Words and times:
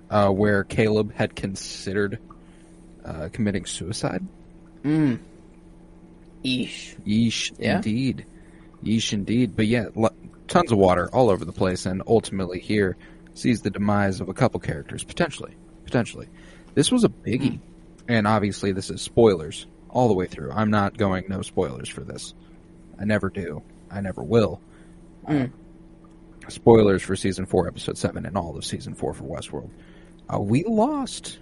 Uh, 0.10 0.30
where 0.32 0.64
Caleb 0.66 1.14
had 1.14 1.36
considered 1.36 2.20
uh, 3.06 3.30
committing 3.32 3.66
suicide. 3.66 4.26
Mm. 4.84 5.20
Eesh. 6.44 6.96
Yeesh, 7.06 7.52
Yeah. 7.60 7.76
indeed. 7.78 8.26
Yeesh, 8.84 9.14
indeed. 9.14 9.56
But 9.56 9.68
yeah, 9.68 9.86
lo- 9.96 10.10
tons 10.48 10.72
of 10.72 10.78
water 10.78 11.10
all 11.14 11.30
over 11.30 11.46
the 11.46 11.52
place, 11.54 11.86
and 11.86 12.02
ultimately 12.08 12.60
here 12.60 12.98
sees 13.34 13.62
the 13.62 13.70
demise 13.70 14.20
of 14.20 14.28
a 14.30 14.34
couple 14.34 14.60
characters, 14.60 15.04
potentially. 15.04 15.54
Potentially. 15.86 16.28
This 16.74 16.92
was 16.92 17.04
a 17.04 17.10
biggie, 17.10 17.60
and 18.08 18.28
obviously 18.28 18.72
this 18.72 18.90
is 18.90 19.02
spoilers 19.02 19.66
all 19.90 20.08
the 20.08 20.14
way 20.14 20.26
through. 20.26 20.52
I'm 20.52 20.72
not 20.72 20.98
going 20.98 21.26
no 21.30 21.42
spoilers 21.42 21.90
for 21.90 22.02
this. 22.02 22.34
I 23.00 23.06
never 23.06 23.30
do. 23.30 23.62
I 23.90 24.02
never 24.02 24.24
will. 24.24 24.62
Mm. 25.28 25.52
Spoilers 26.48 27.02
for 27.04 27.16
season 27.16 27.46
four, 27.46 27.68
episode 27.68 27.98
seven, 27.98 28.26
and 28.26 28.38
all 28.38 28.58
of 28.58 28.66
season 28.66 28.96
four 28.96 29.14
for 29.14 29.24
Westworld. 29.24 29.70
Uh, 30.34 30.40
we 30.40 30.64
lost 30.64 31.40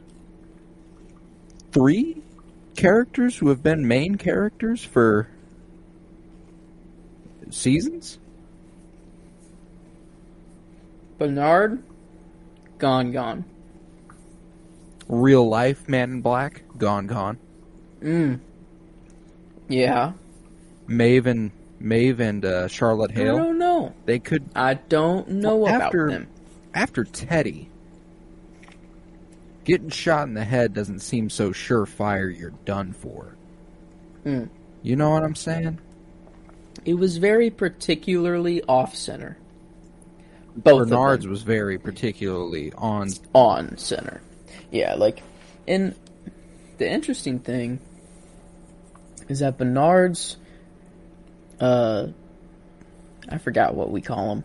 three 1.72 2.22
characters 2.76 3.36
who 3.38 3.50
have 3.50 3.64
been 3.64 3.88
main 3.88 4.16
characters 4.16 4.84
for 4.84 5.28
seasons. 7.50 8.20
Bernard, 11.18 11.84
gone, 12.78 13.12
gone. 13.12 13.46
Real 15.08 15.48
life 15.48 15.90
Man 15.90 16.12
in 16.12 16.22
Black, 16.22 16.64
gone, 16.78 17.08
gone. 17.08 17.38
Mm. 18.02 18.40
Yeah. 19.68 20.14
Maeve 20.90 21.28
and 21.28 21.52
Maeve 21.80 22.20
and 22.20 22.44
uh, 22.44 22.68
Charlotte 22.68 23.12
Hale. 23.12 23.36
I 23.36 23.40
don't 23.40 23.58
know. 23.60 23.94
They 24.06 24.20
could 24.20 24.44
I 24.56 24.74
don't 24.74 25.30
know 25.30 25.58
Well, 25.58 25.76
about 25.76 25.88
after- 25.88 26.10
them. 26.12 26.28
after 26.74 27.04
Teddy. 27.04 27.70
Getting 29.66 29.90
shot 29.90 30.28
in 30.28 30.34
the 30.34 30.44
head 30.44 30.74
doesn't 30.74 31.00
seem 31.00 31.30
so 31.30 31.52
surefire. 31.52 32.36
You're 32.36 32.54
done 32.66 32.94
for. 32.94 33.36
Mm. 34.26 34.50
You 34.82 34.96
know 34.96 35.12
what 35.12 35.24
I'm 35.24 35.36
saying? 35.36 35.80
It 36.86 36.96
was 36.96 37.18
very 37.18 37.50
particularly 37.52 38.64
off 38.64 38.96
center. 38.96 39.38
Both. 40.56 40.90
Bernard's 40.90 41.28
was 41.28 41.44
very 41.44 41.78
particularly 41.78 42.74
on. 42.74 43.10
on 43.36 43.78
center. 43.78 44.22
Yeah, 44.72 44.96
like, 44.96 45.22
and 45.68 45.94
the 46.80 46.90
interesting 46.90 47.40
thing 47.40 47.80
is 49.28 49.40
that 49.40 49.58
Bernard's, 49.58 50.38
uh, 51.60 52.08
I 53.28 53.38
forgot 53.38 53.76
what 53.76 53.92
we 53.92 54.02
call 54.02 54.32
him, 54.34 54.44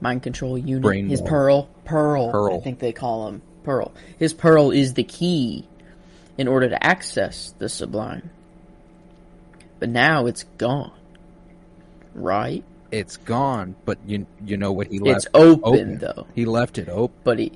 mind 0.00 0.22
control 0.22 0.56
unit. 0.58 0.82
Brain 0.82 1.08
His 1.08 1.20
pearl, 1.20 1.68
pearl, 1.84 2.30
Pearl. 2.30 2.56
I 2.56 2.60
think 2.60 2.78
they 2.78 2.92
call 2.92 3.28
him 3.28 3.42
pearl. 3.64 3.92
His 4.18 4.32
pearl 4.32 4.70
is 4.70 4.94
the 4.94 5.04
key 5.04 5.66
in 6.36 6.48
order 6.48 6.68
to 6.68 6.84
access 6.84 7.54
the 7.58 7.68
sublime. 7.68 8.30
But 9.78 9.88
now 9.88 10.26
it's 10.26 10.44
gone, 10.58 10.92
right? 12.14 12.64
It's 12.90 13.16
gone, 13.16 13.74
but 13.84 13.98
you 14.06 14.26
you 14.44 14.56
know 14.56 14.72
what 14.72 14.86
he 14.86 14.98
left? 15.00 15.16
It's 15.16 15.26
open, 15.34 15.98
though. 15.98 16.26
He 16.34 16.44
left 16.44 16.78
it 16.78 16.88
open. 16.88 17.16
but 17.24 17.38
he 17.38 17.52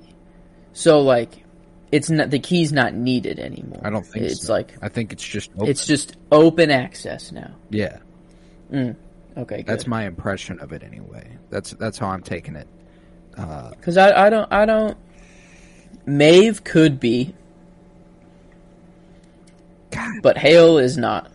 so 0.72 1.00
like 1.00 1.44
it's 1.90 2.10
not 2.10 2.30
the 2.30 2.38
key's 2.38 2.72
not 2.72 2.94
needed 2.94 3.38
anymore 3.38 3.80
I 3.82 3.90
don't 3.90 4.06
think 4.06 4.26
it's 4.26 4.46
so. 4.46 4.52
like 4.52 4.74
I 4.82 4.88
think 4.88 5.12
it's 5.12 5.24
just 5.24 5.50
open. 5.56 5.68
it's 5.68 5.86
just 5.86 6.16
open 6.30 6.70
access 6.70 7.32
now 7.32 7.52
yeah. 7.70 7.98
Mm. 8.72 8.94
okay 9.36 9.62
That's 9.66 9.86
my 9.86 10.04
impression 10.06 10.58
of 10.60 10.72
it 10.72 10.82
anyway. 10.82 11.36
That's 11.50 11.70
that's 11.72 11.98
how 11.98 12.08
I'm 12.08 12.22
taking 12.22 12.56
it. 12.56 12.68
because 13.36 13.96
I, 13.96 14.26
I 14.26 14.30
don't 14.30 14.52
i 14.52 14.64
don't 14.66 14.96
Maeve 16.06 16.64
could 16.64 16.98
be 16.98 17.34
God, 19.90 20.22
but 20.22 20.36
hale 20.36 20.78
is 20.78 20.96
not 20.98 21.30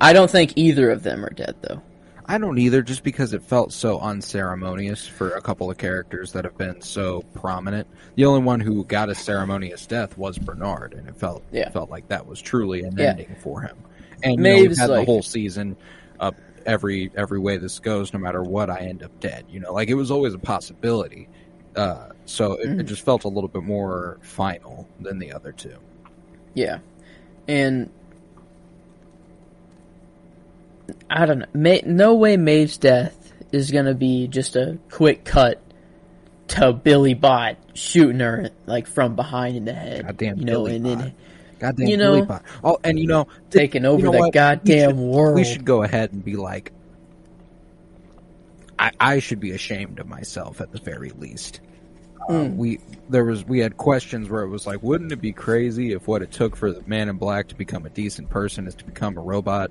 i 0.00 0.12
don't 0.12 0.30
think 0.30 0.52
either 0.56 0.90
of 0.90 1.02
them 1.02 1.24
are 1.24 1.30
dead 1.30 1.54
though 1.62 1.80
I 2.24 2.38
don't 2.38 2.56
either, 2.58 2.82
just 2.82 3.02
because 3.02 3.34
it 3.34 3.42
felt 3.42 3.72
so 3.72 3.98
unceremonious 3.98 5.06
for 5.06 5.30
a 5.32 5.42
couple 5.42 5.70
of 5.70 5.76
characters 5.76 6.32
that 6.32 6.44
have 6.44 6.56
been 6.56 6.80
so 6.80 7.22
prominent. 7.34 7.88
The 8.14 8.24
only 8.26 8.42
one 8.42 8.60
who 8.60 8.84
got 8.84 9.10
a 9.10 9.14
ceremonious 9.14 9.86
death 9.86 10.16
was 10.16 10.38
Bernard, 10.38 10.94
and 10.94 11.08
it 11.08 11.16
felt 11.16 11.42
Yeah. 11.50 11.68
felt 11.70 11.90
like 11.90 12.06
that 12.08 12.24
was 12.26 12.40
truly 12.40 12.84
an 12.84 12.94
Yeah. 12.96 13.10
ending 13.10 13.36
for 13.40 13.60
him. 13.60 13.76
And 14.22 14.32
you 14.32 14.36
know, 14.38 14.42
Maeve's 14.42 14.78
had 14.78 14.90
the 14.90 15.04
whole 15.04 15.22
season 15.22 15.76
up 16.20 16.36
every 16.64 17.10
every 17.16 17.38
way 17.38 17.56
this 17.56 17.78
goes, 17.80 18.12
no 18.12 18.18
matter 18.18 18.42
what, 18.42 18.70
I 18.70 18.80
end 18.80 19.02
up 19.02 19.18
dead. 19.20 19.46
You 19.48 19.60
know, 19.60 19.72
like 19.72 19.88
it 19.88 19.94
was 19.94 20.10
always 20.10 20.34
a 20.34 20.38
possibility. 20.38 21.28
Uh, 21.74 22.10
so 22.26 22.54
it, 22.54 22.80
it 22.80 22.82
just 22.84 23.04
felt 23.04 23.24
a 23.24 23.28
little 23.28 23.48
bit 23.48 23.62
more 23.62 24.18
final 24.22 24.86
than 25.00 25.18
the 25.18 25.32
other 25.32 25.52
two. 25.52 25.76
yeah 26.54 26.78
and 27.48 27.90
I 31.10 31.26
don't 31.26 31.40
know. 31.40 31.46
Ma- 31.54 31.80
no 31.84 32.14
way 32.14 32.36
Maeve's 32.36 32.78
death 32.78 33.32
is 33.52 33.70
going 33.70 33.86
to 33.86 33.94
be 33.94 34.28
just 34.28 34.56
a 34.56 34.78
quick 34.90 35.24
cut 35.24 35.60
to 36.48 36.72
Billy 36.72 37.14
Bot 37.14 37.56
shooting 37.74 38.20
her 38.20 38.50
like 38.66 38.86
from 38.86 39.16
behind 39.16 39.56
in 39.56 39.64
the 39.64 39.72
head. 39.72 40.06
Goddamn 40.06 40.38
you 40.38 40.44
know, 40.44 40.52
Billy 40.64 40.76
and 40.76 40.84
Bot. 40.84 40.98
then 40.98 41.14
Goddamn 41.62 41.86
You 41.86 41.96
know- 41.96 42.40
Oh, 42.64 42.78
and 42.82 42.98
you 42.98 43.06
know, 43.06 43.28
taking 43.50 43.84
over 43.84 43.98
you 44.00 44.04
know 44.06 44.12
the 44.12 44.18
what? 44.18 44.26
We 44.26 44.30
goddamn 44.32 44.90
should- 44.90 44.96
world. 44.98 45.34
We 45.36 45.44
should 45.44 45.64
go 45.64 45.84
ahead 45.84 46.12
and 46.12 46.24
be 46.24 46.34
like, 46.34 46.72
I, 48.78 48.90
I 48.98 49.18
should 49.20 49.38
be 49.38 49.52
ashamed 49.52 50.00
of 50.00 50.08
myself 50.08 50.60
at 50.60 50.72
the 50.72 50.78
very 50.80 51.10
least. 51.10 51.60
Hmm. 52.28 52.56
we 52.56 52.78
there 53.08 53.24
was 53.24 53.44
we 53.44 53.58
had 53.58 53.76
questions 53.76 54.28
where 54.28 54.42
it 54.42 54.48
was 54.48 54.64
like, 54.66 54.80
wouldn't 54.82 55.10
it 55.10 55.20
be 55.20 55.32
crazy 55.32 55.92
if 55.92 56.06
what 56.06 56.22
it 56.22 56.30
took 56.30 56.54
for 56.54 56.70
the 56.72 56.80
Man 56.86 57.08
in 57.08 57.16
Black 57.16 57.48
to 57.48 57.56
become 57.56 57.84
a 57.84 57.90
decent 57.90 58.28
person 58.30 58.66
is 58.68 58.74
to 58.76 58.84
become 58.84 59.16
a 59.16 59.20
robot? 59.20 59.70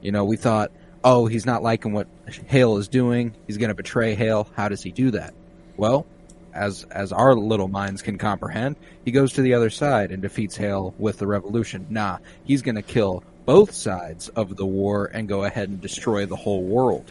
You 0.00 0.10
know, 0.12 0.24
we 0.24 0.36
thought, 0.36 0.70
oh, 1.04 1.26
he's 1.26 1.44
not 1.46 1.62
liking 1.62 1.92
what 1.92 2.08
Hale 2.46 2.78
is 2.78 2.88
doing. 2.88 3.34
He's 3.46 3.58
going 3.58 3.68
to 3.68 3.74
betray 3.74 4.14
Hale. 4.14 4.48
How 4.54 4.68
does 4.70 4.82
he 4.82 4.90
do 4.90 5.10
that? 5.12 5.34
Well, 5.76 6.06
as 6.52 6.84
as 6.90 7.12
our 7.12 7.34
little 7.34 7.68
minds 7.68 8.02
can 8.02 8.18
comprehend, 8.18 8.76
he 9.04 9.10
goes 9.10 9.32
to 9.34 9.42
the 9.42 9.54
other 9.54 9.70
side 9.70 10.10
and 10.10 10.22
defeats 10.22 10.56
Hale 10.56 10.94
with 10.98 11.18
the 11.18 11.26
revolution. 11.26 11.86
Nah, 11.90 12.18
he's 12.44 12.62
going 12.62 12.74
to 12.76 12.82
kill 12.82 13.22
both 13.46 13.72
sides 13.72 14.28
of 14.30 14.56
the 14.56 14.66
war 14.66 15.06
and 15.06 15.28
go 15.28 15.44
ahead 15.44 15.68
and 15.68 15.80
destroy 15.80 16.26
the 16.26 16.36
whole 16.36 16.62
world. 16.62 17.10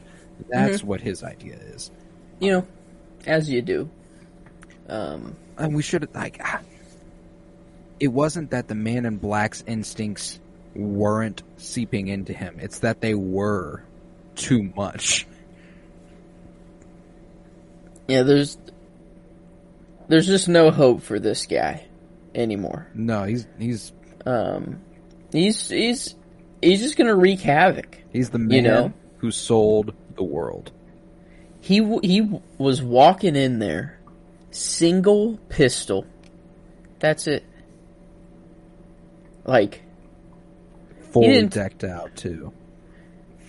That's 0.49 0.83
what 0.83 1.01
his 1.01 1.23
idea 1.23 1.55
is. 1.55 1.91
you 2.39 2.51
know, 2.51 2.67
as 3.27 3.49
you 3.49 3.61
do. 3.61 3.89
Um, 4.87 5.35
And 5.57 5.75
we 5.75 5.81
should 5.83 6.07
like 6.15 6.39
ah, 6.43 6.61
it 7.99 8.07
wasn't 8.07 8.51
that 8.51 8.67
the 8.67 8.75
man 8.75 9.05
in 9.05 9.17
black's 9.17 9.63
instincts 9.67 10.39
weren't 10.75 11.43
seeping 11.57 12.07
into 12.07 12.31
him. 12.31 12.57
It's 12.59 12.79
that 12.79 13.01
they 13.01 13.13
were 13.15 13.83
too 14.35 14.63
much. 14.75 15.27
yeah, 18.07 18.23
there's 18.23 18.57
there's 20.09 20.27
just 20.27 20.49
no 20.49 20.69
hope 20.71 21.01
for 21.01 21.19
this 21.19 21.45
guy 21.45 21.85
anymore. 22.35 22.87
No, 22.93 23.23
he's 23.23 23.47
he's 23.57 23.93
Um, 24.25 24.81
he's 25.31 25.69
he's 25.69 26.15
he's 26.61 26.81
just 26.81 26.97
gonna 26.97 27.15
wreak 27.15 27.39
havoc. 27.39 27.97
he's 28.11 28.29
the 28.29 28.39
man 28.39 28.51
You 28.51 28.61
know? 28.61 28.93
who 29.19 29.31
sold 29.31 29.93
the 30.15 30.23
world. 30.23 30.71
He 31.61 31.77
he 32.03 32.21
was 32.57 32.81
walking 32.81 33.35
in 33.35 33.59
there, 33.59 33.99
single 34.51 35.37
pistol. 35.49 36.05
That's 36.99 37.27
it. 37.27 37.45
Like, 39.45 39.81
Fully 41.11 41.47
decked 41.47 41.83
out 41.83 42.15
too. 42.15 42.53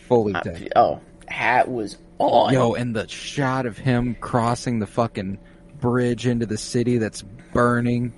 Fully 0.08 0.34
uh, 0.34 0.40
decked. 0.40 0.72
oh, 0.76 1.00
hat 1.28 1.68
was 1.70 1.98
on. 2.18 2.52
Yo, 2.52 2.74
and 2.74 2.94
the 2.96 3.06
shot 3.08 3.66
of 3.66 3.76
him 3.78 4.16
crossing 4.20 4.78
the 4.78 4.86
fucking 4.86 5.38
bridge 5.80 6.26
into 6.26 6.46
the 6.46 6.58
city 6.58 6.98
that's 6.98 7.22
burning 7.52 8.12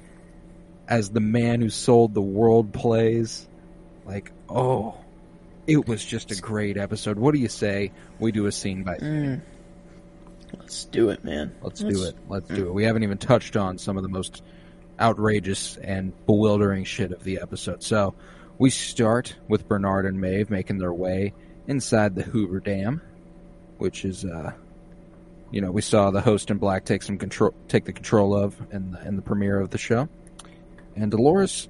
as 0.88 1.10
the 1.10 1.20
man 1.20 1.60
who 1.60 1.70
sold 1.70 2.14
the 2.14 2.22
world 2.22 2.72
plays. 2.72 3.48
Like, 4.04 4.32
oh, 4.48 4.96
it 5.66 5.86
was 5.86 6.04
just 6.04 6.30
a 6.30 6.40
great 6.40 6.76
episode. 6.76 7.18
What 7.18 7.34
do 7.34 7.40
you 7.40 7.48
say 7.48 7.92
we 8.18 8.32
do 8.32 8.46
a 8.46 8.52
scene 8.52 8.82
by 8.82 8.98
scene? 8.98 9.08
Mm. 9.08 9.40
Let's 10.58 10.84
do 10.86 11.10
it, 11.10 11.24
man. 11.24 11.54
Let's 11.62 11.80
do 11.80 12.04
it. 12.04 12.14
Let's 12.28 12.48
do 12.48 12.66
it. 12.66 12.74
We 12.74 12.84
haven't 12.84 13.04
even 13.04 13.18
touched 13.18 13.56
on 13.56 13.78
some 13.78 13.96
of 13.96 14.02
the 14.02 14.08
most 14.08 14.42
outrageous 15.00 15.76
and 15.78 16.12
bewildering 16.26 16.84
shit 16.84 17.12
of 17.12 17.24
the 17.24 17.40
episode. 17.40 17.82
So 17.82 18.14
we 18.58 18.68
start 18.70 19.34
with 19.48 19.66
Bernard 19.66 20.04
and 20.04 20.20
Maeve 20.20 20.50
making 20.50 20.78
their 20.78 20.92
way 20.92 21.32
inside 21.66 22.14
the 22.14 22.22
Hoover 22.22 22.60
Dam, 22.60 23.00
which 23.78 24.04
is, 24.04 24.24
uh, 24.24 24.52
you 25.52 25.60
know, 25.60 25.70
we 25.70 25.82
saw 25.82 26.10
the 26.10 26.20
host 26.20 26.50
in 26.50 26.58
black 26.58 26.84
take 26.84 27.02
some 27.02 27.18
control, 27.18 27.54
take 27.68 27.84
the 27.84 27.92
control 27.92 28.34
of 28.34 28.56
in 28.72 28.92
the, 28.92 29.06
in 29.06 29.16
the 29.16 29.22
premiere 29.22 29.60
of 29.60 29.70
the 29.70 29.78
show. 29.78 30.08
And 30.96 31.10
Dolores, 31.10 31.68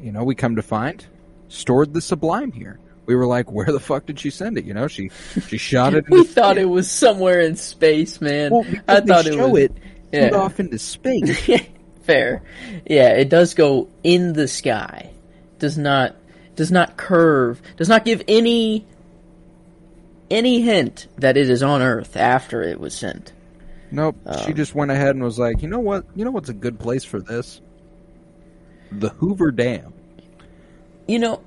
you 0.00 0.12
know, 0.12 0.22
we 0.22 0.34
come 0.34 0.56
to 0.56 0.62
find 0.62 1.04
stored 1.48 1.94
the 1.94 2.00
Sublime 2.00 2.52
here. 2.52 2.78
We 3.06 3.16
were 3.16 3.26
like, 3.26 3.50
where 3.50 3.66
the 3.66 3.80
fuck 3.80 4.04
did 4.04 4.20
she 4.20 4.30
send 4.30 4.58
it? 4.58 4.64
You 4.64 4.74
know, 4.74 4.86
she 4.86 5.10
she 5.46 5.56
shot 5.58 5.94
it. 5.94 6.08
We 6.08 6.24
thought 6.24 6.58
it 6.58 6.68
was 6.68 6.90
somewhere 6.90 7.40
in 7.40 7.56
space, 7.56 8.20
man. 8.20 8.52
Well, 8.52 8.66
I 8.86 9.00
thought 9.00 9.26
it 9.26 9.38
was 9.38 9.62
it 9.62 9.72
yeah. 10.12 10.30
off 10.36 10.60
into 10.60 10.78
space. 10.78 11.48
fair. 12.02 12.42
Yeah, 12.86 13.10
it 13.10 13.28
does 13.28 13.54
go 13.54 13.88
in 14.04 14.34
the 14.34 14.46
sky. 14.46 15.10
Does 15.58 15.78
not 15.78 16.16
does 16.54 16.70
not 16.70 16.96
curve. 16.96 17.62
Does 17.76 17.88
not 17.88 18.04
give 18.04 18.22
any 18.28 18.86
any 20.30 20.60
hint 20.60 21.06
that 21.18 21.36
it 21.36 21.48
is 21.48 21.62
on 21.62 21.82
Earth 21.82 22.16
after 22.16 22.62
it 22.62 22.80
was 22.80 22.94
sent. 22.94 23.32
Nope. 23.90 24.16
she 24.44 24.50
Um, 24.50 24.54
just 24.54 24.74
went 24.74 24.90
ahead 24.90 25.14
and 25.14 25.24
was 25.24 25.38
like, 25.38 25.62
you 25.62 25.68
know 25.68 25.78
what? 25.78 26.04
You 26.14 26.24
know 26.24 26.30
what's 26.30 26.50
a 26.50 26.54
good 26.54 26.78
place 26.78 27.04
for 27.04 27.20
this? 27.20 27.60
The 28.92 29.08
Hoover 29.10 29.50
Dam. 29.50 29.92
You 31.06 31.18
know, 31.18 31.42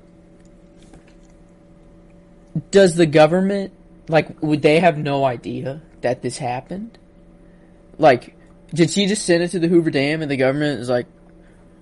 does 2.70 2.94
the 2.96 3.06
government 3.06 3.72
like 4.08 4.42
would 4.42 4.62
they 4.62 4.80
have 4.80 4.98
no 4.98 5.24
idea 5.24 5.80
that 6.00 6.22
this 6.22 6.36
happened? 6.38 6.98
Like, 7.98 8.36
did 8.74 8.90
she 8.90 9.06
just 9.06 9.24
send 9.24 9.42
it 9.42 9.48
to 9.48 9.58
the 9.58 9.68
Hoover 9.68 9.90
Dam 9.90 10.22
and 10.22 10.30
the 10.30 10.36
government 10.36 10.80
is 10.80 10.88
like, 10.88 11.06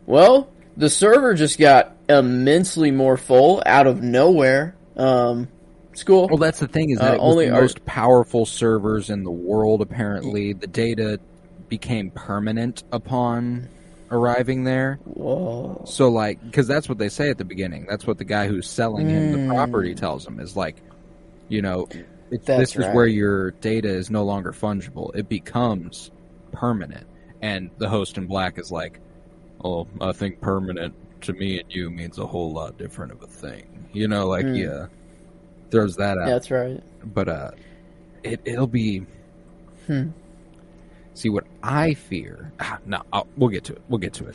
well, 0.06 0.50
the 0.76 0.91
server 0.91 1.35
just 1.35 1.58
got 1.58 1.96
immensely 2.08 2.91
more 2.91 3.17
full 3.17 3.62
out 3.64 3.87
of 3.87 4.03
nowhere. 4.03 4.75
Um, 4.96 5.49
school. 5.94 6.28
Well, 6.28 6.38
that's 6.38 6.60
the 6.60 6.69
thing 6.69 6.90
is 6.90 6.98
that 6.98 7.12
Uh, 7.12 7.14
it 7.14 7.20
was 7.20 7.32
only 7.32 7.46
the 7.48 7.54
our- 7.54 7.60
most 7.62 7.84
powerful 7.84 8.46
servers 8.46 9.10
in 9.10 9.25
the 9.25 9.31
world. 9.31 9.81
Apparently, 9.82 10.52
the 10.52 10.66
data 10.66 11.19
became 11.69 12.10
permanent 12.10 12.82
upon 12.92 13.69
arriving 14.10 14.64
there. 14.64 14.98
Whoa. 15.04 15.82
So, 15.87 16.08
like, 16.08 16.42
because 16.44 16.66
that's 16.66 16.88
what 16.88 16.98
they 16.98 17.08
say 17.08 17.31
at 17.31 17.38
the 17.38 17.44
beginning. 17.44 17.87
That's 17.88 18.06
what 18.06 18.19
the 18.19 18.25
guy 18.25 18.48
who's 18.48 18.69
selling 18.69 19.08
him 19.08 19.32
the 19.48 19.54
property 19.54 19.94
tells 19.94 20.26
him 20.26 20.40
is 20.40 20.56
like, 20.56 20.76
you 21.48 21.62
know, 21.62 21.88
That's 22.31 22.44
this 22.46 22.70
is 22.76 22.86
right. 22.86 22.94
where 22.94 23.06
your 23.06 23.52
data 23.52 23.88
is 23.88 24.10
no 24.10 24.25
longer 24.25 24.52
fungible. 24.52 25.14
It 25.14 25.28
becomes 25.28 26.10
permanent. 26.52 27.06
And 27.43 27.70
the 27.78 27.88
host 27.88 28.19
in 28.19 28.26
black 28.26 28.58
is 28.58 28.70
like, 28.72 28.98
oh, 29.64 29.86
I 30.00 30.12
think 30.12 30.40
permanent 30.40 30.94
to 31.22 31.32
me 31.32 31.60
and 31.60 31.72
you 31.72 31.90
means 31.90 32.19
a 32.19 32.26
whole 32.26 32.52
lot 32.52 32.79
different 32.79 33.12
of 33.12 33.22
a 33.22 33.26
thing. 33.26 33.65
You 33.93 34.08
know, 34.08 34.26
like, 34.26 34.46
Mm. 34.46 34.58
yeah, 34.58 34.86
throws 35.70 35.96
that 35.96 36.19
out 36.19 36.27
That's 36.27 36.50
right. 36.50 36.82
but 37.05 37.29
uh 37.29 37.50
it 38.22 38.41
it'll 38.44 38.67
be 38.67 39.06
Hmm. 39.86 40.10
see 41.15 41.29
what 41.31 41.44
i 41.62 41.94
fear 41.94 42.53
ah, 42.60 42.79
no 42.86 43.03
I'll, 43.12 43.27
we'll 43.36 43.48
get 43.48 43.65
to 43.65 43.72
it 43.72 43.82
we'll 43.89 43.98
get 43.98 44.12
to 44.15 44.27
it 44.29 44.34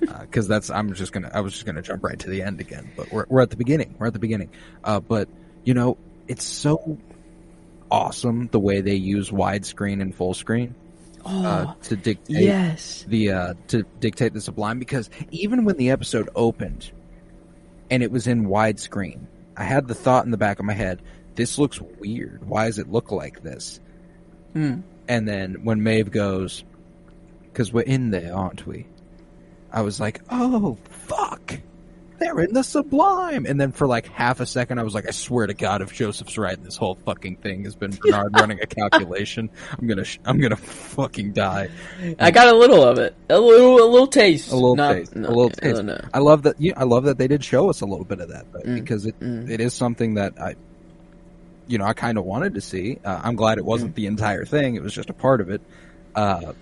because 0.20 0.46
that's 0.48 0.68
i'm 0.70 0.92
just 0.94 1.12
gonna 1.12 1.30
i 1.32 1.40
was 1.40 1.52
just 1.54 1.64
gonna 1.64 1.80
jump 1.82 2.02
right 2.04 2.18
to 2.18 2.28
the 2.28 2.42
end 2.42 2.60
again 2.60 2.90
but 2.96 3.10
we're, 3.12 3.24
we're 3.28 3.40
at 3.40 3.50
the 3.50 3.56
beginning 3.56 3.94
we're 3.98 4.08
at 4.08 4.12
the 4.12 4.18
beginning 4.18 4.50
uh 4.84 5.00
but 5.00 5.28
you 5.64 5.74
know 5.74 5.96
it's 6.28 6.44
so 6.44 6.98
awesome 7.90 8.48
the 8.52 8.60
way 8.60 8.80
they 8.80 8.94
use 8.94 9.30
widescreen 9.30 10.00
and 10.02 10.14
full 10.14 10.34
screen 10.34 10.74
uh, 11.24 11.74
to 11.82 11.96
dictate 11.96 12.36
yes. 12.42 13.04
the 13.08 13.30
uh, 13.30 13.54
to 13.68 13.82
dictate 14.00 14.32
the 14.32 14.40
sublime 14.40 14.78
because 14.78 15.10
even 15.30 15.64
when 15.66 15.76
the 15.76 15.90
episode 15.90 16.30
opened 16.34 16.90
and 17.90 18.02
it 18.02 18.10
was 18.10 18.26
in 18.26 18.46
widescreen, 18.46 19.26
I 19.60 19.64
had 19.64 19.88
the 19.88 19.94
thought 19.94 20.24
in 20.24 20.30
the 20.30 20.38
back 20.38 20.58
of 20.58 20.64
my 20.64 20.72
head, 20.72 21.02
this 21.34 21.58
looks 21.58 21.82
weird. 21.98 22.48
Why 22.48 22.64
does 22.64 22.78
it 22.78 22.90
look 22.90 23.12
like 23.12 23.42
this? 23.42 23.78
Hmm. 24.54 24.80
And 25.06 25.28
then 25.28 25.64
when 25.64 25.82
Maeve 25.82 26.10
goes, 26.10 26.64
because 27.42 27.70
we're 27.70 27.82
in 27.82 28.10
there, 28.10 28.34
aren't 28.34 28.66
we? 28.66 28.86
I 29.70 29.82
was 29.82 30.00
like, 30.00 30.22
oh 30.30 30.78
fuck, 30.88 31.60
they're 32.20 32.38
in 32.40 32.52
the 32.54 32.62
sublime. 32.62 33.46
And 33.46 33.60
then 33.60 33.72
for 33.72 33.86
like 33.88 34.06
half 34.06 34.38
a 34.40 34.46
second, 34.46 34.78
I 34.78 34.82
was 34.84 34.94
like, 34.94 35.08
I 35.08 35.10
swear 35.10 35.46
to 35.48 35.54
God, 35.54 35.82
if 35.82 35.92
Joseph's 35.92 36.38
right, 36.38 36.56
and 36.56 36.64
this 36.64 36.76
whole 36.76 36.94
fucking 37.06 37.36
thing 37.36 37.64
has 37.64 37.74
been 37.74 37.90
Bernard 38.00 38.32
running 38.38 38.60
a 38.60 38.66
calculation. 38.66 39.50
I'm 39.78 39.88
gonna, 39.88 40.04
sh- 40.04 40.18
I'm 40.24 40.38
gonna 40.38 40.56
fucking 40.56 41.32
die. 41.32 41.70
I 42.20 42.30
got 42.30 42.54
a 42.54 42.56
little 42.56 42.84
of 42.84 42.98
it. 42.98 43.16
A 43.28 43.40
little, 43.40 43.82
a 43.82 43.88
little 43.90 44.06
taste. 44.06 44.52
a 44.52 44.54
little 44.54 44.76
Not- 44.76 44.92
taste, 44.94 45.16
no, 45.16 45.28
a 45.28 45.30
little 45.30 45.50
taste. 45.50 45.82
no. 45.82 46.00
I 46.14 46.18
love 46.20 46.42
that. 46.44 46.60
Yeah, 46.60 46.74
I 46.76 46.84
love 46.84 47.04
that 47.04 47.18
they 47.18 47.26
did 47.26 47.42
show 47.42 47.68
us 47.70 47.80
a 47.80 47.86
little 47.86 48.04
bit 48.04 48.20
of 48.20 48.28
that, 48.28 48.46
Mm, 48.52 48.74
because 48.76 49.06
it 49.06 49.18
mm. 49.18 49.48
it 49.50 49.60
is 49.60 49.74
something 49.74 50.14
that 50.14 50.40
I, 50.40 50.54
you 51.66 51.78
know, 51.78 51.84
I 51.84 51.94
kind 51.94 52.18
of 52.18 52.24
wanted 52.24 52.54
to 52.54 52.60
see. 52.60 52.98
Uh, 53.04 53.20
I'm 53.24 53.34
glad 53.36 53.58
it 53.58 53.62
Mm. 53.64 53.68
wasn't 53.68 53.94
the 53.94 54.06
entire 54.06 54.44
thing; 54.44 54.74
it 54.76 54.82
was 54.82 54.92
just 54.92 55.08
a 55.10 55.14
part 55.14 55.40
of 55.40 55.50
it. 55.50 55.60
Uh, 56.14 56.52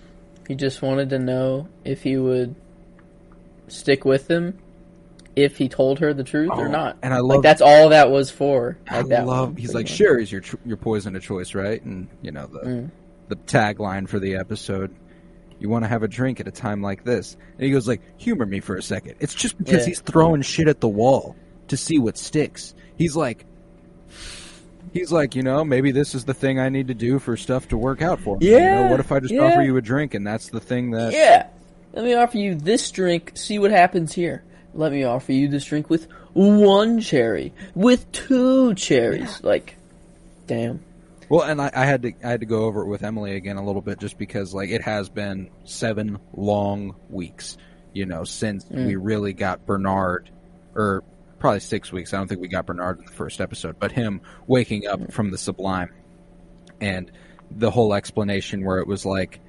He 0.47 0.55
just 0.55 0.81
wanted 0.81 1.09
to 1.11 1.19
know 1.19 1.67
if 1.83 2.01
he 2.03 2.17
would 2.17 2.55
stick 3.67 4.05
with 4.05 4.29
him 4.29 4.57
if 5.35 5.57
he 5.57 5.69
told 5.69 5.99
her 5.99 6.13
the 6.13 6.23
truth 6.23 6.49
or 6.51 6.67
Oh, 6.67 6.71
not. 6.71 6.97
and 7.01 7.13
I 7.13 7.19
like 7.19 7.35
love- 7.35 7.43
that's 7.43 7.61
all 7.61 7.89
that 7.89 8.09
was 8.11 8.29
for. 8.31 8.77
I 8.89 8.97
Like 8.97 9.07
that 9.09 9.25
love. 9.27 9.49
one, 9.49 9.55
he's 9.57 9.73
like, 9.73 9.85
much. 9.85 9.91
"Sure, 9.95 10.19
is 10.19 10.31
your 10.31 10.41
tr- 10.41 10.57
your 10.65 10.77
poison 10.77 11.15
of 11.15 11.21
choice, 11.21 11.53
right?" 11.55 11.81
And 11.83 12.07
you 12.21 12.31
know 12.31 12.47
the 12.47 12.59
Mm. 12.59 12.89
the 13.29 13.35
tagline 13.35 14.07
for 14.07 14.19
the 14.19 14.35
episode. 14.35 14.91
You 15.59 15.69
want 15.69 15.83
to 15.83 15.89
have 15.89 16.03
a 16.03 16.07
drink 16.07 16.39
at 16.39 16.47
a 16.47 16.51
time 16.51 16.81
like 16.81 17.03
this, 17.03 17.35
and 17.57 17.65
he 17.65 17.71
goes 17.71 17.87
like, 17.87 18.01
"Humor 18.17 18.45
me 18.45 18.59
for 18.59 18.75
a 18.75 18.81
second. 18.81 19.15
It's 19.19 19.33
just 19.33 19.57
because 19.57 19.81
Yeah. 19.81 19.87
he's 19.89 19.99
throwing 20.01 20.41
shit 20.41 20.67
at 20.67 20.79
the 20.81 20.87
wall 20.87 21.35
to 21.67 21.77
see 21.77 21.99
what 21.99 22.17
sticks." 22.17 22.73
He's 22.95 23.15
like, 23.15 23.45
he's 24.93 25.11
like, 25.11 25.35
you 25.35 25.43
know, 25.43 25.63
maybe 25.63 25.91
this 25.91 26.15
is 26.15 26.25
the 26.25 26.33
thing 26.33 26.59
I 26.59 26.69
need 26.69 26.87
to 26.87 26.93
do 26.93 27.19
for 27.19 27.37
stuff 27.37 27.67
to 27.69 27.77
work 27.77 28.01
out 28.01 28.19
for 28.19 28.37
me. 28.37 28.47
You 28.47 28.53
Yeah, 28.57 28.83
know, 28.85 28.91
what 28.91 28.99
if 28.99 29.11
I 29.11 29.19
just 29.19 29.33
yeah. 29.33 29.41
offer 29.41 29.61
you 29.61 29.77
a 29.77 29.81
drink 29.81 30.13
and 30.13 30.25
that's 30.25 30.49
the 30.49 30.59
thing 30.59 30.91
that 30.91 31.13
Yeah. 31.13 31.47
Let 31.93 32.05
me 32.05 32.13
offer 32.13 32.37
you 32.37 32.55
this 32.55 32.89
drink. 32.91 33.31
See 33.35 33.57
what 33.59 33.71
happens 33.71 34.13
here. 34.13 34.43
Let 34.79 34.93
me 34.93 35.03
offer 35.03 35.33
you 35.33 35.49
this 35.49 35.65
drink 35.65 35.89
with 35.89 36.07
one 36.31 37.01
cherry, 37.01 37.53
with 37.75 38.09
two 38.13 38.73
cherries. 38.75 39.43
Like, 39.43 39.75
damn. 40.47 40.79
Well, 41.27 41.41
and 41.41 41.61
I, 41.61 41.69
I 41.75 41.85
had 41.85 42.03
to 42.03 42.13
I 42.23 42.29
had 42.29 42.39
to 42.39 42.45
go 42.45 42.63
over 42.63 42.83
it 42.83 42.87
with 42.87 43.03
Emily 43.03 43.35
again 43.35 43.57
a 43.57 43.65
little 43.65 43.81
bit 43.81 43.99
just 43.99 44.17
because 44.17 44.53
like 44.53 44.69
it 44.69 44.81
has 44.81 45.09
been 45.09 45.49
seven 45.65 46.17
long 46.33 46.95
weeks, 47.09 47.57
you 47.91 48.05
know, 48.05 48.23
since 48.23 48.63
mm. 48.63 48.85
we 48.85 48.95
really 48.95 49.33
got 49.33 49.65
Bernard, 49.65 50.29
or 50.73 51.03
probably 51.39 51.59
six 51.59 51.91
weeks. 51.91 52.13
I 52.13 52.17
don't 52.17 52.29
think 52.29 52.39
we 52.39 52.47
got 52.47 52.65
Bernard 52.65 52.99
in 52.99 53.05
the 53.05 53.11
first 53.11 53.41
episode, 53.41 53.81
but 53.81 53.91
him 53.91 54.21
waking 54.47 54.87
up 54.87 55.01
mm. 55.01 55.11
from 55.11 55.29
the 55.29 55.37
sublime, 55.37 55.89
and 56.79 57.11
the 57.51 57.69
whole 57.69 57.93
explanation 57.93 58.63
where 58.63 58.79
it 58.79 58.87
was 58.87 59.05
like 59.05 59.41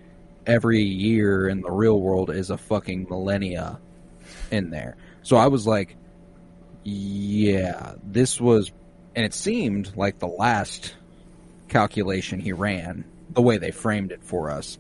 every 0.45 0.83
year 0.83 1.49
in 1.49 1.61
the 1.61 1.71
real 1.71 2.01
world 2.01 2.31
is 2.31 2.51
a 2.51 2.59
fucking 2.59 3.07
millennia 3.09 3.79
in 4.51 4.71
there. 4.71 4.97
So 5.23 5.37
I 5.37 5.49
was 5.49 5.67
like, 5.67 5.97
yeah, 6.85 7.95
this 8.03 8.41
was, 8.41 8.73
and 9.15 9.25
it 9.25 9.35
seemed 9.35 9.97
like 9.97 10.19
the 10.19 10.27
last 10.27 10.95
calculation 11.69 12.41
he 12.41 12.53
ran, 12.53 13.05
the 13.31 13.43
way 13.43 13.59
they 13.59 13.71
framed 13.71 14.13
it 14.13 14.23
for 14.23 14.51
us. 14.51 14.79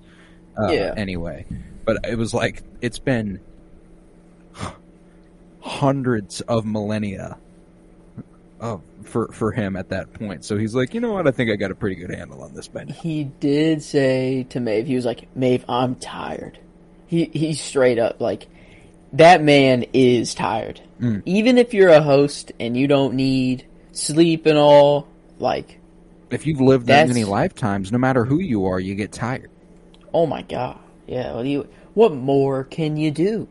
Uh, 0.59 0.70
Yeah. 0.73 0.94
Anyway, 0.97 1.47
but 1.85 1.99
it 2.09 2.16
was 2.16 2.35
like 2.35 2.62
it's 2.80 2.99
been 2.99 3.40
hundreds 5.61 6.40
of 6.42 6.64
millennia 6.64 7.38
of 8.59 8.82
for 9.04 9.28
for 9.32 9.52
him 9.52 9.76
at 9.76 9.88
that 9.90 10.12
point. 10.12 10.44
So 10.44 10.56
he's 10.59 10.75
like, 10.75 10.94
you 10.94 11.00
know 11.00 11.12
what? 11.12 11.26
I 11.26 11.30
think 11.30 11.50
I 11.50 11.56
got 11.56 11.70
a 11.70 11.75
pretty 11.75 11.97
good 11.97 12.11
handle 12.11 12.42
on 12.42 12.54
this 12.54 12.68
by 12.68 12.85
now. 12.85 12.94
He 12.94 13.25
did 13.25 13.82
say 13.82 14.44
to 14.50 14.61
Maeve, 14.61 14.87
he 14.87 14.94
was 14.97 15.04
like, 15.04 15.35
Maeve, 15.37 15.64
I'm 15.68 15.94
tired. 15.97 16.59
He, 17.06 17.25
he's 17.26 17.61
straight 17.61 17.99
up 17.99 18.20
like, 18.20 18.47
that 19.14 19.43
man 19.43 19.85
is 19.93 20.35
tired. 20.35 20.81
Mm. 21.00 21.23
Even 21.26 21.59
if 21.59 21.75
you're 21.75 21.90
a 21.90 22.02
host 22.02 22.52
and 22.61 22.76
you 22.76 22.87
don't 22.87 23.14
need 23.14 23.67
sleep 23.93 24.47
and 24.47 24.57
all, 24.59 25.09
like, 25.38 25.79
If 26.31 26.47
you've 26.47 26.61
lived 26.61 26.87
that 26.87 27.09
many 27.09 27.25
lifetimes, 27.25 27.90
no 27.90 27.99
matter 27.99 28.25
who 28.25 28.38
you 28.38 28.67
are, 28.67 28.79
you 28.79 28.95
get 28.95 29.12
tired. 29.12 29.50
oh 30.14 30.26
my 30.26 30.43
god. 30.43 30.79
Yeah, 31.07 31.35
what, 31.35 31.47
you, 31.47 31.69
what 31.95 32.12
more 32.14 32.62
can 32.64 32.97
you 32.97 33.11
do? 33.11 33.49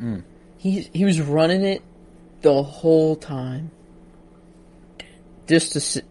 Mm. 0.00 0.22
He, 0.58 0.82
he 0.92 1.04
was 1.04 1.20
running 1.20 1.64
it 1.64 1.82
the 2.42 2.62
whole 2.62 3.16
time. 3.16 3.70
Just 5.48 5.72
to, 5.72 6.02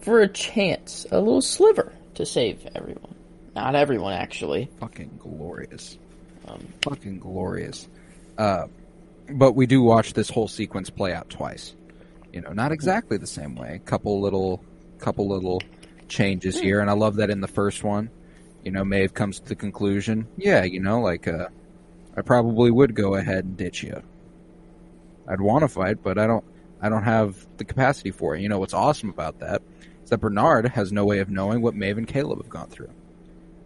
for 0.00 0.20
a 0.20 0.28
chance, 0.28 1.06
a 1.10 1.18
little 1.18 1.42
sliver 1.42 1.92
to 2.14 2.24
save 2.24 2.66
everyone. 2.74 3.14
Not 3.54 3.74
everyone, 3.74 4.12
actually. 4.14 4.70
Fucking 4.78 5.18
glorious. 5.18 5.98
Um, 6.50 6.68
Fucking 6.82 7.18
glorious. 7.18 7.88
Uh, 8.36 8.66
but 9.28 9.52
we 9.52 9.66
do 9.66 9.82
watch 9.82 10.12
this 10.12 10.30
whole 10.30 10.48
sequence 10.48 10.90
play 10.90 11.12
out 11.12 11.28
twice. 11.30 11.74
You 12.32 12.40
know, 12.40 12.52
not 12.52 12.72
exactly 12.72 13.16
the 13.16 13.26
same 13.26 13.54
way. 13.54 13.80
Couple 13.84 14.20
little, 14.20 14.64
couple 14.98 15.28
little 15.28 15.60
changes 16.08 16.58
here, 16.58 16.80
and 16.80 16.90
I 16.90 16.94
love 16.94 17.16
that 17.16 17.30
in 17.30 17.40
the 17.40 17.48
first 17.48 17.84
one. 17.84 18.10
You 18.64 18.70
know, 18.70 18.84
Maeve 18.84 19.14
comes 19.14 19.40
to 19.40 19.48
the 19.48 19.54
conclusion, 19.54 20.26
yeah, 20.36 20.64
you 20.64 20.80
know, 20.80 21.00
like, 21.00 21.26
uh, 21.26 21.48
I 22.16 22.22
probably 22.22 22.70
would 22.70 22.94
go 22.94 23.14
ahead 23.14 23.44
and 23.44 23.56
ditch 23.56 23.82
you. 23.82 24.02
I'd 25.26 25.40
want 25.40 25.62
to 25.62 25.68
fight, 25.68 26.02
but 26.02 26.18
I 26.18 26.26
don't, 26.26 26.44
I 26.82 26.88
don't 26.88 27.04
have 27.04 27.46
the 27.56 27.64
capacity 27.64 28.10
for 28.10 28.36
it. 28.36 28.42
You 28.42 28.48
know, 28.48 28.58
what's 28.58 28.74
awesome 28.74 29.08
about 29.08 29.38
that 29.40 29.62
is 30.04 30.10
that 30.10 30.18
Bernard 30.18 30.66
has 30.68 30.92
no 30.92 31.04
way 31.04 31.20
of 31.20 31.30
knowing 31.30 31.62
what 31.62 31.74
Maeve 31.74 31.98
and 31.98 32.06
Caleb 32.06 32.42
have 32.42 32.50
gone 32.50 32.68
through. 32.68 32.90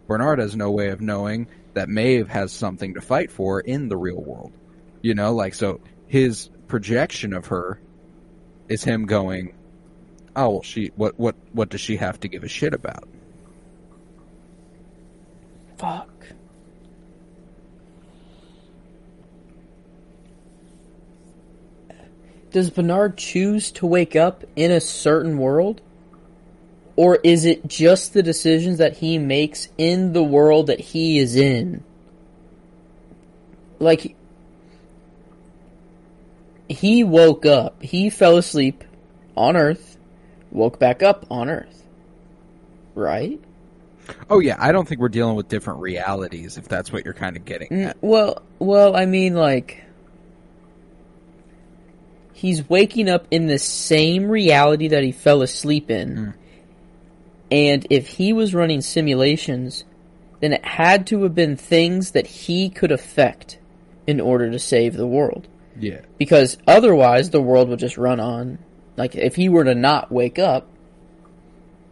Bernard 0.07 0.39
has 0.39 0.55
no 0.55 0.71
way 0.71 0.89
of 0.89 1.01
knowing 1.01 1.47
that 1.75 1.89
Maeve 1.89 2.29
has 2.29 2.51
something 2.51 2.95
to 2.95 3.01
fight 3.01 3.31
for 3.31 3.59
in 3.59 3.89
the 3.89 3.97
real 3.97 4.21
world. 4.21 4.51
You 5.01 5.13
know, 5.13 5.33
like, 5.35 5.53
so 5.53 5.81
his 6.07 6.49
projection 6.67 7.33
of 7.33 7.47
her 7.47 7.79
is 8.67 8.83
him 8.83 9.05
going, 9.05 9.53
oh, 10.35 10.49
well, 10.49 10.61
she, 10.63 10.91
what, 10.95 11.19
what, 11.19 11.35
what 11.51 11.69
does 11.69 11.81
she 11.81 11.97
have 11.97 12.19
to 12.21 12.27
give 12.27 12.43
a 12.43 12.47
shit 12.47 12.73
about? 12.73 13.07
Fuck. 15.77 16.09
Does 22.51 22.69
Bernard 22.69 23.17
choose 23.17 23.69
to 23.73 23.85
wake 23.85 24.15
up 24.15 24.45
in 24.55 24.71
a 24.71 24.79
certain 24.79 25.37
world? 25.37 25.81
Or 26.97 27.17
is 27.23 27.45
it 27.45 27.67
just 27.67 28.13
the 28.13 28.23
decisions 28.23 28.77
that 28.77 28.97
he 28.97 29.17
makes 29.17 29.67
in 29.77 30.13
the 30.13 30.23
world 30.23 30.67
that 30.67 30.79
he 30.79 31.19
is 31.19 31.35
in? 31.35 31.83
Like, 33.79 34.15
he 36.69 37.03
woke 37.03 37.45
up, 37.45 37.81
he 37.81 38.09
fell 38.09 38.37
asleep 38.37 38.83
on 39.35 39.57
Earth, 39.57 39.97
woke 40.51 40.79
back 40.79 41.03
up 41.03 41.25
on 41.29 41.49
Earth. 41.49 41.83
Right? 42.95 43.41
Oh 44.29 44.39
yeah, 44.39 44.55
I 44.59 44.71
don't 44.71 44.87
think 44.87 45.01
we're 45.01 45.09
dealing 45.09 45.35
with 45.35 45.49
different 45.49 45.79
realities 45.81 46.57
if 46.57 46.67
that's 46.67 46.91
what 46.93 47.03
you're 47.05 47.13
kind 47.13 47.35
of 47.35 47.43
getting 47.43 47.69
Mm, 47.69 47.87
at. 47.89 47.97
Well, 48.01 48.41
well, 48.59 48.95
I 48.95 49.05
mean, 49.05 49.33
like, 49.35 49.83
he's 52.33 52.67
waking 52.69 53.09
up 53.09 53.27
in 53.31 53.47
the 53.47 53.59
same 53.59 54.29
reality 54.29 54.89
that 54.89 55.03
he 55.03 55.11
fell 55.11 55.41
asleep 55.41 55.89
in, 55.91 56.33
and 57.55 57.87
if 57.89 58.07
he 58.09 58.33
was 58.33 58.53
running 58.53 58.81
simulations, 58.81 59.85
then 60.41 60.51
it 60.51 60.65
had 60.65 61.07
to 61.07 61.23
have 61.23 61.33
been 61.33 61.55
things 61.55 62.11
that 62.11 62.27
he 62.27 62.69
could 62.69 62.91
affect 62.91 63.59
in 64.05 64.19
order 64.19 64.51
to 64.51 64.59
save 64.59 64.97
the 64.97 65.07
world. 65.07 65.47
Yeah. 65.79 66.01
Because 66.17 66.57
otherwise, 66.67 67.29
the 67.29 67.41
world 67.41 67.69
would 67.69 67.79
just 67.79 67.97
run 67.97 68.19
on. 68.19 68.59
Like, 68.97 69.15
if 69.15 69.37
he 69.37 69.47
were 69.47 69.63
to 69.63 69.73
not 69.73 70.11
wake 70.11 70.37
up, 70.37 70.67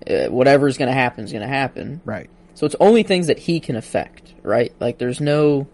uh, 0.05 0.25
whatever's 0.25 0.77
going 0.77 0.89
to 0.89 0.93
happen 0.93 1.23
is 1.23 1.31
going 1.31 1.47
to 1.47 1.47
happen. 1.47 2.01
Right. 2.03 2.29
So 2.55 2.65
it's 2.65 2.75
only 2.81 3.03
things 3.03 3.27
that 3.27 3.39
he 3.39 3.61
can 3.61 3.77
affect, 3.77 4.33
right? 4.43 4.73
Like 4.81 4.97
there's 4.97 5.21
no 5.21 5.67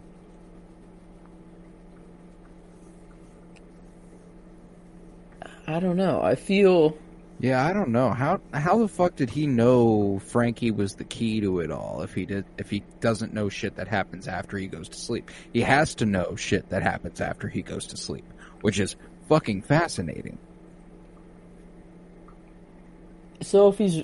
I 5.68 5.80
don't 5.80 5.98
know. 5.98 6.22
I 6.22 6.36
feel 6.36 6.96
Yeah, 7.40 7.66
I 7.66 7.72
don't 7.72 7.90
know. 7.90 8.10
How 8.12 8.42
how 8.54 8.80
the 8.80 8.88
fuck 8.88 9.16
did 9.16 9.30
he 9.30 9.48
know 9.48 10.20
Frankie 10.20 10.72
was 10.72 10.96
the 10.96 11.06
key 11.06 11.40
to 11.42 11.62
it 11.62 11.72
all 11.72 12.02
if 12.02 12.14
he 12.14 12.26
did 12.26 12.46
if 12.58 12.70
he 12.70 12.84
doesn't 13.00 13.34
know 13.34 13.48
shit 13.48 13.76
that 13.78 13.88
happens 13.88 14.28
after 14.28 14.58
he 14.58 14.68
goes 14.68 14.90
to 14.90 14.98
sleep? 14.98 15.32
He 15.54 15.62
has 15.62 15.96
to 15.96 16.06
know 16.06 16.36
shit 16.36 16.70
that 16.70 16.84
happens 16.84 17.22
after 17.22 17.48
he 17.48 17.62
goes 17.62 17.86
to 17.88 17.98
sleep, 17.98 18.26
which 18.62 18.80
is 18.80 18.98
fucking 19.30 19.62
fascinating. 19.62 20.38
so 23.42 23.70
if 23.70 23.78
he's 23.78 24.04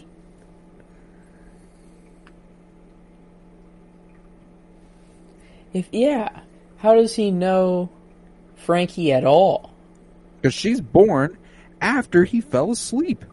if 5.73 5.87
yeah, 5.91 6.41
how 6.77 6.95
does 6.95 7.15
he 7.15 7.31
know 7.31 7.89
Frankie 8.55 9.11
at 9.11 9.25
all? 9.25 9.71
Cuz 10.41 10.53
she's 10.53 10.79
born 10.81 11.37
after 11.85 12.23
he 12.23 12.41
fell 12.41 12.71
asleep. 12.71 13.23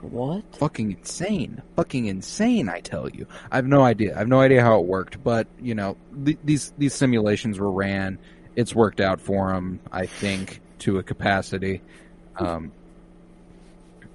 What? 0.00 0.44
fucking 0.56 0.92
insane. 0.92 1.60
Fucking 1.74 2.06
insane, 2.06 2.68
I 2.68 2.78
tell 2.78 3.10
you. 3.10 3.26
I 3.50 3.56
have 3.56 3.66
no 3.66 3.82
idea. 3.82 4.14
I 4.14 4.18
have 4.20 4.28
no 4.28 4.40
idea 4.40 4.62
how 4.62 4.78
it 4.78 4.86
worked, 4.86 5.22
but 5.24 5.48
you 5.60 5.74
know, 5.74 5.96
th- 6.24 6.38
these 6.44 6.72
these 6.78 6.94
simulations 6.94 7.58
were 7.58 7.70
ran. 7.70 8.18
It's 8.54 8.74
worked 8.74 9.00
out 9.00 9.20
for 9.20 9.52
him, 9.52 9.80
I 9.90 10.06
think, 10.06 10.60
to 10.80 10.98
a 10.98 11.02
capacity. 11.02 11.82
Um, 12.36 12.70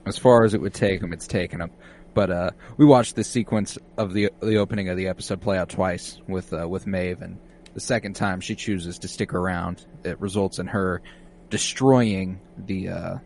as 0.05 0.17
far 0.17 0.46
as 0.46 0.53
it 0.53 0.62
would 0.62 0.74
take 0.74 1.01
him, 1.01 1.12
it's 1.12 1.27
taken 1.27 1.60
him. 1.62 1.72
But 2.13 2.32
uh, 2.32 2.51
we 2.77 2.86
watched 2.86 3.17
the 3.17 3.24
sequence 3.25 3.77
of 3.98 4.13
the 4.13 4.32
the 4.41 4.58
opening 4.58 4.88
of 4.88 4.96
the 4.96 5.10
episode 5.10 5.41
play 5.41 5.58
out 5.58 5.67
twice 5.67 6.17
with 6.27 6.53
uh, 6.53 6.67
with 6.67 6.88
Maeve, 6.88 7.22
and 7.22 7.38
the 7.74 7.80
second 7.80 8.15
time 8.15 8.39
she 8.42 8.56
chooses 8.56 9.00
to 9.00 9.08
stick 9.08 9.34
around, 9.34 9.86
it 10.03 10.20
results 10.22 10.60
in 10.60 10.68
her 10.68 11.01
destroying 11.50 12.39
the 12.58 12.89
uh, 12.89 13.18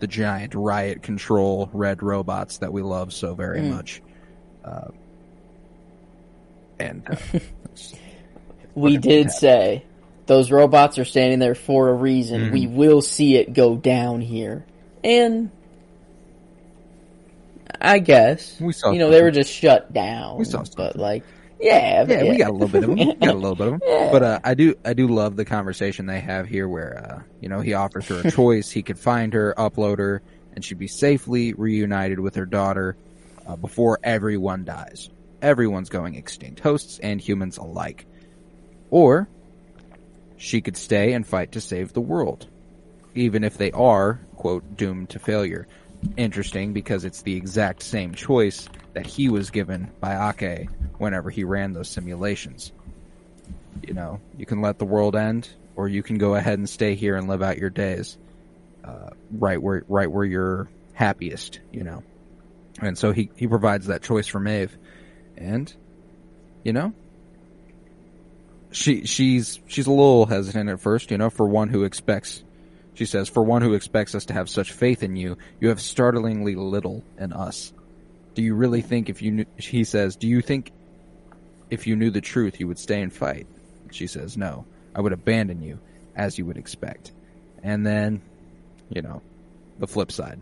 the 0.00 0.06
giant 0.06 0.54
riot 0.54 1.02
control 1.02 1.70
red 1.72 2.02
robots 2.02 2.58
that 2.58 2.72
we 2.72 2.82
love 2.82 3.12
so 3.12 3.34
very 3.34 3.60
Mm. 3.60 3.70
much. 3.70 4.02
Uh, 4.64 4.88
and 6.78 7.02
uh, 7.08 7.16
We 8.74 8.96
did 8.96 9.30
say 9.30 9.84
those 10.26 10.50
robots 10.50 10.98
are 10.98 11.04
standing 11.04 11.38
there 11.38 11.54
for 11.54 11.88
a 11.90 11.94
reason. 11.94 12.46
Mhm. 12.48 12.52
We 12.52 12.66
will 12.66 13.02
see 13.02 13.36
it 13.36 13.52
go 13.52 13.76
down 13.76 14.20
here. 14.20 14.64
And 15.04 15.50
I 17.80 17.98
guess 17.98 18.58
we 18.60 18.72
saw 18.72 18.90
you 18.90 18.98
know 18.98 19.10
they 19.10 19.22
were 19.22 19.30
just 19.30 19.52
shut 19.52 19.92
down. 19.92 20.38
We 20.38 20.44
saw 20.44 20.64
but 20.76 20.96
like 20.96 21.22
Yeah, 21.64 22.04
Yeah, 22.06 22.22
we 22.24 22.36
got 22.36 22.50
a 22.50 22.52
little 22.52 22.68
bit 22.68 22.84
of 22.84 22.90
them. 22.90 22.98
We 22.98 23.14
got 23.14 23.34
a 23.34 23.38
little 23.38 23.56
bit 23.56 23.68
of 23.68 23.80
them. 23.80 24.10
But 24.12 24.22
uh, 24.22 24.40
I 24.44 24.52
do, 24.52 24.74
I 24.84 24.92
do 24.92 25.08
love 25.08 25.36
the 25.36 25.46
conversation 25.46 26.04
they 26.04 26.20
have 26.20 26.46
here, 26.46 26.68
where 26.68 26.98
uh, 26.98 27.22
you 27.40 27.48
know 27.48 27.60
he 27.60 27.72
offers 27.72 28.06
her 28.08 28.20
a 28.22 28.30
choice. 28.40 28.70
he 28.70 28.82
could 28.82 28.98
find 28.98 29.32
her, 29.32 29.54
upload 29.56 29.98
her, 29.98 30.20
and 30.54 30.62
she'd 30.62 30.78
be 30.78 30.88
safely 30.88 31.54
reunited 31.54 32.20
with 32.20 32.34
her 32.34 32.44
daughter 32.44 32.96
uh, 33.46 33.56
before 33.56 33.98
everyone 34.04 34.64
dies. 34.64 35.08
Everyone's 35.40 35.88
going 35.88 36.14
extinct, 36.16 36.60
hosts 36.60 36.98
and 36.98 37.20
humans 37.20 37.56
alike. 37.56 38.06
Or 38.90 39.28
she 40.36 40.60
could 40.60 40.76
stay 40.76 41.14
and 41.14 41.26
fight 41.26 41.52
to 41.52 41.60
save 41.62 41.94
the 41.94 42.00
world, 42.02 42.46
even 43.14 43.42
if 43.42 43.56
they 43.56 43.70
are 43.72 44.20
quote 44.36 44.76
doomed 44.76 45.08
to 45.10 45.18
failure. 45.18 45.66
Interesting 46.16 46.72
because 46.72 47.04
it's 47.04 47.22
the 47.22 47.34
exact 47.34 47.82
same 47.82 48.14
choice 48.14 48.68
that 48.92 49.06
he 49.06 49.28
was 49.28 49.50
given 49.50 49.90
by 50.00 50.30
Ake 50.30 50.68
whenever 50.98 51.30
he 51.30 51.44
ran 51.44 51.72
those 51.72 51.88
simulations. 51.88 52.72
You 53.82 53.94
know, 53.94 54.20
you 54.38 54.46
can 54.46 54.60
let 54.60 54.78
the 54.78 54.84
world 54.84 55.16
end, 55.16 55.48
or 55.76 55.88
you 55.88 56.02
can 56.02 56.18
go 56.18 56.36
ahead 56.36 56.58
and 56.58 56.68
stay 56.68 56.94
here 56.94 57.16
and 57.16 57.28
live 57.28 57.42
out 57.42 57.58
your 57.58 57.70
days, 57.70 58.16
uh, 58.84 59.10
right 59.32 59.60
where 59.60 59.84
right 59.88 60.10
where 60.10 60.24
you're 60.24 60.68
happiest. 60.92 61.58
You 61.72 61.84
know, 61.84 62.02
and 62.80 62.96
so 62.96 63.12
he 63.12 63.30
he 63.36 63.48
provides 63.48 63.86
that 63.86 64.02
choice 64.02 64.28
for 64.28 64.38
Maeve, 64.40 64.76
and 65.36 65.72
you 66.62 66.72
know, 66.72 66.92
she 68.70 69.04
she's 69.04 69.58
she's 69.66 69.86
a 69.86 69.90
little 69.90 70.26
hesitant 70.26 70.70
at 70.70 70.80
first. 70.80 71.10
You 71.10 71.18
know, 71.18 71.30
for 71.30 71.46
one 71.46 71.68
who 71.68 71.84
expects. 71.84 72.42
She 72.94 73.06
says, 73.06 73.28
"For 73.28 73.42
one 73.42 73.62
who 73.62 73.74
expects 73.74 74.14
us 74.14 74.26
to 74.26 74.34
have 74.34 74.48
such 74.48 74.72
faith 74.72 75.02
in 75.02 75.16
you, 75.16 75.36
you 75.60 75.68
have 75.68 75.80
startlingly 75.80 76.54
little 76.54 77.02
in 77.18 77.32
us. 77.32 77.72
Do 78.34 78.42
you 78.42 78.54
really 78.54 78.82
think 78.82 79.08
if 79.08 79.22
you 79.22 79.30
knew, 79.30 79.46
he 79.56 79.84
says, 79.84 80.16
do 80.16 80.26
you 80.26 80.40
think 80.40 80.72
if 81.70 81.86
you 81.86 81.94
knew 81.96 82.10
the 82.10 82.20
truth 82.20 82.58
you 82.58 82.66
would 82.66 82.78
stay 82.78 83.00
and 83.00 83.12
fight? 83.12 83.46
She 83.92 84.06
says, 84.08 84.36
no, 84.36 84.64
I 84.94 85.00
would 85.00 85.12
abandon 85.12 85.62
you 85.62 85.78
as 86.16 86.36
you 86.36 86.44
would 86.46 86.56
expect. 86.56 87.12
And 87.62 87.86
then, 87.86 88.20
you 88.88 89.02
know, 89.02 89.22
the 89.78 89.86
flip 89.86 90.10
side. 90.10 90.40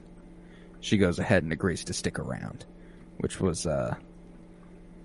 She 0.81 0.97
goes 0.97 1.19
ahead 1.19 1.43
and 1.43 1.53
agrees 1.53 1.85
to 1.85 1.93
stick 1.93 2.19
around, 2.19 2.65
which 3.19 3.41
was, 3.41 3.67
uh, 3.67 3.95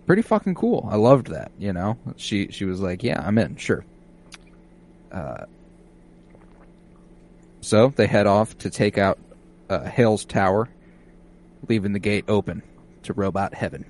pretty 0.05 0.21
fucking 0.21 0.55
cool. 0.55 0.87
I 0.89 0.95
loved 0.95 1.27
that, 1.27 1.51
you 1.59 1.73
know? 1.73 1.97
She, 2.15 2.47
she 2.51 2.63
was 2.63 2.79
like, 2.79 3.03
yeah, 3.03 3.21
I'm 3.21 3.37
in, 3.37 3.57
sure. 3.57 3.85
Uh, 5.11 5.45
so 7.67 7.93
they 7.95 8.07
head 8.07 8.27
off 8.27 8.57
to 8.59 8.69
take 8.69 8.97
out, 8.97 9.19
uh, 9.69 9.83
Hale's 9.85 10.23
tower, 10.25 10.69
leaving 11.67 11.93
the 11.93 11.99
gate 11.99 12.25
open 12.27 12.63
to 13.03 13.13
robot 13.13 13.53
heaven. 13.53 13.85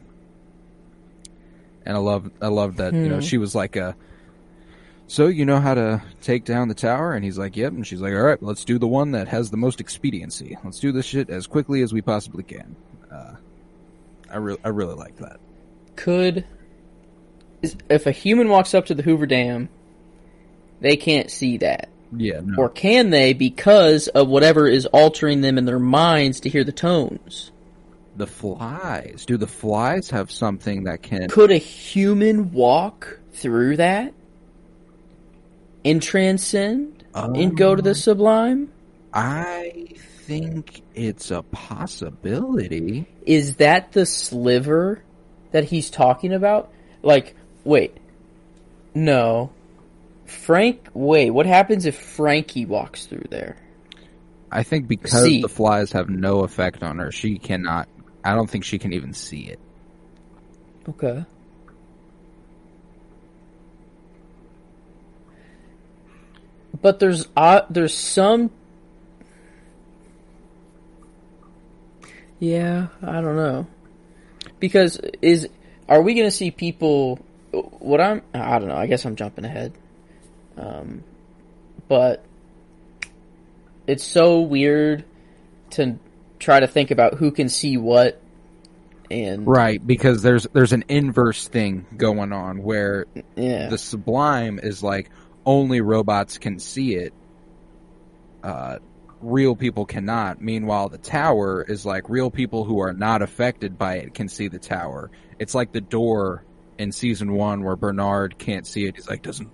And 1.86 1.96
I 1.96 2.00
love 2.00 2.30
I 2.42 2.48
love 2.48 2.78
that, 2.78 2.94
you 2.94 3.08
know, 3.08 3.16
Hmm. 3.16 3.22
she 3.22 3.38
was 3.38 3.56
like 3.56 3.76
a 3.76 3.96
so 5.10 5.28
you 5.28 5.46
know 5.46 5.60
how 5.62 5.74
to 5.74 6.02
take 6.22 6.44
down 6.44 6.68
the 6.68 6.74
tower 6.74 7.14
and 7.14 7.24
he's 7.24 7.38
like, 7.38 7.56
"Yep." 7.56 7.72
And 7.72 7.88
she's 7.88 8.02
like, 8.02 8.14
"All 8.14 8.22
right, 8.24 8.42
let's 8.44 8.66
do 8.66 8.78
the 8.78 8.88
one 8.88 9.12
that 9.12 9.30
has 9.30 9.52
the 9.52 9.58
most 9.58 9.80
expediency. 9.80 10.58
Let's 10.66 10.82
do 10.82 10.92
this 10.92 11.06
shit 11.06 11.30
as 11.30 11.48
quickly 11.48 11.82
as 11.82 11.94
we 11.94 12.02
possibly 12.02 12.44
can." 12.44 12.76
Uh 13.10 13.36
I 14.30 14.38
really 14.38 14.60
I 14.66 14.70
really 14.70 14.96
like 14.96 15.16
that. 15.18 15.40
Could 15.96 16.46
if 17.90 18.06
a 18.06 18.12
human 18.12 18.50
walks 18.50 18.74
up 18.74 18.86
to 18.88 18.94
the 18.96 19.02
Hoover 19.04 19.26
Dam, 19.26 19.70
they 20.82 20.96
can't 20.98 21.32
see 21.32 21.58
that, 21.58 21.88
Yeah, 22.16 22.40
no. 22.44 22.64
or 22.64 22.70
can 22.70 23.10
they? 23.10 23.34
Because 23.34 24.08
of 24.08 24.28
whatever 24.28 24.68
is 24.68 24.86
altering 24.88 25.42
them 25.42 25.58
in 25.58 25.66
their 25.66 25.80
minds 25.80 26.40
to 26.42 26.50
hear 26.50 26.64
the 26.64 26.72
tones. 26.72 27.52
the 28.16 28.28
flies. 28.28 29.26
Do 29.26 29.38
the 29.38 29.48
flies 29.48 30.10
have 30.10 30.32
something 30.32 30.86
that 30.86 31.04
can 31.04 31.30
Could 31.30 31.52
a 31.52 31.58
human 31.58 32.52
walk 32.52 33.20
through 33.34 33.78
that 33.78 34.14
and 35.86 36.02
transcend 36.02 37.04
and 37.14 37.56
go 37.56 37.76
to 37.76 37.82
the 37.82 37.92
um, 37.92 37.96
sublime? 37.96 38.72
I 39.14 39.88
think 40.28 40.82
it's 40.94 41.32
a 41.32 41.42
possibility. 41.44 43.08
Is 43.26 43.58
that 43.58 43.92
the 43.94 44.06
sliver 44.06 45.04
that 45.52 45.66
he's 45.66 45.90
talking 45.90 46.34
about? 46.34 46.72
Like, 47.02 47.36
wait, 47.64 47.96
no. 48.94 49.52
Frank, 50.28 50.90
wait, 50.94 51.32
what 51.32 51.46
happens 51.46 51.86
if 51.86 51.98
Frankie 51.98 52.66
walks 52.66 53.06
through 53.06 53.24
there? 53.30 53.56
I 54.52 54.64
think 54.64 54.88
because 54.88 55.24
See. 55.24 55.42
the 55.42 55.50
flies 55.50 55.94
have 55.94 56.10
no 56.10 56.44
effect 56.44 56.84
on 56.84 57.00
her, 57.00 57.12
she 57.12 57.38
cannot. 57.38 57.88
I 58.24 58.36
don't 58.36 58.50
think 58.50 58.66
she 58.66 58.78
can 58.78 58.92
even 58.92 59.14
see 59.14 59.44
it. 59.44 59.60
Okay. 60.90 61.26
But 66.82 67.00
there's 67.00 67.28
uh, 67.36 67.62
there's 67.70 67.94
some. 67.94 68.52
Yeah, 72.40 72.88
I 73.02 73.22
don't 73.22 73.36
know. 73.38 73.68
Because 74.60 75.00
is 75.22 75.48
are 75.88 76.02
we 76.02 76.14
going 76.14 76.28
to 76.28 76.32
see 76.32 76.52
people? 76.52 77.18
What 77.52 78.02
I'm 78.02 78.22
I 78.34 78.60
don't 78.60 78.68
know. 78.68 78.76
I 78.76 78.88
guess 78.88 79.06
I'm 79.06 79.16
jumping 79.16 79.46
ahead. 79.46 79.74
Um, 80.58 81.04
but 81.88 82.24
it's 83.86 84.04
so 84.04 84.42
weird 84.42 85.06
to 85.72 85.98
try 86.40 86.60
to 86.60 86.68
think 86.68 86.92
about 86.92 87.16
who 87.16 87.32
can 87.32 87.50
see 87.50 87.78
what 87.78 88.22
and 89.10 89.48
Right, 89.48 89.86
because 89.86 90.22
there's 90.22 90.48
there's 90.54 90.74
an 90.74 90.84
inverse 90.90 91.48
thing 91.48 91.86
going 91.96 92.34
on 92.34 92.62
where 92.62 93.06
yeah 93.36 93.70
the 93.70 93.78
sublime 93.78 94.60
is 94.62 94.84
like 94.84 95.10
only 95.46 95.82
robots 95.82 96.38
can 96.38 96.60
see 96.60 96.96
it. 96.96 97.14
Uh, 98.44 98.80
real 99.22 99.56
people 99.56 99.86
cannot. 99.86 100.42
Meanwhile, 100.42 100.90
the 100.90 100.98
tower 100.98 101.64
is 101.64 101.86
like 101.86 102.10
real 102.10 102.30
people 102.30 102.66
who 102.66 102.80
are 102.80 102.94
not 102.94 103.22
affected 103.22 103.78
by 103.78 103.96
it 103.96 104.14
can 104.14 104.28
see 104.28 104.50
the 104.50 104.60
tower. 104.60 105.10
It's 105.40 105.56
like 105.56 105.72
the 105.72 105.82
door 105.82 106.44
in 106.78 106.92
season 106.92 107.34
one 107.34 107.64
where 107.64 107.76
Bernard 107.76 108.38
can't 108.38 108.68
see 108.68 108.86
it. 108.86 108.96
He's 108.96 109.10
like, 109.10 109.22
doesn't. 109.22 109.50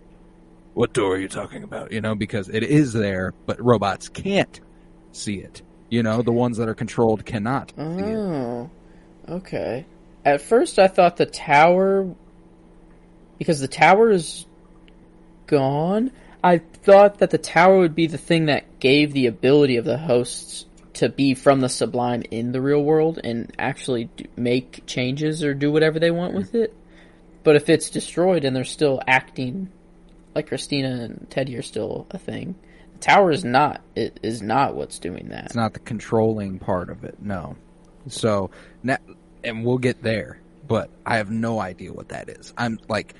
What 0.73 0.93
door 0.93 1.15
are 1.15 1.19
you 1.19 1.27
talking 1.27 1.63
about? 1.63 1.91
You 1.91 2.01
know, 2.01 2.15
because 2.15 2.49
it 2.49 2.63
is 2.63 2.93
there, 2.93 3.33
but 3.45 3.63
robots 3.63 4.09
can't 4.09 4.59
see 5.11 5.37
it. 5.37 5.61
You 5.89 6.01
know, 6.01 6.21
the 6.23 6.31
ones 6.31 6.57
that 6.57 6.67
are 6.67 6.73
controlled 6.73 7.25
cannot. 7.25 7.71
Oh, 7.77 8.69
okay. 9.29 9.85
At 10.25 10.41
first, 10.41 10.79
I 10.79 10.87
thought 10.87 11.17
the 11.17 11.27
tower, 11.27 12.15
because 13.37 13.59
the 13.59 13.67
tower 13.67 14.09
is 14.11 14.45
gone. 15.45 16.11
I 16.43 16.57
thought 16.57 17.19
that 17.19 17.29
the 17.29 17.37
tower 17.37 17.77
would 17.77 17.95
be 17.95 18.07
the 18.07 18.17
thing 18.17 18.47
that 18.47 18.79
gave 18.79 19.13
the 19.13 19.27
ability 19.27 19.77
of 19.77 19.85
the 19.85 19.97
hosts 19.97 20.65
to 20.93 21.09
be 21.09 21.33
from 21.33 21.59
the 21.59 21.69
sublime 21.69 22.23
in 22.31 22.51
the 22.51 22.61
real 22.61 22.83
world 22.83 23.19
and 23.23 23.51
actually 23.57 24.05
do, 24.05 24.25
make 24.35 24.85
changes 24.85 25.43
or 25.43 25.53
do 25.53 25.71
whatever 25.71 25.99
they 25.99 26.11
want 26.11 26.33
with 26.33 26.55
it. 26.55 26.75
But 27.43 27.55
if 27.55 27.69
it's 27.69 27.89
destroyed 27.89 28.45
and 28.45 28.55
they're 28.55 28.63
still 28.63 29.01
acting 29.07 29.69
like 30.35 30.47
Christina 30.47 30.89
and 31.03 31.27
Teddy 31.29 31.55
are 31.57 31.61
still 31.61 32.07
a 32.11 32.17
thing, 32.17 32.55
the 32.93 32.99
tower 32.99 33.31
is 33.31 33.43
not. 33.43 33.81
It 33.95 34.19
is 34.23 34.41
not 34.41 34.75
what's 34.75 34.99
doing 34.99 35.29
that. 35.29 35.45
It's 35.45 35.55
not 35.55 35.73
the 35.73 35.79
controlling 35.79 36.59
part 36.59 36.89
of 36.89 37.03
it. 37.03 37.21
No. 37.21 37.55
So 38.07 38.51
now, 38.81 38.97
and 39.43 39.65
we'll 39.65 39.77
get 39.77 40.01
there, 40.01 40.39
but 40.67 40.89
I 41.05 41.17
have 41.17 41.29
no 41.29 41.59
idea 41.59 41.93
what 41.93 42.09
that 42.09 42.29
is. 42.29 42.53
I'm 42.57 42.79
like 42.87 43.13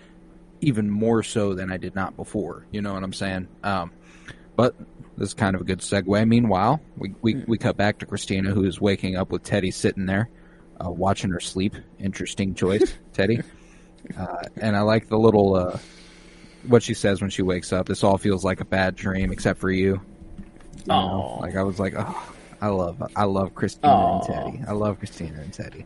even 0.62 0.90
more 0.90 1.24
so 1.24 1.54
than 1.54 1.72
I 1.72 1.78
did 1.78 1.96
not 1.96 2.16
before. 2.16 2.66
You 2.72 2.82
know 2.82 2.94
what 2.94 3.04
I'm 3.04 3.14
saying? 3.14 3.48
Um, 3.64 3.92
but 4.56 4.76
this 5.18 5.30
is 5.30 5.34
kind 5.34 5.56
of 5.56 5.62
a 5.62 5.66
good 5.66 5.80
segue. 5.80 6.28
Meanwhile, 6.28 6.82
we 6.98 7.14
we, 7.22 7.36
we 7.48 7.58
cut 7.58 7.78
back 7.78 8.00
to 8.00 8.06
Christina, 8.06 8.52
who 8.52 8.66
is 8.66 8.80
waking 8.80 9.16
up 9.16 9.32
with 9.32 9.44
Teddy 9.44 9.72
sitting 9.72 10.06
there, 10.06 10.30
uh, 10.84 10.90
watching 10.90 11.32
her 11.32 11.40
sleep. 11.40 11.76
Interesting 12.00 12.56
choice, 12.56 12.94
Teddy. 13.14 13.42
Uh, 14.18 14.44
and 14.58 14.76
I 14.76 14.82
like 14.82 15.08
the 15.08 15.18
little 15.18 15.56
uh, 15.56 15.78
what 16.68 16.84
she 16.84 16.94
says 16.94 17.22
when 17.22 17.30
she 17.30 17.42
wakes 17.42 17.72
up. 17.74 17.88
This 17.88 18.04
all 18.04 18.18
feels 18.18 18.44
like 18.44 18.62
a 18.62 18.66
bad 18.66 18.96
dream, 18.96 19.32
except 19.32 19.60
for 19.60 19.72
you. 19.72 20.02
You 20.78 20.84
know, 20.88 21.38
like 21.42 21.56
I 21.56 21.64
was 21.64 21.80
like, 21.80 21.94
oh, 21.98 22.34
I 22.62 22.68
love, 22.68 23.02
I 23.16 23.24
love 23.26 23.56
Christina 23.56 23.94
Aw. 23.94 24.20
and 24.20 24.28
Teddy. 24.58 24.64
I 24.68 24.72
love 24.74 25.00
Christina 25.00 25.40
and 25.42 25.54
Teddy. 25.54 25.86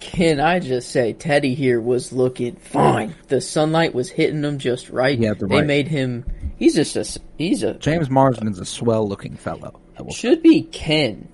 Can 0.00 0.38
I 0.38 0.58
just 0.58 0.90
say, 0.90 1.14
Teddy 1.14 1.54
here 1.54 1.80
was 1.80 2.12
looking 2.12 2.56
fine. 2.56 3.14
The 3.28 3.40
sunlight 3.40 3.94
was 3.94 4.10
hitting 4.10 4.42
him 4.44 4.58
just 4.58 4.90
right. 4.90 5.18
Had 5.22 5.38
the 5.38 5.46
they 5.46 5.56
right- 5.58 5.66
made 5.66 5.88
him. 5.88 6.24
He's 6.58 6.74
just 6.74 6.96
a. 6.96 7.20
He's 7.38 7.62
a. 7.62 7.74
James 7.74 8.08
Marsden's 8.10 8.58
a 8.58 8.64
swell 8.66 9.08
looking 9.08 9.36
fellow. 9.36 9.80
I 9.98 10.02
will 10.02 10.10
say. 10.12 10.18
Should 10.28 10.42
be 10.42 10.62
Ken 10.62 11.28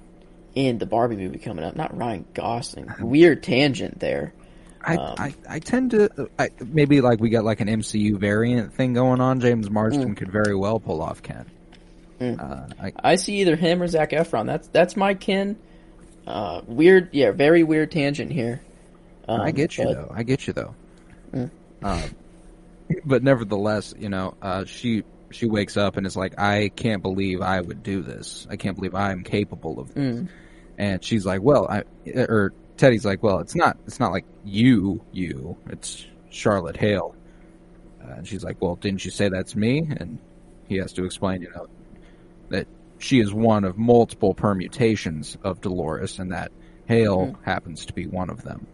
in 0.54 0.78
the 0.78 0.86
Barbie 0.86 1.16
movie 1.16 1.38
coming 1.38 1.64
up, 1.64 1.74
not 1.74 1.96
Ryan 1.96 2.26
Gosling. 2.34 2.92
Weird 3.00 3.42
tangent 3.42 3.98
there. 3.98 4.34
I, 4.82 4.96
um, 4.96 5.14
I, 5.18 5.34
I 5.48 5.58
tend 5.58 5.90
to, 5.92 6.30
I, 6.38 6.50
maybe 6.64 7.00
like 7.00 7.20
we 7.20 7.30
got 7.30 7.44
like 7.44 7.60
an 7.60 7.68
MCU 7.68 8.18
variant 8.18 8.72
thing 8.74 8.94
going 8.94 9.20
on. 9.20 9.40
James 9.40 9.70
Marsden 9.70 10.14
could 10.14 10.32
very 10.32 10.54
well 10.54 10.80
pull 10.80 11.02
off 11.02 11.22
Ken. 11.22 11.46
Uh, 12.20 12.66
I, 12.80 12.92
I 13.02 13.14
see 13.16 13.40
either 13.40 13.56
him 13.56 13.82
or 13.82 13.86
Zach 13.86 14.10
Efron. 14.10 14.46
That's 14.46 14.68
that's 14.68 14.94
my 14.96 15.14
Ken. 15.14 15.56
Uh, 16.26 16.60
weird, 16.66 17.08
yeah, 17.12 17.30
very 17.30 17.62
weird 17.62 17.90
tangent 17.90 18.30
here. 18.30 18.60
Um, 19.26 19.40
I 19.40 19.52
get 19.52 19.78
you 19.78 19.84
but 19.84 19.94
though. 19.94 20.12
I 20.14 20.22
get 20.22 20.46
you 20.46 20.52
though. 20.52 20.74
Uh, 21.82 22.08
but 23.04 23.22
nevertheless, 23.22 23.94
you 23.98 24.08
know, 24.08 24.34
uh, 24.42 24.64
she 24.64 25.04
she 25.30 25.46
wakes 25.46 25.76
up 25.76 25.96
and 25.96 26.06
is 26.06 26.16
like, 26.16 26.38
I 26.38 26.68
can't 26.68 27.02
believe 27.02 27.40
I 27.40 27.60
would 27.60 27.82
do 27.82 28.02
this. 28.02 28.46
I 28.50 28.56
can't 28.56 28.76
believe 28.76 28.94
I'm 28.94 29.22
capable 29.22 29.78
of 29.78 29.94
this. 29.94 30.20
Mm. 30.20 30.28
And 30.76 31.04
she's 31.04 31.24
like, 31.24 31.42
well, 31.42 31.68
I, 31.68 31.84
or 32.14 32.52
Teddy's 32.80 33.04
like, 33.04 33.22
well, 33.22 33.40
it's 33.40 33.54
not, 33.54 33.76
it's 33.86 34.00
not 34.00 34.10
like 34.10 34.24
you, 34.42 35.04
you, 35.12 35.54
it's 35.68 36.06
Charlotte 36.30 36.78
Hale. 36.78 37.14
Uh, 38.02 38.14
and 38.14 38.26
she's 38.26 38.42
like, 38.42 38.56
well, 38.62 38.76
didn't 38.76 39.04
you 39.04 39.10
say 39.10 39.28
that's 39.28 39.54
me? 39.54 39.86
And 39.98 40.18
he 40.66 40.76
has 40.78 40.94
to 40.94 41.04
explain, 41.04 41.42
you 41.42 41.50
know, 41.54 41.66
that 42.48 42.66
she 42.98 43.20
is 43.20 43.34
one 43.34 43.64
of 43.64 43.76
multiple 43.76 44.32
permutations 44.32 45.36
of 45.44 45.60
Dolores 45.60 46.18
and 46.18 46.32
that 46.32 46.52
Hale 46.86 47.26
Mhm. 47.26 47.44
happens 47.44 47.84
to 47.84 47.92
be 47.92 48.06
one 48.06 48.30
of 48.30 48.42
them. 48.44 48.66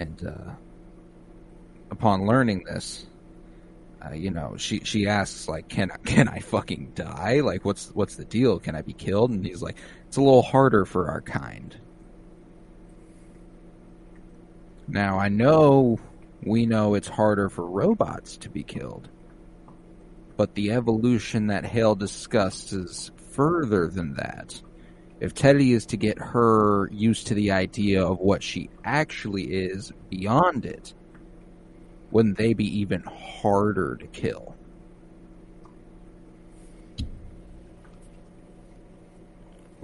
And, 0.00 0.26
uh, 0.26 0.50
upon 1.92 2.26
learning 2.26 2.64
this, 2.64 3.06
uh, 4.04 4.12
you 4.12 4.30
know, 4.32 4.56
she 4.56 4.80
she 4.80 5.06
asks 5.06 5.48
like, 5.48 5.68
"Can 5.68 5.92
I 5.92 5.96
can 5.98 6.26
I 6.28 6.40
fucking 6.40 6.92
die? 6.96 7.40
Like, 7.40 7.64
what's 7.64 7.90
what's 7.94 8.16
the 8.16 8.24
deal? 8.24 8.58
Can 8.58 8.74
I 8.74 8.82
be 8.82 8.92
killed?" 8.92 9.30
And 9.30 9.46
he's 9.46 9.62
like, 9.62 9.76
"It's 10.08 10.16
a 10.16 10.20
little 10.20 10.42
harder 10.42 10.84
for 10.84 11.08
our 11.08 11.20
kind." 11.20 11.74
Now 14.86 15.18
I 15.18 15.28
know 15.28 15.98
we 16.42 16.66
know 16.66 16.94
it's 16.94 17.08
harder 17.08 17.48
for 17.48 17.66
robots 17.66 18.36
to 18.38 18.50
be 18.50 18.62
killed, 18.62 19.08
but 20.36 20.54
the 20.54 20.72
evolution 20.72 21.46
that 21.46 21.64
Hale 21.64 21.94
discussed 21.94 22.72
is 22.72 23.10
further 23.32 23.88
than 23.88 24.14
that. 24.14 24.60
If 25.20 25.32
Teddy 25.32 25.72
is 25.72 25.86
to 25.86 25.96
get 25.96 26.18
her 26.18 26.90
used 26.92 27.28
to 27.28 27.34
the 27.34 27.52
idea 27.52 28.04
of 28.04 28.18
what 28.18 28.42
she 28.42 28.68
actually 28.84 29.44
is 29.44 29.90
beyond 30.10 30.66
it, 30.66 30.92
wouldn't 32.10 32.36
they 32.36 32.52
be 32.52 32.80
even 32.80 33.02
harder 33.02 33.96
to 33.96 34.06
kill? 34.08 34.54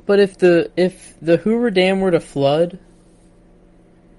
But 0.04 0.18
if 0.18 0.36
the 0.38 0.70
if 0.76 1.16
the 1.22 1.38
Hoover 1.38 1.70
Dam 1.70 2.00
were 2.00 2.10
to 2.10 2.20
flood 2.20 2.78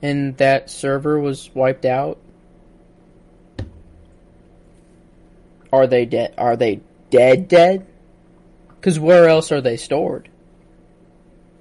and 0.01 0.35
that 0.37 0.69
server 0.69 1.19
was 1.19 1.49
wiped 1.53 1.85
out, 1.85 2.17
are 5.71 5.87
they 5.87 6.05
dead? 6.05 6.33
Are 6.37 6.55
they 6.55 6.81
dead? 7.09 7.47
Dead? 7.47 7.85
Because 8.75 8.99
where 8.99 9.27
else 9.27 9.51
are 9.51 9.61
they 9.61 9.77
stored? 9.77 10.27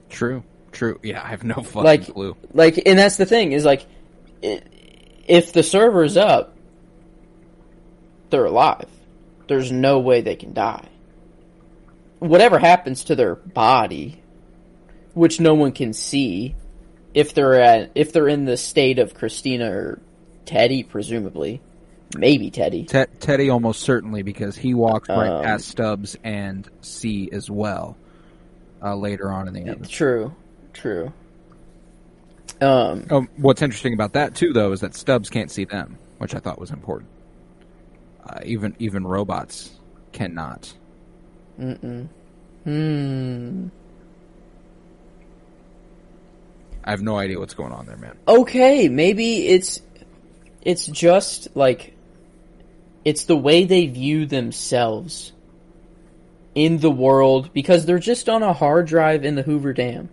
True, 0.08 0.42
true. 0.72 0.98
Yeah, 1.02 1.22
I 1.22 1.28
have 1.28 1.44
no 1.44 1.54
fucking 1.62 1.82
Like- 1.82 2.12
clue. 2.12 2.36
Like, 2.52 2.82
and 2.86 2.98
that's 2.98 3.16
the 3.16 3.26
thing 3.26 3.52
is 3.52 3.64
like, 3.64 3.86
if 4.42 5.52
the 5.52 5.62
server's 5.62 6.16
up, 6.16 6.56
they're 8.30 8.46
alive. 8.46 8.88
There's 9.48 9.70
no 9.72 9.98
way 9.98 10.20
they 10.20 10.36
can 10.36 10.52
die. 10.54 10.86
Whatever 12.20 12.58
happens 12.58 13.04
to 13.04 13.16
their 13.16 13.34
body, 13.34 14.20
which 15.14 15.40
no 15.40 15.54
one 15.54 15.72
can 15.72 15.92
see, 15.92 16.54
if 17.14 17.34
they're 17.34 17.60
at 17.60 17.90
if 17.94 18.12
they're 18.12 18.28
in 18.28 18.44
the 18.44 18.56
state 18.56 18.98
of 18.98 19.14
Christina 19.14 19.70
or 19.70 19.98
Teddy, 20.46 20.82
presumably, 20.82 21.60
maybe 22.16 22.50
Teddy. 22.50 22.84
Te- 22.84 23.04
Teddy 23.20 23.50
almost 23.50 23.80
certainly 23.82 24.22
because 24.22 24.56
he 24.56 24.74
walks 24.74 25.08
right 25.08 25.28
Um, 25.28 25.42
past 25.44 25.68
Stubbs 25.68 26.16
and 26.24 26.68
C 26.80 27.28
as 27.32 27.50
well. 27.50 27.96
Uh, 28.82 28.96
later 28.96 29.30
on 29.30 29.46
in 29.46 29.52
the 29.54 29.70
episode. 29.70 29.90
True, 29.90 30.34
true. 30.72 31.12
Um, 32.62 33.06
Um, 33.10 33.28
what's 33.36 33.60
interesting 33.62 33.92
about 33.92 34.14
that 34.14 34.34
too, 34.34 34.52
though, 34.54 34.72
is 34.72 34.80
that 34.80 34.94
Stubbs 34.94 35.28
can't 35.28 35.50
see 35.50 35.64
them, 35.64 35.98
which 36.18 36.34
I 36.34 36.38
thought 36.38 36.58
was 36.58 36.70
important. 36.70 37.10
Uh, 38.24 38.40
even 38.44 38.74
even 38.78 39.06
robots 39.06 39.70
cannot. 40.12 40.72
mm-mm. 41.60 42.08
Hmm. 42.64 43.68
I 46.84 46.90
have 46.90 47.02
no 47.02 47.16
idea 47.16 47.38
what's 47.38 47.54
going 47.54 47.72
on 47.72 47.86
there, 47.86 47.96
man. 47.96 48.16
okay, 48.26 48.88
maybe 48.88 49.48
it's 49.48 49.80
it's 50.62 50.86
just 50.86 51.48
like 51.54 51.94
it's 53.04 53.24
the 53.24 53.36
way 53.36 53.64
they 53.64 53.86
view 53.86 54.26
themselves 54.26 55.32
in 56.54 56.78
the 56.78 56.90
world 56.90 57.52
because 57.52 57.86
they're 57.86 57.98
just 57.98 58.28
on 58.28 58.42
a 58.42 58.52
hard 58.52 58.86
drive 58.86 59.24
in 59.24 59.34
the 59.34 59.42
Hoover 59.42 59.72
Dam. 59.72 60.08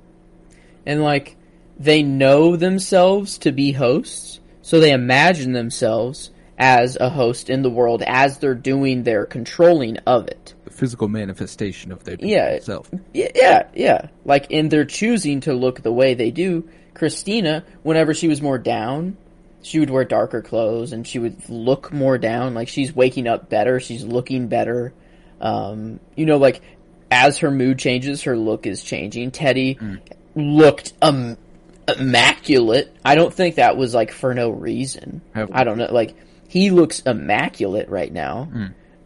And 0.86 1.04
like 1.04 1.36
they 1.78 2.04
know 2.04 2.56
themselves 2.56 3.38
to 3.40 3.52
be 3.52 3.72
hosts, 3.72 4.40
so 4.62 4.80
they 4.80 4.92
imagine 4.92 5.54
themselves 5.54 6.32
as 6.58 6.98
a 7.00 7.10
host 7.10 7.50
in 7.50 7.62
the 7.62 7.70
world 7.70 8.02
as 8.06 8.40
they're 8.40 8.56
doing 8.56 9.04
their 9.04 9.26
controlling 9.26 9.98
of 10.00 10.28
it. 10.28 10.54
Physical 10.78 11.08
manifestation 11.08 11.92
of 11.92 12.04
their 12.04 12.18
Yeah. 12.20 12.60
self. 12.60 12.92
Yeah, 13.12 13.30
yeah, 13.34 13.64
yeah. 13.74 14.08
Like, 14.26 14.52
in 14.52 14.70
they're 14.70 14.86
choosing 14.86 15.40
to 15.42 15.54
look 15.54 15.82
the 15.82 15.92
way 15.92 16.14
they 16.14 16.30
do. 16.30 16.66
Christina, 16.94 17.64
whenever 17.82 18.14
she 18.14 18.28
was 18.28 18.44
more 18.44 18.60
down, 18.60 19.18
she 19.64 19.80
would 19.80 19.90
wear 19.90 20.04
darker 20.06 20.44
clothes 20.44 20.94
and 20.94 21.06
she 21.08 21.18
would 21.18 21.50
look 21.50 21.92
more 21.92 22.20
down. 22.20 22.54
Like, 22.54 22.68
she's 22.68 22.96
waking 22.96 23.28
up 23.28 23.50
better. 23.50 23.80
She's 23.80 24.04
looking 24.04 24.50
better. 24.50 24.94
Um, 25.42 26.00
you 26.16 26.28
know, 26.28 26.38
like, 26.38 26.62
as 27.10 27.40
her 27.40 27.50
mood 27.50 27.80
changes, 27.80 28.22
her 28.24 28.38
look 28.38 28.68
is 28.68 28.84
changing. 28.84 29.32
Teddy 29.32 29.80
looked 30.36 30.94
um, 31.02 31.38
immaculate. 31.88 32.96
I 33.04 33.16
don't 33.16 33.34
think 33.34 33.56
that 33.56 33.78
was, 33.78 33.96
like, 33.96 34.12
for 34.12 34.34
no 34.36 34.52
reason. 34.52 35.22
I 35.34 35.64
don't 35.64 35.80
know. 35.80 35.92
Like, 35.92 36.16
he 36.48 36.70
looks 36.70 37.00
immaculate 37.02 37.90
right 37.90 38.14
now. 38.14 38.50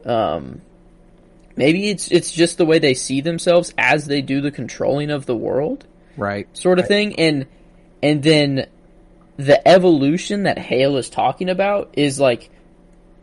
Um, 0.06 0.62
maybe 1.56 1.90
it's 1.90 2.10
it's 2.10 2.32
just 2.32 2.58
the 2.58 2.66
way 2.66 2.80
they 2.80 2.94
see 2.94 3.22
themselves 3.22 3.74
as 3.78 4.06
they 4.06 4.22
do 4.22 4.42
the 4.42 4.52
controlling 4.52 5.10
of 5.10 5.26
the 5.26 5.36
world, 5.36 5.86
Right. 6.18 6.48
sort 6.58 6.80
of 6.80 6.88
thing. 6.88 7.20
And 7.20 7.48
and 8.02 8.24
then 8.24 8.68
the 9.38 9.68
evolution 9.68 10.44
that 10.44 10.58
Hale 10.58 10.98
is 10.98 11.10
talking 11.10 11.50
about 11.50 11.94
is 11.94 12.20
like 12.20 12.50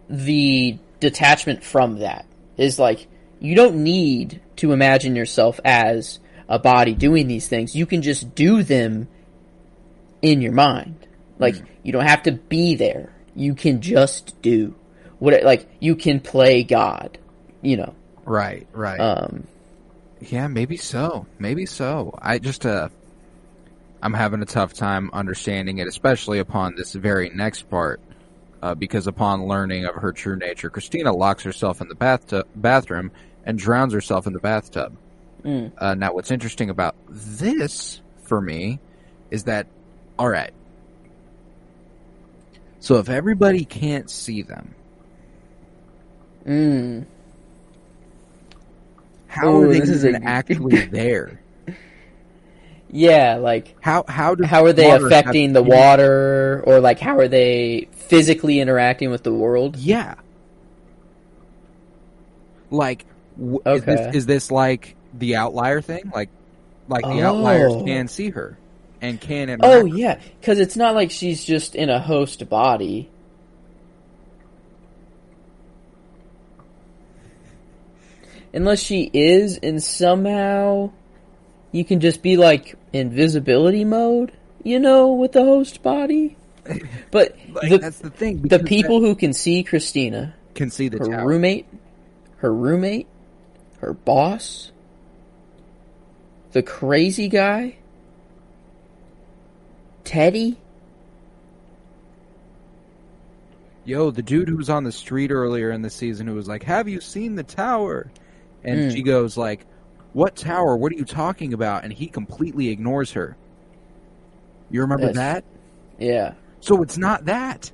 the 0.09 0.79
detachment 1.01 1.63
from 1.63 1.99
that 2.01 2.27
is 2.57 2.79
like 2.79 3.07
you 3.41 3.55
don't 3.55 3.83
need 3.83 4.41
to 4.57 4.73
imagine 4.73 5.15
yourself 5.15 5.61
as 5.65 6.19
a 6.49 6.59
body 6.59 6.95
doing 6.95 7.29
these 7.29 7.47
things. 7.47 7.77
You 7.77 7.87
can 7.87 8.03
just 8.03 8.35
do 8.35 8.63
them 8.63 9.09
in 10.23 10.43
your 10.43 10.53
mind. 10.53 11.07
Like 11.39 11.57
hmm. 11.57 11.67
you 11.83 11.93
don't 11.93 12.07
have 12.07 12.25
to 12.25 12.33
be 12.33 12.75
there. 12.75 13.13
You 13.35 13.55
can 13.55 13.81
just 13.81 14.41
do 14.43 14.75
what 15.19 15.43
like 15.43 15.69
you 15.81 15.97
can 15.97 16.21
play 16.21 16.65
God, 16.65 17.19
you 17.63 17.77
know. 17.77 17.95
Right. 18.29 18.67
Right. 18.73 18.99
Um 19.01 19.47
Yeah, 20.21 20.49
maybe 20.49 20.77
so. 20.77 21.27
Maybe 21.39 21.67
so. 21.67 22.19
I 22.21 22.39
just 22.39 22.67
uh 22.67 22.89
I'm 24.03 24.15
having 24.15 24.43
a 24.43 24.47
tough 24.47 24.75
time 24.75 25.11
understanding 25.13 25.79
it, 25.79 25.89
especially 25.89 26.39
upon 26.39 26.77
this 26.77 26.93
very 26.93 27.31
next 27.31 27.69
part. 27.69 28.01
Uh, 28.61 28.75
because 28.75 29.07
upon 29.07 29.47
learning 29.47 29.85
of 29.85 29.95
her 29.95 30.11
true 30.13 30.35
nature, 30.35 30.69
Christina 30.69 31.13
locks 31.13 31.45
herself 31.45 31.81
in 31.81 31.87
the 31.87 31.95
bathtub, 31.95 32.45
bathroom 32.57 33.13
and 33.45 33.57
drowns 33.57 33.93
herself 33.93 34.27
in 34.27 34.33
the 34.33 34.41
bathtub. 34.41 34.97
Mm. 35.45 35.73
Uh, 35.79 35.95
now, 35.95 36.13
what's 36.13 36.31
interesting 36.33 36.69
about 36.69 36.97
this 37.09 38.01
for 38.25 38.41
me 38.41 38.81
is 39.31 39.45
that, 39.45 39.69
all 40.19 40.29
right. 40.29 40.53
So 42.81 42.97
if 42.97 43.09
everybody 43.09 43.65
can't 43.65 44.11
see 44.11 44.43
them, 44.43 44.75
mm, 46.47 47.07
how 49.29 49.49
Ooh, 49.55 49.63
are 49.63 49.69
they 49.69 49.79
is 49.79 50.05
even 50.05 50.25
actually 50.25 50.87
there? 50.91 51.41
yeah, 52.91 53.37
like 53.37 53.77
How 53.81 54.05
how 54.09 54.35
do 54.35 54.45
how 54.45 54.65
are 54.65 54.73
they 54.73 54.91
affecting 54.91 55.53
the 55.53 55.61
any- 55.63 55.71
water 55.71 56.63
or 56.67 56.81
like 56.81 56.99
how 56.99 57.19
are 57.19 57.29
they 57.29 57.89
physically 57.93 58.59
interacting 58.61 59.11
with 59.11 59.23
the 59.23 59.33
world? 59.33 59.77
Yeah. 59.77 60.15
Like, 62.71 63.07
w- 63.39 63.61
is, 63.65 63.83
Okay. 63.83 63.97
this, 63.97 64.15
is 64.17 64.27
this 64.27 64.51
like 64.51 64.97
the 65.15 65.37
outlier 65.37 65.81
thing? 65.81 66.11
Like, 66.15 66.29
like 66.89 67.05
the 67.05 67.23
outliers 67.23 67.73
Oh. 67.75 67.85
can 67.85 68.09
see 68.09 68.31
her 68.31 68.59
and 69.01 69.21
can 69.21 69.49
oh, 69.51 69.53
interact. 69.55 69.75
Oh 69.83 69.85
yeah, 69.87 70.19
cuz 70.43 70.59
it's 70.59 70.77
not 70.77 70.95
like 70.95 71.11
she's 71.11 71.45
just 71.45 71.75
in 71.75 71.89
a 71.91 72.01
host 72.01 72.49
body. 72.49 73.09
Unless 78.59 78.81
she 78.83 79.09
is 79.15 79.57
and 79.59 79.81
somehow 79.81 80.91
you 81.71 81.85
can 81.85 82.01
just 82.01 82.23
be 82.25 82.37
like 82.37 82.75
invisibility 82.93 83.85
mode, 83.85 84.33
you 84.65 84.81
know, 84.81 85.13
with 85.13 85.31
the 85.31 85.45
host 85.45 85.81
body. 85.81 86.37
But 87.13 87.37
Like, 87.53 87.71
the 87.71 87.79
that's 87.79 88.01
the 88.01 88.11
thing. 88.11 88.43
the 88.43 88.59
people 88.59 88.99
who 89.01 89.15
can 89.15 89.33
see 89.33 89.63
Christina, 89.63 90.35
can 90.57 90.71
see 90.71 90.89
the 90.89 90.99
her 90.99 91.05
tower. 91.05 91.29
roommate, 91.29 91.67
her 92.39 92.53
roommate, 92.53 93.07
her 93.79 93.93
boss, 93.95 94.73
the 96.51 96.65
crazy 96.65 97.29
guy, 97.29 97.77
Teddy. 100.03 100.59
yo, 103.85 104.11
the 104.11 104.23
dude 104.23 104.49
who 104.49 104.57
was 104.57 104.69
on 104.69 104.83
the 104.83 104.91
street 104.93 105.31
earlier 105.31 105.71
in 105.71 105.81
the 105.83 105.91
season 105.91 106.27
who 106.27 106.35
was 106.35 106.49
like, 106.49 106.65
have 106.65 106.89
you 106.89 107.01
seen 107.01 107.37
the 107.37 107.45
tower? 107.45 108.11
And 108.65 108.91
Mm. 108.91 108.95
she 108.95 109.03
goes 109.03 109.37
like, 109.37 109.65
what 110.13 110.37
tower? 110.37 110.77
What 110.77 110.93
are 110.93 110.97
you 110.97 111.05
talking 111.05 111.53
about? 111.53 111.85
And 111.85 111.93
he 111.93 112.07
completely 112.07 112.69
ignores 112.69 113.13
her. 113.13 113.37
You 114.71 114.81
remember 114.83 115.07
Yes. 115.07 115.15
that? 115.17 115.45
Yeah. 115.99 116.33
So 116.61 116.83
it's 116.83 116.99
not 116.99 117.27
that. 117.27 117.71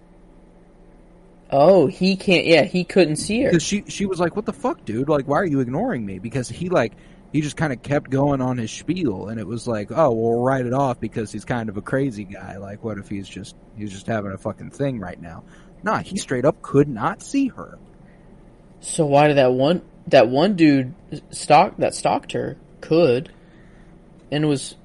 Oh, 1.51 1.87
he 1.87 2.17
can't. 2.17 2.47
Yeah, 2.47 2.63
he 2.65 2.85
couldn't 2.85 3.17
see 3.17 3.43
her. 3.43 3.51
Because 3.51 3.63
she 3.63 3.85
she 3.89 4.07
was 4.07 4.19
like, 4.19 4.35
"What 4.35 4.45
the 4.47 4.53
fuck, 4.53 4.85
dude? 4.85 5.09
Like, 5.09 5.29
why 5.29 5.37
are 5.39 5.45
you 5.47 5.61
ignoring 5.61 6.05
me?" 6.05 6.19
Because 6.19 6.49
he 6.49 6.69
like 6.69 6.93
he 7.33 7.41
just 7.41 7.57
kind 7.57 7.73
of 7.73 7.83
kept 7.83 8.11
going 8.11 8.41
on 8.41 8.59
his 8.59 8.71
spiel, 8.71 9.29
and 9.29 9.39
it 9.39 9.47
was 9.47 9.67
like, 9.69 9.91
"Oh, 9.93 10.11
well, 10.11 10.15
we'll 10.17 10.43
write 10.43 10.67
it 10.67 10.73
off 10.73 11.01
because 11.01 11.31
he's 11.31 11.45
kind 11.45 11.69
of 11.69 11.77
a 11.77 11.83
crazy 11.83 12.25
guy. 12.25 12.57
Like, 12.57 12.83
what 12.83 12.99
if 12.99 13.09
he's 13.09 13.29
just 13.29 13.55
he's 13.77 13.93
just 13.93 14.07
having 14.07 14.33
a 14.33 14.39
fucking 14.39 14.71
thing 14.71 14.99
right 14.99 15.21
now?" 15.21 15.45
Nah, 15.83 15.99
he 15.99 16.17
straight 16.17 16.45
up 16.45 16.61
could 16.63 16.89
not 16.89 17.23
see 17.23 17.49
her. 17.49 17.79
So 18.81 19.07
why 19.07 19.29
did 19.29 19.37
that 19.37 19.53
one 19.53 19.83
that 20.09 20.29
one 20.29 20.55
dude 20.55 20.95
stalk 21.31 21.77
that 21.79 21.95
stalked 21.95 22.33
her 22.33 22.57
could, 22.81 23.31
and 24.31 24.49
was 24.49 24.77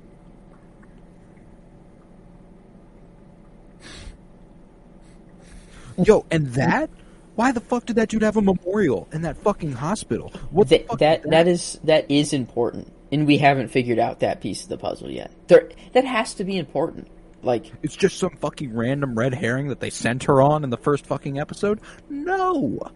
Yo, 6.04 6.26
and 6.32 6.48
that. 6.54 6.90
Why 7.36 7.52
the 7.52 7.62
fuck 7.62 7.86
did 7.86 7.96
that 7.96 8.10
dude 8.10 8.22
have 8.22 8.36
a 8.36 8.42
memorial 8.42 9.08
in 9.14 9.22
that 9.22 9.38
fucking 9.38 9.74
hospital? 9.74 10.34
What 10.52 10.68
the 10.68 10.80
that 10.80 10.88
fuck 10.88 11.00
that 11.00 11.26
is 11.26 11.30
that 11.30 11.48
is 11.48 11.80
that 11.84 12.12
is 12.12 12.34
important, 12.34 12.92
and 13.12 13.26
we 13.26 13.38
haven't 13.38 13.70
figured 13.70 14.00
out 14.00 14.20
that 14.20 14.42
piece 14.42 14.64
of 14.64 14.70
the 14.70 14.78
puzzle 14.78 15.10
yet. 15.10 15.32
There, 15.48 15.70
that 15.94 16.06
has 16.06 16.34
to 16.36 16.44
be 16.44 16.58
important. 16.58 17.08
Like, 17.42 17.72
It's 17.82 17.96
just 17.96 18.18
some 18.18 18.32
fucking 18.32 18.76
random 18.76 19.18
red 19.18 19.34
herring 19.34 19.70
that 19.70 19.80
they 19.80 19.90
sent 19.90 20.26
her 20.26 20.42
on 20.42 20.66
in 20.66 20.70
the 20.70 20.78
first 20.78 21.06
fucking 21.06 21.40
episode? 21.40 21.80
No. 22.10 22.92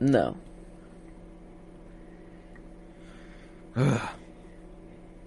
No. 0.00 0.36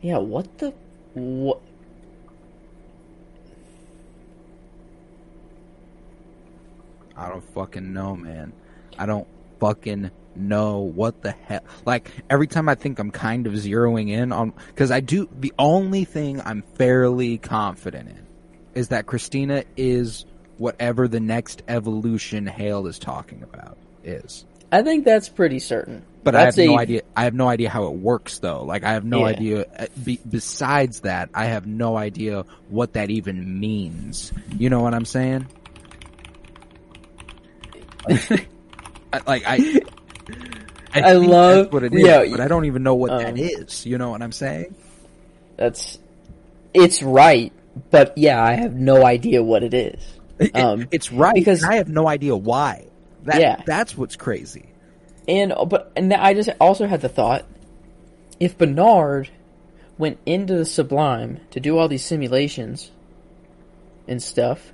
yeah, 0.01 0.17
what 0.17 0.57
the 0.57 0.73
what? 1.13 1.61
I 7.15 7.29
don't 7.29 7.43
fucking 7.43 7.93
know, 7.93 8.15
man. 8.15 8.53
I 8.97 9.05
don't 9.05 9.27
fucking 9.59 10.11
know 10.35 10.79
what 10.79 11.21
the 11.23 11.31
hell. 11.31 11.61
Like 11.85 12.11
every 12.29 12.47
time 12.47 12.69
I 12.69 12.75
think 12.75 12.99
I'm 12.99 13.11
kind 13.11 13.47
of 13.47 13.53
zeroing 13.53 14.09
in 14.09 14.31
on 14.31 14.53
because 14.67 14.91
I 14.91 14.99
do 14.99 15.27
the 15.39 15.53
only 15.57 16.05
thing 16.05 16.41
I'm 16.41 16.61
fairly 16.75 17.37
confident 17.37 18.09
in 18.09 18.27
is 18.75 18.89
that 18.89 19.07
Christina 19.07 19.63
is 19.75 20.25
whatever 20.57 21.07
the 21.07 21.19
next 21.19 21.63
evolution 21.67 22.45
Hale 22.45 22.87
is 22.87 22.99
talking 22.99 23.43
about 23.43 23.77
is. 24.03 24.45
I 24.71 24.81
think 24.83 25.05
that's 25.05 25.29
pretty 25.29 25.59
certain. 25.59 26.03
But 26.23 26.35
I 26.35 26.39
have 26.41 26.55
That's 26.55 26.67
no 26.67 26.75
a- 26.77 26.79
idea. 26.81 27.01
I 27.15 27.23
have 27.23 27.33
no 27.33 27.47
idea 27.47 27.69
how 27.69 27.85
it 27.87 27.93
works, 27.93 28.39
though. 28.39 28.63
Like 28.65 28.83
I 28.83 28.91
have 28.93 29.05
no 29.05 29.19
Yeah. 29.19 29.25
idea. 29.25 29.65
uh, 29.79 29.85
Be, 30.03 30.19
besides 30.29 31.01
that, 31.01 31.29
I 31.33 31.45
have 31.45 31.65
no 31.65 31.95
idea 31.95 32.43
what 32.69 32.93
that 32.93 33.09
even 33.09 33.59
means. 33.61 34.33
You 34.57 34.69
know 34.69 34.81
what 34.81 34.93
I'm 34.93 35.05
saying? 35.05 35.47
Like, 38.09 38.49
I, 39.13 39.21
like 39.25 39.43
I, 39.45 39.79
I, 40.93 41.01
I 41.01 41.13
love- 41.13 41.71
what 41.71 41.83
it 41.83 41.93
is, 41.93 42.01
yeah, 42.05 42.25
but 42.29 42.41
I 42.41 42.47
don't 42.49 42.65
even 42.65 42.83
know 42.83 42.95
what 42.95 43.11
that 43.11 43.29
um, 43.29 43.37
is. 43.37 43.85
You 43.85 43.97
know 43.97 44.09
what 44.09 44.21
I'm 44.21 44.31
saying? 44.33 44.75
That's 45.55 45.97
it's 46.73 47.01
right, 47.01 47.53
but 47.89 48.17
yeah, 48.17 48.43
I 48.43 48.53
have 48.55 48.73
no 48.75 49.05
idea 49.05 49.41
what 49.43 49.63
it 49.63 49.73
is. 49.73 50.01
It- 50.39 50.55
Um, 50.55 50.87
it's 50.91 51.11
right 51.11 51.33
because- 51.33 51.63
I 51.63 51.75
have 51.75 51.87
no 51.87 52.07
idea 52.07 52.35
why. 52.35 52.86
That, 53.27 53.41
Yeah. 53.41 53.61
that's 53.65 53.97
what's 53.97 54.15
crazy. 54.15 54.69
And 55.27 55.51
uh, 55.51 55.65
but 55.65 55.91
and 55.97 56.13
I 56.13 56.33
just 56.33 56.49
also 56.61 56.87
had 56.87 57.01
the 57.01 57.09
thought: 57.09 57.45
if 58.39 58.57
Bernard 58.57 59.29
went 59.97 60.17
into 60.25 60.55
the 60.55 60.65
Sublime 60.65 61.41
to 61.51 61.59
do 61.59 61.77
all 61.77 61.89
these 61.89 62.05
simulations 62.05 62.91
and 64.07 64.23
stuff, 64.23 64.71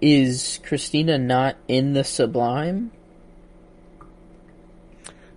is 0.00 0.60
Christina 0.62 1.18
not 1.18 1.56
in 1.66 1.92
the 1.94 2.04
Sublime? 2.04 2.92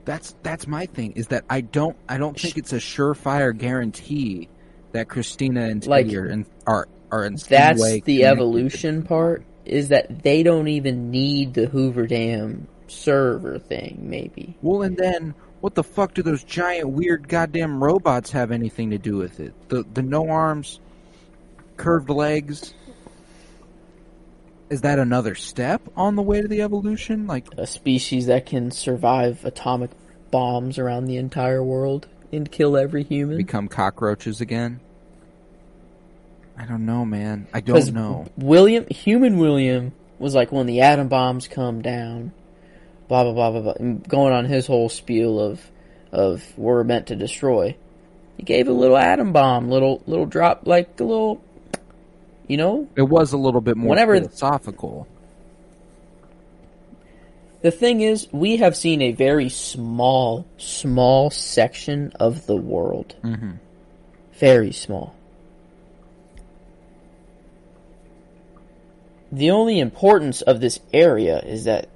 That's 0.05 0.35
that's 0.43 0.67
my 0.67 0.85
thing. 0.85 1.13
Is 1.13 1.29
that 1.29 1.45
I 1.49 1.61
don't 1.61 1.97
I 2.07 2.19
don't 2.19 2.39
think 2.39 2.57
it's 2.57 2.73
a 2.73 2.77
surefire 2.77 3.57
guarantee 3.57 4.49
that 4.91 5.09
Christina 5.09 5.61
and 5.63 5.85
Like, 5.87 6.05
Teddy 6.05 6.17
are 6.17 6.27
in, 6.27 6.45
are 6.67 6.87
are 7.11 7.25
in 7.25 7.37
That's 7.49 8.01
the 8.01 8.25
evolution 8.25 9.01
part. 9.01 9.43
Is 9.65 9.89
that 9.89 10.23
they 10.23 10.43
don't 10.43 10.67
even 10.67 11.11
need 11.11 11.53
the 11.53 11.67
Hoover 11.67 12.07
Dam 12.07 12.67
server 12.87 13.57
thing? 13.59 13.99
Maybe 14.03 14.55
Well, 14.61 14.83
and 14.83 14.95
then 14.95 15.33
what 15.61 15.75
the 15.75 15.83
fuck 15.83 16.13
do 16.13 16.21
those 16.21 16.43
giant 16.43 16.89
weird 16.89 17.27
goddamn 17.27 17.83
robots 17.83 18.31
have 18.31 18.51
anything 18.51 18.91
to 18.91 18.97
do 18.97 19.17
with 19.17 19.39
it? 19.39 19.53
The 19.69 19.83
the 19.93 20.01
no 20.01 20.29
arms, 20.29 20.79
curved 21.77 22.09
legs. 22.09 22.73
Is 24.69 24.81
that 24.81 24.97
another 24.97 25.35
step 25.35 25.81
on 25.95 26.15
the 26.15 26.23
way 26.23 26.41
to 26.41 26.47
the 26.47 26.61
evolution? 26.61 27.27
Like 27.27 27.47
a 27.57 27.67
species 27.67 28.25
that 28.27 28.45
can 28.47 28.71
survive 28.71 29.45
atomic 29.45 29.91
bombs 30.31 30.79
around 30.79 31.05
the 31.05 31.17
entire 31.17 31.63
world 31.63 32.07
and 32.31 32.51
kill 32.51 32.75
every 32.75 33.03
human. 33.03 33.37
become 33.37 33.67
cockroaches 33.67 34.41
again? 34.41 34.79
I 36.57 36.65
don't 36.65 36.85
know, 36.85 37.05
man. 37.05 37.47
I 37.53 37.59
don't 37.61 37.93
know. 37.93 38.25
William, 38.37 38.85
human 38.89 39.37
William, 39.37 39.91
was 40.19 40.33
like 40.33 40.51
when 40.51 40.65
the 40.67 40.81
atom 40.81 41.07
bombs 41.09 41.47
come 41.47 41.81
down, 41.81 42.31
blah 43.07 43.23
blah 43.23 43.33
blah 43.33 43.51
blah 43.51 43.61
blah, 43.61 43.73
and 43.79 44.07
going 44.07 44.33
on 44.33 44.45
his 44.45 44.65
whole 44.67 44.87
spiel 44.89 45.39
of 45.39 45.61
of 46.11 46.43
we're 46.57 46.83
meant 46.83 47.07
to 47.07 47.15
destroy. 47.15 47.75
He 48.37 48.43
gave 48.43 48.67
a 48.67 48.73
little 48.73 48.97
atom 48.97 49.33
bomb, 49.33 49.69
little 49.69 50.01
little 50.07 50.25
drop, 50.25 50.61
like 50.65 50.99
a 50.99 51.03
little, 51.03 51.41
you 52.47 52.57
know. 52.57 52.87
It 52.95 53.01
was 53.03 53.33
a 53.33 53.37
little 53.37 53.61
bit 53.61 53.75
more 53.77 53.89
Whenever- 53.89 54.17
philosophical. 54.19 55.07
The 57.61 57.71
thing 57.71 58.01
is, 58.01 58.27
we 58.31 58.57
have 58.57 58.75
seen 58.75 59.01
a 59.01 59.11
very 59.11 59.49
small, 59.49 60.45
small 60.57 61.31
section 61.31 62.11
of 62.19 62.45
the 62.45 62.55
world. 62.55 63.15
Mhm. 63.23 63.53
Very 64.33 64.71
small. 64.71 65.15
The 69.31 69.51
only 69.51 69.79
importance 69.79 70.41
of 70.41 70.61
this 70.61 70.79
area 70.93 71.39
is 71.39 71.65
that 71.65 71.89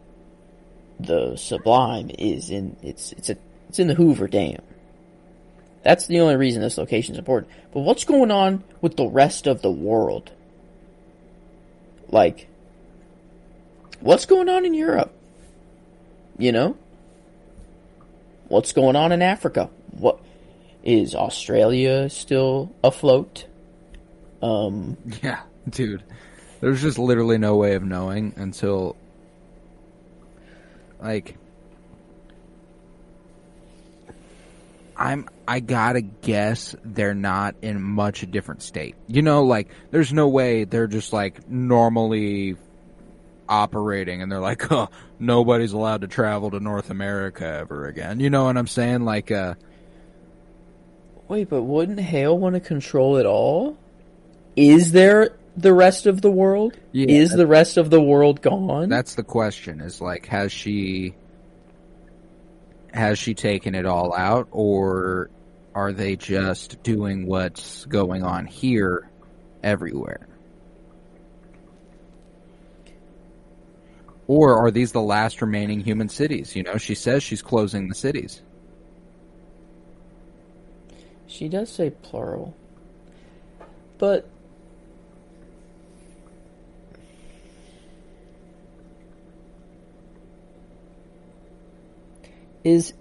the 1.00 1.38
Sublime 1.38 2.12
is 2.18 2.50
in 2.50 2.76
it's 2.82 3.14
it's 3.14 3.30
a 3.30 3.38
it's 3.70 3.80
in 3.80 3.88
the 3.88 3.96
Hoover 3.96 4.28
Dam. 4.28 4.62
That's 5.84 6.08
the 6.08 6.20
only 6.20 6.36
reason 6.36 6.62
this 6.62 6.78
location 6.78 7.16
is 7.16 7.20
important. 7.20 7.52
But 7.72 7.82
what's 7.82 8.04
going 8.04 8.32
on 8.32 8.64
with 8.82 8.98
the 8.98 9.08
rest 9.08 9.48
of 9.48 9.62
the 9.62 9.72
world? 9.72 10.32
Like, 12.10 12.50
what's 14.02 14.26
going 14.26 14.50
on 14.50 14.66
in 14.66 14.74
Europe? 14.74 15.14
You 16.38 16.52
know? 16.52 16.78
What's 18.50 18.74
going 18.74 18.96
on 18.96 19.12
in 19.12 19.22
Africa? 19.22 19.70
What 19.92 20.20
is 20.84 21.16
Australia 21.16 22.10
still 22.10 22.72
afloat? 22.84 23.46
Um, 24.42 24.98
Yeah, 25.24 25.42
dude. 25.70 26.04
There's 26.62 26.82
just 26.82 27.00
literally 27.00 27.38
no 27.38 27.56
way 27.56 27.76
of 27.76 27.84
knowing 27.84 28.34
until 28.36 28.96
like 31.02 31.36
I'm 35.00 35.30
I 35.48 35.62
gotta 35.62 36.02
guess 36.02 36.76
they're 36.84 37.16
not 37.16 37.56
in 37.62 37.82
much 37.82 38.24
a 38.24 38.26
different 38.26 38.62
state. 38.62 38.96
You 39.08 39.22
know, 39.22 39.44
like 39.44 39.70
there's 39.92 40.12
no 40.12 40.28
way 40.28 40.66
they're 40.66 40.88
just 40.88 41.14
like 41.14 41.50
normally 41.50 42.58
operating 43.48 44.22
and 44.22 44.30
they're 44.30 44.42
like, 44.42 44.70
oh, 44.72 44.90
nobody's 45.18 45.72
allowed 45.72 46.02
to 46.02 46.08
travel 46.08 46.52
to 46.52 46.60
North 46.60 46.90
America 46.90 47.46
ever 47.46 47.88
again. 47.88 48.20
You 48.20 48.30
know 48.30 48.44
what 48.44 48.58
I'm 48.58 48.68
saying? 48.68 49.06
Like 49.06 49.32
uh 49.32 49.56
wait, 51.30 51.50
but 51.50 51.64
wouldn't 51.64 52.00
Hale 52.02 52.38
want 52.38 52.56
to 52.56 52.60
control 52.60 53.16
it 53.16 53.26
all? 53.26 53.78
Is 54.58 54.92
there 54.92 55.30
the 55.62 55.74
rest 55.74 56.06
of 56.06 56.22
the 56.22 56.32
world? 56.32 56.78
Yeah, 56.92 57.08
is 57.08 57.32
the 57.32 57.48
rest 57.48 57.78
of 57.78 57.90
the 57.90 58.02
world 58.02 58.42
gone? 58.42 58.90
That's 58.90 59.16
the 59.16 59.24
question. 59.24 59.82
Is 59.82 60.02
like, 60.02 60.26
has 60.28 60.52
she 60.52 61.14
has 62.94 63.20
she 63.20 63.34
taken 63.34 63.76
it 63.76 63.86
all 63.86 64.16
out, 64.16 64.48
or 64.52 65.30
are 65.76 65.94
they 65.94 66.16
just 66.16 66.82
doing 66.84 67.28
what's 67.28 67.86
going 67.86 68.24
on 68.24 68.46
here 68.46 69.10
everywhere? 69.64 70.28
Or 74.28 74.58
are 74.60 74.70
these 74.70 74.92
the 74.92 75.02
last 75.02 75.42
remaining 75.42 75.80
human 75.80 76.08
cities? 76.08 76.56
You 76.56 76.64
know, 76.64 76.78
she 76.78 76.94
says 76.94 77.24
she's 77.24 77.42
closing 77.42 77.88
the 77.88 77.96
cities. 77.96 78.42
She 81.26 81.48
does 81.48 81.70
say 81.70 81.90
plural. 81.90 82.56
But 83.98 84.30
is 92.64 92.94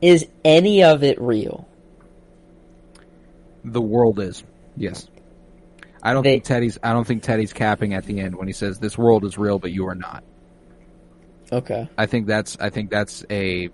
is 0.00 0.26
any 0.44 0.82
of 0.82 1.02
it 1.02 1.20
real? 1.20 1.68
The 3.64 3.80
world 3.82 4.18
is 4.20 4.42
yes. 4.76 5.06
I 6.02 6.14
don't 6.14 6.22
They- 6.22 6.34
think 6.36 6.44
Teddy's. 6.44 6.78
I 6.82 6.92
don't 6.94 7.06
think 7.06 7.22
Teddy's 7.22 7.52
capping 7.52 7.92
at 7.94 8.04
the 8.06 8.20
end 8.20 8.34
when 8.36 8.46
he 8.46 8.54
says 8.54 8.78
this 8.78 8.96
world 8.96 9.24
is 9.24 9.36
real, 9.36 9.58
but 9.58 9.70
you 9.70 9.86
are 9.88 9.94
not. 9.94 10.24
Okay. 11.52 11.88
I 11.98 12.06
think 12.06 12.26
that's. 12.26 12.56
I 12.58 12.70
think 12.70 12.90
that's 12.90 13.24
a. 13.30 13.68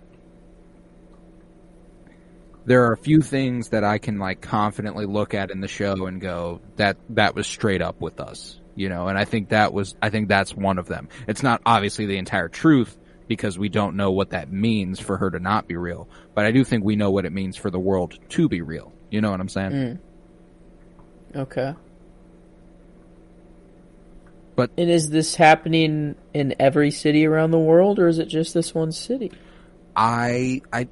There 2.65 2.85
are 2.87 2.93
a 2.93 2.97
few 2.97 3.21
things 3.21 3.69
that 3.69 3.85
I 3.85 3.99
can 3.99 4.19
like 4.19 4.41
confidently 4.41 5.07
look 5.07 5.35
at 5.35 5.53
in 5.53 5.61
the 5.61 5.69
show 5.69 6.07
and 6.07 6.21
go 6.21 6.61
that 6.77 6.97
that 7.11 7.37
was 7.37 7.47
straight 7.47 7.81
up 7.81 8.01
with 8.01 8.19
us, 8.19 8.59
you 8.77 8.89
know. 8.89 9.09
And 9.09 9.19
I 9.19 9.25
think 9.25 9.49
that 9.49 9.73
was. 9.73 9.97
I 10.01 10.11
think 10.11 10.29
that's 10.29 10.55
one 10.55 10.79
of 10.79 10.87
them. 10.87 11.09
It's 11.27 11.43
not 11.43 11.61
obviously 11.67 12.07
the 12.07 12.19
entire 12.19 12.49
truth 12.49 12.97
because 13.27 13.59
we 13.59 13.69
don't 13.69 13.97
know 13.97 14.13
what 14.13 14.31
that 14.31 14.53
means 14.53 15.01
for 15.01 15.17
her 15.17 15.31
to 15.31 15.41
not 15.41 15.67
be 15.67 15.77
real, 15.77 16.09
but 16.35 16.45
I 16.47 16.53
do 16.53 16.63
think 16.63 16.85
we 16.85 16.95
know 16.95 17.11
what 17.11 17.25
it 17.25 17.33
means 17.33 17.57
for 17.57 17.71
the 17.71 17.81
world 17.81 18.17
to 18.31 18.49
be 18.49 18.61
real. 18.61 18.93
You 19.11 19.21
know 19.21 19.33
what 19.33 19.41
I'm 19.41 19.49
saying? 19.49 19.73
Mm. 19.73 19.99
Okay. 21.35 21.75
But- 24.55 24.71
and 24.79 24.89
is 24.89 25.11
this 25.11 25.35
happening 25.35 26.15
in 26.33 26.55
every 26.59 26.91
city 26.91 27.27
around 27.27 27.51
the 27.51 27.59
world, 27.59 27.99
or 27.99 28.09
is 28.09 28.19
it 28.19 28.27
just 28.27 28.55
this 28.55 28.75
one 28.75 28.93
city? 28.93 29.33
I 29.95 30.63
I 30.73 30.89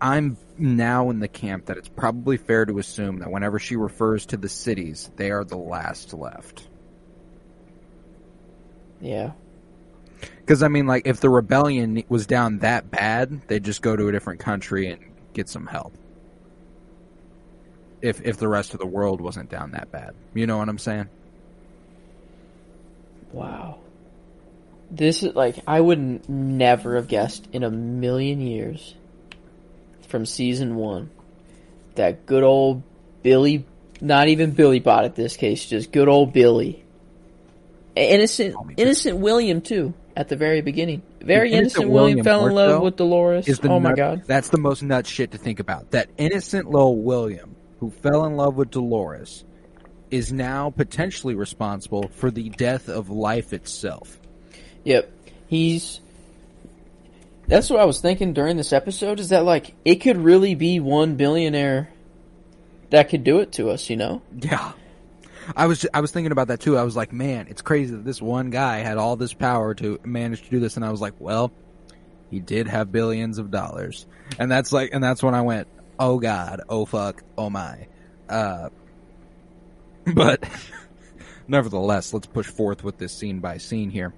I'm 0.00 0.36
now 0.58 1.10
in 1.10 1.20
the 1.20 1.28
camp 1.28 1.66
that 1.66 1.76
it's 1.76 1.88
probably 1.88 2.36
fair 2.36 2.64
to 2.66 2.78
assume 2.78 3.20
that 3.20 3.30
whenever 3.30 3.58
she 3.58 3.76
refers 3.76 4.26
to 4.26 4.36
the 4.36 4.48
cities, 4.48 5.10
they 5.16 5.30
are 5.30 5.44
the 5.44 5.56
last 5.56 6.12
left. 6.12 6.68
Yeah. 9.02 9.32
Because 10.38 10.62
I 10.62 10.68
mean, 10.68 10.86
like, 10.86 11.06
if 11.06 11.20
the 11.20 11.28
rebellion 11.28 12.02
was 12.08 12.26
down 12.26 12.60
that 12.60 12.90
bad, 12.90 13.42
they'd 13.48 13.64
just 13.64 13.82
go 13.82 13.94
to 13.94 14.08
a 14.08 14.12
different 14.12 14.40
country 14.40 14.88
and 14.90 15.00
get 15.34 15.48
some 15.48 15.66
help. 15.66 15.92
If 18.00 18.22
if 18.22 18.38
the 18.38 18.48
rest 18.48 18.72
of 18.74 18.80
the 18.80 18.86
world 18.86 19.20
wasn't 19.20 19.50
down 19.50 19.72
that 19.72 19.90
bad, 19.92 20.14
you 20.34 20.46
know 20.46 20.58
what 20.58 20.68
I'm 20.68 20.78
saying? 20.78 21.08
Wow. 23.32 23.78
This 24.90 25.22
is 25.22 25.34
like 25.34 25.56
I 25.66 25.80
would 25.80 26.28
never 26.28 26.96
have 26.96 27.08
guessed 27.08 27.48
in 27.52 27.62
a 27.62 27.70
million 27.70 28.40
years 28.40 28.94
from 30.08 30.26
season 30.26 30.76
one 30.76 31.10
that 31.94 32.26
good 32.26 32.42
old 32.42 32.82
Billy, 33.22 33.64
not 34.00 34.28
even 34.28 34.50
Billy 34.50 34.80
Bot 34.80 35.04
at 35.04 35.14
this 35.14 35.36
case, 35.36 35.64
just 35.64 35.92
good 35.92 36.08
old 36.08 36.32
Billy, 36.32 36.81
innocent, 37.94 38.56
innocent 38.76 39.18
William 39.18 39.60
too 39.60 39.94
at 40.16 40.28
the 40.28 40.36
very 40.36 40.60
beginning. 40.60 41.02
Very 41.20 41.52
innocent, 41.52 41.84
innocent 41.84 41.90
William, 41.90 42.18
William 42.18 42.24
fell 42.24 42.46
in 42.46 42.54
love 42.54 42.70
though, 42.70 42.84
with 42.84 42.96
Dolores. 42.96 43.48
Is 43.48 43.58
the 43.58 43.68
oh 43.68 43.80
my 43.80 43.94
god! 43.94 44.24
that's 44.26 44.48
the 44.48 44.58
most 44.58 44.82
nut 44.82 45.06
shit 45.06 45.32
to 45.32 45.38
think 45.38 45.60
about. 45.60 45.90
That 45.92 46.10
innocent 46.16 46.68
little 46.70 47.00
William 47.00 47.56
who 47.80 47.90
fell 47.90 48.24
in 48.26 48.36
love 48.36 48.56
with 48.56 48.70
Dolores 48.70 49.44
is 50.12 50.32
now 50.32 50.70
potentially 50.70 51.34
responsible 51.34 52.08
for 52.08 52.30
the 52.30 52.50
death 52.50 52.88
of 52.88 53.08
life 53.10 53.52
itself. 53.52 54.20
Yep. 54.84 55.10
He's 55.48 56.00
That's 57.48 57.70
what 57.70 57.80
I 57.80 57.86
was 57.86 58.00
thinking 58.00 58.34
during 58.34 58.56
this 58.56 58.72
episode 58.72 59.20
is 59.20 59.30
that 59.30 59.44
like 59.44 59.74
it 59.84 59.96
could 59.96 60.18
really 60.18 60.54
be 60.54 60.80
one 60.80 61.16
billionaire 61.16 61.90
that 62.90 63.08
could 63.08 63.24
do 63.24 63.40
it 63.40 63.52
to 63.52 63.70
us, 63.70 63.88
you 63.88 63.96
know? 63.96 64.22
Yeah. 64.38 64.72
I 65.56 65.66
was 65.66 65.86
I 65.92 66.00
was 66.00 66.10
thinking 66.10 66.32
about 66.32 66.48
that 66.48 66.60
too. 66.60 66.78
I 66.78 66.82
was 66.82 66.96
like, 66.96 67.12
man, 67.12 67.46
it's 67.48 67.62
crazy 67.62 67.94
that 67.94 68.04
this 68.04 68.22
one 68.22 68.50
guy 68.50 68.78
had 68.78 68.98
all 68.98 69.16
this 69.16 69.34
power 69.34 69.74
to 69.74 69.98
manage 70.04 70.42
to 70.42 70.50
do 70.50 70.60
this, 70.60 70.76
and 70.76 70.84
I 70.84 70.90
was 70.90 71.00
like, 71.00 71.14
well, 71.18 71.52
he 72.30 72.40
did 72.40 72.66
have 72.68 72.92
billions 72.92 73.38
of 73.38 73.50
dollars, 73.50 74.06
and 74.38 74.50
that's 74.50 74.72
like, 74.72 74.90
and 74.92 75.02
that's 75.02 75.22
when 75.22 75.34
I 75.34 75.42
went, 75.42 75.68
oh 75.98 76.18
god, 76.18 76.62
oh 76.68 76.84
fuck, 76.84 77.22
oh 77.36 77.50
my, 77.50 77.86
uh, 78.28 78.68
but 80.14 80.44
nevertheless, 81.48 82.12
let's 82.12 82.26
push 82.26 82.46
forth 82.46 82.84
with 82.84 82.98
this 82.98 83.12
scene 83.12 83.40
by 83.40 83.58
scene 83.58 83.90
here. 83.90 84.12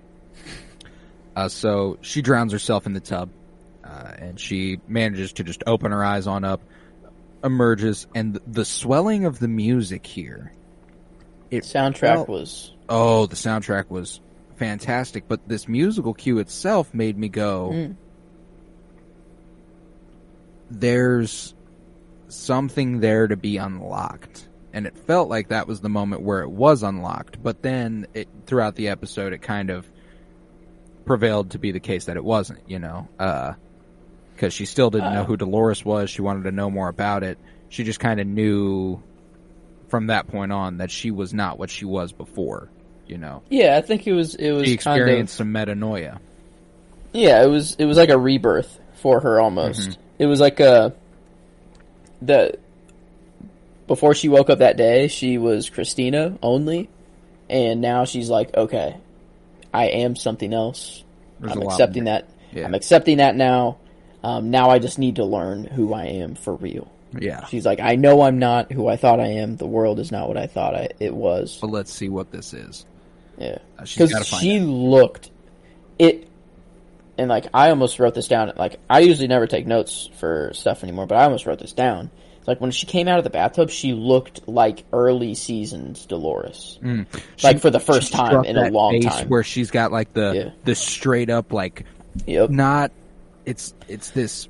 Uh, 1.37 1.49
so 1.49 1.99
she 2.01 2.23
drowns 2.23 2.53
herself 2.53 2.87
in 2.87 2.93
the 2.93 3.01
tub, 3.01 3.31
uh, 3.83 4.13
and 4.19 4.39
she 4.39 4.79
manages 4.87 5.33
to 5.33 5.45
just 5.45 5.65
open 5.67 5.91
her 5.91 6.05
eyes 6.05 6.27
on 6.27 6.45
up, 6.45 6.63
emerges, 7.43 8.07
and 8.15 8.39
the 8.47 8.65
swelling 8.65 9.25
of 9.25 9.39
the 9.39 9.49
music 9.49 10.07
here. 10.07 10.53
It 11.57 11.65
Soundtrack 11.65 11.99
felt- 12.01 12.29
was 12.29 12.73
Oh, 12.89 13.27
the 13.27 13.37
soundtrack 13.37 13.89
was 13.91 14.21
fantastic, 14.57 15.25
but 15.27 15.49
this 15.49 15.67
musical 15.67 16.13
cue 16.15 16.39
itself 16.39 16.93
made 16.93 17.17
me 17.19 17.29
go, 17.29 17.71
Mm. 17.73 17.97
there's 20.71 21.55
something 22.29 23.01
there 23.01 23.27
to 23.29 23.37
be 23.37 23.57
unlocked. 23.57 24.49
And 24.73 24.87
it 24.87 24.97
felt 24.99 25.29
like 25.29 25.49
that 25.49 25.69
was 25.69 25.81
the 25.81 25.89
moment 25.89 26.23
where 26.23 26.43
it 26.43 26.51
was 26.51 26.83
unlocked, 26.83 27.43
but 27.43 27.63
then 27.63 28.07
it, 28.13 28.29
throughout 28.47 28.75
the 28.75 28.89
episode, 28.89 29.33
it 29.33 29.41
kind 29.41 29.71
of 29.71 29.87
prevailed 31.05 31.51
to 31.51 31.59
be 31.59 31.71
the 31.71 31.81
case 31.81 32.07
that 32.07 32.17
it 32.17 32.25
wasn't, 32.25 32.59
you 32.67 32.79
know, 32.81 33.07
uh, 33.19 33.53
cause 34.37 34.53
she 34.53 34.67
still 34.67 34.91
didn't 34.91 35.13
know 35.15 35.21
Uh. 35.23 35.25
who 35.25 35.37
Dolores 35.37 35.85
was. 35.85 36.11
She 36.11 36.23
wanted 36.23 36.45
to 36.45 36.53
know 36.53 36.71
more 36.71 36.89
about 36.89 37.23
it. 37.23 37.39
She 37.69 37.85
just 37.85 38.01
kind 38.01 38.19
of 38.21 38.27
knew 38.27 39.01
from 39.95 40.09
that 40.09 40.27
point 40.27 40.51
on 40.51 40.79
that 40.79 40.91
she 40.91 41.13
was 41.13 41.33
not 41.33 41.57
what 41.57 41.71
she 41.71 41.85
was 41.85 42.11
before, 42.11 42.69
you 43.07 43.17
know. 43.17 43.45
Yeah, 43.49 43.77
I 43.77 43.81
think 43.81 44.09
it 44.09 44.13
was 44.13 44.35
it 44.35 44.51
was 44.51 44.65
She 44.67 44.77
kind 44.77 45.01
experienced 45.01 45.35
of 45.35 45.37
some 45.37 45.53
metanoia. 45.53 46.19
Yeah, 47.13 47.45
it 47.45 47.47
was 47.47 47.77
it 47.77 47.85
was 47.85 47.97
like 47.97 48.09
a 48.09 48.19
rebirth 48.19 48.81
for 48.95 49.21
her 49.21 49.41
almost. 49.41 49.91
Mm-hmm. 49.91 50.01
It 50.19 50.27
was 50.27 50.41
like 50.41 50.59
a 50.59 50.97
the 52.21 52.59
before 53.87 54.15
she 54.15 54.29
woke 54.29 54.51
up 54.51 54.59
that 54.59 54.77
day, 54.77 55.07
she 55.07 55.39
was 55.39 55.71
Christina 55.71 56.37
only, 56.43 56.91
and 57.49 57.81
now 57.81 58.05
she's 58.05 58.29
like, 58.29 58.53
okay, 58.53 58.97
I 59.73 59.85
am 59.91 60.17
something 60.17 60.53
else. 60.53 61.05
There's 61.39 61.53
I'm 61.53 61.63
accepting 61.63 62.05
that. 62.07 62.29
Yeah. 62.51 62.65
I'm 62.65 62.75
accepting 62.75 63.19
that 63.19 63.37
now. 63.37 63.79
Um, 64.25 64.51
now 64.51 64.71
I 64.71 64.81
just 64.81 64.99
need 64.99 65.17
to 65.17 65.25
learn 65.25 65.63
who 65.63 65.95
I 65.95 66.07
am 66.07 66.35
for 66.35 66.57
real. 66.57 66.91
Yeah. 67.21 67.47
She's 67.47 67.65
like, 67.67 67.81
I 67.81 67.97
know 67.97 68.23
I'm 68.23 68.39
not 68.39 68.73
who 68.73 68.87
I 68.89 68.97
thought 68.97 69.21
I 69.21 69.27
am. 69.29 69.57
The 69.57 69.67
world 69.67 69.99
is 70.01 70.11
not 70.13 70.29
what 70.29 70.37
I 70.37 70.47
thought 70.47 70.75
I, 70.75 70.89
it 71.01 71.15
was. 71.15 71.59
But 71.61 71.71
let's 71.71 71.93
see 71.93 72.09
what 72.09 72.31
this 72.31 72.53
is. 72.55 72.85
Yeah, 73.39 73.59
Uh, 73.79 73.83
because 73.85 74.13
find 74.13 74.27
she 74.43 74.59
out. 74.61 74.67
looked 74.67 75.31
it, 75.99 76.29
and 77.19 77.29
like 77.29 77.47
I 77.53 77.71
almost 77.71 77.99
wrote 77.99 78.15
this 78.15 78.29
down. 78.29 78.53
Like 78.57 78.79
I 78.89 79.01
usually 79.01 79.29
never 79.29 79.47
take 79.47 79.67
notes 79.67 80.09
for 80.21 80.53
stuff 80.55 80.83
anymore, 80.85 81.07
but 81.07 81.17
I 81.19 81.25
almost 81.25 81.45
wrote 81.47 81.59
this 81.59 81.73
down. 81.73 82.11
Like 82.47 82.61
when 82.61 82.71
she 82.71 82.87
came 82.87 83.09
out 83.09 83.19
of 83.19 83.25
the 83.25 83.31
bathtub, 83.31 83.71
she 83.71 83.93
looked 83.93 84.47
like 84.47 84.85
early 84.93 85.35
seasons 85.35 86.05
Dolores, 86.07 86.79
like 87.43 87.59
for 87.61 87.71
the 87.71 87.81
first 87.81 88.13
time 88.13 88.45
in 88.45 88.57
a 88.57 88.69
long 88.69 89.01
time. 89.01 89.29
Where 89.29 89.43
she's 89.43 89.71
got 89.71 89.91
like 89.93 90.13
the 90.13 90.33
Yeah. 90.35 90.51
the 90.65 90.75
straight 90.75 91.31
up 91.31 91.53
like 91.53 91.87
Yep. 92.27 92.51
not 92.51 92.93
it's 93.47 93.75
it's 93.89 94.11
this 94.11 94.49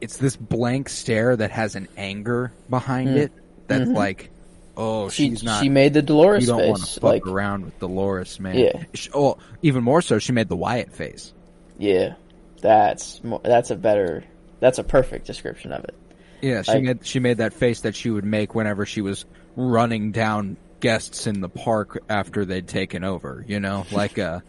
it's 0.00 0.16
this 0.18 0.36
blank 0.36 0.88
stare 0.88 1.36
that 1.36 1.50
has 1.50 1.74
an 1.74 1.88
anger 1.96 2.52
behind 2.70 3.10
it 3.10 3.32
that's 3.66 3.90
like 3.90 4.30
oh 4.76 4.80
Mm. 4.80 5.06
Mm-hmm. 5.06 5.08
she 5.10 5.28
she's 5.30 5.42
not 5.42 5.62
she 5.62 5.68
made 5.70 5.94
the 5.94 6.02
Dolores 6.02 6.42
you 6.42 6.48
don't 6.48 6.68
want 6.68 6.80
face. 6.80 6.94
to 6.94 7.00
fuck 7.00 7.10
Like 7.10 7.26
around 7.26 7.64
with 7.64 7.78
Dolores 7.78 8.38
man 8.38 8.58
Yeah. 8.58 8.82
She- 8.94 9.10
oh 9.14 9.38
even 9.62 9.82
more 9.82 10.02
so 10.02 10.18
she 10.18 10.32
made 10.32 10.48
the 10.48 10.56
Wyatt 10.56 10.92
face 10.92 11.32
yeah, 11.78 12.14
that's 12.62 13.22
mo- 13.24 13.40
that's 13.42 13.70
a 13.70 13.76
better 13.76 14.24
that's 14.60 14.78
a 14.78 14.84
perfect 14.84 15.26
description 15.26 15.72
of 15.72 15.84
it. 15.84 15.94
yeah 16.42 16.60
she 16.62 16.72
Like- 16.72 16.82
made 16.82 17.06
she 17.06 17.20
made 17.20 17.38
that 17.38 17.52
face 17.54 17.80
that 17.82 17.94
she 17.94 18.10
would 18.10 18.24
make 18.24 18.54
whenever 18.54 18.84
she 18.86 19.00
was 19.00 19.24
running 19.56 20.12
down 20.12 20.56
guests 20.80 21.26
in 21.26 21.40
the 21.40 21.48
park 21.48 22.02
after 22.10 22.44
they'd 22.44 22.68
taken 22.68 23.02
over 23.02 23.44
you 23.48 23.58
know 23.60 23.86
like 23.92 24.18
uh 24.18 24.40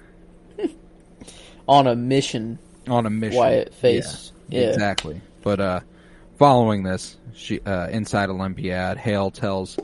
On 1.67 1.85
a 1.87 1.95
mission, 1.95 2.59
on 2.87 3.05
a 3.05 3.09
mission. 3.09 3.37
Wyatt 3.37 3.73
face. 3.73 4.31
Yeah, 4.47 4.61
Yeah. 4.61 4.67
exactly. 4.69 5.19
But 5.41 5.59
uh, 5.59 5.79
following 6.37 6.83
this, 6.83 7.17
she 7.33 7.59
uh, 7.61 7.87
inside 7.89 8.29
Olympiad, 8.29 8.97
Hale 8.97 9.31
tells 9.31 9.77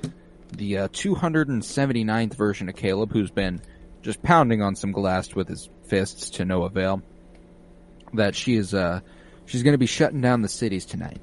the 0.51 0.79
uh, 0.79 0.87
279th 0.89 2.35
version 2.35 2.69
of 2.69 2.75
Caleb, 2.75 3.11
who's 3.11 3.31
been 3.31 3.61
just 4.01 4.21
pounding 4.21 4.61
on 4.61 4.75
some 4.75 4.91
glass 4.91 5.33
with 5.33 5.47
his 5.47 5.69
fists 5.85 6.31
to 6.31 6.45
no 6.45 6.63
avail, 6.63 7.01
that 8.13 8.35
she 8.35 8.55
is 8.55 8.73
uh, 8.73 8.99
she's 9.45 9.63
going 9.63 9.73
to 9.73 9.79
be 9.79 9.85
shutting 9.85 10.21
down 10.21 10.41
the 10.41 10.49
cities 10.49 10.85
tonight, 10.85 11.21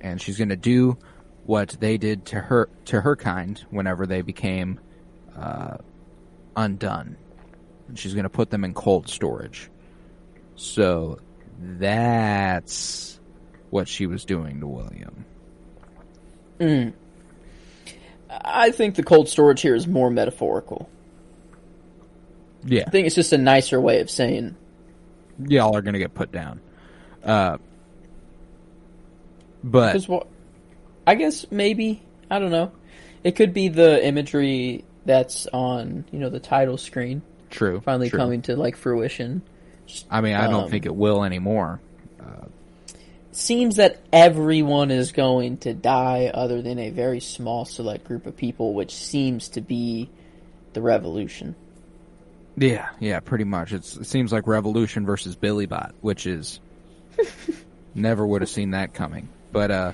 and 0.00 0.20
she's 0.20 0.36
going 0.36 0.48
to 0.50 0.56
do 0.56 0.98
what 1.44 1.70
they 1.80 1.96
did 1.98 2.26
to 2.26 2.40
her 2.40 2.68
to 2.86 3.00
her 3.00 3.16
kind 3.16 3.64
whenever 3.70 4.06
they 4.06 4.22
became 4.22 4.80
uh, 5.36 5.78
undone. 6.56 7.16
And 7.88 7.98
she's 7.98 8.14
going 8.14 8.24
to 8.24 8.30
put 8.30 8.50
them 8.50 8.64
in 8.64 8.74
cold 8.74 9.08
storage. 9.08 9.70
So 10.54 11.18
that's 11.58 13.19
what 13.70 13.88
she 13.88 14.06
was 14.06 14.24
doing 14.24 14.60
to 14.60 14.66
William. 14.66 15.24
I 18.30 18.70
think 18.70 18.94
the 18.94 19.02
cold 19.02 19.28
storage 19.28 19.60
here 19.60 19.74
is 19.74 19.86
more 19.86 20.10
metaphorical. 20.10 20.88
Yeah, 22.64 22.84
I 22.86 22.90
think 22.90 23.06
it's 23.06 23.14
just 23.14 23.32
a 23.32 23.38
nicer 23.38 23.80
way 23.80 24.00
of 24.00 24.10
saying 24.10 24.54
y'all 25.46 25.74
are 25.74 25.82
gonna 25.82 25.98
get 25.98 26.14
put 26.14 26.30
down. 26.30 26.60
Uh, 27.24 27.58
but? 29.64 30.06
I 31.06 31.14
guess 31.14 31.46
maybe 31.50 32.02
I 32.30 32.38
don't 32.38 32.50
know. 32.50 32.72
It 33.24 33.32
could 33.32 33.52
be 33.52 33.68
the 33.68 34.04
imagery 34.04 34.84
that's 35.04 35.46
on 35.46 36.04
you 36.12 36.18
know 36.18 36.28
the 36.28 36.40
title 36.40 36.76
screen 36.76 37.22
true, 37.50 37.80
finally 37.80 38.10
true. 38.10 38.18
coming 38.18 38.42
to 38.42 38.56
like 38.56 38.76
fruition. 38.76 39.42
I 40.10 40.20
mean, 40.20 40.34
I 40.34 40.46
don't 40.46 40.64
um, 40.64 40.70
think 40.70 40.86
it 40.86 40.94
will 40.94 41.24
anymore. 41.24 41.80
Seems 43.32 43.76
that 43.76 43.98
everyone 44.12 44.90
is 44.90 45.12
going 45.12 45.58
to 45.58 45.72
die, 45.72 46.30
other 46.32 46.62
than 46.62 46.78
a 46.78 46.90
very 46.90 47.20
small 47.20 47.64
select 47.64 48.04
group 48.04 48.26
of 48.26 48.36
people, 48.36 48.74
which 48.74 48.94
seems 48.94 49.50
to 49.50 49.60
be 49.60 50.10
the 50.72 50.82
revolution. 50.82 51.54
Yeah, 52.56 52.88
yeah, 52.98 53.20
pretty 53.20 53.44
much. 53.44 53.72
It's, 53.72 53.96
it 53.96 54.06
seems 54.06 54.32
like 54.32 54.46
Revolution 54.46 55.06
versus 55.06 55.36
Billy 55.36 55.66
Bot, 55.66 55.94
which 56.00 56.26
is 56.26 56.60
never 57.94 58.26
would 58.26 58.42
have 58.42 58.50
seen 58.50 58.72
that 58.72 58.92
coming. 58.92 59.28
But 59.52 59.70
uh, 59.70 59.92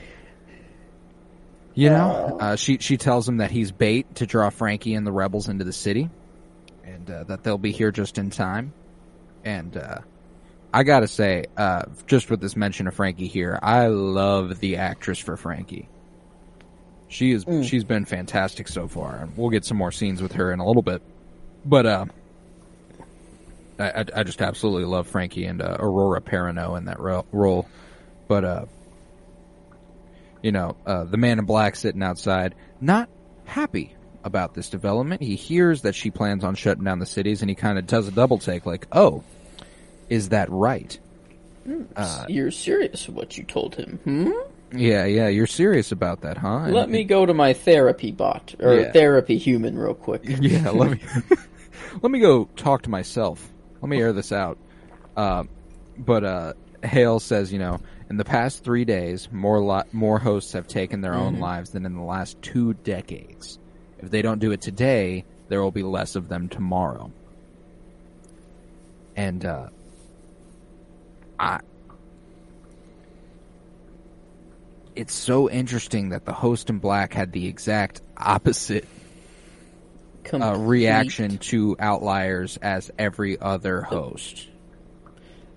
you 1.74 1.90
know, 1.90 2.38
uh, 2.40 2.56
she 2.56 2.78
she 2.78 2.96
tells 2.96 3.28
him 3.28 3.38
that 3.38 3.50
he's 3.50 3.70
bait 3.70 4.16
to 4.16 4.26
draw 4.26 4.50
Frankie 4.50 4.94
and 4.94 5.06
the 5.06 5.12
rebels 5.12 5.48
into 5.48 5.64
the 5.64 5.72
city, 5.72 6.10
and 6.84 7.10
uh, 7.10 7.24
that 7.24 7.42
they'll 7.42 7.58
be 7.58 7.72
here 7.72 7.92
just 7.92 8.18
in 8.18 8.30
time. 8.30 8.72
And 9.44 9.76
uh, 9.76 9.98
I 10.76 10.82
gotta 10.82 11.08
say, 11.08 11.46
uh, 11.56 11.84
just 12.06 12.28
with 12.28 12.42
this 12.42 12.54
mention 12.54 12.86
of 12.86 12.92
Frankie 12.92 13.28
here, 13.28 13.58
I 13.62 13.86
love 13.86 14.60
the 14.60 14.76
actress 14.76 15.18
for 15.18 15.34
Frankie. 15.38 15.88
She 17.08 17.32
is 17.32 17.46
she's 17.66 17.82
been 17.82 18.04
fantastic 18.04 18.68
so 18.68 18.86
far, 18.86 19.16
and 19.16 19.34
we'll 19.38 19.48
get 19.48 19.64
some 19.64 19.78
more 19.78 19.90
scenes 19.90 20.20
with 20.20 20.32
her 20.32 20.52
in 20.52 20.60
a 20.60 20.66
little 20.66 20.82
bit. 20.82 21.00
But 21.64 21.86
uh, 21.86 22.04
I, 23.78 23.88
I, 23.88 24.04
I 24.16 24.22
just 24.24 24.42
absolutely 24.42 24.84
love 24.84 25.06
Frankie 25.06 25.46
and 25.46 25.62
uh, 25.62 25.78
Aurora 25.80 26.20
Perrineau 26.20 26.76
in 26.76 26.84
that 26.84 27.00
ro- 27.00 27.24
role. 27.32 27.66
But 28.28 28.44
uh, 28.44 28.66
you 30.42 30.52
know, 30.52 30.76
uh, 30.84 31.04
the 31.04 31.16
man 31.16 31.38
in 31.38 31.46
black 31.46 31.76
sitting 31.76 32.02
outside, 32.02 32.54
not 32.82 33.08
happy 33.46 33.96
about 34.24 34.52
this 34.52 34.68
development. 34.68 35.22
He 35.22 35.36
hears 35.36 35.80
that 35.82 35.94
she 35.94 36.10
plans 36.10 36.44
on 36.44 36.54
shutting 36.54 36.84
down 36.84 36.98
the 36.98 37.06
cities, 37.06 37.40
and 37.40 37.48
he 37.48 37.54
kind 37.54 37.78
of 37.78 37.86
does 37.86 38.08
a 38.08 38.12
double 38.12 38.36
take, 38.36 38.66
like, 38.66 38.86
"Oh, 38.92 39.24
is 40.08 40.28
that 40.30 40.50
right?" 40.50 40.98
Uh, 41.96 42.24
You're 42.28 42.50
serious 42.52 43.08
what 43.08 43.36
you 43.36 43.42
told 43.44 43.74
him? 43.74 43.98
Hmm? 44.04 44.30
Yeah, 44.78 45.04
yeah, 45.04 45.28
you're 45.28 45.46
serious 45.48 45.90
about 45.92 46.20
that, 46.22 46.36
huh? 46.38 46.58
And- 46.64 46.74
Let 46.74 46.88
me 46.90 47.02
go 47.04 47.26
to 47.26 47.34
my 47.34 47.52
therapy 47.54 48.12
bot 48.12 48.54
or 48.60 48.74
Yeah. 48.74 48.92
therapy 48.92 49.36
human 49.38 49.76
real 49.78 49.94
quick. 49.94 50.22
yeah, 50.26 50.70
let 50.70 50.90
me 50.92 51.00
let 52.02 52.10
me 52.12 52.20
go 52.20 52.44
talk 52.56 52.82
to 52.82 52.90
myself. 52.90 53.52
Let 53.80 53.88
me 53.88 54.00
air 54.00 54.12
this 54.12 54.30
out. 54.32 54.58
Uh, 55.16 55.44
but 55.98 56.24
uh, 56.24 56.52
Hale 56.84 57.20
says, 57.20 57.52
you 57.52 57.58
know, 57.58 57.80
in 58.10 58.16
the 58.16 58.24
past 58.24 58.62
three 58.62 58.84
days, 58.84 59.28
more 59.32 59.60
li- 59.60 59.88
more 59.92 60.18
hosts 60.18 60.52
have 60.52 60.66
taken 60.68 61.00
their 61.00 61.14
own 61.14 61.40
lives 61.40 61.70
than 61.70 61.84
in 61.86 61.94
the 61.94 62.02
last 62.02 62.40
two 62.42 62.74
decades. 62.74 63.58
If 63.98 64.10
they 64.10 64.22
don't 64.22 64.38
do 64.40 64.52
it 64.52 64.60
today, 64.60 65.24
there 65.48 65.62
will 65.62 65.70
be 65.72 65.82
less 65.82 66.14
of 66.16 66.28
them 66.28 66.48
tomorrow. 66.48 67.10
And 69.16 69.44
uh, 69.44 69.68
I. 71.38 71.60
It's 74.94 75.14
so 75.14 75.50
interesting 75.50 76.10
that 76.10 76.24
the 76.24 76.32
host 76.32 76.70
in 76.70 76.78
black 76.78 77.12
had 77.12 77.32
the 77.32 77.46
exact 77.46 78.00
opposite 78.16 78.86
uh, 80.32 80.56
reaction 80.56 81.36
to 81.38 81.76
outliers 81.78 82.56
as 82.56 82.90
every 82.98 83.38
other 83.38 83.82
host. 83.82 84.48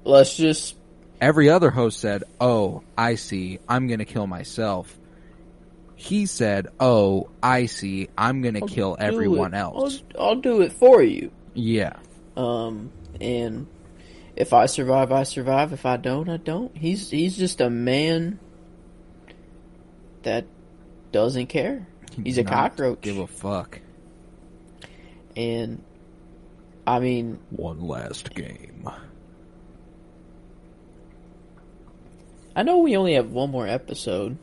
Let's 0.03 0.35
just 0.35 0.75
Every 1.21 1.49
other 1.49 1.69
host 1.69 1.99
said, 1.99 2.23
"Oh, 2.39 2.83
I 2.97 3.15
see. 3.15 3.59
I'm 3.67 3.87
going 3.87 3.99
to 3.99 4.05
kill 4.05 4.27
myself." 4.27 4.97
He 5.95 6.25
said, 6.25 6.67
"Oh, 6.79 7.29
I 7.43 7.65
see. 7.65 8.09
I'm 8.17 8.41
going 8.41 8.53
to 8.53 8.65
kill 8.65 8.95
everyone 8.97 9.53
it. 9.53 9.57
else." 9.57 10.01
I'll, 10.15 10.29
I'll 10.29 10.35
do 10.35 10.61
it 10.61 10.71
for 10.71 11.03
you. 11.03 11.31
Yeah. 11.53 11.97
Um, 12.37 12.91
and 13.19 13.67
if 14.39 14.53
I 14.53 14.65
survive, 14.65 15.11
I 15.11 15.23
survive. 15.23 15.73
If 15.73 15.85
I 15.85 15.97
don't, 15.97 16.29
I 16.29 16.37
don't. 16.37 16.75
He's 16.75 17.09
he's 17.11 17.37
just 17.37 17.61
a 17.61 17.69
man 17.69 18.39
that 20.23 20.45
doesn't 21.11 21.47
care. 21.47 21.85
He's 22.23 22.37
a 22.37 22.43
cockroach, 22.43 23.01
Give 23.01 23.17
a 23.19 23.27
fuck. 23.27 23.79
and 25.35 25.83
I 26.87 26.99
mean, 26.99 27.39
One 27.51 27.81
last 27.81 28.33
game. 28.33 28.89
I 32.55 32.63
know 32.63 32.79
we 32.79 32.97
only 32.97 33.13
have 33.13 33.31
one 33.31 33.51
more 33.51 33.67
episode. 33.67 34.37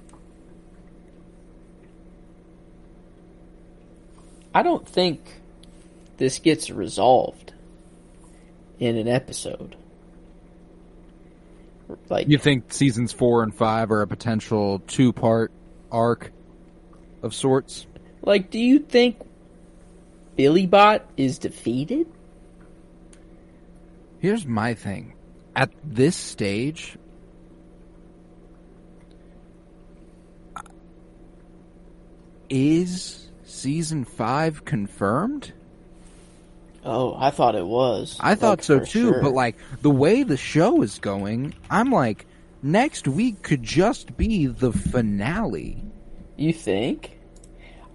I 4.54 4.62
don't 4.62 4.88
think 4.88 5.20
this 6.16 6.38
gets 6.38 6.70
resolved 6.70 7.52
in 8.78 8.96
an 8.96 9.08
episode. 9.08 9.76
Like 12.08 12.28
You 12.28 12.38
think 12.38 12.72
seasons 12.72 13.12
4 13.12 13.42
and 13.44 13.54
5 13.54 13.90
are 13.90 14.02
a 14.02 14.06
potential 14.06 14.80
two-part 14.86 15.52
arc 15.90 16.32
of 17.22 17.34
sorts? 17.34 17.86
Like, 18.22 18.50
do 18.50 18.58
you 18.58 18.80
think 18.80 19.18
Billy 20.36 20.66
Bot 20.66 21.08
is 21.16 21.38
defeated? 21.38 22.06
Here's 24.18 24.46
my 24.46 24.74
thing. 24.74 25.14
At 25.54 25.70
this 25.84 26.16
stage, 26.16 26.98
is 32.50 33.30
season 33.44 34.04
five 34.04 34.64
confirmed? 34.64 35.52
Oh, 36.88 37.16
I 37.18 37.30
thought 37.30 37.56
it 37.56 37.66
was. 37.66 38.16
I 38.20 38.36
thought 38.36 38.58
Like, 38.58 38.64
so 38.64 38.78
too, 38.78 39.10
sure. 39.10 39.20
but 39.22 39.32
like 39.32 39.56
the 39.82 39.90
way 39.90 40.22
the 40.22 40.36
show 40.36 40.82
is 40.82 40.98
going, 41.00 41.52
I'm 41.68 41.90
like, 41.90 42.26
next 42.62 43.08
week 43.08 43.42
could 43.42 43.62
just 43.64 44.16
be 44.16 44.46
the 44.46 44.72
finale. 44.72 45.82
you 46.36 46.52
think? 46.52 47.18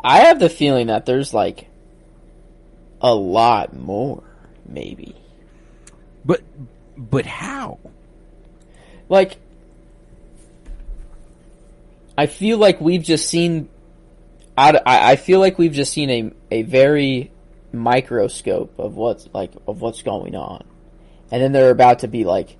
I 0.03 0.21
have 0.21 0.39
the 0.39 0.49
feeling 0.49 0.87
that 0.87 1.05
there's 1.05 1.33
like 1.33 1.67
a 2.99 3.15
lot 3.15 3.73
more, 3.75 4.23
maybe. 4.67 5.15
But, 6.25 6.41
but 6.97 7.25
how? 7.25 7.79
Like, 9.07 9.37
I 12.17 12.25
feel 12.25 12.57
like 12.57 12.81
we've 12.81 13.03
just 13.03 13.27
seen. 13.29 13.69
I, 14.57 14.71
I 14.85 15.11
I 15.11 15.15
feel 15.15 15.39
like 15.39 15.57
we've 15.57 15.71
just 15.71 15.91
seen 15.93 16.09
a 16.09 16.31
a 16.59 16.61
very 16.63 17.30
microscope 17.73 18.77
of 18.79 18.95
what's 18.95 19.27
like 19.33 19.53
of 19.67 19.81
what's 19.81 20.01
going 20.01 20.35
on, 20.35 20.63
and 21.31 21.41
then 21.41 21.51
they're 21.51 21.71
about 21.71 21.99
to 21.99 22.07
be 22.07 22.23
like, 22.23 22.57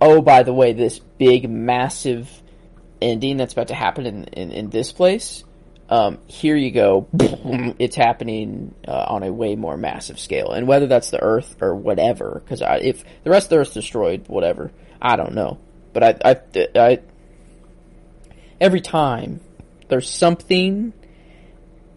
oh, 0.00 0.20
by 0.20 0.42
the 0.42 0.52
way, 0.52 0.72
this 0.72 0.98
big 0.98 1.48
massive 1.48 2.28
ending 3.00 3.36
that's 3.36 3.52
about 3.52 3.68
to 3.68 3.74
happen 3.74 4.06
in 4.06 4.24
in, 4.24 4.52
in 4.52 4.70
this 4.70 4.92
place. 4.92 5.44
Um, 5.88 6.18
here 6.26 6.56
you 6.56 6.70
go. 6.70 7.08
It's 7.78 7.96
happening 7.96 8.74
uh, 8.86 9.04
on 9.08 9.22
a 9.24 9.32
way 9.32 9.56
more 9.56 9.76
massive 9.76 10.18
scale, 10.18 10.52
and 10.52 10.66
whether 10.66 10.86
that's 10.86 11.10
the 11.10 11.20
Earth 11.20 11.56
or 11.60 11.74
whatever, 11.74 12.40
because 12.44 12.62
if 12.82 13.04
the 13.24 13.30
rest 13.30 13.46
of 13.46 13.50
the 13.50 13.56
Earth's 13.58 13.74
destroyed, 13.74 14.28
whatever, 14.28 14.70
I 15.00 15.16
don't 15.16 15.34
know. 15.34 15.58
But 15.92 16.02
I, 16.02 16.14
I, 16.24 16.68
I, 16.76 16.98
every 18.60 18.80
time 18.80 19.40
there's 19.88 20.08
something 20.08 20.92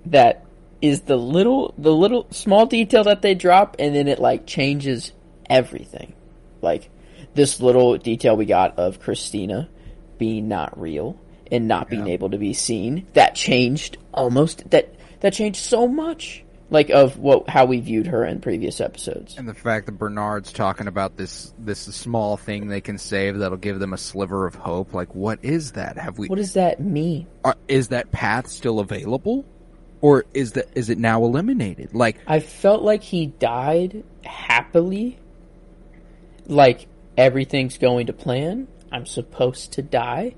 that 0.07 0.44
is 0.87 1.01
the 1.01 1.17
little, 1.17 1.73
the 1.77 1.93
little 1.93 2.27
small 2.31 2.65
detail 2.65 3.03
that 3.05 3.21
they 3.21 3.35
drop, 3.35 3.75
and 3.79 3.95
then 3.95 4.07
it 4.07 4.19
like 4.19 4.45
changes 4.45 5.11
everything. 5.49 6.13
Like 6.61 6.89
this 7.33 7.59
little 7.59 7.97
detail 7.97 8.35
we 8.35 8.45
got 8.45 8.77
of 8.79 8.99
Christina 8.99 9.69
being 10.17 10.47
not 10.47 10.79
real 10.79 11.19
and 11.51 11.67
not 11.67 11.89
being 11.89 12.07
Yeah. 12.07 12.13
able 12.13 12.29
to 12.31 12.37
be 12.37 12.53
seen. 12.53 13.05
That 13.13 13.35
changed 13.35 13.97
almost 14.13 14.69
that 14.71 14.93
that 15.19 15.33
changed 15.33 15.59
so 15.59 15.87
much. 15.87 16.41
Like 16.71 16.89
of 16.89 17.19
what 17.19 17.47
how 17.47 17.65
we 17.65 17.79
viewed 17.79 18.07
her 18.07 18.25
in 18.25 18.41
previous 18.41 18.81
episodes. 18.81 19.37
And 19.37 19.47
the 19.47 19.53
fact 19.53 19.85
that 19.85 19.91
Bernard's 19.99 20.51
talking 20.51 20.87
about 20.87 21.15
this 21.15 21.53
this 21.59 21.79
small 21.79 22.37
thing 22.37 22.67
they 22.69 22.81
can 22.81 22.97
save 22.97 23.37
that'll 23.37 23.57
give 23.57 23.77
them 23.79 23.93
a 23.93 23.97
sliver 23.99 24.47
of 24.47 24.55
hope. 24.55 24.91
Like, 24.91 25.13
what 25.13 25.37
is 25.43 25.73
that? 25.73 25.97
Have 25.99 26.17
we? 26.17 26.27
What 26.27 26.37
does 26.37 26.53
that 26.53 26.79
mean? 26.79 27.27
are, 27.43 27.55
is 27.67 27.89
that 27.89 28.11
path 28.11 28.47
still 28.47 28.79
available, 28.79 29.45
or 30.05 30.25
is 30.35 30.51
that 30.51 30.67
is 30.75 30.89
it 30.89 30.97
now 30.99 31.23
eliminated? 31.23 31.93
Like, 31.95 32.17
I 32.27 32.39
felt 32.39 32.83
like 32.83 33.01
he 33.03 33.25
died 33.27 34.03
happily. 34.23 35.17
Like 36.47 36.87
everything's 37.17 37.77
going 37.77 38.07
to 38.07 38.13
plan. 38.13 38.67
I'm 38.91 39.05
supposed 39.07 39.73
to 39.73 39.81
die. 39.81 40.35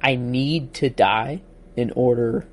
I 0.00 0.14
need 0.16 0.74
to 0.74 0.88
die 0.90 1.42
in 1.76 1.90
order. 1.96 2.46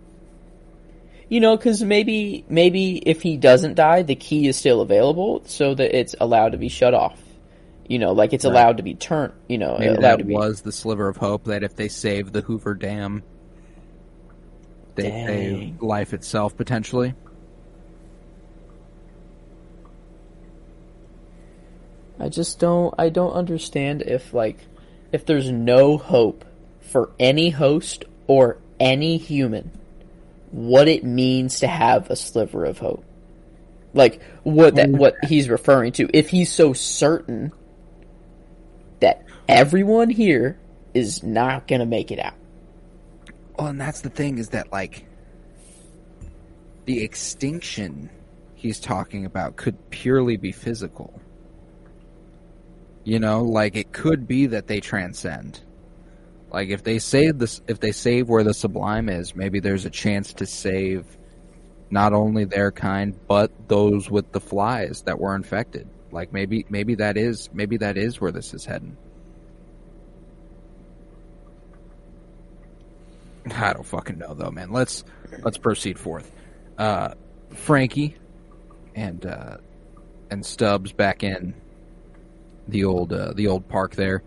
you 1.29 1.39
know, 1.41 1.55
because 1.57 1.83
maybe 1.83 2.43
maybe 2.49 2.97
if 2.97 3.21
he 3.21 3.37
doesn't 3.37 3.75
die, 3.75 4.01
the 4.01 4.15
key 4.15 4.47
is 4.47 4.55
still 4.55 4.81
available, 4.81 5.41
so 5.45 5.75
that 5.75 5.97
it's 5.97 6.15
allowed 6.19 6.53
to 6.53 6.57
be 6.57 6.69
shut 6.69 6.93
off. 6.93 7.19
You 7.87 7.99
know, 7.99 8.13
like 8.13 8.33
it's 8.33 8.45
Right. 8.45 8.51
allowed 8.51 8.77
to 8.77 8.83
be 8.83 8.95
turned. 8.95 9.33
You 9.47 9.57
know, 9.57 9.75
Maybe 9.77 9.89
allowed 9.89 10.01
that 10.01 10.17
to 10.19 10.23
be. 10.25 10.33
was 10.33 10.61
the 10.61 10.71
sliver 10.71 11.07
of 11.07 11.17
hope 11.17 11.43
that 11.45 11.63
if 11.63 11.75
they 11.75 11.87
save 11.89 12.31
the 12.31 12.41
Hoover 12.41 12.73
Dam, 12.75 13.23
they 14.97 15.09
Dang. 15.09 15.27
save 15.27 15.81
life 15.81 16.13
itself 16.13 16.57
potentially. 16.57 17.13
I 22.19 22.29
just 22.29 22.59
don't. 22.59 22.93
I 22.97 23.09
don't 23.09 23.31
understand 23.33 24.01
if 24.01 24.33
like 24.33 24.57
if 25.11 25.25
there's 25.25 25.51
no 25.51 25.97
hope 25.97 26.43
for 26.81 27.11
any 27.19 27.51
host 27.51 28.05
or 28.25 28.57
any 28.79 29.17
human, 29.17 29.71
what 30.51 30.87
it 30.87 31.03
means 31.03 31.59
to 31.59 31.67
have 31.67 32.09
a 32.09 32.15
sliver 32.15 32.65
of 32.65 32.79
hope. 32.79 33.05
Like 33.93 34.21
what 34.43 34.75
that 34.75 34.89
what 34.89 35.15
he's 35.25 35.47
referring 35.47 35.91
to. 35.93 36.09
If 36.11 36.29
he's 36.29 36.51
so 36.51 36.73
certain 36.73 37.51
that 38.99 39.23
everyone 39.47 40.09
here 40.09 40.57
is 40.93 41.21
not 41.23 41.67
gonna 41.67 41.85
make 41.85 42.11
it 42.11 42.19
out. 42.19 42.33
Well, 43.57 43.67
and 43.67 43.81
that's 43.81 44.01
the 44.01 44.09
thing 44.09 44.37
is 44.37 44.49
that 44.49 44.71
like 44.71 45.05
the 46.85 47.03
extinction 47.03 48.09
he's 48.53 48.79
talking 48.79 49.25
about 49.25 49.55
could 49.55 49.89
purely 49.89 50.37
be 50.37 50.51
physical. 50.51 51.19
You 53.03 53.19
know, 53.19 53.43
like 53.43 53.75
it 53.75 53.91
could 53.91 54.27
be 54.27 54.47
that 54.47 54.67
they 54.67 54.79
transcend. 54.79 55.61
Like 56.51 56.69
if 56.69 56.83
they 56.83 56.99
save 56.99 57.39
this, 57.39 57.61
if 57.67 57.79
they 57.79 57.91
save 57.91 58.29
where 58.29 58.43
the 58.43 58.53
sublime 58.53 59.09
is, 59.09 59.35
maybe 59.35 59.59
there's 59.59 59.85
a 59.85 59.89
chance 59.89 60.33
to 60.33 60.45
save 60.45 61.17
not 61.89 62.13
only 62.13 62.45
their 62.45 62.71
kind 62.71 63.17
but 63.27 63.51
those 63.67 64.09
with 64.09 64.31
the 64.33 64.39
flies 64.39 65.03
that 65.03 65.19
were 65.19 65.35
infected. 65.35 65.87
Like 66.11 66.31
maybe, 66.31 66.65
maybe 66.69 66.95
that 66.95 67.17
is, 67.17 67.49
maybe 67.53 67.77
that 67.77 67.97
is 67.97 68.21
where 68.21 68.31
this 68.31 68.53
is 68.53 68.65
heading. 68.65 68.97
I 73.55 73.73
don't 73.73 73.85
fucking 73.85 74.17
know 74.17 74.33
though, 74.33 74.51
man. 74.51 74.71
Let's 74.71 75.03
let's 75.43 75.57
proceed 75.57 75.99
forth. 75.99 76.31
Uh, 76.77 77.13
Frankie 77.49 78.15
and 78.95 79.25
uh, 79.25 79.57
and 80.29 80.45
Stubbs 80.45 80.91
back 80.91 81.23
in 81.23 81.53
the 82.67 82.85
old 82.85 83.13
uh, 83.13 83.33
the 83.33 83.47
old 83.47 83.67
park 83.67 83.95
there 83.95 84.23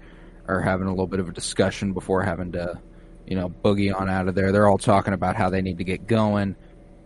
are 0.47 0.61
having 0.61 0.87
a 0.87 0.91
little 0.91 1.07
bit 1.07 1.21
of 1.21 1.29
a 1.29 1.33
discussion 1.33 1.93
before 1.93 2.23
having 2.23 2.53
to 2.53 2.79
you 3.27 3.37
know 3.37 3.49
boogie 3.49 3.95
on 3.95 4.09
out 4.09 4.29
of 4.29 4.35
there. 4.35 4.53
They're 4.53 4.69
all 4.69 4.79
talking 4.79 5.15
about 5.15 5.37
how 5.37 5.51
they 5.51 5.63
need 5.63 5.79
to 5.79 5.85
get 5.85 6.07
going. 6.07 6.57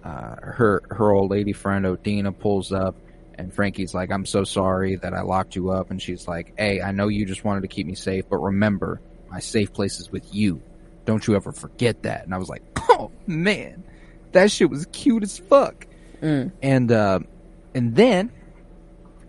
Uh, 0.02 0.36
her 0.40 0.82
her 0.90 1.12
old 1.12 1.30
lady 1.30 1.52
friend 1.52 1.84
Odina 1.84 2.36
pulls 2.36 2.72
up. 2.72 2.96
And 3.36 3.52
Frankie's 3.52 3.94
like, 3.94 4.12
I'm 4.12 4.26
so 4.26 4.44
sorry 4.44 4.94
that 4.94 5.12
I 5.12 5.22
locked 5.22 5.56
you 5.56 5.70
up. 5.70 5.90
And 5.90 6.00
she's 6.00 6.28
like, 6.28 6.54
Hey, 6.56 6.80
I 6.80 6.92
know 6.92 7.08
you 7.08 7.26
just 7.26 7.42
wanted 7.42 7.62
to 7.62 7.66
keep 7.66 7.84
me 7.84 7.96
safe, 7.96 8.26
but 8.30 8.36
remember, 8.36 9.00
my 9.28 9.40
safe 9.40 9.72
place 9.72 9.98
is 9.98 10.12
with 10.12 10.32
you. 10.32 10.62
Don't 11.04 11.26
you 11.26 11.34
ever 11.36 11.52
forget 11.52 12.02
that. 12.02 12.24
And 12.24 12.34
I 12.34 12.38
was 12.38 12.48
like, 12.48 12.62
oh 12.90 13.10
man, 13.26 13.82
that 14.32 14.50
shit 14.50 14.70
was 14.70 14.86
cute 14.92 15.22
as 15.22 15.38
fuck. 15.38 15.86
Mm. 16.22 16.52
And, 16.62 16.92
uh, 16.92 17.20
and 17.74 17.94
then, 17.94 18.32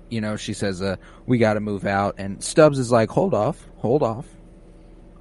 you 0.10 0.22
know, 0.22 0.38
she 0.38 0.54
says, 0.54 0.82
uh, 0.82 0.96
we 1.26 1.38
gotta 1.38 1.60
move 1.60 1.86
out. 1.86 2.16
And 2.18 2.44
Stubbs 2.44 2.80
is 2.80 2.92
like, 2.92 3.10
hold 3.10 3.34
off, 3.34 3.66
hold 3.78 4.04
off. 4.04 4.26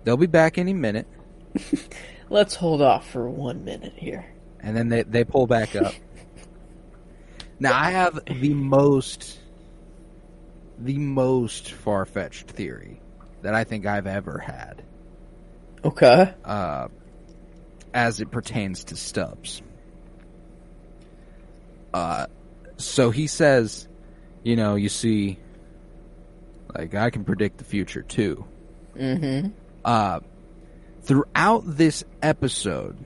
They'll 0.04 0.16
be 0.16 0.26
back 0.26 0.58
any 0.58 0.74
minute. 0.74 1.06
Let's 2.30 2.54
hold 2.54 2.82
off 2.82 3.08
for 3.10 3.28
one 3.28 3.64
minute 3.64 3.94
here. 3.96 4.26
And 4.60 4.76
then 4.76 4.88
they, 4.88 5.02
they 5.02 5.24
pull 5.24 5.46
back 5.46 5.76
up. 5.76 5.94
now 7.58 7.78
I 7.78 7.90
have 7.90 8.20
the 8.26 8.54
most, 8.54 9.38
the 10.78 10.98
most 10.98 11.72
far 11.72 12.06
fetched 12.06 12.48
theory 12.50 13.00
that 13.42 13.54
I 13.54 13.64
think 13.64 13.84
I've 13.86 14.06
ever 14.06 14.38
had. 14.38 14.82
Okay. 15.84 16.32
uh, 16.44 16.88
as 17.92 18.20
it 18.20 18.30
pertains 18.30 18.84
to 18.84 18.96
Stubbs. 18.96 19.62
Uh, 21.92 22.26
so 22.76 23.10
he 23.10 23.26
says, 23.26 23.86
you 24.42 24.56
know, 24.56 24.74
you 24.74 24.88
see, 24.88 25.38
like 26.74 26.94
I 26.94 27.10
can 27.10 27.24
predict 27.24 27.58
the 27.58 27.64
future 27.64 28.02
too. 28.02 28.44
Mm-hmm. 28.96 29.50
Uh, 29.84 30.20
throughout 31.02 31.62
this 31.64 32.04
episode, 32.20 32.96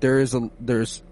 there 0.00 0.18
is 0.18 0.34
a 0.34 0.50
there's 0.60 1.02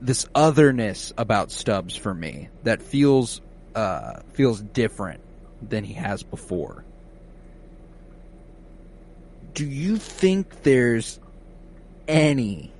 this 0.00 0.28
otherness 0.34 1.12
about 1.16 1.50
Stubbs 1.50 1.96
for 1.96 2.14
me 2.14 2.50
that 2.62 2.82
feels 2.82 3.40
uh, 3.74 4.20
feels 4.34 4.60
different 4.60 5.22
than 5.60 5.82
he 5.82 5.94
has 5.94 6.22
before 6.22 6.84
do 9.54 9.64
you 9.64 9.96
think 9.96 10.62
there's 10.64 11.20
any 12.08 12.72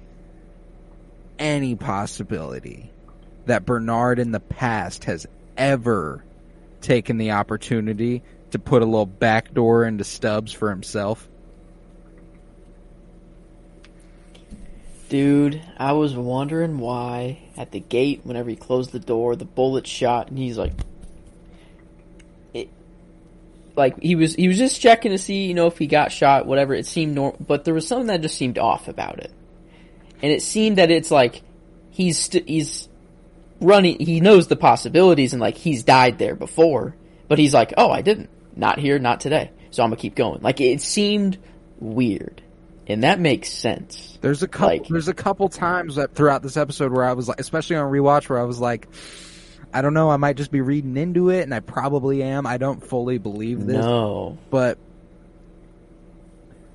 any 1.39 1.75
possibility 1.75 2.91
that 3.47 3.65
Bernard 3.65 4.19
in 4.19 4.33
the 4.33 4.41
past 4.41 5.05
has 5.05 5.27
ever 5.57 6.25
taken 6.81 7.17
the 7.17 7.33
opportunity 7.33 8.23
to 8.51 8.59
put 8.59 8.83
a 8.83 8.85
little 8.85 9.07
backdoor 9.07 9.85
into 9.85 10.05
Stubbs 10.05 10.53
for 10.53 10.71
himself? 10.71 11.29
Dude, 15.09 15.63
I 15.77 15.93
was 15.93 16.17
wondering 16.17 16.79
why 16.79 17.39
at 17.57 17.71
the 17.71 17.81
gate, 17.81 18.23
whenever 18.25 18.51
he 18.51 18.57
closed 18.57 18.91
the 18.91 18.99
door, 18.99 19.37
the 19.37 19.45
bullet 19.45 19.87
shot, 19.87 20.29
and 20.29 20.39
he's 20.39 20.59
like, 20.59 20.73
like 23.77 24.01
he 24.01 24.15
was 24.15 24.35
he 24.35 24.49
was 24.49 24.59
just 24.59 24.81
checking 24.81 25.11
to 25.13 25.19
see, 25.19 25.47
you 25.47 25.55
know, 25.55 25.67
if 25.67 25.79
he 25.79 25.87
got 25.87 26.13
shot, 26.13 26.47
whatever. 26.47 26.75
It 26.75 26.87
seemed 26.87 27.15
normal, 27.15 27.39
but 27.45 27.65
there 27.65 27.75
was 27.75 27.87
something 27.87 28.07
that 28.09 28.21
just 28.23 28.37
seemed 28.37 28.59
off 28.59 28.89
about 28.89 29.19
it, 29.19 29.33
and 30.23 30.31
it 30.33 30.43
seemed 30.43 30.79
that 30.79 30.91
it's 30.91 31.11
like 31.11 31.43
he's 31.91 32.19
st- 32.19 32.49
he's 32.49 32.89
running. 33.61 33.99
He 33.99 34.21
knows 34.21 34.47
the 34.47 34.57
possibilities, 34.57 35.33
and 35.33 35.41
like 35.41 35.57
he's 35.57 35.83
died 35.83 36.19
there 36.19 36.35
before, 36.37 36.95
but 37.29 37.39
he's 37.39 37.55
like, 37.55 37.75
oh, 37.77 37.91
I 37.91 38.03
didn't, 38.03 38.31
not 38.57 38.79
here, 38.79 38.99
not 38.99 39.21
today, 39.21 39.51
so 39.71 39.83
I'm 39.83 39.91
gonna 39.91 40.01
keep 40.01 40.15
going. 40.15 40.41
Like 40.43 40.61
it 40.61 40.81
seemed 40.81 41.39
weird, 41.81 42.43
and 42.87 43.03
that 43.03 43.19
makes 43.19 43.49
sense. 43.51 44.19
There's 44.21 44.43
a 44.43 44.49
couple. 44.49 44.69
Like- 44.69 44.89
there's 44.89 45.09
a 45.09 45.15
couple 45.15 45.49
times 45.49 45.97
that 45.97 46.15
throughout 46.15 46.43
this 46.43 46.57
episode 46.57 46.93
where 46.93 47.05
I 47.05 47.15
was 47.15 47.29
like, 47.29 47.41
especially 47.41 47.77
on 47.77 47.91
rewatch, 47.91 48.29
where 48.29 48.39
I 48.39 48.45
was 48.45 48.61
like, 48.61 48.87
I 49.75 49.83
don't 49.83 49.93
know, 49.93 50.09
I 50.09 50.17
might 50.19 50.37
just 50.37 50.53
be 50.53 50.61
reading 50.61 50.97
into 50.97 51.31
it, 51.31 51.43
and 51.43 51.53
I 51.53 51.59
probably 51.59 52.23
am. 52.23 52.47
I 52.47 52.59
don't 52.59 52.81
fully 52.81 53.19
believe 53.19 53.67
this, 53.67 53.85
No. 53.85 54.39
but 54.49 54.79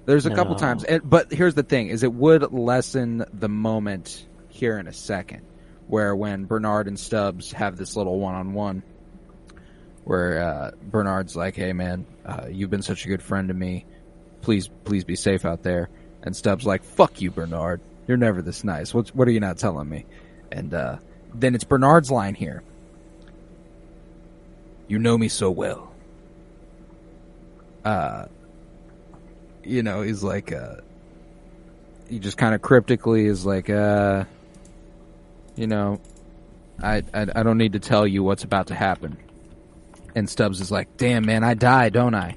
there's 0.06 0.26
a 0.26 0.36
couple 0.36 0.56
times. 0.56 0.84
And, 0.84 1.08
but 1.10 1.32
here's 1.32 1.56
the 1.56 1.64
thing: 1.64 1.88
is 1.88 2.04
it 2.04 2.14
would 2.14 2.52
lessen 2.52 3.24
the 3.34 3.48
moment 3.48 4.26
here 4.50 4.78
in 4.78 4.88
a 4.88 4.94
second, 4.94 5.44
where 5.88 6.14
when 6.16 6.46
Bernard 6.46 6.88
and 6.88 7.00
Stubbs 7.00 7.54
have 7.54 7.78
this 7.78 7.96
little 7.96 8.20
one-on-one, 8.20 8.84
where 10.04 10.42
uh, 10.44 10.72
Bernard's 10.82 11.36
like, 11.38 11.56
"Hey, 11.56 11.72
man, 11.72 12.06
uh, 12.26 12.48
you've 12.52 12.70
been 12.70 12.82
such 12.82 13.06
a 13.06 13.08
good 13.08 13.22
friend 13.22 13.48
to 13.48 13.54
me. 13.54 13.86
Please, 14.42 14.68
please 14.84 15.06
be 15.06 15.16
safe 15.16 15.46
out 15.46 15.64
there." 15.64 15.90
And 16.22 16.36
Stubbs 16.36 16.66
like, 16.66 16.84
"Fuck 16.84 17.22
you, 17.22 17.32
Bernard. 17.32 17.80
You're 18.08 18.18
never 18.18 18.42
this 18.42 18.64
nice. 18.66 18.94
What's 18.94 19.16
what 19.16 19.28
are 19.30 19.32
you 19.32 19.40
not 19.40 19.58
telling 19.58 19.88
me?" 19.88 20.06
And 20.52 20.74
uh, 20.74 20.98
then 21.34 21.56
it's 21.56 21.64
Bernard's 21.64 22.12
line 22.12 22.36
here. 22.36 22.64
You 24.90 24.98
know 25.00 25.18
me 25.18 25.30
so 25.30 25.52
well. 25.52 25.94
Uh, 27.86 28.26
you 29.64 29.84
know, 29.84 30.02
he's 30.02 30.24
like, 30.24 30.52
uh, 30.52 30.78
he 32.10 32.18
just 32.20 32.38
kind 32.38 32.56
of 32.56 32.62
cryptically 32.62 33.26
is 33.26 33.46
like, 33.46 33.70
uh, 33.70 34.26
you 35.56 35.68
know, 35.68 36.02
I, 36.82 37.04
I, 37.14 37.28
I 37.36 37.44
don't 37.44 37.60
need 37.60 37.74
to 37.74 37.80
tell 37.80 38.08
you 38.08 38.24
what's 38.24 38.44
about 38.44 38.68
to 38.68 38.76
happen. 38.76 39.18
And 40.16 40.28
Stubbs 40.28 40.60
is 40.60 40.72
like, 40.72 40.98
damn 40.98 41.24
man, 41.24 41.44
I 41.44 41.54
die, 41.54 41.90
don't 41.90 42.16
I? 42.16 42.36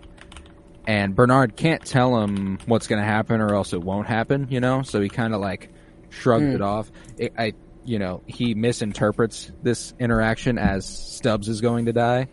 And 0.87 1.15
Bernard 1.17 1.57
can't 1.57 1.83
tell 1.83 2.21
him 2.23 2.59
what's 2.67 2.87
going 2.87 3.01
to 3.01 3.07
happen 3.07 3.41
or 3.41 3.55
else 3.55 3.73
it 3.73 3.81
won't 3.83 4.09
happen, 4.09 4.49
you 4.51 4.61
know? 4.61 4.83
So 4.83 5.01
he 5.01 5.09
kind 5.09 5.33
of 5.35 5.41
like 5.41 5.71
shrugged 6.11 6.45
Mm. 6.45 6.55
it 6.57 6.61
off. 6.61 6.93
It, 7.17 7.33
I, 7.39 7.55
you 7.85 7.99
know, 7.99 8.23
he 8.27 8.55
misinterprets 8.55 9.51
this 9.63 9.95
interaction 9.99 10.59
as 10.59 10.85
Stubbs 10.85 11.49
is 11.49 11.63
going 11.63 11.87
to 11.87 11.93
die 11.95 12.29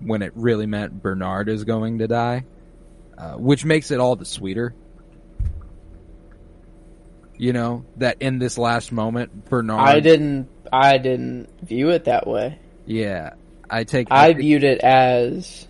when 0.00 0.22
it 0.22 0.32
really 0.34 0.66
meant 0.66 1.02
Bernard 1.02 1.48
is 1.48 1.64
going 1.64 1.98
to 1.98 2.08
die, 2.08 2.44
uh, 3.18 3.34
which 3.34 3.64
makes 3.64 3.90
it 3.90 4.00
all 4.00 4.16
the 4.16 4.24
sweeter. 4.24 4.74
You 7.36 7.52
know 7.54 7.84
that 7.96 8.20
in 8.20 8.38
this 8.38 8.58
last 8.58 8.92
moment, 8.92 9.46
Bernard. 9.46 9.80
I 9.80 10.00
didn't. 10.00 10.48
I 10.72 10.98
didn't 10.98 11.48
view 11.62 11.88
it 11.90 12.04
that 12.04 12.26
way. 12.26 12.58
Yeah, 12.84 13.34
I 13.68 13.84
take. 13.84 14.08
I 14.10 14.34
viewed 14.34 14.62
it 14.62 14.80
as 14.80 15.66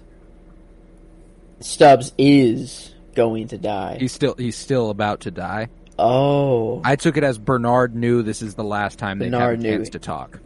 Stubbs 1.60 2.12
is 2.18 2.92
going 3.14 3.48
to 3.48 3.58
die. 3.58 3.98
he's 4.00 4.12
still 4.12 4.34
he's 4.36 4.56
still 4.56 4.90
about 4.90 5.20
to 5.20 5.30
die. 5.30 5.68
Oh, 5.98 6.80
I 6.84 6.96
took 6.96 7.16
it 7.16 7.24
as 7.24 7.38
Bernard 7.38 7.94
knew 7.94 8.22
this 8.22 8.42
is 8.42 8.54
the 8.54 8.64
last 8.64 8.98
time 8.98 9.18
they'd 9.18 9.26
have 9.26 9.34
a 9.34 9.38
Bernard 9.44 9.60
knew. 9.60 9.76
chance 9.76 9.90
to 9.90 9.98
talk. 9.98 10.40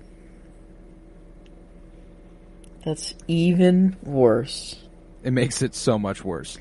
That's 2.85 3.15
even 3.27 3.97
worse. 4.03 4.77
It 5.23 5.33
makes 5.33 5.63
it 5.63 5.75
so 5.75 5.99
much 5.99 6.23
worse. 6.23 6.59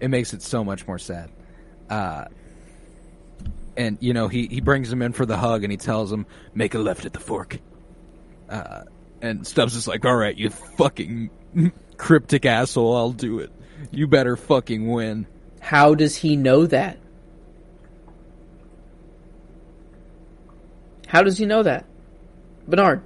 It 0.00 0.08
makes 0.08 0.34
it 0.34 0.42
so 0.42 0.62
much 0.62 0.86
more 0.86 0.98
sad. 0.98 1.30
Uh, 1.88 2.26
and 3.76 3.96
you 4.00 4.12
know 4.12 4.28
he 4.28 4.46
he 4.46 4.60
brings 4.60 4.92
him 4.92 5.00
in 5.00 5.12
for 5.12 5.24
the 5.24 5.36
hug 5.36 5.64
and 5.64 5.70
he 5.70 5.78
tells 5.78 6.12
him 6.12 6.26
make 6.54 6.74
a 6.74 6.78
left 6.78 7.06
at 7.06 7.14
the 7.14 7.20
fork. 7.20 7.58
Uh, 8.48 8.82
and 9.22 9.46
Stubbs 9.46 9.74
is 9.74 9.88
like, 9.88 10.04
"All 10.04 10.14
right, 10.14 10.36
you 10.36 10.50
fucking 10.50 11.30
cryptic 11.96 12.44
asshole, 12.44 12.94
I'll 12.94 13.12
do 13.12 13.38
it. 13.38 13.50
You 13.90 14.06
better 14.06 14.36
fucking 14.36 14.90
win." 14.90 15.26
How 15.60 15.94
does 15.94 16.16
he 16.16 16.36
know 16.36 16.66
that? 16.66 16.98
How 21.06 21.22
does 21.22 21.38
he 21.38 21.46
know 21.46 21.62
that? 21.62 21.86
Bernard. 22.66 23.02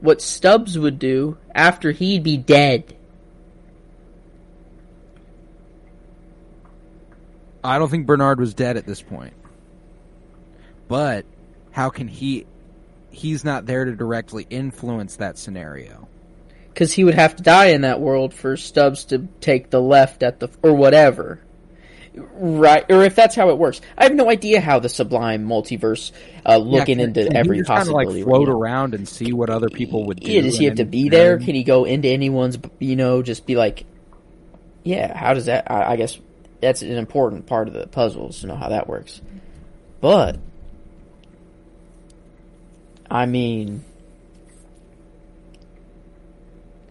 What 0.00 0.20
Stubbs 0.20 0.78
would 0.78 0.98
do 0.98 1.38
after 1.54 1.92
he'd 1.92 2.22
be 2.22 2.36
dead. 2.36 2.96
I 7.62 7.78
don't 7.78 7.88
think 7.88 8.06
Bernard 8.06 8.38
was 8.38 8.52
dead 8.52 8.76
at 8.76 8.86
this 8.86 9.00
point. 9.00 9.32
But 10.88 11.24
how 11.72 11.88
can 11.90 12.08
he? 12.08 12.46
He's 13.10 13.44
not 13.44 13.64
there 13.64 13.84
to 13.84 13.94
directly 13.94 14.46
influence 14.50 15.16
that 15.16 15.38
scenario. 15.38 16.08
Because 16.68 16.92
he 16.92 17.04
would 17.04 17.14
have 17.14 17.36
to 17.36 17.42
die 17.42 17.66
in 17.66 17.82
that 17.82 18.00
world 18.00 18.34
for 18.34 18.56
Stubbs 18.56 19.04
to 19.06 19.28
take 19.40 19.70
the 19.70 19.80
left 19.80 20.22
at 20.22 20.40
the. 20.40 20.48
or 20.62 20.74
whatever. 20.74 21.40
Right, 22.16 22.84
or 22.90 23.02
if 23.02 23.16
that's 23.16 23.34
how 23.34 23.50
it 23.50 23.58
works. 23.58 23.80
I 23.98 24.04
have 24.04 24.14
no 24.14 24.30
idea 24.30 24.60
how 24.60 24.78
the 24.78 24.88
Sublime 24.88 25.46
multiverse, 25.46 26.12
uh, 26.46 26.58
looking 26.58 26.98
Yeah, 27.00 27.06
into 27.06 27.24
can 27.24 27.36
every 27.36 27.56
kinda, 27.56 27.66
possibility. 27.68 28.22
like 28.22 28.24
float 28.28 28.42
you 28.42 28.46
know? 28.54 28.58
around 28.60 28.94
and 28.94 29.08
see 29.08 29.32
what 29.32 29.50
other 29.50 29.68
people 29.68 30.04
would 30.06 30.20
do. 30.20 30.30
Yeah, 30.30 30.42
does 30.42 30.56
he 30.56 30.66
have 30.66 30.76
to 30.76 30.84
be 30.84 31.08
there? 31.08 31.38
Can 31.38 31.56
he 31.56 31.64
go 31.64 31.84
into 31.84 32.08
anyone's, 32.08 32.56
you 32.78 32.94
know, 32.94 33.22
just 33.22 33.46
be 33.46 33.56
like, 33.56 33.84
yeah, 34.84 35.16
how 35.16 35.34
does 35.34 35.46
that, 35.46 35.68
I, 35.70 35.92
I 35.92 35.96
guess 35.96 36.16
that's 36.60 36.82
an 36.82 36.92
important 36.92 37.46
part 37.46 37.66
of 37.66 37.74
the 37.74 37.86
puzzles 37.88 38.40
to 38.42 38.46
know 38.46 38.54
how 38.54 38.68
that 38.68 38.86
works. 38.86 39.20
But, 40.00 40.38
I 43.10 43.26
mean, 43.26 43.82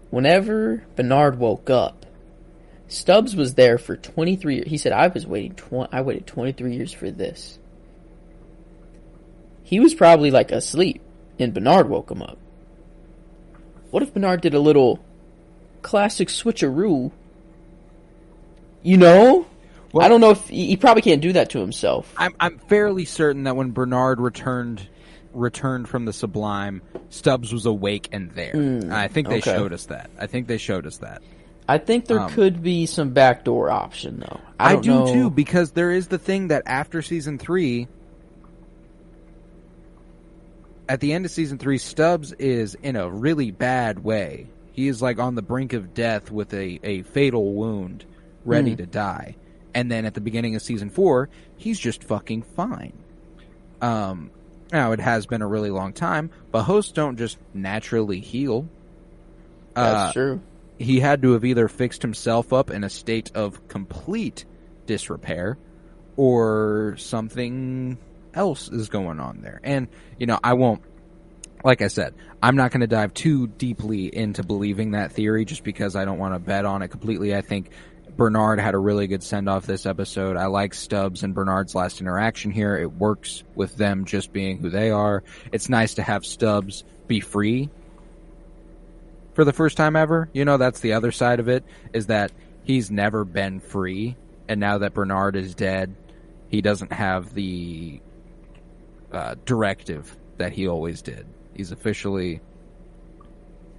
whenever 0.10 0.84
Bernard 0.98 1.40
woke 1.40 1.70
up, 1.70 2.03
Stubbs 2.94 3.36
was 3.36 3.56
there 3.56 3.78
for 3.78 3.98
23 3.98 4.56
years. 4.56 4.68
He 4.68 4.78
said, 4.78 4.92
I 4.92 5.08
was 5.08 5.26
waiting, 5.26 5.56
tw- 5.56 5.90
I 5.92 6.02
waited 6.02 6.28
23 6.28 6.76
years 6.76 6.94
for 6.94 7.10
this. 7.10 7.58
He 9.64 9.80
was 9.80 9.94
probably 9.94 10.30
like 10.30 10.52
asleep 10.52 11.02
and 11.40 11.54
Bernard 11.54 11.90
woke 11.90 12.12
him 12.12 12.22
up. 12.22 12.38
What 13.90 14.04
if 14.04 14.14
Bernard 14.14 14.42
did 14.42 14.54
a 14.54 14.60
little 14.60 15.04
classic 15.82 16.28
switcheroo? 16.28 17.12
You 18.84 18.98
know? 18.98 19.48
Well- 19.92 20.06
I 20.06 20.10
don't 20.10 20.22
know 20.22 20.32
if 20.32 20.48
he, 20.48 20.68
he 20.68 20.78
probably 20.78 21.02
can't 21.02 21.22
do 21.22 21.34
that 21.34 21.50
to 21.52 21.60
himself. 21.60 22.14
I'm 22.18 22.36
I'm 22.40 22.60
fairly 22.60 23.06
certain 23.06 23.44
that 23.46 23.56
when 23.56 23.72
Bernard 23.72 24.20
returned 24.20 24.88
returned 25.34 25.90
from 25.90 26.06
the 26.06 26.14
Sublime, 26.14 26.82
Stubbs 27.10 27.52
was 27.52 27.66
awake 27.66 28.10
and 28.12 28.30
there. 28.32 28.52
Hmm, 28.52 28.92
I 28.92 29.08
think 29.08 29.30
they 29.30 29.38
okay. 29.40 29.56
showed 29.56 29.74
us 29.74 29.88
that. 29.88 30.12
I 30.20 30.28
think 30.28 30.48
they 30.48 30.58
showed 30.58 30.86
us 30.86 30.98
that. 30.98 31.22
I 31.68 31.78
think 31.78 32.06
there 32.08 32.20
Um, 32.20 32.30
could 32.32 32.62
be 32.62 32.86
some 32.86 33.12
backdoor 33.12 33.70
option 33.72 34.20
though. 34.20 34.40
I, 34.60 34.74
I, 34.74 34.76
do 34.82 34.90
know. 34.90 35.14
too 35.14 35.30
because 35.30 35.72
there 35.72 35.92
is 35.92 36.08
the 36.08 36.18
thing 36.18 36.50
that 36.50 36.64
after 36.66 37.02
season 37.02 37.38
three, 37.38 37.88
at 40.90 41.00
the 41.00 41.14
end 41.14 41.26
of 41.26 41.32
season 41.32 41.58
three, 41.58 41.78
Stubbs 41.78 42.34
is 42.34 42.76
in 42.76 42.96
a 42.96 43.10
really 43.10 43.52
bad 43.52 44.04
way. 44.04 44.48
He 44.74 44.88
is 44.88 45.02
like 45.02 45.20
on 45.20 45.36
the 45.36 45.42
brink 45.42 45.74
of 45.74 45.94
death 45.94 46.32
with 46.32 46.54
a, 46.54 46.80
a 46.84 47.04
fatal 47.04 47.54
wound, 47.54 48.06
ready 48.44 48.72
Hmm. 48.72 48.78
to 48.78 48.86
die. 48.86 49.36
And 49.74 49.90
then 49.92 50.06
at 50.06 50.14
the 50.14 50.22
beginning 50.22 50.56
of 50.56 50.62
season 50.62 50.90
four, 50.90 51.30
he's 51.58 51.80
just 51.80 52.04
fucking 52.04 52.44
fine. 52.44 52.94
Um, 53.82 54.30
now 54.72 54.92
it 54.92 55.00
has 55.00 55.26
been 55.26 55.42
a 55.42 55.48
really 55.48 55.70
long 55.72 55.94
time, 55.94 56.30
but 56.52 56.64
hosts 56.64 56.92
don't 56.92 57.18
just 57.18 57.38
naturally 57.54 58.20
heal. 58.20 58.68
That's 59.76 60.10
Uh, 60.10 60.14
true. 60.14 60.42
He 60.80 61.00
had 61.00 61.22
to 61.22 61.34
have 61.34 61.46
either 61.46 61.68
fixed 61.68 62.02
himself 62.02 62.54
up 62.54 62.70
in 62.70 62.84
a 62.84 62.90
state 62.90 63.32
of 63.36 63.68
complete 63.68 64.46
disrepair 64.86 65.58
or 66.16 66.96
something 66.98 67.98
else 68.34 68.70
is 68.70 68.90
going 68.90 69.20
on 69.20 69.42
there. 69.42 69.60
And, 69.64 69.88
you 70.18 70.26
know, 70.26 70.40
I 70.44 70.54
won't, 70.54 70.82
like 71.64 71.82
I 71.82 71.88
said, 71.88 72.14
I'm 72.42 72.56
not 72.56 72.72
going 72.72 72.82
to 72.82 72.88
dive 72.88 73.14
too 73.14 73.48
deeply 73.48 74.14
into 74.14 74.44
believing 74.44 74.92
that 74.92 75.12
theory 75.12 75.46
just 75.46 75.64
because 75.64 75.96
I 75.96 76.06
don't 76.06 76.20
want 76.20 76.34
to 76.34 76.40
bet 76.40 76.66
on 76.66 76.82
it 76.82 76.90
completely. 76.90 77.36
I 77.36 77.42
think 77.42 77.70
Bernard 78.16 78.60
had 78.60 78.76
a 78.76 78.80
really 78.80 79.08
good 79.08 79.24
send 79.24 79.50
off 79.50 79.66
this 79.66 79.86
episode. 79.86 80.38
I 80.38 80.48
like 80.48 80.74
Stubbs 80.74 81.24
and 81.24 81.34
Bernard's 81.34 81.74
last 81.74 82.02
interaction 82.02 82.52
here. 82.52 82.76
It 82.76 82.92
works 82.92 83.44
with 83.56 83.76
them 83.76 84.06
just 84.06 84.34
being 84.34 84.58
who 84.58 84.70
they 84.70 84.92
are. 84.92 85.24
It's 85.52 85.70
nice 85.70 85.96
to 85.96 86.04
have 86.04 86.26
Stubbs 86.26 86.84
be 87.08 87.20
free 87.20 87.70
for 89.34 89.44
the 89.44 89.54
first 89.54 89.78
time 89.78 89.96
ever. 89.96 90.30
You 90.34 90.46
know, 90.46 90.58
that's 90.58 90.80
the 90.80 90.94
other 90.94 91.12
side 91.12 91.40
of 91.40 91.48
it 91.48 91.64
is 91.94 92.08
that 92.08 92.32
he's 92.64 92.92
never 92.92 93.26
been 93.26 93.60
free, 93.60 94.16
and 94.48 94.60
now 94.60 94.80
that 94.80 94.94
Bernard 94.94 95.36
is 95.36 95.56
dead, 95.56 95.96
he 96.50 96.62
doesn't 96.62 96.92
have 96.92 97.34
the 97.34 98.02
uh, 99.12 99.36
directive 99.46 100.16
that 100.38 100.54
he 100.54 100.68
always 100.68 101.02
did. 101.02 101.26
He's 101.56 101.72
officially. 101.72 102.42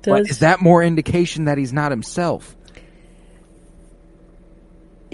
Does, 0.02 0.28
is 0.28 0.38
that 0.40 0.60
more 0.60 0.82
indication 0.82 1.46
that 1.46 1.56
he's 1.56 1.72
not 1.72 1.90
himself? 1.90 2.54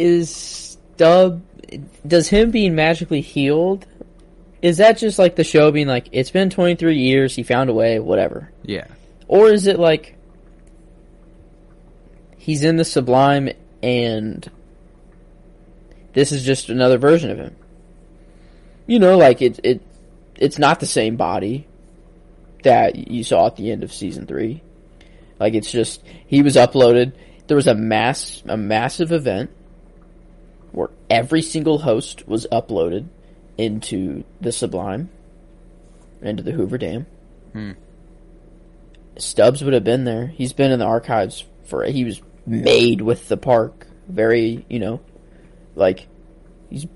is 0.00 0.34
Stub 0.34 1.42
does 2.06 2.28
him 2.28 2.50
being 2.50 2.74
magically 2.74 3.20
healed? 3.20 3.86
Is 4.62 4.78
that 4.78 4.98
just 4.98 5.18
like 5.18 5.36
the 5.36 5.44
show 5.44 5.70
being 5.70 5.86
like 5.86 6.08
it's 6.12 6.30
been 6.30 6.50
23 6.50 6.96
years, 6.98 7.34
he 7.34 7.42
found 7.42 7.70
a 7.70 7.74
way, 7.74 7.98
whatever? 7.98 8.50
Yeah. 8.62 8.86
Or 9.28 9.48
is 9.48 9.66
it 9.66 9.78
like 9.78 10.16
he's 12.50 12.64
in 12.64 12.76
the 12.76 12.84
sublime 12.84 13.48
and 13.80 14.50
this 16.14 16.32
is 16.32 16.42
just 16.42 16.68
another 16.68 16.98
version 16.98 17.30
of 17.30 17.38
him? 17.38 17.54
You 18.88 18.98
know, 18.98 19.16
like 19.16 19.40
it 19.40 19.60
it 19.62 19.80
it's 20.34 20.58
not 20.58 20.80
the 20.80 20.86
same 20.86 21.14
body 21.14 21.68
that 22.64 23.08
you 23.08 23.22
saw 23.22 23.46
at 23.46 23.54
the 23.54 23.70
end 23.70 23.84
of 23.84 23.92
season 23.92 24.26
3. 24.26 24.60
Like 25.38 25.54
it's 25.54 25.70
just 25.70 26.02
he 26.26 26.42
was 26.42 26.56
uploaded. 26.56 27.12
There 27.46 27.54
was 27.56 27.68
a 27.68 27.74
mass 27.74 28.42
a 28.46 28.56
massive 28.56 29.12
event 29.12 29.50
where 30.72 30.90
every 31.08 31.42
single 31.42 31.78
host 31.78 32.26
was 32.26 32.48
uploaded 32.50 33.06
into 33.56 34.24
the 34.40 34.50
Sublime, 34.50 35.08
into 36.20 36.42
the 36.42 36.52
Hoover 36.52 36.78
Dam. 36.78 37.06
Hmm. 37.52 37.72
Stubbs 39.18 39.62
would 39.62 39.74
have 39.74 39.84
been 39.84 40.02
there. 40.04 40.26
He's 40.26 40.52
been 40.52 40.72
in 40.72 40.80
the 40.80 40.84
archives 40.84 41.44
for. 41.64 41.84
He 41.84 42.04
was 42.04 42.20
made 42.46 43.00
with 43.00 43.28
the 43.28 43.36
park. 43.36 43.86
Very, 44.08 44.64
you 44.68 44.78
know, 44.80 45.00
like 45.76 46.06
he's 46.68 46.86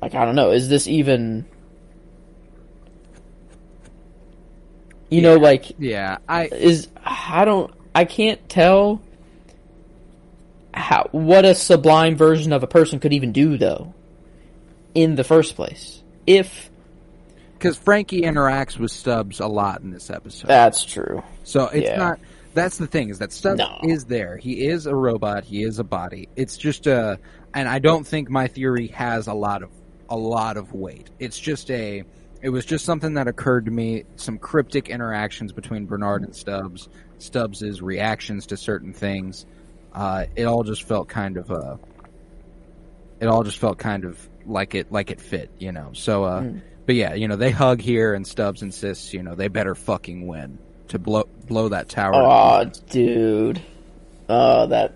like 0.00 0.14
I 0.14 0.24
don't 0.24 0.34
know. 0.34 0.50
Is 0.50 0.68
this 0.68 0.86
even? 0.88 1.46
You 5.10 5.20
know, 5.20 5.36
like 5.36 5.72
Yeah. 5.78 6.18
I 6.28 6.46
is 6.46 6.88
I 7.04 7.44
don't 7.44 7.72
I 7.94 8.04
can't 8.04 8.48
tell 8.48 9.00
how 10.74 11.08
what 11.12 11.44
a 11.44 11.54
sublime 11.54 12.16
version 12.16 12.52
of 12.52 12.62
a 12.62 12.66
person 12.66 12.98
could 12.98 13.12
even 13.12 13.32
do 13.32 13.58
though 13.58 13.92
in 14.94 15.14
the 15.16 15.24
first 15.24 15.54
place. 15.54 16.02
If 16.26 16.70
because 17.54 17.76
Frankie 17.76 18.22
interacts 18.22 18.78
with 18.78 18.90
Stubbs 18.90 19.38
a 19.38 19.46
lot 19.46 19.82
in 19.82 19.90
this 19.90 20.10
episode. 20.10 20.48
that's 20.48 20.84
true. 20.84 21.22
So 21.44 21.66
it's 21.66 21.88
Yeah. 21.88 21.96
not. 21.96 22.18
That's 22.54 22.76
the 22.78 22.86
thing 22.86 23.08
is 23.08 23.18
that 23.20 23.32
Stubbs 23.32 23.58
No. 23.58 23.78
is 23.84 24.04
there. 24.04 24.36
He 24.36 24.66
is 24.66 24.86
a 24.86 24.94
robot. 24.94 25.44
He 25.44 25.62
is 25.62 25.78
a 25.78 25.84
body. 25.84 26.28
It's 26.36 26.56
just 26.56 26.86
a, 26.86 27.18
and 27.54 27.68
I 27.68 27.78
don't 27.78 28.06
think 28.06 28.28
my 28.28 28.46
theory 28.48 28.88
has 28.88 29.26
a 29.26 29.34
lot 29.34 29.62
of 29.62 29.70
a 30.10 30.16
lot 30.16 30.56
of 30.58 30.72
weight. 30.74 31.08
It's 31.18 31.38
just 31.38 31.70
a. 31.70 32.04
It 32.42 32.48
was 32.50 32.64
just 32.66 32.84
something 32.84 33.14
that 33.14 33.28
occurred 33.28 33.64
to 33.66 33.70
me. 33.70 34.04
Some 34.16 34.36
cryptic 34.38 34.88
interactions 34.90 35.52
between 35.52 35.86
Bernard 35.86 36.22
and 36.22 36.34
Stubbs. 36.34 36.88
Stubbs's 37.18 37.80
reactions 37.80 38.46
to 38.46 38.56
certain 38.56 38.92
things. 38.92 39.46
Uh, 39.94 40.24
it 40.36 40.44
all 40.44 40.62
just 40.64 40.82
felt 40.82 41.08
kind 41.08 41.36
of 41.36 41.50
uh 41.50 41.76
It 43.20 43.26
all 43.26 43.44
just 43.44 43.58
felt 43.58 43.78
kind 43.78 44.04
of 44.04 44.18
like 44.44 44.74
it 44.74 44.90
like 44.90 45.10
it 45.10 45.20
fit, 45.20 45.50
you 45.58 45.70
know. 45.72 45.90
So, 45.92 46.24
uh, 46.24 46.50
but 46.84 46.96
yeah, 46.96 47.14
you 47.14 47.28
know, 47.28 47.36
they 47.36 47.50
hug 47.52 47.80
here, 47.80 48.12
and 48.12 48.26
Stubbs 48.26 48.62
insists, 48.62 49.14
you 49.14 49.22
know, 49.22 49.34
they 49.36 49.48
better 49.48 49.74
fucking 49.76 50.26
win 50.26 50.58
to 50.88 50.98
blow 50.98 51.28
blow 51.46 51.68
that 51.68 51.88
tower. 51.88 52.12
Oh, 52.14 52.70
dude. 52.90 53.62
Oh, 54.28 54.66
that. 54.66 54.94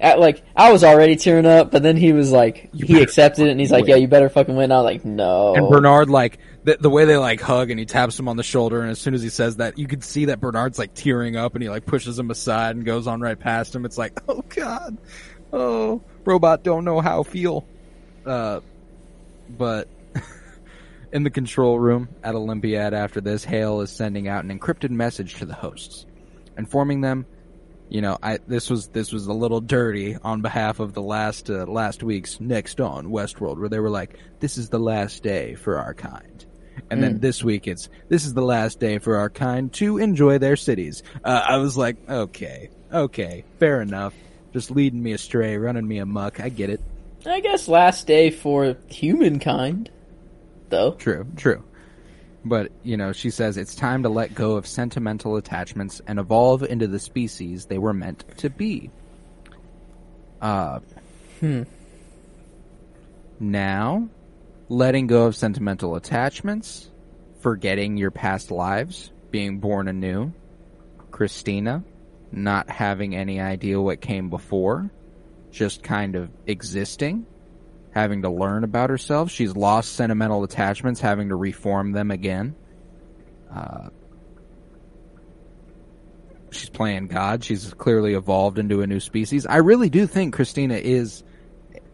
At, 0.00 0.20
like 0.20 0.42
I 0.54 0.70
was 0.70 0.84
already 0.84 1.16
tearing 1.16 1.44
up, 1.44 1.72
but 1.72 1.82
then 1.82 1.96
he 1.96 2.12
was 2.12 2.30
like, 2.30 2.72
he 2.72 3.02
accepted 3.02 3.48
it, 3.48 3.50
and 3.50 3.58
he's 3.58 3.72
like, 3.72 3.82
win. 3.82 3.90
"Yeah, 3.90 3.96
you 3.96 4.06
better 4.06 4.28
fucking 4.28 4.54
win." 4.54 4.70
I 4.70 4.76
was 4.76 4.84
like, 4.84 5.04
"No." 5.04 5.56
And 5.56 5.68
Bernard, 5.68 6.08
like 6.08 6.38
the, 6.62 6.76
the 6.76 6.88
way 6.88 7.04
they 7.04 7.16
like 7.16 7.40
hug, 7.40 7.70
and 7.70 7.80
he 7.80 7.86
taps 7.86 8.16
him 8.16 8.28
on 8.28 8.36
the 8.36 8.44
shoulder, 8.44 8.80
and 8.80 8.92
as 8.92 9.00
soon 9.00 9.14
as 9.14 9.22
he 9.22 9.28
says 9.28 9.56
that, 9.56 9.76
you 9.76 9.88
could 9.88 10.04
see 10.04 10.26
that 10.26 10.38
Bernard's 10.38 10.78
like 10.78 10.94
tearing 10.94 11.34
up, 11.34 11.56
and 11.56 11.64
he 11.64 11.68
like 11.68 11.84
pushes 11.84 12.16
him 12.16 12.30
aside 12.30 12.76
and 12.76 12.84
goes 12.84 13.08
on 13.08 13.20
right 13.20 13.38
past 13.38 13.74
him. 13.74 13.84
It's 13.84 13.98
like, 13.98 14.20
oh 14.28 14.44
god, 14.54 14.98
oh 15.52 16.00
robot 16.24 16.62
don't 16.62 16.84
know 16.84 17.00
how 17.00 17.24
feel. 17.24 17.66
Uh, 18.24 18.60
but 19.48 19.88
in 21.12 21.22
the 21.22 21.30
control 21.30 21.78
room 21.78 22.08
at 22.22 22.34
Olympiad 22.34 22.94
after 22.94 23.20
this, 23.20 23.44
Hale 23.44 23.80
is 23.80 23.90
sending 23.90 24.28
out 24.28 24.44
an 24.44 24.56
encrypted 24.56 24.90
message 24.90 25.36
to 25.36 25.46
the 25.46 25.54
hosts, 25.54 26.06
informing 26.56 27.00
them. 27.00 27.26
You 27.88 28.02
know, 28.02 28.18
I 28.22 28.38
this 28.46 28.68
was 28.68 28.88
this 28.88 29.12
was 29.12 29.26
a 29.26 29.32
little 29.32 29.62
dirty 29.62 30.16
on 30.22 30.42
behalf 30.42 30.78
of 30.78 30.92
the 30.92 31.02
last 31.02 31.48
uh, 31.48 31.64
last 31.64 32.02
week's 32.02 32.38
next 32.38 32.80
on 32.80 33.06
Westworld, 33.06 33.58
where 33.58 33.70
they 33.70 33.80
were 33.80 33.88
like, 33.88 34.18
"This 34.40 34.58
is 34.58 34.68
the 34.68 34.78
last 34.78 35.22
day 35.22 35.54
for 35.54 35.78
our 35.78 35.94
kind," 35.94 36.44
and 36.90 37.02
then 37.02 37.20
this 37.20 37.42
week 37.42 37.66
it's 37.66 37.88
"This 38.10 38.26
is 38.26 38.34
the 38.34 38.42
last 38.42 38.78
day 38.78 38.98
for 38.98 39.16
our 39.16 39.30
kind 39.30 39.72
to 39.74 39.96
enjoy 39.96 40.36
their 40.36 40.56
cities." 40.56 41.02
Uh, 41.24 41.42
I 41.48 41.56
was 41.56 41.78
like, 41.78 41.96
"Okay, 42.08 42.68
okay, 42.92 43.44
fair 43.58 43.80
enough." 43.80 44.12
Just 44.52 44.70
leading 44.70 45.02
me 45.02 45.12
astray, 45.12 45.56
running 45.56 45.88
me 45.88 45.98
amok. 45.98 46.40
I 46.40 46.50
get 46.50 46.68
it. 46.68 46.82
I 47.26 47.40
guess 47.40 47.68
last 47.68 48.06
day 48.06 48.30
for 48.30 48.76
humankind, 48.88 49.90
though. 50.70 50.92
True, 50.92 51.26
true. 51.36 51.64
But, 52.44 52.70
you 52.82 52.96
know, 52.96 53.12
she 53.12 53.30
says 53.30 53.56
it's 53.56 53.74
time 53.74 54.04
to 54.04 54.08
let 54.08 54.34
go 54.34 54.56
of 54.56 54.66
sentimental 54.66 55.36
attachments 55.36 56.00
and 56.06 56.18
evolve 56.18 56.62
into 56.62 56.86
the 56.86 56.98
species 56.98 57.66
they 57.66 57.78
were 57.78 57.92
meant 57.92 58.24
to 58.38 58.48
be. 58.48 58.90
Uh, 60.40 60.78
Hmm. 61.40 61.62
Now, 63.38 64.08
letting 64.68 65.06
go 65.06 65.26
of 65.26 65.36
sentimental 65.36 65.94
attachments, 65.94 66.90
forgetting 67.40 67.96
your 67.96 68.10
past 68.10 68.50
lives, 68.50 69.12
being 69.30 69.58
born 69.58 69.86
anew, 69.86 70.32
Christina, 71.12 71.84
not 72.32 72.68
having 72.68 73.14
any 73.14 73.40
idea 73.40 73.80
what 73.80 74.00
came 74.00 74.30
before, 74.30 74.90
just 75.52 75.84
kind 75.84 76.16
of 76.16 76.30
existing, 76.46 77.26
having 77.98 78.22
to 78.22 78.30
learn 78.30 78.64
about 78.64 78.90
herself. 78.90 79.30
She's 79.30 79.56
lost 79.56 79.94
sentimental 79.94 80.44
attachments, 80.44 81.00
having 81.00 81.28
to 81.30 81.36
reform 81.36 81.92
them 81.92 82.10
again. 82.10 82.54
Uh, 83.52 83.88
she's 86.50 86.70
playing 86.70 87.08
God. 87.08 87.44
She's 87.44 87.74
clearly 87.74 88.14
evolved 88.14 88.58
into 88.58 88.82
a 88.82 88.86
new 88.86 89.00
species. 89.00 89.46
I 89.46 89.56
really 89.56 89.90
do 89.90 90.06
think 90.06 90.34
Christina 90.34 90.74
is. 90.74 91.24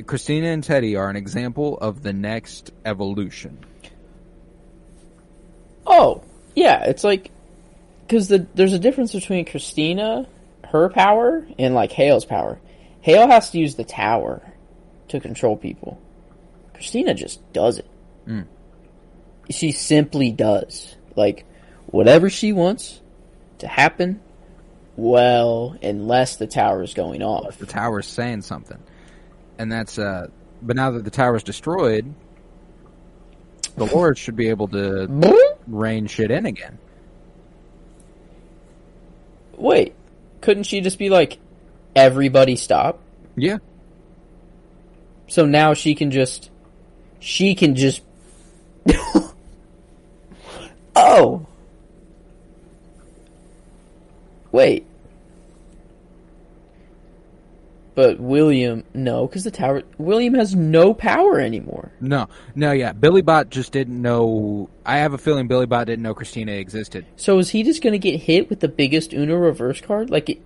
Christina 0.07 0.48
and 0.48 0.62
Teddy 0.62 0.96
are 0.96 1.09
an 1.09 1.16
example 1.16 1.78
of 1.78 2.02
the 2.02 2.12
next 2.12 2.72
evolution. 2.84 3.59
Oh, 5.86 6.22
yeah, 6.55 6.84
it's 6.84 7.05
like 7.05 7.30
because 8.07 8.28
the 8.28 8.46
there's 8.55 8.72
a 8.72 8.78
difference 8.78 9.12
between 9.12 9.44
Christina, 9.44 10.26
her 10.64 10.88
power, 10.90 11.46
and 11.59 11.74
like 11.74 11.92
Hale's 11.92 12.24
power. 12.24 12.61
Hale 13.00 13.26
has 13.28 13.50
to 13.50 13.59
use 13.59 13.74
the 13.74 13.84
tower 13.84 14.53
to 15.09 15.20
control 15.20 15.57
people. 15.57 16.00
Christina 16.74 17.14
just 17.14 17.40
does 17.52 17.78
it. 17.78 17.86
Mm. 18.26 18.46
She 19.50 19.72
simply 19.72 20.30
does. 20.30 20.96
Like 21.16 21.44
whatever 21.86 22.30
she 22.30 22.52
wants 22.52 23.00
to 23.59 23.68
happen, 23.68 24.20
well, 24.96 25.76
unless 25.82 26.36
the 26.36 26.46
tower 26.46 26.82
is 26.82 26.94
going 26.94 27.22
off. 27.22 27.59
The 27.59 27.66
tower's 27.66 28.07
saying 28.07 28.42
something, 28.42 28.82
and 29.59 29.70
that's. 29.70 29.98
uh 29.98 30.28
But 30.62 30.76
now 30.76 30.92
that 30.92 31.05
the 31.05 31.11
tower's 31.11 31.42
destroyed, 31.42 32.12
the 33.76 33.86
Lord 33.86 34.18
should 34.18 34.36
be 34.36 34.48
able 34.48 34.68
to 34.68 35.09
rein 35.66 36.07
shit 36.07 36.30
in 36.30 36.46
again. 36.46 36.78
Wait, 39.57 39.94
couldn't 40.40 40.64
she 40.64 40.80
just 40.80 40.98
be 40.98 41.11
like, 41.11 41.38
everybody 41.94 42.57
stop? 42.57 43.00
Yeah, 43.36 43.59
So 45.29 45.47
now 45.47 45.75
she 45.75 45.95
can 45.95 46.11
just, 46.11 46.51
she 47.18 47.55
can 47.55 47.75
just. 47.75 48.03
oh. 50.97 51.47
Wait. 54.53 54.87
But 57.95 58.18
William, 58.18 58.83
no, 58.93 59.27
because 59.27 59.45
the 59.45 59.53
tower, 59.53 59.83
William 59.99 60.35
has 60.35 60.55
no 60.55 60.95
power 60.95 61.39
anymore. 61.39 61.93
no, 62.01 62.29
no, 62.57 62.72
yeah. 62.72 62.93
Billy 62.93 63.22
Bot 63.22 63.51
just 63.51 63.70
didn't 63.70 64.01
know. 64.03 64.68
I 64.85 64.99
have 64.99 65.12
a 65.12 65.18
feeling 65.18 65.47
Billy 65.47 65.66
Bot 65.66 65.87
didn't 65.87 66.03
know 66.03 66.14
Christina 66.14 66.53
existed. 66.53 67.07
So 67.16 67.39
is 67.39 67.51
he 67.51 67.62
just 67.62 67.83
gonna 67.83 67.99
get 67.99 68.20
hit 68.20 68.51
with 68.51 68.59
the 68.59 68.68
biggest 68.68 69.12
Uno 69.12 69.37
reverse 69.37 69.81
card? 69.81 70.11
Like, 70.11 70.29
it, 70.29 70.43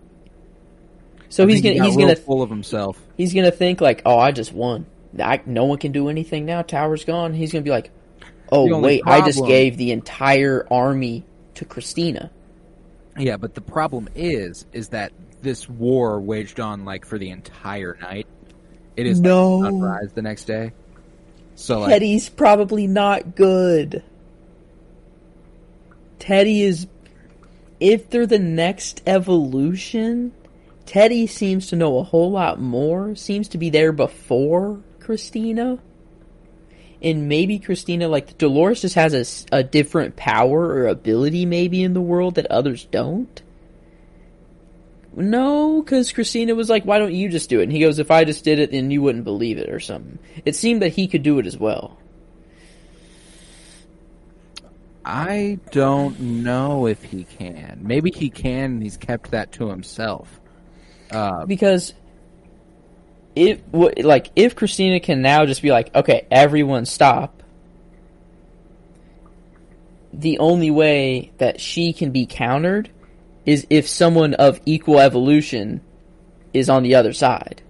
so 1.28 1.46
he's 1.46 1.60
gonna, 1.60 1.76
got 1.76 1.86
he's 1.86 1.96
gonna, 1.96 2.16
full 2.16 2.42
of 2.42 2.50
himself. 2.50 3.00
he's 3.16 3.34
gonna 3.34 3.50
think 3.50 3.80
like, 3.80 4.02
oh, 4.06 4.18
I 4.18 4.32
just 4.32 4.52
won. 4.52 4.86
I, 5.18 5.40
no 5.46 5.64
one 5.64 5.78
can 5.78 5.92
do 5.92 6.08
anything 6.08 6.46
now. 6.46 6.62
Tower's 6.62 7.04
gone. 7.04 7.34
He's 7.34 7.52
gonna 7.52 7.62
be 7.62 7.70
like, 7.70 7.90
oh 8.50 8.80
wait, 8.80 9.02
I 9.06 9.24
just 9.24 9.44
gave 9.46 9.76
the 9.76 9.92
entire 9.92 10.66
army 10.70 11.24
to 11.54 11.64
Christina. 11.64 12.30
Yeah, 13.16 13.36
but 13.36 13.54
the 13.54 13.60
problem 13.60 14.08
is, 14.14 14.66
is 14.72 14.88
that 14.90 15.12
this 15.42 15.68
war 15.68 16.20
waged 16.20 16.60
on 16.60 16.84
like 16.84 17.04
for 17.04 17.18
the 17.18 17.30
entire 17.30 17.96
night. 18.00 18.26
It 18.96 19.06
is 19.06 19.18
like, 19.18 19.24
No. 19.24 19.62
sunrise 19.62 20.12
the 20.12 20.22
next 20.22 20.44
day. 20.44 20.72
So 21.54 21.80
like, 21.80 21.90
Teddy's 21.90 22.28
probably 22.28 22.86
not 22.86 23.34
good. 23.34 24.02
Teddy 26.18 26.62
is. 26.62 26.86
If 27.80 28.10
they're 28.10 28.26
the 28.26 28.40
next 28.40 29.02
evolution, 29.06 30.32
Teddy 30.88 31.26
seems 31.26 31.66
to 31.66 31.76
know 31.76 31.98
a 31.98 32.02
whole 32.02 32.30
lot 32.30 32.58
more. 32.58 33.14
Seems 33.14 33.48
to 33.48 33.58
be 33.58 33.68
there 33.68 33.92
before 33.92 34.80
Christina. 35.00 35.80
And 37.02 37.28
maybe 37.28 37.58
Christina, 37.58 38.08
like 38.08 38.38
Dolores, 38.38 38.80
just 38.80 38.94
has 38.94 39.44
a, 39.52 39.58
a 39.58 39.62
different 39.62 40.16
power 40.16 40.66
or 40.66 40.86
ability, 40.86 41.44
maybe 41.44 41.82
in 41.82 41.92
the 41.92 42.00
world 42.00 42.36
that 42.36 42.46
others 42.46 42.86
don't. 42.86 43.42
No, 45.14 45.82
because 45.82 46.10
Christina 46.10 46.54
was 46.54 46.70
like, 46.70 46.84
"Why 46.84 46.98
don't 46.98 47.12
you 47.12 47.28
just 47.28 47.50
do 47.50 47.60
it?" 47.60 47.64
And 47.64 47.72
he 47.72 47.80
goes, 47.80 47.98
"If 47.98 48.10
I 48.10 48.24
just 48.24 48.42
did 48.42 48.58
it, 48.58 48.70
then 48.70 48.90
you 48.90 49.02
wouldn't 49.02 49.24
believe 49.24 49.58
it, 49.58 49.68
or 49.68 49.80
something." 49.80 50.18
It 50.46 50.56
seemed 50.56 50.80
that 50.80 50.94
he 50.94 51.06
could 51.06 51.22
do 51.22 51.38
it 51.38 51.46
as 51.46 51.58
well. 51.58 51.98
I 55.04 55.58
don't 55.70 56.18
know 56.18 56.86
if 56.86 57.02
he 57.02 57.24
can. 57.24 57.80
Maybe 57.82 58.10
he 58.10 58.30
can, 58.30 58.72
and 58.72 58.82
he's 58.82 58.96
kept 58.96 59.32
that 59.32 59.52
to 59.52 59.68
himself. 59.68 60.37
Uh, 61.10 61.46
because 61.46 61.94
if 63.34 63.60
like 63.72 64.30
if 64.34 64.56
Christina 64.56 65.00
can 65.00 65.22
now 65.22 65.46
just 65.46 65.62
be 65.62 65.70
like, 65.70 65.94
okay, 65.94 66.26
everyone 66.30 66.86
stop. 66.86 67.42
The 70.12 70.38
only 70.38 70.70
way 70.70 71.32
that 71.38 71.60
she 71.60 71.92
can 71.92 72.10
be 72.10 72.26
countered 72.26 72.90
is 73.46 73.66
if 73.70 73.88
someone 73.88 74.34
of 74.34 74.60
equal 74.66 74.98
evolution 74.98 75.80
is 76.52 76.68
on 76.68 76.82
the 76.82 76.96
other 76.96 77.12
side. 77.12 77.62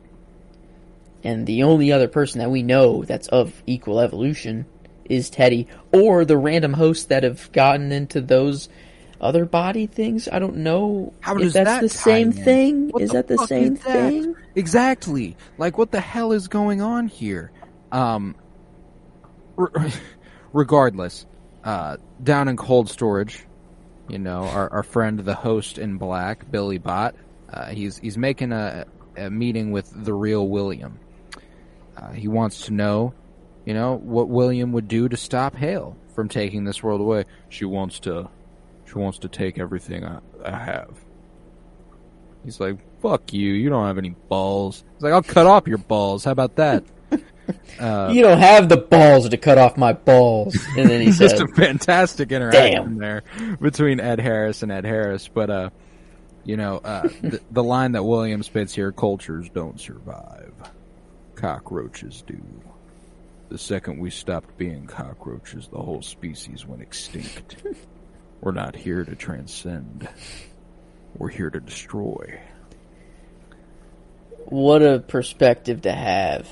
And 1.22 1.46
the 1.46 1.64
only 1.64 1.92
other 1.92 2.08
person 2.08 2.38
that 2.38 2.50
we 2.50 2.62
know 2.62 3.04
that's 3.04 3.28
of 3.28 3.62
equal 3.66 4.00
evolution 4.00 4.66
is 5.04 5.30
Teddy 5.30 5.66
or 5.92 6.24
the 6.24 6.36
random 6.36 6.74
hosts 6.74 7.06
that 7.06 7.24
have 7.24 7.50
gotten 7.52 7.92
into 7.92 8.20
those 8.20 8.68
other 9.20 9.44
body 9.44 9.86
things. 9.86 10.28
I 10.30 10.38
don't 10.38 10.56
know 10.58 11.12
How 11.20 11.36
if 11.36 11.52
that's 11.52 11.70
that 11.70 11.80
the 11.80 11.88
same 11.88 12.28
in? 12.28 12.44
thing. 12.44 12.88
What 12.90 13.02
is 13.02 13.10
the 13.10 13.14
that 13.16 13.28
the 13.28 13.38
same 13.46 13.74
that? 13.74 13.82
thing? 13.82 14.34
Exactly. 14.54 15.36
Like, 15.56 15.78
what 15.78 15.90
the 15.90 16.00
hell 16.00 16.32
is 16.32 16.48
going 16.48 16.80
on 16.80 17.08
here? 17.08 17.50
Um, 17.92 18.36
re- 19.56 19.92
regardless, 20.52 21.26
uh, 21.64 21.96
down 22.22 22.48
in 22.48 22.56
cold 22.56 22.88
storage, 22.88 23.44
you 24.08 24.18
know, 24.18 24.44
our, 24.44 24.72
our 24.72 24.82
friend, 24.82 25.18
the 25.18 25.34
host 25.34 25.78
in 25.78 25.98
black, 25.98 26.50
Billy 26.50 26.78
Bot, 26.78 27.14
uh, 27.52 27.66
he's 27.66 27.98
he's 27.98 28.16
making 28.18 28.52
a, 28.52 28.86
a 29.16 29.30
meeting 29.30 29.70
with 29.70 29.90
the 29.94 30.14
real 30.14 30.46
William. 30.48 30.98
Uh, 31.96 32.12
he 32.12 32.28
wants 32.28 32.66
to 32.66 32.72
know, 32.72 33.12
you 33.64 33.74
know, 33.74 33.96
what 33.96 34.28
William 34.28 34.72
would 34.72 34.86
do 34.88 35.08
to 35.08 35.16
stop 35.16 35.56
Hale 35.56 35.96
from 36.14 36.28
taking 36.28 36.64
this 36.64 36.82
world 36.82 37.00
away. 37.00 37.24
She 37.48 37.64
wants 37.64 38.00
to, 38.00 38.28
she 38.88 38.98
wants 38.98 39.18
to 39.20 39.28
take 39.28 39.58
everything 39.58 40.04
I, 40.04 40.18
I 40.44 40.56
have. 40.58 40.90
He's 42.44 42.60
like, 42.60 42.78
"Fuck 43.02 43.32
you! 43.32 43.52
You 43.52 43.68
don't 43.68 43.86
have 43.86 43.98
any 43.98 44.10
balls." 44.28 44.84
He's 44.94 45.02
like, 45.02 45.12
"I'll 45.12 45.22
cut 45.22 45.46
off 45.46 45.66
your 45.66 45.78
balls. 45.78 46.24
How 46.24 46.32
about 46.32 46.56
that?" 46.56 46.84
Uh, 47.80 48.10
you 48.12 48.20
don't 48.20 48.40
have 48.40 48.68
the 48.68 48.76
balls 48.76 49.26
to 49.26 49.36
cut 49.38 49.56
off 49.56 49.78
my 49.78 49.94
balls. 49.94 50.54
And 50.76 50.90
then 50.90 51.00
he 51.00 51.10
said, 51.10 51.30
just 51.30 51.42
a 51.42 51.48
fantastic 51.48 52.30
interaction 52.30 52.84
Damn. 52.84 52.98
there 52.98 53.22
between 53.58 54.00
Ed 54.00 54.20
Harris 54.20 54.62
and 54.62 54.70
Ed 54.70 54.84
Harris. 54.84 55.28
But 55.28 55.48
uh, 55.48 55.70
You 56.44 56.58
know, 56.58 56.76
uh, 56.84 57.02
the, 57.22 57.40
the 57.50 57.62
line 57.64 57.92
that 57.92 58.02
William 58.02 58.42
spits 58.42 58.74
here: 58.74 58.92
"Cultures 58.92 59.48
don't 59.48 59.80
survive; 59.80 60.52
cockroaches 61.36 62.22
do." 62.26 62.38
The 63.48 63.56
second 63.56 63.98
we 63.98 64.10
stopped 64.10 64.58
being 64.58 64.86
cockroaches, 64.86 65.68
the 65.68 65.78
whole 65.78 66.02
species 66.02 66.66
went 66.66 66.82
extinct. 66.82 67.56
We're 68.40 68.52
not 68.52 68.76
here 68.76 69.04
to 69.04 69.14
transcend. 69.16 70.08
We're 71.16 71.28
here 71.28 71.50
to 71.50 71.60
destroy. 71.60 72.40
What 74.46 74.82
a 74.82 75.00
perspective 75.00 75.82
to 75.82 75.92
have 75.92 76.48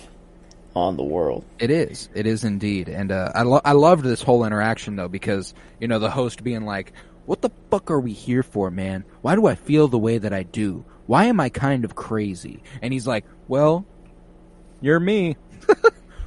on 0.74 0.96
the 0.96 1.04
world. 1.04 1.44
It 1.58 1.70
is. 1.70 2.08
It 2.14 2.26
is 2.26 2.44
indeed. 2.44 2.88
And 2.88 3.10
uh, 3.12 3.32
I 3.34 3.42
lo- 3.42 3.60
I 3.64 3.72
loved 3.72 4.04
this 4.04 4.22
whole 4.22 4.44
interaction 4.44 4.96
though 4.96 5.08
because 5.08 5.54
you 5.80 5.88
know 5.88 5.98
the 5.98 6.10
host 6.10 6.42
being 6.44 6.64
like, 6.66 6.92
"What 7.24 7.40
the 7.40 7.50
fuck 7.70 7.90
are 7.90 8.00
we 8.00 8.12
here 8.12 8.42
for, 8.42 8.70
man? 8.70 9.04
Why 9.22 9.34
do 9.36 9.46
I 9.46 9.54
feel 9.54 9.88
the 9.88 9.98
way 9.98 10.18
that 10.18 10.32
I 10.32 10.42
do? 10.42 10.84
Why 11.06 11.26
am 11.26 11.40
I 11.40 11.48
kind 11.48 11.84
of 11.84 11.94
crazy?" 11.94 12.62
And 12.82 12.92
he's 12.92 13.06
like, 13.06 13.24
"Well, 13.48 13.86
you're 14.82 15.00
me. 15.00 15.36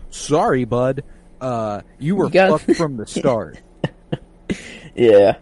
Sorry, 0.10 0.66
bud. 0.66 1.03
Uh, 1.39 1.82
you 1.99 2.16
were 2.16 2.26
You 2.26 2.32
got- 2.32 2.62
fucked 2.62 2.78
from 2.78 2.97
the 2.97 3.05
start." 3.07 3.60
Yeah. 4.95 5.38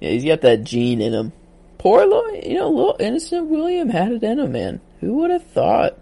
Yeah, 0.00 0.10
he's 0.10 0.24
got 0.24 0.40
that 0.40 0.64
gene 0.64 1.00
in 1.00 1.12
him. 1.12 1.32
Poor 1.78 2.04
little, 2.04 2.34
you 2.34 2.58
know, 2.58 2.70
little 2.70 2.96
innocent 2.98 3.46
William 3.46 3.88
had 3.88 4.12
it 4.12 4.22
in 4.22 4.38
him, 4.38 4.52
man. 4.52 4.80
Who 5.00 5.14
would 5.18 5.30
have 5.30 5.44
thought? 5.44 5.98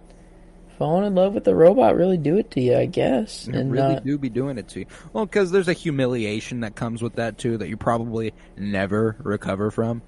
Falling 0.78 1.06
in 1.06 1.14
love 1.16 1.34
with 1.34 1.42
the 1.42 1.54
robot 1.56 1.96
really 1.96 2.16
do 2.16 2.36
it 2.36 2.52
to 2.52 2.60
you, 2.60 2.76
I 2.76 2.86
guess. 2.86 3.48
It 3.48 3.56
and 3.56 3.72
really 3.72 3.96
uh, 3.96 4.00
do 4.00 4.16
be 4.16 4.28
doing 4.28 4.58
it 4.58 4.68
to 4.68 4.80
you. 4.80 4.86
Well, 5.12 5.26
because 5.26 5.50
there's 5.50 5.66
a 5.66 5.72
humiliation 5.72 6.60
that 6.60 6.76
comes 6.76 7.02
with 7.02 7.16
that 7.16 7.36
too 7.36 7.58
that 7.58 7.68
you 7.68 7.76
probably 7.76 8.32
never 8.56 9.16
recover 9.18 9.72
from. 9.72 10.02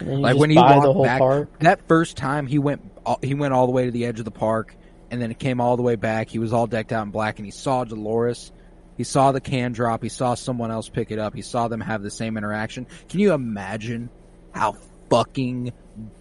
and 0.00 0.22
like 0.22 0.36
when 0.36 0.50
he 0.50 0.56
walked 0.56 1.04
back 1.04 1.20
park. 1.20 1.58
that 1.60 1.86
first 1.86 2.16
time 2.16 2.48
he 2.48 2.58
went 2.58 2.82
he 3.22 3.34
went 3.34 3.54
all 3.54 3.66
the 3.66 3.72
way 3.72 3.84
to 3.84 3.92
the 3.92 4.06
edge 4.06 4.18
of 4.18 4.24
the 4.24 4.32
park 4.32 4.74
and 5.12 5.22
then 5.22 5.30
it 5.30 5.38
came 5.38 5.60
all 5.60 5.76
the 5.76 5.82
way 5.82 5.94
back 5.94 6.28
he 6.28 6.40
was 6.40 6.52
all 6.52 6.66
decked 6.66 6.92
out 6.92 7.04
in 7.04 7.12
black 7.12 7.38
and 7.38 7.46
he 7.46 7.52
saw 7.52 7.84
dolores 7.84 8.50
he 8.96 9.04
saw 9.04 9.32
the 9.32 9.40
can 9.40 9.72
drop 9.72 10.02
he 10.02 10.08
saw 10.08 10.34
someone 10.34 10.70
else 10.70 10.88
pick 10.88 11.10
it 11.10 11.18
up 11.18 11.34
he 11.34 11.42
saw 11.42 11.68
them 11.68 11.80
have 11.80 12.02
the 12.02 12.10
same 12.10 12.36
interaction 12.36 12.86
can 13.08 13.20
you 13.20 13.32
imagine 13.32 14.08
how 14.52 14.76
fucking 15.10 15.72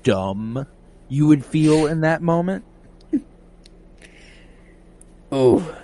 dumb 0.03 0.65
you 1.07 1.27
would 1.27 1.45
feel 1.45 1.87
in 1.87 2.01
that 2.01 2.21
moment 2.21 2.65
oh. 5.31 5.75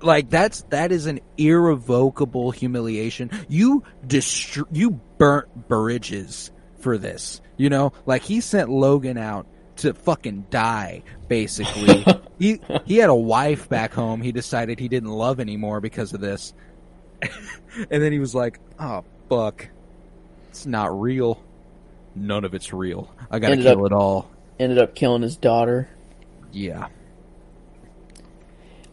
like 0.00 0.30
that's 0.30 0.62
that 0.70 0.92
is 0.92 1.06
an 1.06 1.20
irrevocable 1.36 2.50
humiliation. 2.50 3.30
You 3.48 3.84
destr- 4.06 4.66
you 4.72 5.00
burnt 5.18 5.68
bridges 5.68 6.50
for 6.78 6.98
this. 6.98 7.40
You 7.56 7.70
know, 7.70 7.92
like 8.04 8.22
he 8.22 8.40
sent 8.40 8.68
Logan 8.70 9.18
out 9.18 9.46
to 9.76 9.94
fucking 9.94 10.46
die. 10.50 11.02
Basically, 11.28 12.04
he 12.38 12.60
he 12.84 12.96
had 12.96 13.10
a 13.10 13.14
wife 13.14 13.68
back 13.68 13.92
home. 13.92 14.20
He 14.22 14.32
decided 14.32 14.78
he 14.78 14.88
didn't 14.88 15.10
love 15.10 15.40
anymore 15.40 15.80
because 15.80 16.12
of 16.12 16.20
this, 16.20 16.52
and 17.22 18.02
then 18.02 18.12
he 18.12 18.18
was 18.18 18.34
like, 18.34 18.60
"Oh 18.78 19.04
fuck, 19.28 19.68
it's 20.50 20.66
not 20.66 20.98
real. 21.00 21.42
None 22.14 22.44
of 22.44 22.54
it's 22.54 22.72
real. 22.72 23.12
I 23.30 23.38
gotta 23.38 23.52
Ended 23.52 23.66
kill 23.66 23.84
up- 23.84 23.92
it 23.92 23.94
all." 23.94 24.30
Ended 24.58 24.78
up 24.78 24.94
killing 24.94 25.20
his 25.22 25.36
daughter. 25.36 25.88
Yeah, 26.52 26.88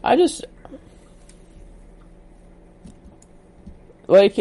I 0.02 0.16
just 0.16 0.44
like 4.06 4.38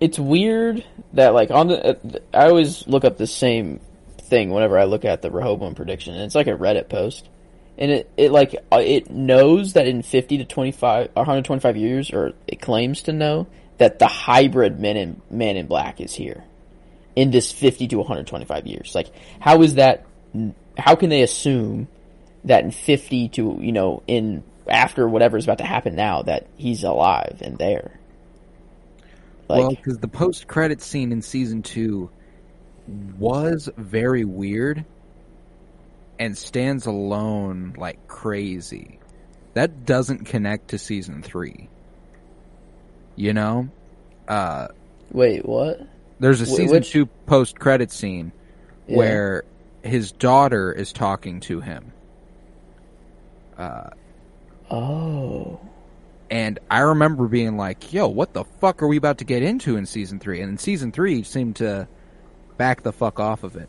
it's 0.00 0.18
weird 0.18 0.84
that 1.14 1.32
like 1.32 1.50
on 1.50 1.68
the 1.68 2.20
I 2.34 2.48
always 2.48 2.86
look 2.86 3.04
up 3.04 3.16
the 3.16 3.26
same 3.26 3.80
thing 4.32 4.50
whenever 4.50 4.78
I 4.78 4.84
look 4.84 5.04
at 5.04 5.20
the 5.20 5.30
Rehoboam 5.30 5.74
prediction, 5.74 6.14
and 6.14 6.24
it's 6.24 6.34
like 6.34 6.46
a 6.46 6.56
Reddit 6.56 6.88
post, 6.88 7.28
and 7.76 7.90
it 7.90 8.10
it 8.16 8.32
like 8.32 8.54
uh, 8.72 8.80
it 8.82 9.10
knows 9.10 9.74
that 9.74 9.86
in 9.86 10.02
fifty 10.02 10.38
to 10.38 10.44
25, 10.44 11.10
125 11.12 11.76
years, 11.76 12.10
or 12.12 12.32
it 12.46 12.60
claims 12.60 13.02
to 13.02 13.12
know 13.12 13.46
that 13.76 13.98
the 13.98 14.06
hybrid 14.06 14.80
Men 14.80 14.96
in 14.96 15.22
Man 15.30 15.56
in 15.56 15.66
Black 15.66 16.00
is 16.00 16.14
here 16.14 16.44
in 17.14 17.30
this 17.30 17.52
fifty 17.52 17.86
to 17.88 17.98
one 17.98 18.06
hundred 18.06 18.26
twenty 18.26 18.46
five 18.46 18.66
years. 18.66 18.94
Like, 18.94 19.10
how 19.38 19.60
is 19.62 19.74
that? 19.74 20.06
How 20.78 20.94
can 20.94 21.10
they 21.10 21.22
assume 21.22 21.88
that 22.44 22.64
in 22.64 22.70
50 22.70 23.28
to, 23.30 23.58
you 23.60 23.72
know, 23.72 24.02
in 24.06 24.42
after 24.68 25.08
whatever's 25.08 25.44
about 25.44 25.58
to 25.58 25.64
happen 25.64 25.94
now 25.94 26.22
that 26.22 26.46
he's 26.56 26.84
alive 26.84 27.38
and 27.40 27.58
there. 27.58 27.98
Like, 29.48 29.60
well, 29.60 29.70
because 29.70 29.98
the 29.98 30.08
post 30.08 30.46
credit 30.46 30.80
scene 30.80 31.12
in 31.12 31.22
season 31.22 31.62
two 31.62 32.10
was 32.86 33.68
very 33.76 34.24
weird 34.24 34.84
and 36.18 36.36
stands 36.36 36.86
alone 36.86 37.74
like 37.76 38.06
crazy. 38.08 38.98
That 39.54 39.84
doesn't 39.86 40.24
connect 40.26 40.68
to 40.68 40.78
season 40.78 41.22
three. 41.22 41.68
You 43.16 43.32
know, 43.34 43.68
uh, 44.28 44.68
wait, 45.10 45.44
what? 45.46 45.80
there's 46.20 46.40
a 46.40 46.44
Wh- 46.44 46.56
season 46.56 46.76
which- 46.78 46.90
two 46.90 47.06
post 47.26 47.58
credit 47.58 47.90
scene 47.90 48.32
Yeah. 48.86 48.96
where 48.96 49.44
his 49.82 50.12
daughter 50.12 50.72
is 50.72 50.92
talking 50.92 51.40
to 51.40 51.60
him. 51.60 51.92
Uh, 53.58 53.90
Oh. 54.70 55.60
And 56.30 56.58
I 56.70 56.78
remember 56.80 57.28
being 57.28 57.58
like, 57.58 57.92
yo, 57.92 58.08
what 58.08 58.32
the 58.32 58.44
fuck 58.44 58.82
are 58.82 58.86
we 58.88 58.96
about 58.96 59.18
to 59.18 59.24
get 59.24 59.42
into 59.42 59.76
in 59.76 59.84
season 59.84 60.18
three? 60.18 60.40
And 60.40 60.52
in 60.52 60.56
season 60.56 60.92
three 60.92 61.22
seemed 61.24 61.56
to 61.56 61.86
back 62.62 62.80
the 62.84 62.92
fuck 62.92 63.18
off 63.18 63.42
of 63.42 63.56
it. 63.56 63.68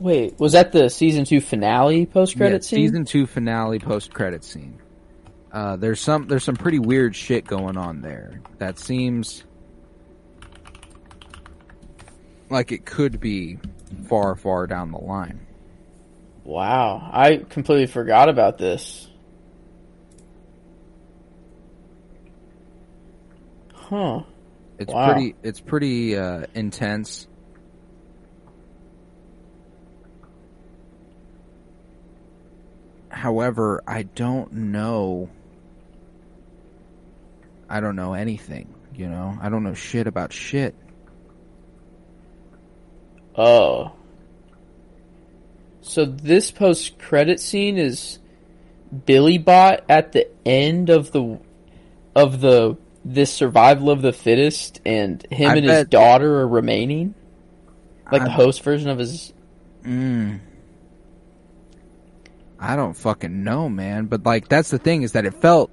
Wait, 0.00 0.36
was 0.40 0.54
that 0.54 0.72
the 0.72 0.90
season 0.90 1.24
2 1.24 1.40
finale 1.40 2.04
post 2.04 2.36
credit 2.36 2.62
Yeah, 2.64 2.68
scene? 2.68 2.88
Season 2.88 3.04
two 3.04 3.28
finale 3.28 3.78
post 3.78 4.12
credit 4.12 4.42
scene. 4.42 4.80
Uh, 5.52 5.76
there's 5.76 6.00
some 6.00 6.26
there's 6.26 6.42
some 6.42 6.56
pretty 6.56 6.80
weird 6.80 7.14
shit 7.14 7.46
going 7.46 7.76
on 7.76 8.00
there 8.00 8.40
that 8.58 8.76
seems 8.80 9.44
like 12.50 12.72
it 12.72 12.84
could 12.84 13.20
be 13.20 13.56
far 14.08 14.34
far 14.34 14.66
down 14.66 14.90
the 14.90 14.98
line. 14.98 15.46
Wow, 16.42 17.08
I 17.12 17.36
completely 17.48 17.86
forgot 17.86 18.28
about 18.28 18.58
this. 18.58 19.06
Huh. 23.74 24.22
It's 24.80 24.92
Wow. 24.92 25.12
pretty 25.12 25.36
it's 25.44 25.60
pretty 25.60 26.16
uh, 26.16 26.46
intense. 26.54 27.28
However, 33.14 33.82
I 33.86 34.02
don't 34.02 34.52
know 34.52 35.30
I 37.68 37.80
don't 37.80 37.96
know 37.96 38.14
anything, 38.14 38.72
you 38.94 39.08
know? 39.08 39.38
I 39.40 39.48
don't 39.48 39.62
know 39.64 39.74
shit 39.74 40.06
about 40.06 40.32
shit. 40.32 40.74
Oh. 43.36 43.92
So 45.80 46.04
this 46.04 46.50
post 46.50 46.98
credit 46.98 47.40
scene 47.40 47.78
is 47.78 48.18
Billy 49.06 49.38
Bot 49.38 49.84
at 49.88 50.12
the 50.12 50.28
end 50.46 50.90
of 50.90 51.10
the 51.12 51.38
of 52.14 52.40
the 52.40 52.76
this 53.04 53.32
survival 53.32 53.90
of 53.90 54.02
the 54.02 54.12
fittest 54.12 54.80
and 54.86 55.26
him 55.30 55.50
I 55.50 55.56
and 55.56 55.64
his 55.64 55.86
daughter 55.86 56.40
are 56.40 56.48
remaining? 56.48 57.14
Like 58.10 58.22
I- 58.22 58.26
the 58.26 58.30
host 58.30 58.62
version 58.62 58.88
of 58.88 58.98
his 58.98 59.32
Mm. 59.82 60.40
I 62.66 62.76
don't 62.76 62.94
fucking 62.94 63.44
know, 63.44 63.68
man. 63.68 64.06
But 64.06 64.24
like, 64.24 64.48
that's 64.48 64.70
the 64.70 64.78
thing 64.78 65.02
is 65.02 65.12
that 65.12 65.24
it 65.26 65.34
felt 65.34 65.70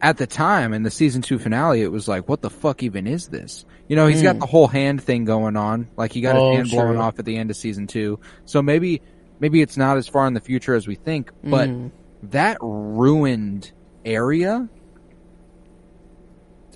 at 0.00 0.16
the 0.18 0.26
time 0.26 0.72
in 0.74 0.82
the 0.82 0.90
season 0.90 1.22
two 1.22 1.38
finale, 1.38 1.80
it 1.82 1.92
was 1.92 2.08
like, 2.08 2.28
what 2.28 2.42
the 2.42 2.50
fuck 2.50 2.82
even 2.82 3.06
is 3.06 3.28
this? 3.28 3.64
You 3.88 3.96
know, 3.96 4.06
he's 4.06 4.22
got 4.22 4.36
Mm. 4.36 4.40
the 4.40 4.46
whole 4.46 4.66
hand 4.66 5.02
thing 5.02 5.24
going 5.24 5.56
on. 5.56 5.88
Like 5.96 6.12
he 6.12 6.20
got 6.20 6.36
Oh, 6.36 6.50
his 6.50 6.56
hand 6.56 6.70
blown 6.70 6.96
off 6.96 7.18
at 7.18 7.24
the 7.24 7.36
end 7.36 7.50
of 7.50 7.56
season 7.56 7.86
two. 7.86 8.18
So 8.44 8.60
maybe, 8.62 9.00
maybe 9.40 9.62
it's 9.62 9.76
not 9.76 9.96
as 9.96 10.08
far 10.08 10.26
in 10.26 10.34
the 10.34 10.40
future 10.40 10.74
as 10.74 10.86
we 10.86 10.96
think. 10.96 11.30
But 11.42 11.68
Mm. 11.70 11.92
that 12.24 12.58
ruined 12.60 13.70
area, 14.04 14.68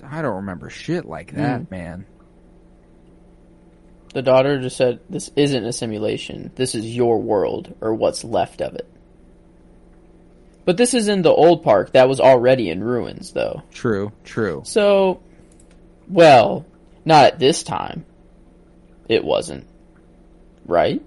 I 0.03 0.21
don't 0.21 0.37
remember 0.37 0.69
shit 0.69 1.05
like 1.05 1.33
that, 1.35 1.61
Mm. 1.63 1.71
man. 1.71 2.05
The 4.13 4.21
daughter 4.23 4.59
just 4.59 4.75
said, 4.77 5.01
"This 5.09 5.29
isn't 5.35 5.63
a 5.65 5.71
simulation. 5.73 6.51
This 6.55 6.73
is 6.73 6.95
your 6.95 7.19
world, 7.21 7.75
or 7.81 7.93
what's 7.93 8.23
left 8.23 8.61
of 8.61 8.73
it." 8.73 8.87
But 10.69 10.77
this 10.77 10.93
is 10.93 11.07
in 11.07 11.23
the 11.23 11.31
old 11.31 11.63
park 11.63 11.93
that 11.93 12.07
was 12.07 12.19
already 12.19 12.69
in 12.69 12.83
ruins, 12.83 13.31
though. 13.31 13.63
True, 13.71 14.11
true. 14.23 14.61
So, 14.65 15.19
well, 16.07 16.63
not 17.03 17.25
at 17.25 17.39
this 17.39 17.63
time. 17.63 18.05
It 19.07 19.23
wasn't, 19.23 19.65
right? 20.67 21.01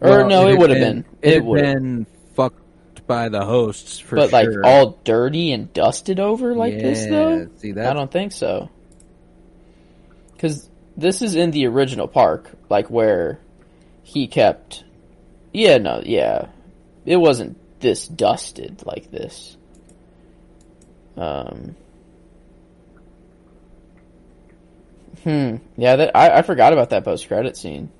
Or 0.00 0.24
no, 0.24 0.48
it 0.48 0.56
would 0.56 0.70
have 0.70 0.78
been. 0.78 1.04
It, 1.20 1.28
It 1.28 1.34
had 1.34 1.44
would, 1.44 1.60
been 1.60 2.06
fucked 2.34 3.06
by 3.06 3.28
the 3.28 3.44
hosts 3.44 3.98
for 3.98 4.16
but 4.16 4.32
like 4.32 4.48
all 4.64 4.98
dirty 5.04 5.52
and 5.52 5.70
dusted 5.74 6.18
over 6.18 6.54
like 6.54 6.78
this, 6.78 7.04
though. 7.04 7.50
See 7.58 7.72
that? 7.72 7.90
I 7.90 7.92
don't 7.92 8.10
think 8.10 8.32
so. 8.32 8.70
Because 10.32 10.70
this 10.96 11.20
is 11.20 11.34
in 11.34 11.50
the 11.50 11.66
original 11.66 12.08
park, 12.08 12.50
like 12.70 12.88
where 12.88 13.40
he 14.02 14.26
kept. 14.26 14.84
Yeah, 15.52 15.76
no, 15.76 16.00
yeah, 16.02 16.46
it 17.04 17.18
wasn't 17.18 17.58
this 17.82 18.08
dusted 18.08 18.86
like 18.86 19.10
this. 19.10 19.58
Um. 21.16 21.76
Hmm. 25.22 25.56
Yeah, 25.76 25.96
that 25.96 26.16
I, 26.16 26.38
I 26.38 26.42
forgot 26.42 26.72
about 26.72 26.90
that 26.90 27.04
post 27.04 27.28
credit 27.28 27.56
scene. 27.56 27.90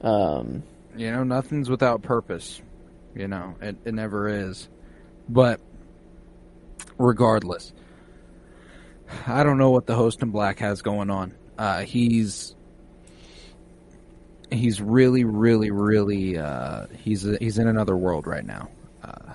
Um. 0.00 0.62
You 0.96 1.12
know, 1.12 1.22
nothing's 1.22 1.70
without 1.70 2.02
purpose. 2.02 2.60
You 3.14 3.28
know, 3.28 3.54
it, 3.60 3.76
it 3.84 3.94
never 3.94 4.28
is. 4.28 4.68
But 5.28 5.60
regardless, 6.98 7.72
I 9.26 9.44
don't 9.44 9.58
know 9.58 9.70
what 9.70 9.86
the 9.86 9.94
host 9.94 10.22
in 10.22 10.30
black 10.30 10.58
has 10.58 10.82
going 10.82 11.10
on. 11.10 11.34
Uh, 11.56 11.80
he's 11.82 12.54
he's 14.50 14.80
really, 14.80 15.24
really, 15.24 15.70
really 15.70 16.38
uh, 16.38 16.86
he's 17.02 17.22
he's 17.22 17.58
in 17.58 17.68
another 17.68 17.96
world 17.96 18.26
right 18.26 18.44
now. 18.44 18.68
Uh, 19.02 19.32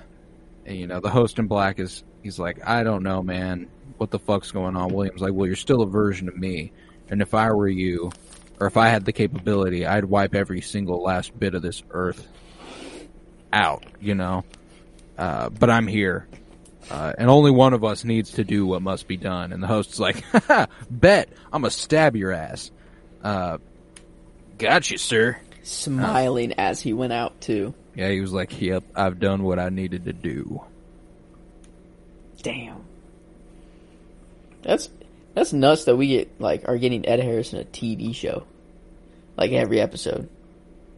and, 0.65 0.77
you 0.77 0.87
know, 0.87 0.99
the 0.99 1.09
host 1.09 1.39
in 1.39 1.47
black 1.47 1.79
is 1.79 2.03
he's 2.21 2.39
like, 2.39 2.65
I 2.67 2.83
don't 2.83 3.03
know, 3.03 3.21
man, 3.21 3.69
what 3.97 4.11
the 4.11 4.19
fuck's 4.19 4.51
going 4.51 4.75
on? 4.75 4.93
William's 4.93 5.21
like, 5.21 5.33
well, 5.33 5.47
you're 5.47 5.55
still 5.55 5.81
a 5.81 5.87
version 5.87 6.27
of 6.27 6.35
me, 6.35 6.71
and 7.09 7.21
if 7.21 7.33
I 7.33 7.51
were 7.51 7.67
you, 7.67 8.11
or 8.59 8.67
if 8.67 8.77
I 8.77 8.89
had 8.89 9.05
the 9.05 9.13
capability, 9.13 9.85
I'd 9.85 10.05
wipe 10.05 10.35
every 10.35 10.61
single 10.61 11.01
last 11.01 11.37
bit 11.37 11.55
of 11.55 11.61
this 11.61 11.83
earth 11.91 12.27
out, 13.51 13.85
you 13.99 14.15
know. 14.15 14.43
Uh, 15.17 15.49
but 15.49 15.69
I'm 15.69 15.87
here, 15.87 16.27
uh, 16.89 17.13
and 17.17 17.29
only 17.29 17.51
one 17.51 17.73
of 17.73 17.83
us 17.83 18.03
needs 18.03 18.31
to 18.33 18.43
do 18.43 18.65
what 18.65 18.81
must 18.81 19.07
be 19.07 19.17
done. 19.17 19.53
And 19.53 19.61
the 19.61 19.67
host's 19.67 19.99
like, 19.99 20.23
"Bet 20.89 21.29
I'm 21.51 21.61
gonna 21.61 21.69
stab 21.69 22.15
your 22.15 22.31
ass." 22.31 22.71
Uh, 23.23 23.59
got 24.63 24.89
you, 24.89 24.97
sir. 24.97 25.37
Smiling 25.61 26.53
as 26.57 26.81
he 26.81 26.93
went 26.93 27.13
out 27.13 27.39
too. 27.41 27.73
Yeah, 27.95 28.09
he 28.09 28.19
was 28.21 28.33
like, 28.33 28.59
"Yep, 28.59 28.83
I've 28.95 29.19
done 29.19 29.43
what 29.43 29.59
I 29.59 29.69
needed 29.69 30.05
to 30.05 30.13
do." 30.13 30.61
Damn. 32.41 32.83
That's 34.63 34.89
that's 35.33 35.53
nuts 35.53 35.85
that 35.85 35.95
we 35.95 36.07
get 36.07 36.39
like 36.41 36.67
are 36.67 36.77
getting 36.77 37.05
Ed 37.07 37.19
Harris 37.19 37.53
in 37.53 37.59
a 37.59 37.63
TV 37.65 38.13
show, 38.15 38.43
like 39.37 39.51
every 39.51 39.79
episode. 39.79 40.29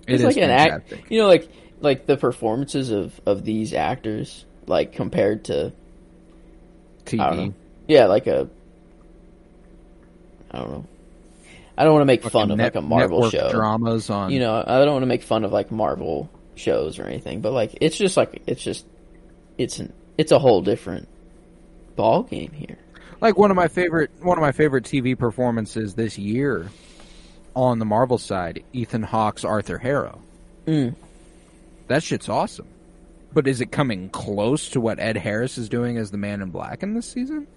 It 0.08 0.14
It's 0.14 0.24
is 0.24 0.36
like 0.36 0.38
an 0.38 0.50
act, 0.52 0.94
you 1.10 1.20
know, 1.20 1.28
like 1.28 1.50
like 1.82 2.06
the 2.06 2.18
performances 2.18 2.92
of 2.92 3.20
of 3.26 3.44
these 3.44 3.74
actors, 3.74 4.46
like 4.68 4.94
compared 4.94 5.46
to 5.46 5.74
I 7.08 7.16
don't 7.18 7.38
know, 7.38 7.44
TV. 7.50 7.54
yeah, 7.88 8.06
like 8.06 8.28
a 8.28 8.50
I 10.52 10.60
don't 10.60 10.72
know. 10.72 10.86
I 11.78 11.84
don't 11.84 11.94
want 11.94 12.02
to 12.02 12.06
make 12.06 12.24
fun 12.24 12.52
of 12.52 12.58
net- 12.58 12.76
like 12.76 12.84
a 12.84 12.88
Marvel 12.88 13.30
show. 13.30 13.50
dramas 13.52 14.10
on. 14.10 14.32
You 14.32 14.40
know, 14.40 14.64
I 14.66 14.80
don't 14.80 14.94
want 14.94 15.04
to 15.04 15.08
make 15.08 15.24
fun 15.24 15.44
of 15.44 15.52
like 15.52 15.72
Marvel 15.72 16.30
shows 16.56 17.00
or 17.00 17.06
anything, 17.06 17.42
but 17.42 17.52
like 17.52 17.78
it's 17.82 17.98
just 17.98 18.16
like 18.18 18.42
it's 18.48 18.64
just 18.64 18.86
it's 19.58 19.80
an 19.80 19.92
it's 20.18 20.32
a 20.32 20.40
whole 20.40 20.62
different 20.62 21.08
ball 21.96 22.24
game 22.24 22.52
here. 22.52 22.78
like 23.22 23.38
one 23.38 23.52
of 23.52 23.56
my 23.58 23.68
favorite 23.68 24.12
one 24.22 24.38
of 24.38 24.42
my 24.42 24.52
favorite 24.52 24.86
TV 24.86 25.18
performances 25.18 25.96
this 25.96 26.18
year 26.18 26.70
on 27.56 27.80
the 27.80 27.86
Marvel 27.86 28.18
side, 28.18 28.64
Ethan 28.74 29.04
Hawke's 29.04 29.44
Arthur 29.44 29.78
Harrow. 29.78 30.22
Mm. 30.68 30.96
That 31.88 32.04
shit's 32.04 32.30
awesome. 32.30 32.68
But 33.34 33.48
is 33.48 33.60
it 33.60 33.72
coming 33.72 34.10
close 34.10 34.70
to 34.70 34.82
what 34.82 35.00
Ed 35.00 35.18
Harris 35.18 35.58
is 35.58 35.68
doing 35.68 35.98
as 35.98 36.10
the 36.12 36.18
Man 36.18 36.42
in 36.42 36.50
Black 36.52 36.84
in 36.84 36.94
this 36.94 37.06
season? 37.06 37.48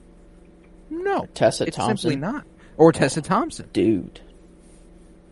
No, 0.90 1.26
Tessa 1.34 1.66
it's 1.66 1.76
Thompson, 1.76 2.10
simply 2.10 2.16
not. 2.16 2.44
Or 2.78 2.92
Tessa 2.92 3.20
Thompson. 3.20 3.68
dude, 3.72 4.20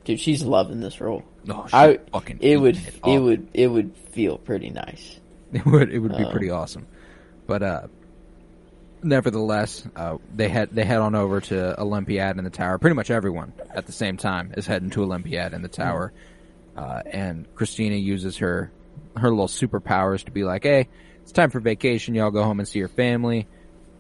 dude, 0.05 0.20
she's 0.20 0.42
loving 0.44 0.80
this 0.80 1.01
role. 1.01 1.22
No, 1.44 1.62
she's 1.66 1.74
I 1.74 1.99
fucking 2.12 2.38
it 2.42 2.57
would 2.59 2.76
eating 2.76 3.01
it 3.14 3.18
would 3.18 3.49
it 3.55 3.66
would 3.68 3.97
feel 4.11 4.36
pretty 4.38 4.70
nice. 4.70 5.20
It 5.53 5.64
would 5.64 5.90
it 5.92 6.01
would 6.01 6.16
be 6.16 6.24
Uh. 6.24 6.30
pretty 6.32 6.51
awesome. 6.51 6.86
But 7.47 7.62
uh 7.62 7.82
nevertheless, 9.03 9.86
uh 9.94 10.18
they 10.34 10.49
head 10.49 10.70
they 10.72 10.84
head 10.84 10.99
on 10.99 11.14
over 11.14 11.40
to 11.42 11.80
Olympiad 11.80 12.36
in 12.38 12.44
the 12.44 12.51
tower. 12.51 12.78
Pretty 12.78 12.97
much 12.97 13.11
everyone 13.11 13.53
at 13.70 13.86
the 13.86 13.92
same 13.92 14.16
time 14.16 14.53
is 14.57 14.66
heading 14.66 14.90
to 14.90 15.03
Olympiad 15.03 15.55
in 15.55 15.62
the 15.62 15.68
tower. 15.68 16.12
Uh 16.76 17.03
and 17.07 17.47
Christina 17.55 17.97
uses 17.97 18.38
her 18.38 18.70
her 19.16 19.30
little 19.30 19.47
superpowers 19.49 20.24
to 20.24 20.30
be 20.30 20.44
like, 20.44 20.64
"Hey, 20.64 20.88
it's 21.22 21.32
time 21.32 21.51
for 21.51 21.61
vacation. 21.61 22.14
Y'all 22.14 22.30
go 22.30 22.42
home 22.42 22.59
and 22.59 22.68
see 22.68 22.78
your 22.80 22.88
family." 22.88 23.47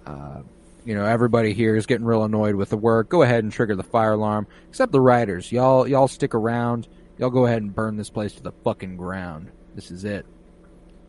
Uh 0.04 0.40
you 0.86 0.94
know, 0.94 1.04
everybody 1.04 1.52
here 1.52 1.74
is 1.74 1.84
getting 1.84 2.06
real 2.06 2.22
annoyed 2.22 2.54
with 2.54 2.70
the 2.70 2.76
work. 2.76 3.08
Go 3.08 3.22
ahead 3.22 3.42
and 3.42 3.52
trigger 3.52 3.74
the 3.74 3.82
fire 3.82 4.12
alarm. 4.12 4.46
Except 4.68 4.92
the 4.92 5.00
writers. 5.00 5.50
Y'all 5.50 5.86
y'all 5.86 6.06
stick 6.06 6.32
around. 6.34 6.86
Y'all 7.18 7.30
go 7.30 7.44
ahead 7.44 7.60
and 7.60 7.74
burn 7.74 7.96
this 7.96 8.08
place 8.08 8.34
to 8.34 8.42
the 8.42 8.52
fucking 8.62 8.96
ground. 8.96 9.50
This 9.74 9.90
is 9.90 10.04
it. 10.04 10.24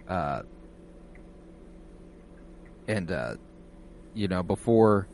Uh 0.09 0.41
and 2.87 3.11
uh, 3.11 3.35
you 4.15 4.27
know 4.27 4.41
before 4.41 5.07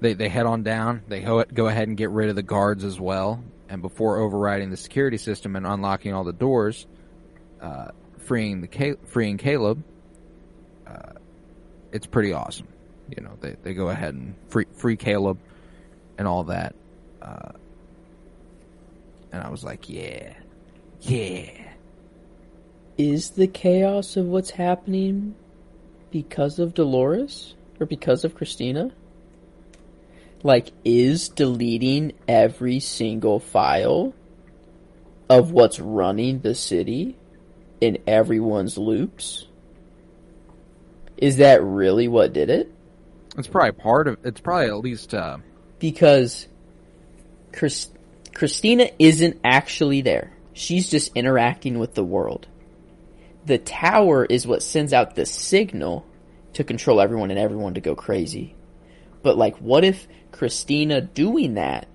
they 0.00 0.12
they 0.12 0.28
head 0.28 0.44
on 0.44 0.62
down, 0.62 1.02
they 1.08 1.22
ho- 1.22 1.44
go 1.52 1.66
ahead 1.68 1.88
and 1.88 1.96
get 1.96 2.10
rid 2.10 2.28
of 2.28 2.36
the 2.36 2.42
guards 2.42 2.84
as 2.84 3.00
well. 3.00 3.42
And 3.70 3.80
before 3.80 4.18
overriding 4.18 4.68
the 4.68 4.76
security 4.76 5.16
system 5.16 5.56
and 5.56 5.66
unlocking 5.66 6.12
all 6.12 6.24
the 6.24 6.34
doors, 6.34 6.86
uh, 7.62 7.88
freeing 8.18 8.60
the 8.60 8.98
freeing 9.06 9.38
Caleb, 9.38 9.82
uh, 10.86 11.12
it's 11.92 12.06
pretty 12.06 12.34
awesome. 12.34 12.68
You 13.16 13.22
know 13.22 13.36
they 13.40 13.56
they 13.62 13.74
go 13.74 13.88
ahead 13.88 14.14
and 14.14 14.34
free 14.48 14.66
free 14.74 14.96
Caleb 14.96 15.38
and 16.18 16.26
all 16.26 16.44
that. 16.44 16.74
Uh, 17.20 17.52
and 19.32 19.42
I 19.42 19.48
was 19.48 19.64
like, 19.64 19.88
yeah, 19.88 20.34
yeah. 21.00 21.50
Is 22.96 23.30
the 23.30 23.48
chaos 23.48 24.16
of 24.16 24.26
what's 24.26 24.50
happening 24.50 25.34
because 26.10 26.60
of 26.60 26.74
Dolores 26.74 27.54
or 27.80 27.86
because 27.86 28.24
of 28.24 28.36
Christina? 28.36 28.92
Like, 30.44 30.70
is 30.84 31.30
deleting 31.30 32.12
every 32.28 32.78
single 32.78 33.40
file 33.40 34.14
of 35.28 35.50
what's 35.50 35.80
running 35.80 36.40
the 36.40 36.54
city 36.54 37.16
in 37.80 37.98
everyone's 38.06 38.78
loops? 38.78 39.46
Is 41.16 41.38
that 41.38 41.62
really 41.64 42.06
what 42.06 42.32
did 42.32 42.50
it? 42.50 42.70
It's 43.36 43.48
probably 43.48 43.72
part 43.72 44.08
of. 44.08 44.18
It's 44.24 44.40
probably 44.40 44.66
at 44.66 44.78
least. 44.78 45.14
Uh, 45.14 45.38
Because 45.78 46.46
Chris, 47.52 47.88
Christina 48.32 48.90
isn't 48.98 49.40
actually 49.44 50.02
there. 50.02 50.32
She's 50.52 50.88
just 50.88 51.12
interacting 51.16 51.78
with 51.78 51.94
the 51.94 52.04
world. 52.04 52.46
The 53.46 53.58
tower 53.58 54.24
is 54.24 54.46
what 54.46 54.62
sends 54.62 54.92
out 54.92 55.14
the 55.16 55.26
signal 55.26 56.06
to 56.54 56.64
control 56.64 57.00
everyone 57.00 57.30
and 57.30 57.38
everyone 57.38 57.74
to 57.74 57.80
go 57.80 57.94
crazy. 57.94 58.54
But 59.22 59.36
like, 59.36 59.56
what 59.56 59.84
if 59.84 60.06
Christina 60.30 61.00
doing 61.00 61.54
that, 61.54 61.88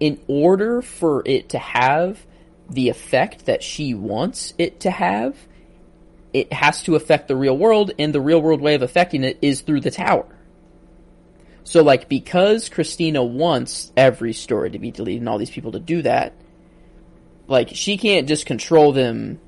in 0.00 0.20
order 0.26 0.82
for 0.82 1.22
it 1.26 1.50
to 1.50 1.58
have 1.58 2.26
the 2.68 2.88
effect 2.88 3.46
that 3.46 3.62
she 3.62 3.94
wants 3.94 4.54
it 4.58 4.80
to 4.80 4.90
have, 4.90 5.36
it 6.32 6.52
has 6.52 6.82
to 6.84 6.96
affect 6.96 7.28
the 7.28 7.36
real 7.36 7.56
world, 7.56 7.92
and 7.98 8.14
the 8.14 8.20
real 8.20 8.40
world 8.40 8.60
way 8.60 8.74
of 8.74 8.82
affecting 8.82 9.24
it 9.24 9.38
is 9.42 9.60
through 9.60 9.80
the 9.80 9.90
tower. 9.90 10.26
So 11.64 11.82
like, 11.82 12.08
because 12.08 12.68
Christina 12.68 13.22
wants 13.22 13.92
every 13.96 14.32
story 14.32 14.70
to 14.70 14.78
be 14.78 14.90
deleted 14.90 15.22
and 15.22 15.28
all 15.28 15.38
these 15.38 15.50
people 15.50 15.72
to 15.72 15.80
do 15.80 16.02
that, 16.02 16.34
like, 17.46 17.70
she 17.72 17.98
can't 17.98 18.28
just 18.28 18.46
control 18.46 18.92
them 18.92 19.40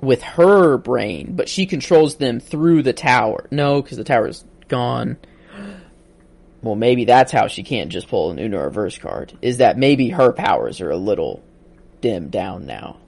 with 0.00 0.22
her 0.22 0.76
brain, 0.76 1.34
but 1.34 1.48
she 1.48 1.66
controls 1.66 2.16
them 2.16 2.40
through 2.40 2.82
the 2.82 2.92
tower. 2.92 3.46
No, 3.50 3.82
because 3.82 3.98
the 3.98 4.04
tower's 4.04 4.44
gone. 4.68 5.16
Well, 6.62 6.76
maybe 6.76 7.06
that's 7.06 7.32
how 7.32 7.46
she 7.46 7.62
can't 7.62 7.90
just 7.90 8.08
pull 8.08 8.30
an 8.30 8.38
Uno 8.38 8.62
reverse 8.62 8.98
card. 8.98 9.32
Is 9.40 9.56
that 9.56 9.78
maybe 9.78 10.10
her 10.10 10.30
powers 10.30 10.82
are 10.82 10.90
a 10.90 10.96
little 10.98 11.42
dimmed 12.02 12.32
down 12.32 12.66
now? 12.66 12.98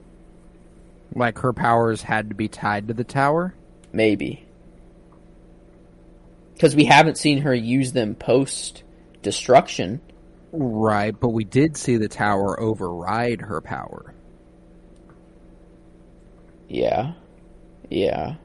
Like 1.15 1.39
her 1.39 1.53
powers 1.53 2.01
had 2.01 2.29
to 2.29 2.35
be 2.35 2.47
tied 2.47 2.87
to 2.87 2.93
the 2.93 3.03
tower. 3.03 3.53
Maybe. 3.91 4.45
Because 6.53 6.75
we 6.75 6.85
haven't 6.85 7.17
seen 7.17 7.39
her 7.39 7.53
use 7.53 7.91
them 7.91 8.15
post 8.15 8.83
destruction. 9.21 10.01
Right, 10.51 11.17
but 11.19 11.29
we 11.29 11.43
did 11.43 11.77
see 11.77 11.97
the 11.97 12.07
tower 12.07 12.59
override 12.59 13.41
her 13.41 13.61
power. 13.61 14.13
Yeah. 16.67 17.13
Yeah. 17.89 18.35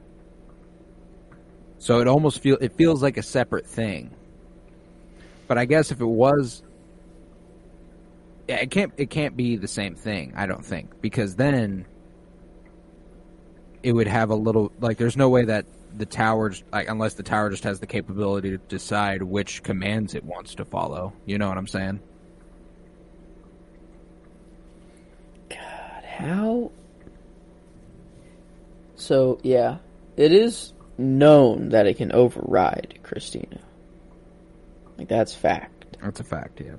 So 1.77 2.01
it 2.01 2.07
almost 2.07 2.39
feel 2.39 2.57
it 2.59 2.73
feels 2.73 3.01
like 3.01 3.17
a 3.17 3.23
separate 3.23 3.65
thing. 3.65 4.11
But 5.47 5.57
I 5.57 5.65
guess 5.65 5.91
if 5.91 6.01
it 6.01 6.05
was 6.05 6.61
yeah, 8.47 8.57
it 8.57 8.71
can't 8.71 8.91
it 8.97 9.09
can't 9.09 9.37
be 9.37 9.55
the 9.55 9.67
same 9.67 9.95
thing, 9.95 10.33
I 10.35 10.45
don't 10.45 10.65
think, 10.65 11.01
because 11.01 11.35
then 11.35 11.85
it 13.83 13.93
would 13.93 14.07
have 14.07 14.29
a 14.29 14.35
little 14.35 14.71
like 14.79 14.97
there's 14.97 15.17
no 15.17 15.29
way 15.29 15.45
that 15.45 15.65
the 15.97 16.05
tower 16.05 16.53
like 16.71 16.89
unless 16.89 17.15
the 17.15 17.23
tower 17.23 17.49
just 17.49 17.63
has 17.63 17.79
the 17.79 17.87
capability 17.87 18.51
to 18.51 18.57
decide 18.57 19.23
which 19.23 19.63
commands 19.63 20.15
it 20.15 20.23
wants 20.23 20.55
to 20.55 20.65
follow. 20.65 21.13
You 21.25 21.37
know 21.37 21.47
what 21.49 21.57
I'm 21.57 21.67
saying? 21.67 21.99
God, 25.49 26.03
how 26.05 26.71
So, 28.99 29.39
yeah. 29.43 29.77
It 30.17 30.33
is 30.33 30.73
known 30.97 31.69
that 31.69 31.87
it 31.87 31.97
can 31.97 32.11
override 32.11 32.99
Christina. 33.03 33.61
Like 34.97 35.07
that's 35.07 35.33
fact. 35.33 35.97
That's 36.01 36.19
a 36.19 36.25
fact, 36.25 36.59
yeah. 36.59 36.75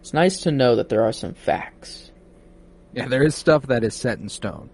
It's 0.00 0.12
nice 0.12 0.42
to 0.42 0.52
know 0.52 0.76
that 0.76 0.90
there 0.90 1.02
are 1.02 1.12
some 1.12 1.34
facts. 1.34 2.10
Yeah, 2.92 3.08
there 3.08 3.22
is 3.22 3.34
stuff 3.34 3.66
that 3.68 3.84
is 3.84 3.94
set 3.94 4.18
in 4.18 4.28
stone. 4.28 4.70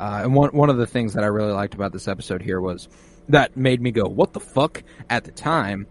Uh, 0.00 0.22
and 0.24 0.34
one 0.34 0.48
one 0.56 0.70
of 0.70 0.78
the 0.78 0.86
things 0.86 1.12
that 1.12 1.24
I 1.24 1.26
really 1.26 1.52
liked 1.52 1.74
about 1.74 1.92
this 1.92 2.08
episode 2.08 2.40
here 2.40 2.58
was 2.58 2.88
that 3.28 3.54
made 3.54 3.82
me 3.82 3.90
go, 3.90 4.08
"What 4.08 4.32
the 4.32 4.40
fuck?" 4.40 4.82
at 5.10 5.24
the 5.24 5.30
time, 5.30 5.86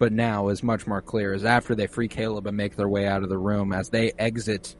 but 0.00 0.12
now 0.12 0.48
is 0.48 0.64
much 0.64 0.84
more 0.84 1.00
clear. 1.00 1.32
Is 1.32 1.44
after 1.44 1.76
they 1.76 1.86
free 1.86 2.08
Caleb 2.08 2.48
and 2.48 2.56
make 2.56 2.74
their 2.74 2.88
way 2.88 3.06
out 3.06 3.22
of 3.22 3.28
the 3.28 3.38
room, 3.38 3.72
as 3.72 3.88
they 3.88 4.10
exit, 4.18 4.74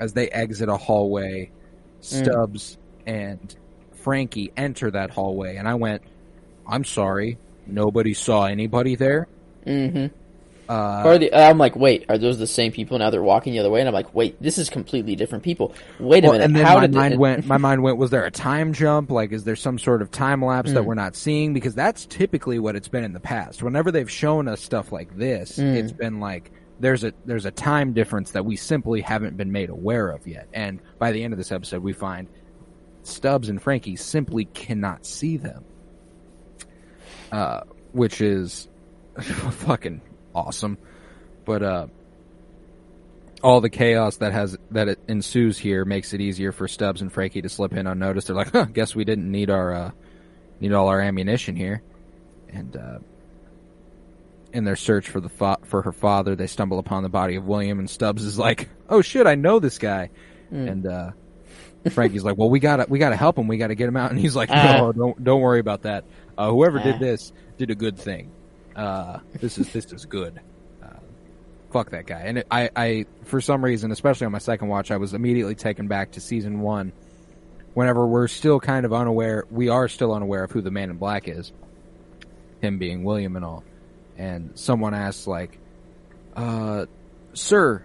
as 0.00 0.14
they 0.14 0.28
exit 0.30 0.68
a 0.68 0.76
hallway, 0.76 1.52
Stubbs 2.00 2.76
and 3.06 3.54
Frankie 3.92 4.50
enter 4.56 4.90
that 4.90 5.10
hallway, 5.10 5.54
and 5.54 5.68
I 5.68 5.74
went, 5.74 6.02
"I'm 6.66 6.82
sorry, 6.82 7.38
nobody 7.68 8.14
saw 8.14 8.46
anybody 8.46 8.96
there." 8.96 9.28
Mm-hmm. 9.64 10.06
Uh, 10.68 11.02
Or 11.04 11.18
the, 11.18 11.32
I'm 11.34 11.56
like, 11.56 11.76
wait, 11.76 12.04
are 12.08 12.18
those 12.18 12.38
the 12.38 12.46
same 12.46 12.72
people? 12.72 12.98
Now 12.98 13.08
they're 13.10 13.22
walking 13.22 13.52
the 13.54 13.60
other 13.60 13.70
way, 13.70 13.80
and 13.80 13.88
I'm 13.88 13.94
like, 13.94 14.14
wait, 14.14 14.40
this 14.42 14.58
is 14.58 14.68
completely 14.68 15.16
different 15.16 15.42
people. 15.44 15.74
Wait 15.98 16.24
a 16.24 16.26
Well, 16.28 16.32
minute, 16.34 16.44
and 16.44 16.56
then 16.56 16.64
how 16.66 16.74
my 16.76 16.80
did 16.82 16.94
mind 16.94 17.14
it, 17.14 17.20
went. 17.20 17.46
My 17.46 17.56
mind 17.68 17.82
went. 17.82 17.96
Was 17.96 18.10
there 18.10 18.24
a 18.26 18.30
time 18.30 18.72
jump? 18.74 19.10
Like, 19.10 19.32
is 19.32 19.44
there 19.44 19.56
some 19.56 19.78
sort 19.78 20.02
of 20.02 20.10
time 20.10 20.44
lapse 20.44 20.68
Hmm. 20.70 20.74
that 20.74 20.82
we're 20.84 20.94
not 20.94 21.16
seeing? 21.16 21.54
Because 21.54 21.74
that's 21.74 22.04
typically 22.06 22.58
what 22.58 22.76
it's 22.76 22.88
been 22.88 23.04
in 23.04 23.12
the 23.14 23.20
past. 23.20 23.62
Whenever 23.62 23.90
they've 23.90 24.10
shown 24.10 24.46
us 24.48 24.60
stuff 24.60 24.92
like 24.92 25.16
this, 25.16 25.56
Hmm. 25.56 25.62
it's 25.74 25.92
been 25.92 26.20
like 26.20 26.50
there's 26.80 27.02
a 27.02 27.12
there's 27.24 27.46
a 27.46 27.50
time 27.50 27.92
difference 27.92 28.32
that 28.32 28.44
we 28.44 28.56
simply 28.56 29.00
haven't 29.00 29.36
been 29.36 29.50
made 29.50 29.70
aware 29.70 30.10
of 30.10 30.26
yet. 30.26 30.48
And 30.52 30.80
by 30.98 31.12
the 31.12 31.24
end 31.24 31.32
of 31.32 31.38
this 31.38 31.50
episode, 31.50 31.82
we 31.82 31.92
find 31.92 32.28
Stubbs 33.04 33.48
and 33.48 33.60
Frankie 33.62 33.96
simply 33.96 34.44
cannot 34.44 35.06
see 35.06 35.38
them, 35.38 35.64
uh, 37.32 37.60
which 37.92 38.20
is 38.20 38.68
fucking 39.20 40.00
awesome. 40.46 40.78
But 41.44 41.62
uh, 41.62 41.86
all 43.42 43.60
the 43.60 43.70
chaos 43.70 44.16
that 44.18 44.32
has 44.32 44.56
that 44.70 44.88
it 44.88 44.98
ensues 45.08 45.58
here 45.58 45.84
makes 45.84 46.12
it 46.12 46.20
easier 46.20 46.52
for 46.52 46.68
Stubbs 46.68 47.00
and 47.02 47.12
Frankie 47.12 47.42
to 47.42 47.48
slip 47.48 47.72
in 47.72 47.86
unnoticed. 47.86 48.26
They're 48.26 48.36
like, 48.36 48.52
huh, 48.52 48.66
guess 48.66 48.94
we 48.94 49.04
didn't 49.04 49.30
need 49.30 49.50
our 49.50 49.72
uh, 49.72 49.90
need 50.60 50.72
all 50.72 50.88
our 50.88 51.00
ammunition 51.00 51.56
here, 51.56 51.82
and 52.48 52.76
uh, 52.76 52.98
in 54.52 54.64
their 54.64 54.76
search 54.76 55.08
for 55.08 55.20
the 55.20 55.28
fa- 55.28 55.58
for 55.64 55.82
her 55.82 55.92
father, 55.92 56.34
they 56.36 56.46
stumble 56.46 56.78
upon 56.78 57.02
the 57.02 57.08
body 57.08 57.36
of 57.36 57.44
William, 57.46 57.78
and 57.78 57.88
Stubbs 57.88 58.24
is 58.24 58.38
like, 58.38 58.68
oh 58.88 59.00
shit, 59.02 59.26
I 59.26 59.34
know 59.36 59.58
this 59.60 59.78
guy, 59.78 60.10
and 60.50 60.86
uh, 60.86 61.10
Frankie's 61.92 62.24
like, 62.24 62.36
well, 62.36 62.50
we 62.50 62.58
gotta 62.60 62.86
we 62.88 62.98
gotta 62.98 63.16
help 63.16 63.38
him, 63.38 63.46
we 63.46 63.56
gotta 63.56 63.74
get 63.74 63.88
him 63.88 63.96
out, 63.96 64.10
and 64.10 64.18
he's 64.18 64.34
like, 64.36 64.48
no, 64.50 64.56
Ah. 64.56 64.92
don't 64.92 65.22
don't 65.22 65.40
worry 65.40 65.60
about 65.60 65.82
that. 65.82 66.04
Uh, 66.36 66.50
whoever 66.50 66.78
Ah. 66.80 66.82
did 66.82 66.98
this 66.98 67.32
did 67.56 67.70
a 67.70 67.74
good 67.74 67.96
thing. 67.98 68.32
Uh, 68.78 69.18
this 69.34 69.58
is 69.58 69.70
this 69.72 69.92
is 69.92 70.06
good 70.06 70.40
fuck 71.70 71.90
that 71.90 72.06
guy. 72.06 72.20
And 72.20 72.38
it, 72.38 72.46
I, 72.50 72.70
I, 72.74 73.06
for 73.24 73.40
some 73.40 73.64
reason, 73.64 73.90
especially 73.90 74.26
on 74.26 74.32
my 74.32 74.38
second 74.38 74.68
watch, 74.68 74.90
I 74.90 74.96
was 74.96 75.14
immediately 75.14 75.54
taken 75.54 75.88
back 75.88 76.12
to 76.12 76.20
season 76.20 76.60
one. 76.60 76.92
Whenever 77.74 78.06
we're 78.06 78.28
still 78.28 78.58
kind 78.58 78.84
of 78.84 78.92
unaware, 78.92 79.44
we 79.50 79.68
are 79.68 79.88
still 79.88 80.12
unaware 80.12 80.44
of 80.44 80.50
who 80.50 80.60
the 80.60 80.70
Man 80.70 80.90
in 80.90 80.96
Black 80.96 81.28
is, 81.28 81.52
him 82.60 82.78
being 82.78 83.04
William 83.04 83.36
and 83.36 83.44
all. 83.44 83.62
And 84.16 84.58
someone 84.58 84.94
asks, 84.94 85.28
like, 85.28 85.58
uh, 86.34 86.86
"Sir, 87.34 87.84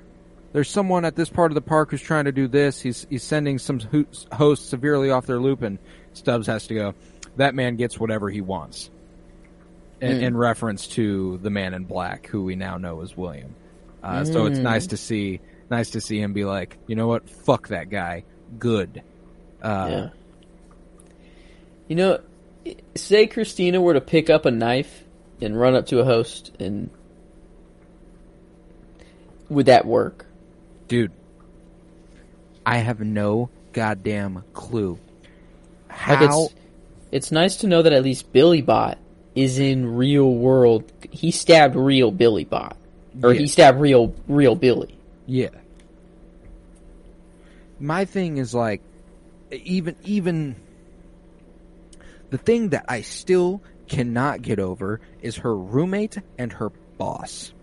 there's 0.52 0.70
someone 0.70 1.06
at 1.06 1.16
this 1.16 1.30
part 1.30 1.52
of 1.52 1.56
the 1.56 1.62
park 1.62 1.92
who's 1.92 2.02
trying 2.02 2.26
to 2.26 2.32
do 2.32 2.48
this. 2.48 2.82
He's 2.82 3.06
he's 3.08 3.22
sending 3.22 3.60
some 3.60 3.80
ho- 3.80 4.06
hosts 4.32 4.68
severely 4.68 5.12
off 5.12 5.28
their 5.28 5.40
loop." 5.40 5.62
And 5.62 5.78
Stubbs 6.14 6.48
has 6.48 6.66
to 6.68 6.74
go. 6.74 6.96
That 7.36 7.54
man 7.54 7.76
gets 7.76 8.00
whatever 8.00 8.32
he 8.32 8.42
wants. 8.42 8.90
In, 10.12 10.24
in 10.24 10.38
reference 10.38 10.88
to 10.90 11.38
the 11.40 11.50
Man 11.50 11.74
in 11.74 11.86
Black, 11.86 12.28
who 12.28 12.44
we 12.44 12.56
now 12.56 12.78
know 12.78 13.02
as 13.02 13.16
William. 13.16 13.56
Uh, 14.04 14.26
So 14.26 14.46
it's 14.48 14.60
nice 14.60 14.88
to 14.88 14.98
see, 14.98 15.40
nice 15.70 15.92
to 15.92 16.02
see 16.02 16.20
him 16.20 16.34
be 16.34 16.44
like, 16.46 16.78
you 16.88 16.96
know 16.96 17.08
what, 17.08 17.30
fuck 17.30 17.70
that 17.70 17.90
guy, 17.90 18.24
good. 18.60 19.02
Uh, 19.62 19.88
Yeah. 19.90 20.10
You 21.88 21.96
know, 21.96 22.20
say 22.96 23.28
Christina 23.28 23.80
were 23.82 23.94
to 23.94 24.02
pick 24.02 24.30
up 24.30 24.46
a 24.46 24.52
knife 24.52 25.04
and 25.42 25.60
run 25.60 25.76
up 25.76 25.86
to 25.88 26.00
a 26.00 26.06
host, 26.06 26.52
and 26.60 26.90
would 29.50 29.66
that 29.68 29.86
work? 29.86 30.26
dude, 30.88 31.12
I 32.66 32.78
have 32.78 33.00
no 33.00 33.50
goddamn 33.72 34.44
clue 34.54 35.00
how. 35.88 36.14
Like 36.14 36.30
it's, 36.30 36.56
it's 37.12 37.32
nice 37.32 37.58
to 37.58 37.68
know 37.68 37.82
that 37.82 37.94
at 37.94 38.04
least 38.04 38.32
Billy 38.32 38.62
Bot 38.62 38.98
is 39.36 39.58
in 39.60 39.96
real 39.96 40.34
world. 40.34 40.92
He 41.12 41.32
stabbed 41.32 41.76
real 41.76 42.12
Billy 42.12 42.46
Bot, 42.46 42.78
or 43.22 43.34
Yeah. 43.34 43.40
he 43.42 43.48
stabbed 43.48 43.80
real 43.80 44.14
real 44.28 44.56
Billy. 44.56 44.96
Yeah. 45.26 45.50
My 47.80 48.06
thing 48.06 48.38
is 48.38 48.54
like 48.54 48.82
even 49.52 49.96
even 50.04 50.56
the 52.30 52.38
thing 52.38 52.70
that 52.70 52.86
I 52.88 53.02
still 53.02 53.62
cannot 53.88 54.42
get 54.42 54.60
over 54.60 55.02
is 55.22 55.38
her 55.38 55.56
roommate 55.56 56.18
and 56.38 56.54
her 56.54 56.70
boss. 56.98 57.54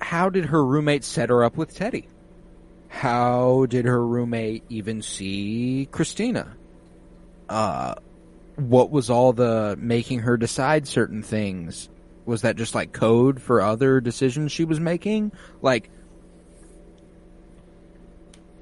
How 0.00 0.28
did 0.28 0.46
her 0.46 0.64
roommate 0.64 1.04
set 1.04 1.30
her 1.30 1.42
up 1.44 1.56
with 1.56 1.74
Teddy? 1.74 2.06
How 2.88 3.66
did 3.66 3.84
her 3.86 4.06
roommate 4.06 4.64
even 4.68 5.00
see 5.00 5.88
Christina? 5.90 6.56
Uh 7.52 7.94
what 8.56 8.90
was 8.90 9.10
all 9.10 9.32
the 9.32 9.76
making 9.78 10.20
her 10.20 10.36
decide 10.36 10.86
certain 10.86 11.22
things? 11.22 11.88
Was 12.26 12.42
that 12.42 12.56
just 12.56 12.74
like 12.74 12.92
code 12.92 13.40
for 13.42 13.60
other 13.60 14.00
decisions 14.00 14.52
she 14.52 14.64
was 14.64 14.78
making? 14.78 15.32
Like, 15.60 15.90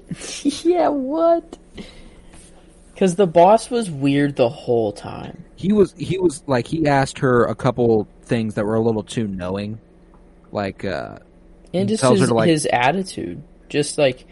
yeah, 0.43 0.89
what? 0.89 1.57
Because 2.93 3.15
the 3.15 3.27
boss 3.27 3.69
was 3.69 3.89
weird 3.89 4.35
the 4.35 4.49
whole 4.49 4.91
time. 4.91 5.43
he 5.55 5.71
was, 5.73 5.93
he 5.97 6.17
was 6.19 6.43
like, 6.47 6.67
he 6.67 6.87
asked 6.87 7.19
her 7.19 7.45
a 7.45 7.55
couple 7.55 8.07
things 8.23 8.55
that 8.55 8.65
were 8.65 8.75
a 8.75 8.81
little 8.81 9.03
too 9.03 9.27
knowing. 9.27 9.79
Like, 10.51 10.83
uh, 10.85 11.19
And 11.73 11.87
just 11.89 12.03
his, 12.03 12.29
like- 12.31 12.49
his 12.49 12.65
attitude, 12.71 13.43
just 13.69 13.97
like 13.97 14.25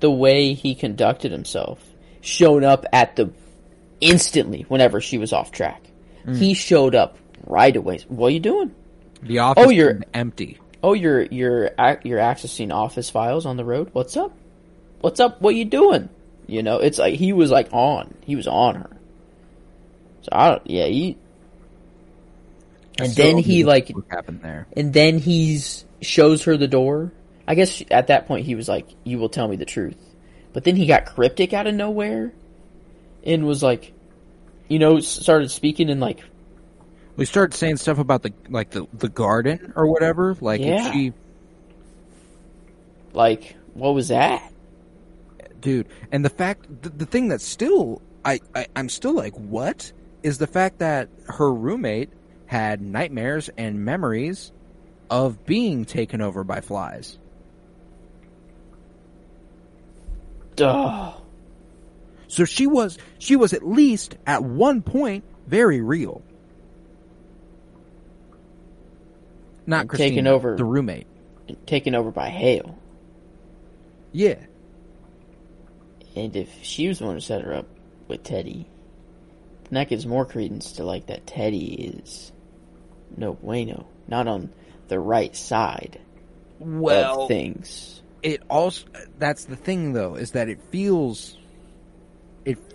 the 0.00 0.10
way 0.10 0.54
he 0.54 0.74
conducted 0.74 1.32
himself, 1.32 1.84
showed 2.20 2.64
up 2.64 2.84
at 2.92 3.16
the 3.16 3.30
instantly 4.00 4.64
whenever 4.68 5.00
she 5.00 5.18
was 5.18 5.32
off 5.32 5.52
track. 5.52 5.82
Mm. 6.26 6.36
He 6.38 6.54
showed 6.54 6.94
up 6.94 7.16
right 7.46 7.74
away. 7.74 8.00
What 8.08 8.28
are 8.28 8.30
you 8.30 8.40
doing? 8.40 8.74
the 9.22 9.38
office 9.40 9.64
Oh, 9.66 9.70
you're- 9.70 10.00
empty. 10.14 10.58
Oh, 10.82 10.92
you're 10.92 11.22
you're 11.22 11.70
you're 12.04 12.18
accessing 12.20 12.72
office 12.72 13.10
files 13.10 13.46
on 13.46 13.56
the 13.56 13.64
road. 13.64 13.88
What's 13.92 14.16
up? 14.16 14.32
What's 15.00 15.18
up? 15.20 15.40
What 15.40 15.54
are 15.54 15.56
you 15.56 15.64
doing? 15.64 16.08
You 16.46 16.62
know, 16.62 16.78
it's 16.78 16.98
like 16.98 17.14
he 17.14 17.32
was 17.32 17.50
like 17.50 17.68
on. 17.72 18.14
He 18.24 18.36
was 18.36 18.46
on 18.46 18.76
her. 18.76 18.90
So 20.22 20.28
I 20.32 20.50
don't. 20.50 20.70
Yeah, 20.70 20.86
he. 20.86 21.16
And 22.98 23.10
Still 23.10 23.24
then 23.34 23.38
he 23.38 23.64
like 23.64 23.88
what 23.90 24.04
happened 24.08 24.40
there. 24.42 24.66
and 24.76 24.92
then 24.92 25.18
he's 25.18 25.84
shows 26.02 26.44
her 26.44 26.56
the 26.56 26.68
door. 26.68 27.12
I 27.48 27.54
guess 27.54 27.82
at 27.90 28.08
that 28.08 28.26
point 28.26 28.46
he 28.46 28.54
was 28.54 28.68
like, 28.68 28.86
"You 29.04 29.18
will 29.18 29.28
tell 29.28 29.48
me 29.48 29.56
the 29.56 29.64
truth," 29.64 29.96
but 30.52 30.64
then 30.64 30.76
he 30.76 30.86
got 30.86 31.04
cryptic 31.06 31.52
out 31.52 31.66
of 31.66 31.74
nowhere, 31.74 32.32
and 33.26 33.44
was 33.46 33.62
like, 33.62 33.92
you 34.68 34.78
know, 34.78 35.00
started 35.00 35.50
speaking 35.50 35.90
in 35.90 36.00
like, 36.00 36.22
We 37.16 37.26
started 37.26 37.54
saying 37.54 37.76
stuff 37.76 37.98
about 37.98 38.22
the 38.22 38.32
like 38.48 38.70
the 38.70 38.86
the 38.94 39.08
garden 39.10 39.72
or 39.76 39.86
whatever. 39.86 40.36
Like, 40.40 40.60
Yeah. 40.62 40.90
she, 40.92 41.12
like 43.12 43.56
what 43.74 43.94
was 43.94 44.08
that? 44.08 44.52
dude, 45.60 45.88
and 46.12 46.24
the 46.24 46.30
fact, 46.30 46.82
the, 46.82 46.90
the 46.90 47.06
thing 47.06 47.26
that's 47.26 47.44
still, 47.44 48.00
I, 48.24 48.38
I, 48.54 48.66
I'm 48.76 48.88
still 48.88 49.14
like, 49.14 49.34
what 49.34 49.90
is 50.22 50.38
the 50.38 50.46
fact 50.46 50.78
that 50.78 51.08
her 51.26 51.52
roommate 51.52 52.10
had 52.46 52.80
nightmares 52.80 53.50
and 53.56 53.84
memories 53.84 54.52
of 55.10 55.44
being 55.44 55.84
taken 55.84 56.20
over 56.20 56.44
by 56.44 56.60
flies. 56.60 57.18
Duh. 60.54 61.14
So 62.28 62.44
she 62.44 62.66
was 62.66 62.98
she 63.18 63.36
was 63.36 63.52
at 63.52 63.66
least 63.66 64.16
at 64.26 64.42
one 64.42 64.82
point 64.82 65.24
very 65.46 65.80
real. 65.80 66.22
Not 69.66 69.88
Christina, 69.88 70.10
Taken 70.10 70.26
over. 70.26 70.56
the 70.56 70.64
roommate. 70.64 71.06
Taken 71.66 71.94
over 71.94 72.10
by 72.10 72.28
Hale. 72.28 72.78
Yeah. 74.12 74.36
And 76.14 76.34
if 76.36 76.48
she 76.62 76.88
was 76.88 76.98
the 77.00 77.06
one 77.06 77.14
who 77.14 77.20
set 77.20 77.42
her 77.42 77.52
up 77.54 77.66
with 78.08 78.22
Teddy, 78.22 78.66
then 79.64 79.74
that 79.74 79.88
gives 79.88 80.06
more 80.06 80.24
credence 80.24 80.72
to 80.72 80.84
like 80.84 81.06
that 81.06 81.26
Teddy 81.26 81.74
is 82.04 82.32
no 83.16 83.34
bueno, 83.34 83.86
not 84.08 84.26
on 84.28 84.52
the 84.88 84.98
right 84.98 85.34
side 85.36 86.00
Well, 86.58 87.22
of 87.22 87.28
things. 87.28 88.02
it 88.22 88.42
also 88.48 88.86
that's 89.18 89.44
the 89.44 89.56
thing 89.56 89.92
though 89.92 90.14
is 90.14 90.30
that 90.32 90.48
it 90.48 90.60
feels 90.70 91.36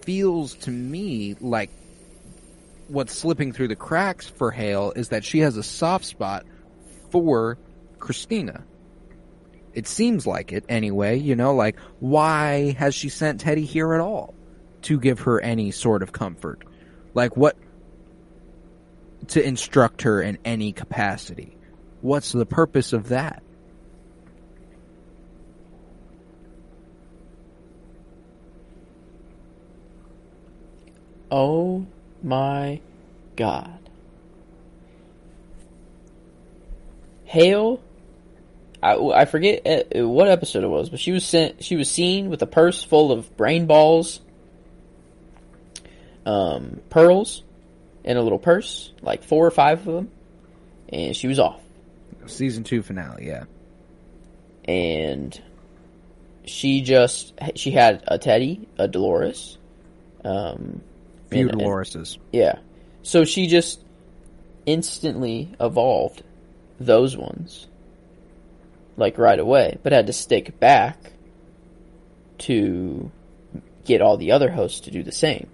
feels 0.03 0.55
to 0.55 0.71
me 0.71 1.35
like 1.39 1.69
what's 2.87 3.13
slipping 3.13 3.53
through 3.53 3.69
the 3.69 3.75
cracks 3.75 4.27
for 4.27 4.51
Hale 4.51 4.91
is 4.95 5.09
that 5.09 5.23
she 5.23 5.39
has 5.39 5.57
a 5.57 5.63
soft 5.63 6.05
spot 6.05 6.45
for 7.09 7.57
Christina. 7.99 8.63
It 9.73 9.87
seems 9.87 10.27
like 10.27 10.51
it 10.51 10.65
anyway, 10.67 11.17
you 11.17 11.35
know, 11.35 11.55
like 11.55 11.79
why 11.99 12.75
has 12.77 12.93
she 12.93 13.09
sent 13.09 13.39
Teddy 13.39 13.65
here 13.65 13.93
at 13.93 14.01
all 14.01 14.33
to 14.83 14.99
give 14.99 15.21
her 15.21 15.39
any 15.39 15.71
sort 15.71 16.03
of 16.03 16.11
comfort? 16.11 16.63
Like 17.13 17.37
what 17.37 17.55
to 19.29 19.45
instruct 19.45 20.01
her 20.01 20.21
in 20.21 20.37
any 20.43 20.73
capacity. 20.73 21.57
What's 22.01 22.31
the 22.31 22.45
purpose 22.45 22.91
of 22.91 23.09
that? 23.09 23.43
Oh 31.31 31.85
my 32.21 32.81
god. 33.37 33.79
Hale, 37.23 37.81
I, 38.83 38.97
I 38.97 39.25
forget 39.25 39.65
uh, 39.95 40.07
what 40.07 40.27
episode 40.27 40.65
it 40.65 40.67
was, 40.67 40.89
but 40.89 40.99
she 40.99 41.13
was 41.13 41.25
sent. 41.25 41.63
She 41.63 41.77
was 41.77 41.89
seen 41.89 42.29
with 42.29 42.41
a 42.41 42.45
purse 42.45 42.83
full 42.83 43.13
of 43.13 43.37
brain 43.37 43.67
balls, 43.67 44.19
um, 46.25 46.81
pearls, 46.89 47.43
in 48.03 48.17
a 48.17 48.21
little 48.21 48.37
purse, 48.37 48.91
like 49.01 49.23
four 49.23 49.45
or 49.45 49.51
five 49.51 49.87
of 49.87 49.93
them, 49.93 50.11
and 50.89 51.15
she 51.15 51.27
was 51.27 51.39
off. 51.39 51.61
Season 52.25 52.65
two 52.65 52.81
finale, 52.81 53.27
yeah. 53.27 53.45
And 54.65 55.39
she 56.45 56.81
just 56.81 57.33
she 57.55 57.71
had 57.71 58.03
a 58.07 58.17
Teddy, 58.17 58.67
a 58.77 58.89
Dolores, 58.89 59.57
um, 60.25 60.81
And- 61.39 61.51
and- 61.51 61.61
yeah. 62.31 62.59
So 63.03 63.25
she 63.25 63.47
just 63.47 63.81
instantly 64.65 65.53
evolved 65.59 66.23
those 66.79 67.17
ones. 67.17 67.67
Like 68.97 69.17
right 69.17 69.39
away, 69.39 69.79
but 69.81 69.93
had 69.93 70.07
to 70.07 70.13
stick 70.13 70.59
back 70.59 71.13
to 72.39 73.09
get 73.85 74.01
all 74.01 74.17
the 74.17 74.31
other 74.33 74.51
hosts 74.51 74.81
to 74.81 74.91
do 74.91 75.01
the 75.01 75.11
same. 75.11 75.47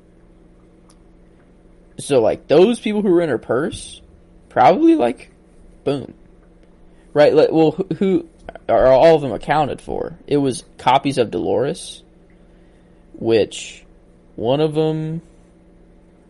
So 2.00 2.20
like 2.22 2.48
those 2.48 2.80
people 2.80 3.02
who 3.02 3.10
were 3.12 3.22
in 3.22 3.30
her 3.30 3.38
purse, 3.38 4.02
probably 4.50 4.96
like, 4.96 5.32
boom, 5.84 6.14
right? 7.14 7.34
Like, 7.34 7.52
well, 7.52 7.72
who, 7.72 7.88
who 7.96 8.30
are 8.70 8.88
all 8.88 9.16
of 9.16 9.22
them 9.22 9.32
accounted 9.32 9.82
for? 9.82 10.18
It 10.28 10.38
was 10.38 10.66
copies 10.78 11.18
of 11.18 11.32
Dolores, 11.32 12.04
which 13.14 13.86
one 14.36 14.62
of 14.62 14.74
them 14.74 15.22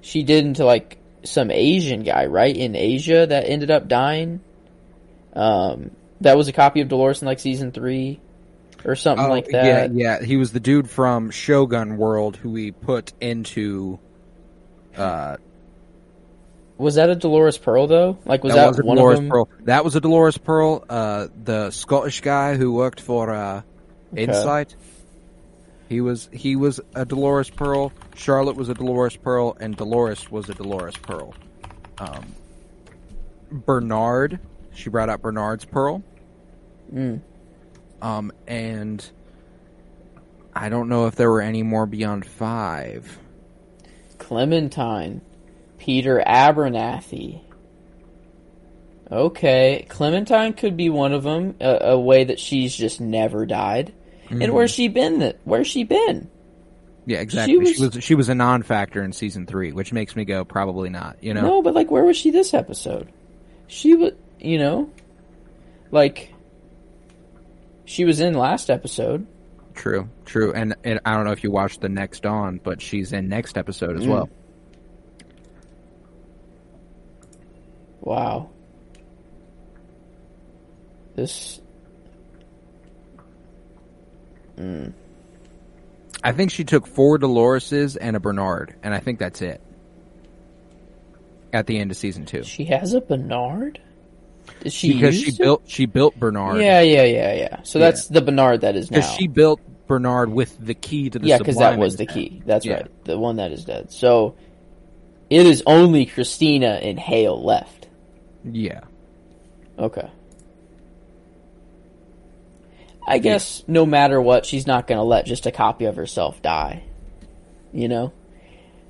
she 0.01 0.23
did 0.23 0.45
into 0.45 0.65
like 0.65 0.97
some 1.23 1.51
Asian 1.51 2.03
guy, 2.03 2.25
right? 2.27 2.55
In 2.55 2.75
Asia 2.75 3.25
that 3.27 3.47
ended 3.47 3.71
up 3.71 3.87
dying. 3.87 4.41
Um, 5.33 5.91
that 6.21 6.37
was 6.37 6.47
a 6.47 6.53
copy 6.53 6.81
of 6.81 6.87
Dolores 6.87 7.21
in 7.21 7.27
like 7.27 7.39
season 7.39 7.71
three 7.71 8.19
or 8.85 8.95
something 8.95 9.25
Oh, 9.25 9.29
like 9.29 9.47
that. 9.49 9.93
Yeah, 9.93 10.19
yeah. 10.19 10.23
He 10.25 10.37
was 10.37 10.51
the 10.51 10.59
dude 10.59 10.89
from 10.89 11.29
Shogun 11.31 11.97
World 11.97 12.37
who 12.37 12.51
we 12.51 12.71
put 12.71 13.13
into. 13.21 13.99
Uh, 14.95 15.37
Was 16.77 16.95
that 16.95 17.09
a 17.09 17.15
Dolores 17.15 17.57
Pearl 17.57 17.87
though? 17.87 18.17
Like 18.25 18.43
was 18.43 18.53
that, 18.53 18.61
that, 18.61 18.67
was 18.69 18.79
a 18.79 18.83
one 18.83 18.97
Dolores 18.97 19.19
of 19.19 19.23
them? 19.25 19.29
Pearl. 19.31 19.49
That 19.65 19.83
was 19.83 19.95
a 19.95 20.01
Dolores 20.01 20.37
Pearl. 20.37 20.83
Uh, 20.89 21.27
the 21.43 21.69
Scottish 21.71 22.21
guy 22.21 22.55
who 22.55 22.73
worked 22.73 23.01
for 23.01 23.31
uh, 23.31 23.61
Incite. 24.13 24.75
He 25.89 26.01
was 26.01 26.29
he 26.33 26.55
was 26.55 26.81
a 26.95 27.05
Dolores 27.05 27.49
Pearl. 27.49 27.93
Charlotte 28.15 28.57
was 28.57 28.69
a 28.69 28.73
Dolores 28.73 29.15
Pearl, 29.15 29.55
and 29.59 29.75
Dolores 29.75 30.29
was 30.29 30.49
a 30.49 30.53
Dolores 30.53 30.97
Pearl. 30.97 31.33
Um, 31.97 32.35
Bernard, 33.51 34.39
she 34.73 34.89
brought 34.89 35.09
out 35.09 35.21
Bernard's 35.21 35.65
Pearl. 35.65 36.03
Mm. 36.93 37.21
Um, 38.01 38.31
and 38.47 39.09
I 40.53 40.69
don't 40.69 40.89
know 40.89 41.07
if 41.07 41.15
there 41.15 41.31
were 41.31 41.41
any 41.41 41.63
more 41.63 41.85
beyond 41.85 42.25
five. 42.25 43.17
Clementine, 44.17 45.21
Peter 45.77 46.21
Abernathy. 46.25 47.41
Okay, 49.09 49.85
Clementine 49.87 50.51
could 50.51 50.75
be 50.75 50.89
one 50.89 51.13
of 51.13 51.23
them. 51.23 51.55
A, 51.61 51.91
a 51.91 51.99
way 51.99 52.25
that 52.25 52.39
she's 52.39 52.75
just 52.75 52.99
never 52.99 53.45
died. 53.45 53.93
Mm-hmm. 54.27 54.41
And 54.41 54.53
where's 54.53 54.71
she 54.71 54.87
been? 54.87 55.19
That 55.19 55.39
where's 55.43 55.67
she 55.67 55.83
been? 55.83 56.29
Yeah, 57.05 57.19
exactly. 57.19 57.53
She 57.53 57.57
was, 57.81 57.95
was- 57.95 58.03
she 58.03 58.15
was 58.15 58.27
a 58.29 58.35
non-factor 58.35 59.01
in 59.03 59.13
season 59.13 59.45
three, 59.45 59.71
which 59.71 59.93
makes 59.93 60.15
me 60.15 60.25
go 60.25 60.43
probably 60.43 60.89
not. 60.89 61.17
You 61.23 61.33
know, 61.33 61.41
No, 61.41 61.61
but 61.61 61.73
like, 61.73 61.89
where 61.89 62.03
was 62.03 62.17
she 62.17 62.31
this 62.31 62.53
episode? 62.53 63.09
She 63.67 63.95
was, 63.95 64.11
you 64.39 64.57
know, 64.59 64.89
like, 65.91 66.33
she 67.85 68.03
was 68.03 68.19
in 68.19 68.33
last 68.33 68.69
episode. 68.69 69.25
true, 69.73 70.09
true. 70.25 70.51
And 70.53 70.75
and 70.83 70.99
I 71.05 71.15
don't 71.15 71.23
know 71.23 71.31
if 71.31 71.43
you 71.45 71.51
watched 71.51 71.79
the 71.79 71.87
next 71.89 72.25
on, 72.25 72.59
but 72.61 72.81
she's 72.81 73.13
in 73.13 73.29
next 73.29 73.57
episode 73.57 73.95
as 73.95 74.03
Mm. 74.05 74.09
well. 74.09 74.29
Wow. 78.01 78.49
This, 81.15 81.61
I 86.23 86.31
think 86.31 86.51
she 86.51 86.63
took 86.63 86.87
four 86.87 87.17
Doloreses 87.19 87.97
and 87.99 88.15
a 88.15 88.19
Bernard, 88.19 88.75
and 88.83 88.93
I 88.93 88.99
think 88.99 89.19
that's 89.19 89.41
it. 89.41 89.61
At 91.53 91.67
the 91.67 91.79
end 91.79 91.91
of 91.91 91.97
season 91.97 92.25
two, 92.25 92.43
she 92.43 92.65
has 92.65 92.93
a 92.93 93.01
Bernard. 93.01 93.79
Is 94.63 94.73
she 94.73 94.93
because 94.93 95.19
she 95.19 95.29
it? 95.29 95.37
built 95.37 95.63
she 95.67 95.85
built 95.85 96.15
Bernard. 96.19 96.61
Yeah, 96.61 96.81
yeah, 96.81 97.03
yeah, 97.03 97.33
yeah. 97.33 97.61
So 97.63 97.79
Yeah. 97.79 97.85
that's 97.85 98.07
the 98.07 98.21
Bernard 98.21 98.61
that 98.61 98.75
is 98.75 98.89
now. 98.91 98.97
because 98.97 99.11
she 99.13 99.27
built 99.27 99.61
Bernard 99.87 100.29
with 100.31 100.57
the 100.59 100.73
key 100.73 101.09
to 101.09 101.19
the 101.19 101.27
yeah, 101.27 101.37
because 101.37 101.57
that 101.57 101.77
was 101.77 101.95
the 101.95 102.05
key. 102.05 102.41
That's 102.45 102.65
Yeah. 102.65 102.75
right. 102.75 103.05
The 103.05 103.17
one 103.17 103.37
that 103.37 103.51
is 103.51 103.65
dead. 103.65 103.91
So 103.91 104.35
it 105.29 105.45
is 105.45 105.63
only 105.65 106.05
Christina 106.05 106.79
and 106.81 106.99
Hale 106.99 107.41
left. 107.41 107.87
Yeah, 108.43 108.81
Okay. 109.77 110.09
I 113.07 113.19
guess 113.19 113.63
no 113.67 113.85
matter 113.85 114.21
what, 114.21 114.45
she's 114.45 114.67
not 114.67 114.85
going 114.85 114.97
to 114.97 115.03
let 115.03 115.25
just 115.25 115.45
a 115.45 115.51
copy 115.51 115.85
of 115.85 115.95
herself 115.95 116.41
die. 116.41 116.83
You 117.71 117.87
know? 117.87 118.13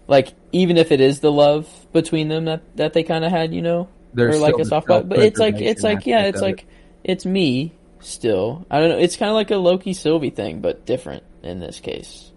Like, 0.07 0.33
even 0.51 0.77
if 0.77 0.91
it 0.91 1.01
is 1.01 1.19
the 1.19 1.31
love 1.31 1.69
between 1.93 2.27
them 2.27 2.45
that, 2.45 2.77
that 2.77 2.93
they 2.93 3.03
kind 3.03 3.23
of 3.23 3.31
had, 3.31 3.53
you 3.53 3.61
know? 3.61 3.89
There's 4.13 4.37
or 4.37 4.39
like 4.39 4.55
a 4.57 4.65
soft. 4.65 4.87
But 4.87 5.11
it's 5.11 5.39
like, 5.39 5.55
it's 5.61 5.83
like, 5.83 6.05
yeah, 6.05 6.23
it's 6.25 6.37
of 6.37 6.43
it. 6.43 6.45
like, 6.45 6.65
it's 7.03 7.25
me 7.25 7.73
still. 7.99 8.65
I 8.71 8.79
don't 8.79 8.89
know. 8.89 8.97
It's 8.97 9.17
kind 9.17 9.29
of 9.29 9.35
like 9.35 9.51
a 9.51 9.57
Loki 9.57 9.93
Sylvie 9.93 10.29
thing, 10.29 10.61
but 10.61 10.85
different 10.85 11.23
in 11.43 11.59
this 11.59 11.79
case. 11.79 12.31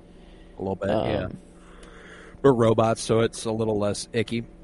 a 0.58 0.62
little 0.62 0.76
bit. 0.76 0.90
Um, 0.90 1.08
yeah, 1.08 1.28
but 2.42 2.52
robots, 2.52 3.00
so 3.00 3.20
it's 3.20 3.44
a 3.44 3.52
little 3.52 3.78
less 3.78 4.08
icky. 4.12 4.44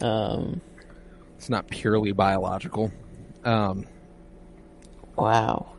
Um, 0.00 0.60
It's 1.36 1.50
not 1.50 1.68
purely 1.68 2.12
biological. 2.12 2.92
Um, 3.44 3.86
Wow. 5.18 5.72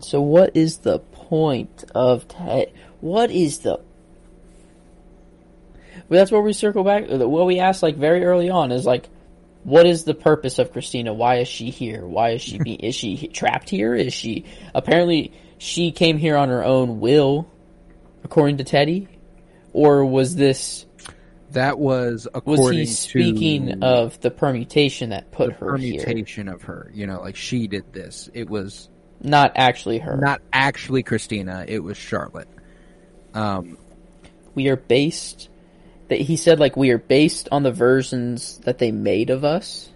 So 0.00 0.20
what 0.20 0.56
is 0.56 0.78
the 0.78 0.98
point 0.98 1.84
of 1.94 2.28
Ted? 2.28 2.72
What 3.00 3.30
is 3.30 3.60
the? 3.60 3.80
Well, 6.08 6.18
that's 6.18 6.30
where 6.30 6.40
we 6.40 6.52
circle 6.52 6.84
back. 6.84 7.04
What 7.08 7.46
we 7.46 7.58
asked 7.58 7.82
like 7.82 7.96
very 7.96 8.24
early 8.24 8.50
on 8.50 8.72
is 8.72 8.84
like, 8.84 9.08
what 9.62 9.86
is 9.86 10.04
the 10.04 10.14
purpose 10.14 10.58
of 10.58 10.72
Christina? 10.72 11.12
Why 11.12 11.36
is 11.36 11.48
she 11.48 11.70
here? 11.70 12.06
Why 12.06 12.30
is 12.30 12.42
she 12.42 12.58
be? 12.58 12.72
is 12.86 12.94
she 12.94 13.28
trapped 13.28 13.68
here? 13.68 13.94
Is 13.94 14.12
she 14.12 14.44
apparently 14.74 15.32
she 15.58 15.92
came 15.92 16.18
here 16.18 16.36
on 16.36 16.48
her 16.48 16.64
own 16.64 17.00
will, 17.00 17.50
according 18.24 18.58
to 18.58 18.64
Teddy, 18.64 19.08
or 19.72 20.04
was 20.04 20.34
this 20.34 20.86
that 21.52 21.78
was 21.78 22.26
a 22.32 22.40
question. 22.40 22.64
was 22.64 22.76
he 22.76 22.86
speaking 22.86 23.82
of 23.82 24.20
the 24.20 24.30
permutation 24.30 25.10
that 25.10 25.30
put 25.30 25.52
her 25.54 25.76
here, 25.76 26.00
permutation 26.00 26.48
of 26.48 26.62
her. 26.62 26.90
You 26.94 27.06
know, 27.06 27.20
like 27.20 27.36
she 27.36 27.66
did 27.66 27.92
this. 27.92 28.28
It 28.34 28.48
was 28.48 28.88
not 29.20 29.52
actually 29.56 29.98
her? 29.98 30.16
not 30.16 30.40
actually 30.52 31.02
Christina. 31.02 31.64
It 31.68 31.82
was 31.82 31.96
Charlotte. 31.96 32.48
Um, 33.34 33.78
we 34.54 34.68
are 34.68 34.76
based 34.76 35.48
that 36.08 36.20
he 36.20 36.36
said 36.36 36.58
like 36.58 36.76
we 36.76 36.90
are 36.90 36.98
based 36.98 37.48
on 37.52 37.62
the 37.62 37.70
versions 37.72 38.58
that 38.64 38.78
they 38.78 38.90
made 38.90 39.30
of 39.30 39.44
us 39.44 39.88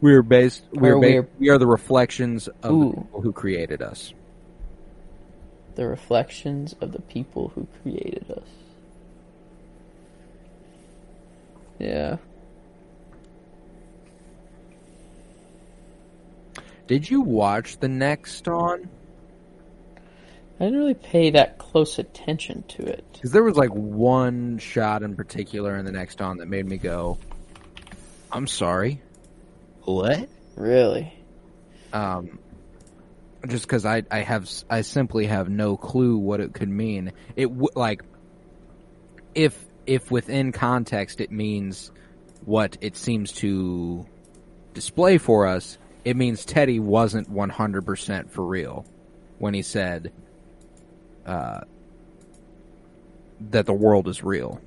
we're 0.00 0.22
based. 0.22 0.62
We're, 0.72 0.94
Or 0.94 1.00
ba- 1.00 1.06
we're- 1.08 1.26
we 1.40 1.48
are 1.50 1.58
the 1.58 1.66
reflections 1.66 2.48
of 2.62 2.70
Ooh. 2.70 2.90
the 2.90 3.00
people 3.00 3.20
who 3.20 3.32
created 3.32 3.82
us. 3.82 4.12
the 5.74 5.86
reflections 5.86 6.74
of 6.80 6.92
the 6.92 7.02
people 7.02 7.48
who 7.54 7.66
created 7.82 8.30
us 8.30 8.48
yeah 11.78 12.16
Did 16.88 17.10
you 17.10 17.20
watch 17.20 17.78
the 17.78 17.88
next 17.88 18.48
on? 18.48 18.88
I 20.58 20.64
didn't 20.64 20.78
really 20.78 20.94
pay 20.94 21.30
that 21.30 21.58
close 21.58 21.98
attention 21.98 22.64
to 22.68 22.82
it. 22.82 23.04
Because 23.12 23.30
there 23.30 23.44
was 23.44 23.56
like 23.56 23.70
one 23.70 24.58
shot 24.58 25.02
in 25.02 25.14
particular 25.14 25.76
in 25.76 25.84
the 25.84 25.92
next 25.92 26.20
on 26.22 26.38
that 26.38 26.46
made 26.48 26.66
me 26.66 26.78
go, 26.78 27.18
"I'm 28.32 28.46
sorry, 28.46 29.02
what?" 29.82 30.28
Really? 30.56 31.12
Um, 31.92 32.38
just 33.46 33.64
because 33.64 33.84
I 33.84 34.02
I 34.10 34.20
have 34.20 34.50
I 34.70 34.80
simply 34.80 35.26
have 35.26 35.50
no 35.50 35.76
clue 35.76 36.16
what 36.16 36.40
it 36.40 36.54
could 36.54 36.70
mean. 36.70 37.12
It 37.36 37.48
w- 37.48 37.68
like 37.76 38.02
if 39.34 39.62
if 39.88 40.10
within 40.10 40.52
context 40.52 41.18
it 41.18 41.32
means 41.32 41.90
what 42.44 42.76
it 42.82 42.94
seems 42.94 43.32
to 43.32 44.06
display 44.74 45.16
for 45.16 45.46
us, 45.46 45.78
it 46.04 46.14
means 46.14 46.44
Teddy 46.44 46.78
wasn't 46.78 47.32
100% 47.32 48.30
for 48.30 48.44
real 48.44 48.84
when 49.38 49.54
he 49.54 49.62
said 49.62 50.12
uh, 51.24 51.60
that 53.40 53.64
the 53.64 53.72
world 53.72 54.08
is 54.08 54.22
real. 54.22 54.60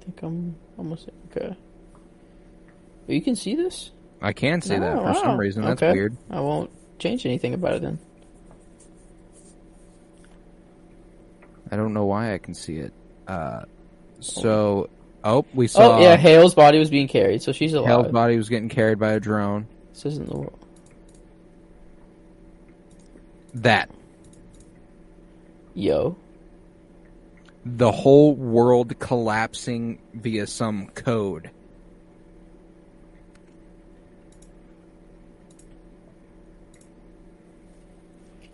I 0.00 0.04
think 0.04 0.22
I'm 0.22 0.56
almost 0.76 1.08
okay. 1.36 1.56
You 3.08 3.20
can 3.20 3.34
see 3.36 3.56
this? 3.56 3.90
I 4.20 4.32
can 4.32 4.60
say 4.60 4.78
that 4.78 4.96
Oh, 4.96 5.06
for 5.12 5.14
some 5.14 5.38
reason. 5.38 5.64
That's 5.64 5.82
Okay. 5.82 5.92
weird. 5.92 6.16
I 6.30 6.40
won't 6.40 6.70
change 6.98 7.24
anything 7.26 7.54
about 7.54 7.74
it 7.74 7.82
then. 7.82 7.98
I 11.70 11.76
don't 11.76 11.92
know 11.94 12.04
why 12.04 12.34
I 12.34 12.38
can 12.38 12.54
see 12.54 12.76
it. 12.78 12.92
Uh, 13.26 13.62
so, 14.20 14.88
oh, 15.22 15.44
we 15.54 15.66
saw 15.66 15.96
oh 15.96 16.00
yeah, 16.00 16.16
Hale's 16.16 16.54
body 16.54 16.78
was 16.78 16.90
being 16.90 17.08
carried, 17.08 17.42
so 17.42 17.52
she's 17.52 17.74
alive. 17.74 17.88
Hale's 17.88 18.12
body 18.12 18.36
was 18.36 18.48
getting 18.48 18.68
carried 18.68 18.98
by 18.98 19.12
a 19.12 19.20
drone. 19.20 19.66
This 19.92 20.06
isn't 20.06 20.28
the 20.28 20.36
world. 20.36 20.58
That 23.54 23.90
Yo. 25.74 26.16
the 27.64 27.90
whole 27.90 28.34
world 28.34 28.98
collapsing 28.98 30.00
via 30.14 30.46
some 30.46 30.86
code. 30.88 31.50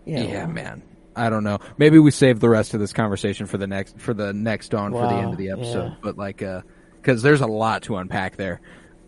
Yeah, 0.06 0.46
man. 0.46 0.82
I 1.16 1.30
don't 1.30 1.44
know. 1.44 1.58
Maybe 1.78 1.98
we 1.98 2.10
save 2.10 2.40
the 2.40 2.48
rest 2.48 2.74
of 2.74 2.80
this 2.80 2.92
conversation 2.92 3.46
for 3.46 3.58
the 3.58 3.66
next 3.66 3.98
for 3.98 4.14
the 4.14 4.32
next 4.32 4.70
dawn 4.70 4.92
for 4.92 5.06
the 5.06 5.14
end 5.14 5.32
of 5.32 5.38
the 5.38 5.50
episode. 5.50 5.90
yeah. 5.90 5.94
But 6.02 6.18
like, 6.18 6.42
uh, 6.42 6.62
because 6.96 7.22
there's 7.22 7.40
a 7.40 7.46
lot 7.46 7.82
to 7.84 7.96
unpack 7.96 8.36
there. 8.36 8.60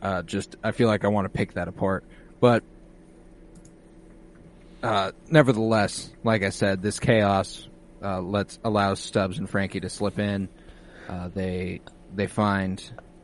Uh, 0.02 0.22
just 0.22 0.56
I 0.62 0.72
feel 0.72 0.88
like 0.88 1.04
I 1.04 1.08
want 1.08 1.24
to 1.24 1.36
pick 1.36 1.54
that 1.54 1.68
apart. 1.68 2.04
But 2.40 2.62
uh, 4.82 5.12
nevertheless, 5.28 6.10
like 6.22 6.42
I 6.42 6.50
said, 6.50 6.82
this 6.82 7.00
chaos 7.00 7.66
uh, 8.02 8.20
lets 8.20 8.58
allows 8.62 9.00
Stubbs 9.00 9.38
and 9.38 9.48
Frankie 9.48 9.80
to 9.80 9.88
slip 9.88 10.18
in. 10.18 10.48
Uh, 11.08 11.28
they 11.34 11.80
they 12.14 12.26
find 12.26 12.82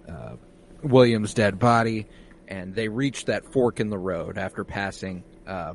uh, 0.08 0.36
William's 0.82 1.34
dead 1.34 1.58
body, 1.58 2.06
and 2.48 2.74
they 2.74 2.88
reach 2.88 3.26
that 3.26 3.44
fork 3.44 3.80
in 3.80 3.90
the 3.90 3.98
road 3.98 4.38
after 4.38 4.64
passing 4.64 5.22
uh, 5.46 5.74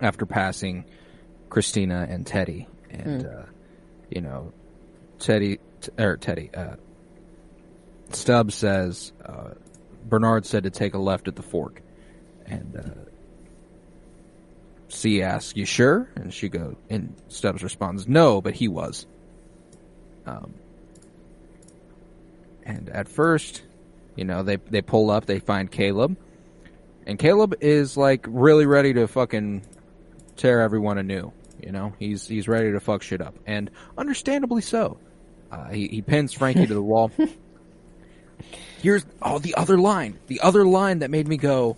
after 0.00 0.26
passing 0.26 0.84
Christina 1.56 2.06
and 2.10 2.26
Teddy, 2.26 2.68
and 2.90 3.24
uh, 3.24 3.44
you 4.10 4.20
know, 4.20 4.52
Teddy 5.18 5.58
t- 5.80 5.90
or 5.98 6.18
Teddy 6.18 6.50
uh, 6.54 6.76
Stubbs 8.10 8.54
says 8.54 9.14
uh, 9.24 9.52
Bernard 10.04 10.44
said 10.44 10.64
to 10.64 10.70
take 10.70 10.92
a 10.92 10.98
left 10.98 11.28
at 11.28 11.34
the 11.34 11.42
fork, 11.42 11.80
and 12.44 12.76
uh, 12.76 13.10
C 14.90 15.22
asks, 15.22 15.56
"You 15.56 15.64
sure?" 15.64 16.10
And 16.14 16.30
she 16.34 16.50
goes, 16.50 16.76
and 16.90 17.14
Stubbs 17.28 17.62
responds, 17.62 18.06
"No, 18.06 18.42
but 18.42 18.52
he 18.52 18.68
was." 18.68 19.06
Um, 20.26 20.52
and 22.64 22.90
at 22.90 23.08
first, 23.08 23.62
you 24.14 24.26
know, 24.26 24.42
they 24.42 24.56
they 24.56 24.82
pull 24.82 25.10
up, 25.10 25.24
they 25.24 25.38
find 25.38 25.70
Caleb, 25.70 26.18
and 27.06 27.18
Caleb 27.18 27.54
is 27.62 27.96
like 27.96 28.26
really 28.28 28.66
ready 28.66 28.92
to 28.92 29.08
fucking 29.08 29.62
tear 30.36 30.60
everyone 30.60 30.98
anew. 30.98 31.32
You 31.62 31.72
know, 31.72 31.92
he's 31.98 32.26
he's 32.26 32.48
ready 32.48 32.72
to 32.72 32.80
fuck 32.80 33.02
shit 33.02 33.20
up, 33.20 33.34
and 33.46 33.70
understandably 33.96 34.62
so. 34.62 34.98
Uh, 35.50 35.70
he 35.70 35.88
he 35.88 36.02
pins 36.02 36.32
Frankie 36.32 36.66
to 36.66 36.74
the 36.74 36.82
wall. 36.82 37.10
Here's 38.82 39.04
oh 39.22 39.38
the 39.38 39.54
other 39.54 39.78
line, 39.78 40.18
the 40.26 40.40
other 40.40 40.64
line 40.66 41.00
that 41.00 41.10
made 41.10 41.26
me 41.28 41.36
go. 41.36 41.76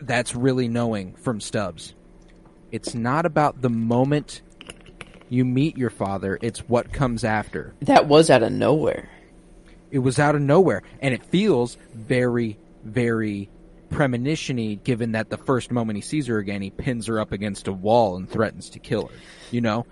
That's 0.00 0.34
really 0.34 0.68
knowing 0.68 1.14
from 1.14 1.40
Stubbs. 1.40 1.94
It's 2.70 2.94
not 2.94 3.24
about 3.24 3.62
the 3.62 3.70
moment 3.70 4.42
you 5.30 5.44
meet 5.44 5.78
your 5.78 5.90
father; 5.90 6.38
it's 6.42 6.60
what 6.60 6.92
comes 6.92 7.24
after. 7.24 7.74
That 7.82 8.06
was 8.06 8.30
out 8.30 8.42
of 8.42 8.52
nowhere. 8.52 9.08
It 9.90 10.00
was 10.00 10.18
out 10.18 10.34
of 10.34 10.42
nowhere, 10.42 10.82
and 11.00 11.14
it 11.14 11.24
feels 11.26 11.78
very, 11.94 12.58
very 12.82 13.48
premonition-y, 13.90 14.78
given 14.84 15.12
that 15.12 15.30
the 15.30 15.36
first 15.38 15.70
moment 15.70 15.96
he 15.96 16.02
sees 16.02 16.26
her 16.26 16.38
again, 16.38 16.62
he 16.62 16.70
pins 16.70 17.06
her 17.06 17.20
up 17.20 17.32
against 17.32 17.68
a 17.68 17.72
wall 17.72 18.16
and 18.16 18.28
threatens 18.28 18.70
to 18.70 18.78
kill 18.78 19.06
her. 19.08 19.14
You 19.50 19.60
know, 19.60 19.86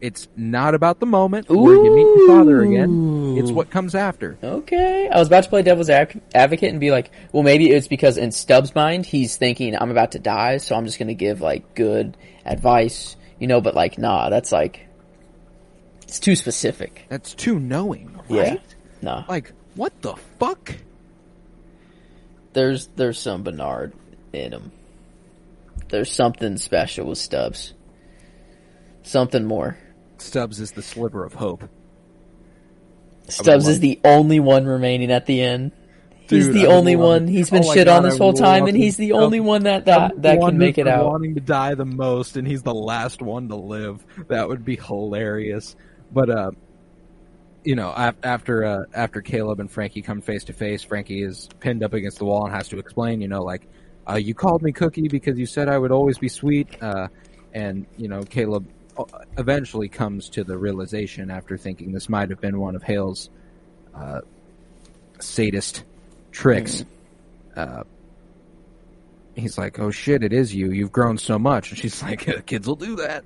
it's 0.00 0.28
not 0.36 0.74
about 0.74 1.00
the 1.00 1.06
moment 1.06 1.48
where 1.48 1.74
you 1.76 1.90
meet 1.94 2.02
your 2.02 2.28
father 2.28 2.62
again. 2.62 3.36
It's 3.38 3.50
what 3.50 3.70
comes 3.70 3.94
after. 3.94 4.36
Okay. 4.42 5.08
I 5.08 5.18
was 5.18 5.28
about 5.28 5.44
to 5.44 5.50
play 5.50 5.62
devil's 5.62 5.88
advocate 5.88 6.70
and 6.70 6.80
be 6.80 6.90
like, 6.90 7.10
well, 7.32 7.42
maybe 7.42 7.70
it's 7.70 7.88
because 7.88 8.18
in 8.18 8.30
Stubbs' 8.32 8.74
mind, 8.74 9.06
he's 9.06 9.36
thinking, 9.36 9.74
I'm 9.76 9.90
about 9.90 10.12
to 10.12 10.18
die, 10.18 10.58
so 10.58 10.74
I'm 10.74 10.84
just 10.84 10.98
going 10.98 11.08
to 11.08 11.14
give, 11.14 11.40
like, 11.40 11.74
good 11.74 12.16
advice, 12.44 13.16
you 13.38 13.46
know, 13.46 13.60
but, 13.60 13.74
like, 13.74 13.96
nah, 13.98 14.28
that's, 14.28 14.52
like, 14.52 14.86
it's 16.02 16.18
too 16.20 16.36
specific. 16.36 17.06
That's 17.08 17.34
too 17.34 17.58
knowing, 17.58 18.18
Yeah. 18.28 18.42
right? 18.42 18.74
Nah. 19.00 19.24
Like, 19.28 19.52
what 19.74 19.92
the 20.02 20.14
fuck? 20.38 20.74
There's, 22.54 22.86
there's 22.96 23.18
some 23.18 23.42
Bernard 23.42 23.92
in 24.32 24.52
him. 24.52 24.72
There's 25.88 26.10
something 26.10 26.56
special 26.56 27.06
with 27.06 27.18
Stubbs. 27.18 27.74
Something 29.02 29.44
more. 29.44 29.76
Stubbs 30.18 30.60
is 30.60 30.72
the 30.72 30.82
sliver 30.82 31.24
of 31.24 31.34
hope. 31.34 31.68
Stubbs 33.28 33.68
is 33.68 33.80
the 33.80 34.00
only 34.04 34.40
one 34.40 34.66
remaining 34.66 35.10
at 35.10 35.26
the 35.26 35.40
end. 35.42 35.72
He's 36.28 36.46
Dude, 36.46 36.54
the 36.54 36.66
I 36.66 36.70
only 36.70 36.96
one. 36.96 37.28
it. 37.28 37.32
He's 37.32 37.50
been 37.50 37.64
Oh 37.64 37.74
shit 37.74 37.86
God, 37.86 37.98
on 37.98 38.02
this 38.04 38.14
I 38.14 38.18
whole 38.18 38.32
time, 38.32 38.66
and 38.66 38.76
he's 38.76 38.96
the 38.96 39.12
only 39.12 39.40
one 39.40 39.64
that 39.64 39.84
that, 39.84 40.22
that 40.22 40.40
can 40.40 40.56
make 40.56 40.78
it 40.78 40.88
out. 40.88 41.04
Wanting 41.06 41.34
to 41.34 41.40
die 41.40 41.74
the 41.74 41.84
most, 41.84 42.36
and 42.36 42.48
he's 42.48 42.62
the 42.62 42.74
last 42.74 43.20
one 43.20 43.48
to 43.48 43.56
live. 43.56 44.02
That 44.28 44.48
would 44.48 44.64
be 44.64 44.76
hilarious. 44.76 45.76
But 46.10 46.30
uh, 46.30 46.50
you 47.64 47.74
know, 47.74 47.90
after 48.22 48.64
uh, 48.64 48.84
after 48.92 49.22
Caleb 49.22 49.58
and 49.60 49.70
Frankie 49.70 50.02
come 50.02 50.20
face 50.20 50.44
to 50.44 50.52
face, 50.52 50.82
Frankie 50.82 51.22
is 51.22 51.48
pinned 51.60 51.82
up 51.82 51.94
against 51.94 52.18
the 52.18 52.24
wall 52.24 52.44
and 52.44 52.54
has 52.54 52.68
to 52.68 52.78
explain. 52.78 53.20
You 53.20 53.28
know, 53.28 53.42
like 53.42 53.66
uh, 54.08 54.16
you 54.16 54.34
called 54.34 54.62
me 54.62 54.72
Cookie 54.72 55.08
because 55.08 55.38
you 55.38 55.46
said 55.46 55.68
I 55.68 55.78
would 55.78 55.90
always 55.90 56.18
be 56.18 56.28
sweet. 56.28 56.82
Uh, 56.82 57.08
and 57.52 57.86
you 57.96 58.08
know, 58.08 58.22
Caleb 58.22 58.68
uh, 58.98 59.04
eventually 59.38 59.88
comes 59.88 60.28
to 60.30 60.44
the 60.44 60.56
realization 60.58 61.30
after 61.30 61.56
thinking 61.56 61.92
this 61.92 62.08
might 62.08 62.30
have 62.30 62.40
been 62.40 62.60
one 62.60 62.76
of 62.76 62.82
Hale's 62.82 63.30
uh, 63.94 64.20
sadist 65.20 65.84
tricks. 66.32 66.84
Uh, 67.56 67.84
he's 69.34 69.56
like, 69.56 69.78
"Oh 69.78 69.90
shit, 69.90 70.22
it 70.22 70.34
is 70.34 70.54
you. 70.54 70.70
You've 70.70 70.92
grown 70.92 71.16
so 71.16 71.38
much." 71.38 71.70
And 71.70 71.78
she's 71.78 72.02
like, 72.02 72.46
"Kids 72.46 72.66
will 72.66 72.76
do 72.76 72.96
that." 72.96 73.24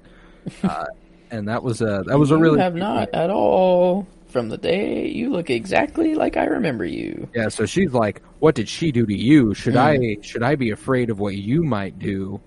Uh, 0.62 0.86
and 1.30 1.48
that 1.48 1.62
was 1.62 1.80
a 1.80 2.04
that 2.06 2.18
was 2.18 2.30
a 2.30 2.38
really 2.38 2.60
have 2.60 2.74
not 2.74 3.10
at 3.12 3.30
all 3.30 4.06
from 4.28 4.48
the 4.48 4.58
day 4.58 5.08
you 5.08 5.30
look 5.30 5.50
exactly 5.50 6.14
like 6.14 6.36
I 6.36 6.44
remember 6.44 6.84
you. 6.84 7.28
yeah. 7.34 7.48
So 7.48 7.66
she's 7.66 7.92
like, 7.92 8.22
"What 8.38 8.54
did 8.54 8.68
she 8.68 8.92
do 8.92 9.06
to 9.06 9.16
you? 9.16 9.54
Should 9.54 9.74
Hmm. 9.74 9.78
I 9.80 10.16
should 10.22 10.42
I 10.42 10.54
be 10.54 10.70
afraid 10.70 11.10
of 11.10 11.18
what 11.18 11.34
you 11.34 11.62
might 11.62 11.98
do?" 11.98 12.40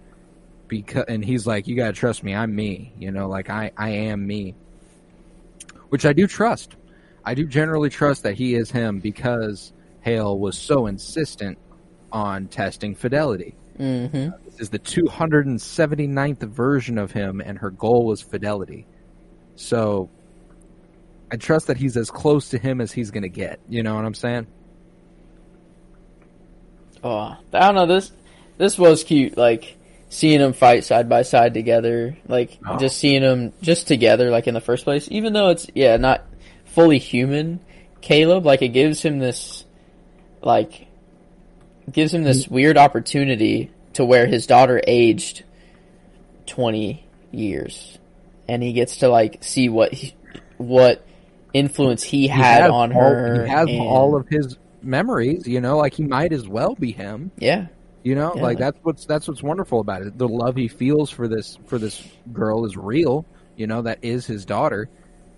Because 0.68 1.06
and 1.08 1.24
he's 1.26 1.46
like, 1.48 1.68
"You 1.68 1.76
gotta 1.76 1.94
trust 1.94 2.24
me. 2.24 2.34
I'm 2.36 2.56
me. 2.56 2.94
You 2.98 3.12
know, 3.12 3.28
like 3.28 3.50
I 3.50 3.72
I 3.78 3.90
am 3.90 4.26
me." 4.26 4.56
Which 5.90 6.06
I 6.06 6.14
do 6.14 6.28
trust. 6.28 6.76
I 7.26 7.34
do 7.34 7.46
generally 7.46 7.90
trust 7.90 8.24
that 8.24 8.36
he 8.36 8.56
is 8.56 8.72
him 8.72 9.00
because 9.00 9.74
Hale 10.02 10.40
was 10.40 10.58
so 10.58 10.88
insistent 10.88 11.58
on 12.12 12.48
testing 12.48 12.96
fidelity. 12.96 13.56
Mm-hmm. 13.80 14.30
This 14.46 14.60
is 14.60 14.70
the 14.70 14.80
279th 14.80 16.44
version 16.44 16.98
of 16.98 17.12
him, 17.12 17.42
and 17.42 17.58
her 17.60 17.70
goal 17.72 18.06
was 18.06 18.22
fidelity. 18.22 18.86
So, 19.56 20.10
I 21.32 21.38
trust 21.38 21.68
that 21.68 21.78
he's 21.78 21.96
as 21.96 22.12
close 22.12 22.50
to 22.50 22.58
him 22.58 22.82
as 22.82 22.92
he's 22.92 23.12
going 23.12 23.24
to 23.24 23.30
get. 23.30 23.60
You 23.70 23.84
know 23.84 23.96
what 23.96 24.04
I'm 24.04 24.14
saying? 24.14 24.48
Oh, 27.04 27.38
I 27.54 27.60
don't 27.60 27.76
know. 27.76 27.86
This 27.86 28.12
this 28.58 28.78
was 28.78 29.04
cute. 29.04 29.38
Like 29.38 29.78
seeing 30.10 30.40
them 30.40 30.54
fight 30.54 30.84
side 30.84 31.08
by 31.08 31.22
side 31.22 31.54
together. 31.54 32.18
Like 32.28 32.60
Oh. 32.68 32.78
just 32.78 32.98
seeing 32.98 33.22
them 33.22 33.54
just 33.62 33.88
together. 33.88 34.30
Like 34.30 34.48
in 34.48 34.54
the 34.54 34.62
first 34.62 34.84
place, 34.84 35.08
even 35.10 35.34
though 35.34 35.50
it's 35.50 35.68
yeah 35.74 35.98
not 35.98 36.26
fully 36.66 37.00
human. 37.00 37.60
Caleb. 38.02 38.46
Like 38.46 38.62
it 38.62 38.70
gives 38.70 39.02
him 39.02 39.20
this, 39.20 39.64
like, 40.42 40.88
gives 41.92 42.14
him 42.14 42.24
this 42.24 42.46
mm. 42.48 42.52
weird 42.52 42.78
opportunity 42.78 43.72
to 43.94 44.04
where 44.04 44.26
his 44.26 44.48
daughter 44.48 44.82
aged 44.86 45.44
twenty 46.46 47.06
years, 47.32 47.98
and 48.48 48.62
he 48.62 48.74
gets 48.74 48.98
to 48.98 49.08
like 49.08 49.44
see 49.44 49.70
what 49.70 49.94
he, 49.94 50.14
what 50.58 51.06
influence 51.54 52.04
he 52.04 52.22
He 52.22 52.28
had 52.28 52.62
has 52.64 52.72
on 52.72 52.94
all- 52.94 53.00
her. 53.02 53.44
He 53.46 53.50
has 53.50 53.68
and- 53.70 53.80
all 53.82 54.16
of 54.16 54.28
his 54.30 54.58
memories. 54.82 55.48
You 55.48 55.62
know, 55.62 55.78
like 55.78 55.94
he 55.94 56.04
might 56.04 56.34
as 56.34 56.48
well 56.48 56.76
be 56.76 56.92
him. 56.92 57.32
yeah, 57.38 57.68
You 58.04 58.16
know, 58.16 58.34
Yeah. 58.36 58.42
like 58.42 58.58
that's 58.58 58.78
what's 58.84 59.06
that's 59.06 59.28
what's 59.28 59.44
wonderful 59.44 59.80
about 59.80 60.02
it. 60.04 60.18
The 60.18 60.28
love 60.28 60.56
he 60.56 60.68
feels 60.68 61.10
for 61.12 61.28
this 61.28 61.58
for 61.68 61.78
this 61.78 62.02
girl 62.34 62.66
is 62.66 62.76
real. 62.78 63.26
You 63.56 63.68
know, 63.68 63.84
that 63.84 64.00
is 64.02 64.26
his 64.26 64.46
daughter. 64.46 64.90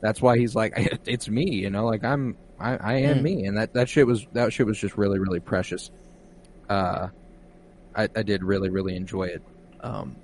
That's 0.01 0.21
why 0.21 0.37
he's 0.37 0.55
like, 0.55 0.73
it's 1.05 1.27
me. 1.29 1.49
You 1.55 1.69
know, 1.69 1.85
like 1.85 2.03
I'm 2.03 2.37
I, 2.59 2.77
I 2.77 2.93
am 2.99 3.17
Mm. 3.19 3.21
me, 3.23 3.45
and 3.45 3.57
that 3.57 3.73
that 3.73 3.89
shit 3.89 4.07
was 4.07 4.25
that 4.33 4.53
shit 4.53 4.65
was 4.65 4.77
just 4.77 4.97
really 4.97 5.19
really 5.19 5.39
precious. 5.41 5.91
Uh, 6.69 7.09
I 7.95 8.03
I 8.15 8.23
did 8.23 8.43
really 8.43 8.69
really 8.69 8.95
enjoy 8.95 9.23
it. 9.25 9.41
Um, 9.81 10.15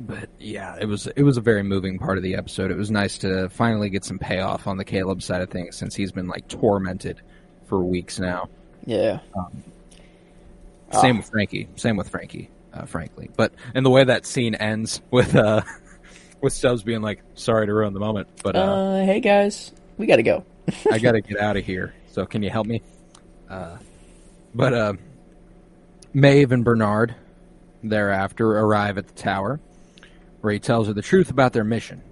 but 0.00 0.28
yeah, 0.38 0.76
it 0.80 0.86
was 0.86 1.06
it 1.08 1.22
was 1.22 1.36
a 1.36 1.40
very 1.40 1.62
moving 1.62 1.98
part 1.98 2.16
of 2.16 2.22
the 2.24 2.34
episode. 2.34 2.70
It 2.70 2.76
was 2.76 2.90
nice 2.90 3.18
to 3.18 3.48
finally 3.50 3.90
get 3.90 4.04
some 4.04 4.18
payoff 4.18 4.66
on 4.66 4.76
the 4.78 4.84
Caleb 4.84 5.22
side 5.22 5.42
of 5.42 5.50
things 5.50 5.76
since 5.76 5.94
he's 5.94 6.10
been 6.12 6.26
like 6.26 6.48
tormented 6.48 7.20
for 7.66 7.82
weeks 7.84 8.18
now. 8.18 8.48
yeah. 8.86 9.20
Same 10.92 11.16
Ah. 11.16 11.18
with 11.18 11.28
Frankie. 11.30 11.68
Same 11.76 11.96
with 11.96 12.08
Frankie, 12.08 12.50
uh, 12.74 12.84
frankly. 12.84 13.30
But 13.36 13.52
and 13.74 13.86
the 13.86 13.90
way 13.90 14.02
that 14.04 14.26
scene 14.26 14.54
ends 14.56 15.00
with 15.10 15.36
uh 15.36 15.62
with 16.40 16.52
Stubbs 16.52 16.82
being 16.82 17.00
like, 17.02 17.22
"Sorry 17.34 17.66
to 17.66 17.72
ruin 17.74 17.92
the 17.94 18.00
moment, 18.00 18.28
but 18.42 18.56
uh, 18.56 18.60
Uh, 18.60 19.04
hey 19.04 19.20
guys, 19.20 19.72
we 19.98 20.06
gotta 20.06 20.22
go. 20.24 20.44
I 20.90 20.98
got 20.98 21.12
to 21.12 21.20
get 21.28 21.38
out 21.38 21.56
of 21.56 21.64
here. 21.64 21.94
So 22.10 22.26
can 22.26 22.42
you 22.42 22.50
help 22.50 22.66
me?" 22.66 22.82
Uh, 23.48 23.76
but 24.54 24.72
uh, 24.74 24.92
Maeve 26.12 26.50
and 26.52 26.64
Bernard 26.64 27.14
thereafter 27.84 28.50
arrive 28.58 28.98
at 28.98 29.06
the 29.06 29.14
tower, 29.14 29.60
where 30.40 30.52
he 30.52 30.58
tells 30.58 30.86
her 30.86 30.92
the 30.92 31.02
truth 31.02 31.30
about 31.30 31.52
their 31.52 31.64
mission. 31.64 32.02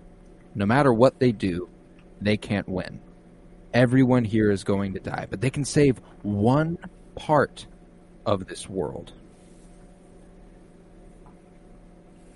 No 0.55 0.67
matter 0.67 0.93
what 0.93 1.19
they 1.19 1.33
do, 1.33 1.69
they 2.21 2.37
can't 2.37 2.69
win. 2.69 3.01
Everyone 3.73 4.25
here 4.25 4.51
is 4.51 4.65
going 4.65 4.95
to 4.95 5.01
die, 5.01 5.27
but 5.29 5.41
they 5.41 5.51
can 5.51 5.65
save 5.65 6.01
one 6.23 6.79
part 7.15 7.67
of 8.25 8.47
this 8.47 8.69
world. 8.69 9.13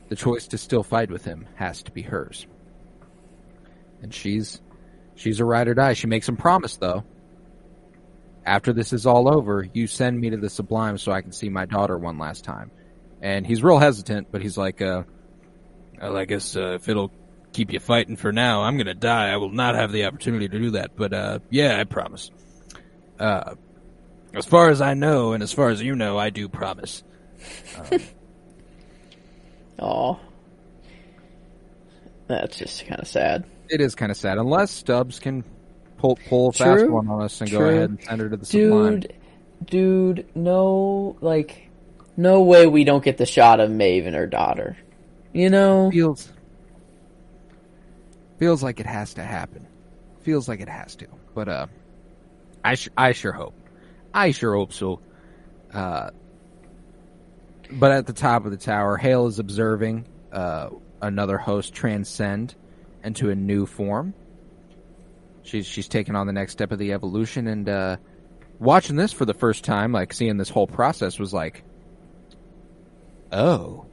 The 0.08 0.16
choice 0.16 0.46
to 0.48 0.58
still 0.58 0.82
fight 0.82 1.10
with 1.10 1.24
him 1.24 1.46
has 1.54 1.82
to 1.84 1.92
be 1.92 2.02
hers. 2.02 2.46
And 4.02 4.12
she's 4.12 4.60
she's 5.14 5.40
a 5.40 5.44
ride 5.44 5.68
or 5.68 5.74
die. 5.74 5.94
She 5.94 6.06
makes 6.06 6.28
him 6.28 6.36
promise 6.36 6.76
though. 6.76 7.04
After 8.44 8.72
this 8.72 8.92
is 8.92 9.06
all 9.06 9.32
over, 9.32 9.66
you 9.72 9.86
send 9.86 10.20
me 10.20 10.30
to 10.30 10.36
the 10.36 10.50
Sublime 10.50 10.98
so 10.98 11.12
I 11.12 11.22
can 11.22 11.32
see 11.32 11.48
my 11.48 11.64
daughter 11.64 11.96
one 11.96 12.18
last 12.18 12.44
time. 12.44 12.70
And 13.22 13.46
he's 13.46 13.62
real 13.62 13.78
hesitant, 13.78 14.32
but 14.32 14.42
he's 14.42 14.58
like, 14.58 14.82
uh, 14.82 15.04
well, 16.02 16.16
I 16.16 16.24
guess 16.24 16.56
uh, 16.56 16.74
if 16.74 16.88
it'll 16.88 17.12
keep 17.52 17.72
you 17.72 17.80
fighting 17.80 18.16
for 18.16 18.32
now, 18.32 18.62
I'm 18.62 18.76
gonna 18.76 18.94
die. 18.94 19.30
I 19.30 19.36
will 19.36 19.50
not 19.50 19.74
have 19.74 19.92
the 19.92 20.06
opportunity 20.06 20.48
to 20.48 20.58
do 20.58 20.70
that. 20.72 20.96
But 20.96 21.12
uh, 21.12 21.38
yeah, 21.50 21.78
I 21.78 21.84
promise. 21.84 22.30
Uh, 23.18 23.54
as 24.34 24.46
far 24.46 24.70
as 24.70 24.80
I 24.80 24.94
know, 24.94 25.32
and 25.32 25.42
as 25.42 25.52
far 25.52 25.68
as 25.68 25.82
you 25.82 25.94
know, 25.94 26.18
I 26.18 26.30
do 26.30 26.48
promise. 26.48 27.02
Aw. 29.78 30.16
That's 32.28 32.56
just 32.56 32.86
kind 32.86 33.00
of 33.00 33.08
sad. 33.08 33.44
It 33.68 33.80
is 33.80 33.94
kind 33.94 34.10
of 34.10 34.16
sad, 34.16 34.38
unless 34.38 34.70
Stubbs 34.70 35.18
can 35.18 35.44
pull 35.98 36.18
pull 36.28 36.48
a 36.48 36.52
fast 36.52 36.84
True. 36.84 36.92
one 36.92 37.08
on 37.08 37.22
us 37.22 37.40
and 37.40 37.50
go 37.50 37.58
True. 37.58 37.68
ahead 37.68 37.90
and 37.90 38.02
send 38.02 38.20
her 38.20 38.28
to 38.30 38.36
the 38.36 38.46
Sublime. 38.46 39.00
Dude, 39.00 39.14
dude, 39.64 40.26
no, 40.34 41.16
like, 41.20 41.70
no 42.16 42.42
way 42.42 42.66
we 42.66 42.84
don't 42.84 43.04
get 43.04 43.18
the 43.18 43.26
shot 43.26 43.60
of 43.60 43.70
Maeve 43.70 44.06
and 44.06 44.16
her 44.16 44.26
daughter. 44.26 44.76
You 45.32 45.48
know? 45.48 45.90
feels 45.90 46.30
feels 48.38 48.62
like 48.62 48.80
it 48.80 48.86
has 48.86 49.14
to 49.14 49.22
happen. 49.22 49.66
Feels 50.22 50.48
like 50.48 50.60
it 50.60 50.68
has 50.68 50.96
to. 50.96 51.06
But 51.34 51.48
uh, 51.48 51.66
I 52.64 52.74
sh- 52.74 52.88
I 52.96 53.12
sure 53.12 53.32
hope. 53.32 53.54
I 54.12 54.32
sure 54.32 54.54
hope 54.54 54.72
so. 54.72 55.00
Uh, 55.72 56.10
but 57.70 57.92
at 57.92 58.06
the 58.06 58.12
top 58.12 58.44
of 58.44 58.50
the 58.50 58.56
tower, 58.56 58.96
Hale 58.96 59.26
is 59.26 59.38
observing 59.38 60.06
uh, 60.32 60.70
another 61.00 61.38
host 61.38 61.72
transcend 61.72 62.54
into 63.02 63.30
a 63.30 63.34
new 63.34 63.66
form. 63.66 64.14
She's 65.42 65.66
she's 65.66 65.88
taking 65.88 66.14
on 66.14 66.26
the 66.26 66.32
next 66.32 66.52
step 66.52 66.72
of 66.72 66.78
the 66.78 66.92
evolution, 66.92 67.46
and 67.46 67.68
uh, 67.68 67.96
watching 68.58 68.96
this 68.96 69.12
for 69.12 69.24
the 69.24 69.34
first 69.34 69.64
time, 69.64 69.92
like 69.92 70.12
seeing 70.12 70.36
this 70.36 70.48
whole 70.50 70.66
process, 70.66 71.18
was 71.18 71.32
like, 71.32 71.64
oh, 73.32 73.86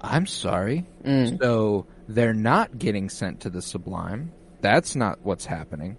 I'm 0.00 0.26
sorry. 0.26 0.86
Mm. 1.04 1.38
So 1.40 1.86
they're 2.08 2.34
not 2.34 2.78
getting 2.78 3.08
sent 3.08 3.40
to 3.40 3.50
the 3.50 3.62
Sublime. 3.62 4.32
That's 4.60 4.96
not 4.96 5.20
what's 5.22 5.44
happening. 5.44 5.96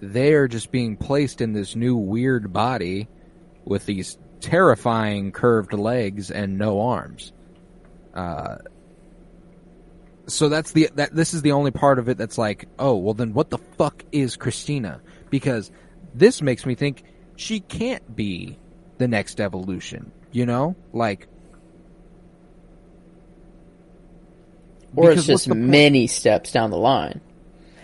They 0.00 0.34
are 0.34 0.48
just 0.48 0.70
being 0.70 0.96
placed 0.96 1.40
in 1.40 1.52
this 1.52 1.74
new 1.74 1.96
weird 1.96 2.52
body 2.52 3.08
with 3.64 3.86
these 3.86 4.18
terrifying 4.40 5.32
curved 5.32 5.72
legs 5.72 6.30
and 6.30 6.58
no 6.58 6.80
arms. 6.80 7.32
Uh, 8.14 8.56
so 10.26 10.48
that's 10.48 10.72
the 10.72 10.90
that 10.94 11.14
this 11.14 11.34
is 11.34 11.42
the 11.42 11.52
only 11.52 11.70
part 11.70 11.98
of 11.98 12.08
it 12.08 12.18
that's 12.18 12.38
like, 12.38 12.68
oh, 12.78 12.96
well 12.96 13.14
then 13.14 13.32
what 13.32 13.50
the 13.50 13.58
fuck 13.58 14.04
is 14.12 14.36
Christina? 14.36 15.00
Because 15.30 15.70
this 16.14 16.42
makes 16.42 16.66
me 16.66 16.74
think 16.74 17.02
she 17.36 17.60
can't 17.60 18.14
be 18.14 18.58
the 18.98 19.08
next 19.08 19.40
evolution, 19.40 20.12
you 20.32 20.46
know? 20.46 20.76
Like 20.92 21.28
Or 24.96 25.08
because 25.10 25.18
it's 25.18 25.26
just 25.26 25.48
point? 25.48 25.60
many 25.60 26.06
steps 26.06 26.52
down 26.52 26.70
the 26.70 26.78
line. 26.78 27.20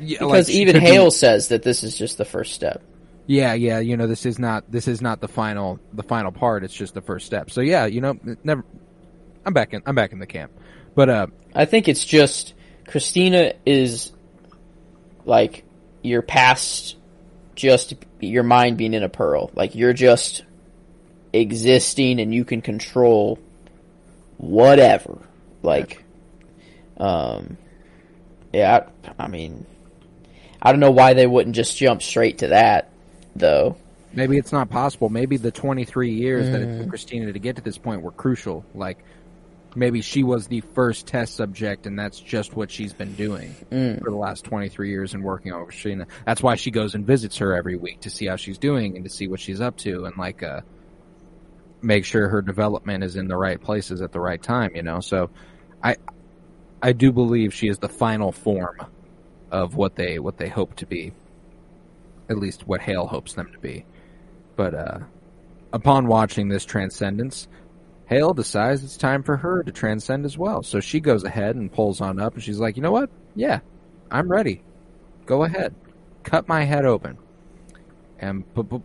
Yeah, 0.01 0.18
Because 0.20 0.48
like, 0.48 0.56
even 0.56 0.74
could 0.74 0.81
be- 0.81 0.86
Hale 0.86 1.10
says 1.10 1.48
that 1.48 1.62
this 1.62 1.85
is 1.85 1.97
just 1.97 2.18
the 2.18 2.24
first 2.24 2.52
step. 2.55 2.82
yeah, 3.26 3.55
yeah, 3.55 3.78
you 3.78 3.97
know, 3.97 4.06
this 4.06 4.26
is 4.26 4.39
not 4.39 4.70
this 4.70 4.89
is 4.89 5.01
not 5.01 5.20
the 5.20 5.28
final 5.28 5.78
the 5.93 6.02
final 6.02 6.32
part. 6.32 6.64
It's 6.64 6.74
just 6.74 6.94
the 6.94 7.01
first 7.02 7.26
step. 7.26 7.51
So 7.51 7.60
yeah, 7.60 7.86
you 7.86 8.01
know, 8.01 8.18
never. 8.43 8.64
I'm 9.47 9.52
back 9.52 9.72
in. 9.74 9.82
I'm 9.86 9.94
back 9.94 10.12
in 10.12 10.18
the 10.18 10.26
camp. 10.26 10.52
But 10.94 11.09
uh, 11.10 11.26
I 11.55 11.64
think 11.66 11.89
it's 11.89 12.05
just 12.05 12.55
Christina 12.89 13.52
is 13.66 14.12
like 15.24 15.64
you're 16.02 16.22
past 16.22 16.97
just 17.55 17.94
your 18.20 18.43
mind 18.43 18.76
being 18.78 18.94
in 18.94 19.02
a 19.02 19.09
pearl. 19.09 19.51
Like 19.55 19.74
you're 19.74 19.93
just 19.93 20.44
existing 21.32 22.20
and 22.20 22.35
you 22.35 22.44
can 22.44 22.62
control 22.62 23.39
whatever. 24.39 25.18
Like, 25.62 26.03
um, 26.99 27.57
yeah, 28.53 28.87
I, 29.19 29.25
I 29.25 29.29
mean, 29.29 29.66
I 30.62 30.71
don't 30.73 30.81
know 30.81 30.91
why 30.93 31.15
they 31.15 31.27
wouldn't 31.27 31.57
just 31.57 31.77
jump 31.77 32.03
straight 32.03 32.39
to 32.39 32.49
that, 32.49 32.91
though. 33.37 33.77
maybe 34.12 34.39
it's 34.39 34.53
not 34.53 34.71
possible. 34.71 35.09
Maybe 35.09 35.37
the 35.37 35.51
23 35.51 36.12
years 36.15 36.47
that 36.51 36.62
it 36.62 36.79
took 36.79 36.89
Christina 36.89 37.33
to 37.33 37.39
get 37.39 37.57
to 37.57 37.62
this 37.62 37.79
point 37.79 38.03
were 38.03 38.12
crucial. 38.12 38.65
Like 38.75 39.05
maybe 39.75 40.03
she 40.03 40.23
was 40.23 40.47
the 40.47 40.61
first 40.61 41.07
test 41.09 41.35
subject, 41.35 41.87
and 41.87 41.99
that's 41.99 42.21
just 42.21 42.55
what 42.55 42.71
she's 42.71 42.93
been 42.93 43.15
doing 43.15 43.55
for 44.03 44.11
the 44.11 44.16
last 44.16 44.45
23 44.45 44.89
years 44.89 45.15
and 45.15 45.25
working 45.25 45.53
on 45.53 45.65
Christina. 45.65 46.07
That's 46.25 46.43
why 46.43 46.55
she 46.55 46.71
goes 46.71 46.95
and 46.95 47.05
visits 47.05 47.39
her 47.39 47.55
every 47.57 47.77
week 47.77 48.01
to 48.03 48.11
see 48.11 48.27
how 48.27 48.37
she's 48.37 48.57
doing 48.59 48.95
and 48.97 49.05
to 49.05 49.11
see 49.11 49.27
what 49.27 49.41
she's 49.41 49.61
up 49.61 49.77
to 49.79 50.05
and 50.05 50.16
like 50.16 50.43
uh 50.45 50.61
make 51.83 52.05
sure 52.05 52.29
her 52.29 52.41
development 52.41 53.05
is 53.05 53.16
in 53.16 53.29
the 53.29 53.37
right 53.37 53.61
places 53.61 54.01
at 54.01 54.12
the 54.12 54.21
right 54.21 54.43
time. 54.43 54.71
You 54.77 54.83
know, 54.85 55.01
so 55.01 55.29
I 55.83 55.97
I 56.85 56.93
do 56.93 57.12
believe 57.12 57.55
she 57.55 57.69
is 57.69 57.78
the 57.78 57.89
final 57.89 58.31
form 58.31 58.78
of 59.51 59.74
what 59.74 59.97
they 59.97 60.19
what 60.19 60.36
they 60.36 60.51
hope 60.51 60.77
to 60.77 60.86
be. 60.86 61.15
At 62.28 62.36
least 62.36 62.66
what 62.69 62.82
Hale 62.82 63.06
hopes 63.06 63.32
them 63.32 63.51
to 63.52 63.59
be. 63.59 63.86
But 64.55 64.74
uh 64.74 64.98
upon 65.73 66.09
watching 66.09 66.51
this 66.51 66.66
transcendence, 66.66 67.48
Hale 68.05 68.35
decides 68.35 68.85
it's 68.85 68.98
time 68.98 69.23
for 69.23 69.39
her 69.39 69.62
to 69.62 69.73
transcend 69.73 70.27
as 70.27 70.36
well. 70.36 70.62
So 70.62 70.78
she 70.81 71.01
goes 71.01 71.24
ahead 71.24 71.56
and 71.56 71.73
pulls 71.73 72.02
on 72.02 72.20
up 72.20 72.35
and 72.35 72.43
she's 72.43 72.61
like, 72.61 72.77
"You 72.77 72.82
know 72.82 72.93
what? 72.93 73.09
Yeah, 73.35 73.61
I'm 74.11 74.31
ready. 74.31 74.62
Go 75.24 75.44
ahead. 75.44 75.74
Cut 76.23 76.48
my 76.48 76.65
head 76.65 76.85
open." 76.85 77.16
And 78.19 78.44
b- 78.52 78.82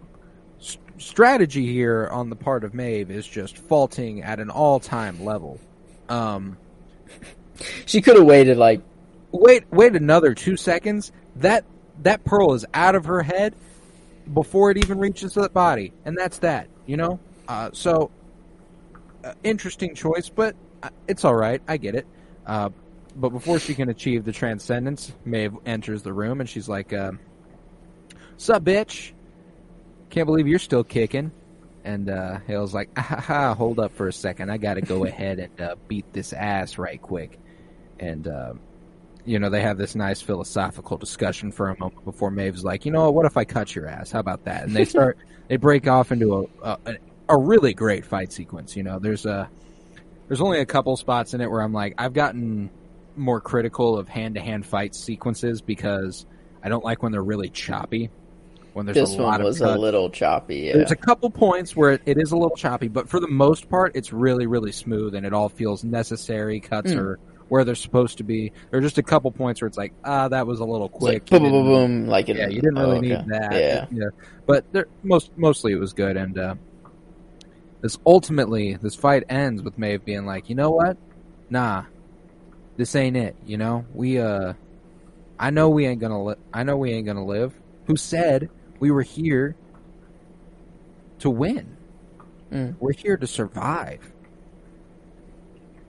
s- 0.61 0.77
strategy 0.97 1.67
here 1.67 2.07
on 2.13 2.29
the 2.29 2.37
part 2.37 2.63
of 2.63 2.73
Maeve 2.73 3.11
is 3.11 3.27
just 3.27 3.57
faulting 3.57 4.23
at 4.23 4.39
an 4.39 4.49
all-time 4.49 5.25
level. 5.25 5.59
Um 6.07 6.57
She 7.85 8.01
could 8.01 8.15
have 8.15 8.25
waited 8.25 8.57
like 8.57 8.81
wait 9.31 9.65
wait 9.71 9.95
another 9.95 10.33
two 10.33 10.57
seconds 10.57 11.11
that 11.37 11.65
that 12.01 12.23
pearl 12.23 12.53
is 12.53 12.65
out 12.73 12.95
of 12.95 13.05
her 13.05 13.21
head 13.21 13.53
before 14.33 14.71
it 14.71 14.77
even 14.77 14.99
reaches 14.99 15.33
the 15.33 15.49
body 15.49 15.91
and 16.05 16.17
that's 16.17 16.39
that 16.39 16.67
you 16.85 16.97
know 16.97 17.19
uh, 17.47 17.69
so 17.73 18.09
uh, 19.23 19.33
interesting 19.43 19.93
choice 19.93 20.29
but 20.29 20.55
uh, 20.81 20.89
it's 21.07 21.25
all 21.25 21.35
right 21.35 21.61
i 21.67 21.77
get 21.77 21.93
it 21.93 22.07
uh, 22.45 22.69
but 23.15 23.29
before 23.29 23.59
she 23.59 23.75
can 23.75 23.89
achieve 23.89 24.23
the 24.23 24.31
transcendence, 24.31 25.13
Maeve 25.25 25.53
enters 25.65 26.03
the 26.03 26.13
room 26.13 26.39
and 26.39 26.49
she's 26.49 26.69
like, 26.69 26.93
uh, 26.93 27.11
"Sup, 28.37 28.63
bitch? 28.63 29.11
Can't 30.09 30.25
believe 30.25 30.47
you're 30.47 30.59
still 30.59 30.83
kicking." 30.83 31.31
And 31.83 32.09
uh, 32.09 32.39
Hale's 32.47 32.73
like, 32.73 32.89
ah, 32.97 33.01
ha, 33.01 33.19
ha, 33.19 33.53
"Hold 33.55 33.79
up 33.79 33.93
for 33.93 34.07
a 34.07 34.13
second. 34.13 34.49
I 34.49 34.57
got 34.57 34.75
to 34.75 34.81
go 34.81 35.05
ahead 35.05 35.39
and 35.39 35.61
uh, 35.61 35.75
beat 35.87 36.11
this 36.13 36.33
ass 36.33 36.77
right 36.77 37.01
quick." 37.01 37.39
And 37.99 38.27
uh, 38.27 38.53
you 39.25 39.39
know, 39.39 39.49
they 39.49 39.61
have 39.61 39.77
this 39.77 39.95
nice 39.95 40.21
philosophical 40.21 40.97
discussion 40.97 41.51
for 41.51 41.69
a 41.69 41.79
moment 41.79 42.05
before 42.05 42.31
Maeve's 42.31 42.63
like, 42.63 42.85
"You 42.85 42.91
know 42.91 43.03
what? 43.05 43.13
What 43.13 43.25
if 43.25 43.37
I 43.37 43.45
cut 43.45 43.75
your 43.75 43.87
ass? 43.87 44.11
How 44.11 44.19
about 44.19 44.45
that?" 44.45 44.63
And 44.63 44.75
they 44.75 44.85
start, 44.85 45.17
they 45.47 45.57
break 45.57 45.87
off 45.87 46.11
into 46.11 46.49
a, 46.63 46.77
a 46.85 46.95
a 47.29 47.37
really 47.37 47.73
great 47.73 48.05
fight 48.05 48.31
sequence. 48.33 48.75
You 48.75 48.83
know, 48.83 48.99
there's 48.99 49.25
a 49.25 49.49
there's 50.27 50.41
only 50.41 50.59
a 50.59 50.65
couple 50.65 50.95
spots 50.97 51.33
in 51.33 51.41
it 51.41 51.49
where 51.49 51.61
I'm 51.61 51.73
like, 51.73 51.95
I've 51.97 52.13
gotten 52.13 52.69
more 53.15 53.41
critical 53.41 53.97
of 53.97 54.07
hand 54.07 54.35
to 54.35 54.41
hand 54.41 54.65
fight 54.65 54.95
sequences 54.95 55.61
because 55.61 56.25
I 56.63 56.69
don't 56.69 56.83
like 56.83 57.03
when 57.03 57.11
they're 57.11 57.23
really 57.23 57.49
choppy. 57.49 58.09
When 58.73 58.85
there's 58.85 58.95
this 58.95 59.15
a 59.15 59.21
lot 59.21 59.39
one 59.39 59.43
was 59.43 59.61
a 59.61 59.75
little 59.75 60.09
choppy. 60.11 60.57
Yeah. 60.57 60.73
There's 60.77 60.91
a 60.91 60.95
couple 60.95 61.29
points 61.31 61.75
where 61.75 61.91
it, 61.93 62.01
it 62.05 62.17
is 62.19 62.31
a 62.31 62.37
little 62.37 62.55
choppy, 62.55 62.87
but 62.87 63.09
for 63.09 63.19
the 63.19 63.27
most 63.27 63.67
part, 63.69 63.95
it's 63.95 64.13
really, 64.13 64.45
really 64.45 64.71
smooth 64.71 65.15
and 65.15 65.25
it 65.25 65.33
all 65.33 65.49
feels 65.49 65.83
necessary. 65.83 66.59
Cuts 66.59 66.91
Mm. 66.91 66.99
are 66.99 67.19
where 67.49 67.63
they're 67.65 67.75
supposed 67.75 68.17
to 68.19 68.23
be. 68.23 68.51
There 68.69 68.79
are 68.79 68.81
just 68.81 68.97
a 68.97 69.03
couple 69.03 69.31
points 69.31 69.61
where 69.61 69.67
it's 69.67 69.77
like, 69.77 69.93
ah, 70.05 70.27
that 70.29 70.47
was 70.47 70.59
a 70.59 70.65
little 70.65 70.87
It's 70.87 71.01
like 71.01 71.25
quick. 71.25 71.41
boom, 71.41 71.51
boom, 71.51 71.65
boom. 71.65 72.07
Like 72.07 72.29
it, 72.29 72.37
yeah, 72.37 72.47
you 72.47 72.61
didn't 72.61 72.77
really 72.77 72.95
oh, 72.95 72.99
okay. 72.99 73.07
need 73.09 73.25
that. 73.27 73.53
Yeah. 73.53 73.85
yeah. 73.91 74.09
But 74.45 74.65
there, 74.71 74.87
most 75.03 75.31
mostly 75.35 75.73
it 75.73 75.79
was 75.79 75.93
good, 75.93 76.15
and 76.15 76.37
uh, 76.37 76.55
this 77.81 77.97
ultimately 78.05 78.75
this 78.75 78.95
fight 78.95 79.23
ends 79.29 79.61
with 79.61 79.77
Maeve 79.77 80.05
being 80.05 80.25
like, 80.25 80.49
you 80.49 80.55
know 80.55 80.71
what? 80.71 80.97
Nah, 81.49 81.83
this 82.77 82.95
ain't 82.95 83.17
it. 83.17 83.35
You 83.45 83.57
know, 83.57 83.85
we 83.93 84.19
uh, 84.19 84.53
I 85.37 85.49
know 85.49 85.69
we 85.69 85.85
ain't 85.85 86.01
gonna 86.01 86.23
li- 86.23 86.35
I 86.53 86.63
know 86.63 86.77
we 86.77 86.91
ain't 86.91 87.05
gonna 87.05 87.25
live. 87.25 87.53
Who 87.85 87.95
said 87.95 88.49
we 88.79 88.91
were 88.91 89.01
here 89.01 89.55
to 91.19 91.29
win? 91.29 91.77
Mm. 92.51 92.75
We're 92.79 92.93
here 92.93 93.17
to 93.17 93.27
survive. 93.27 94.11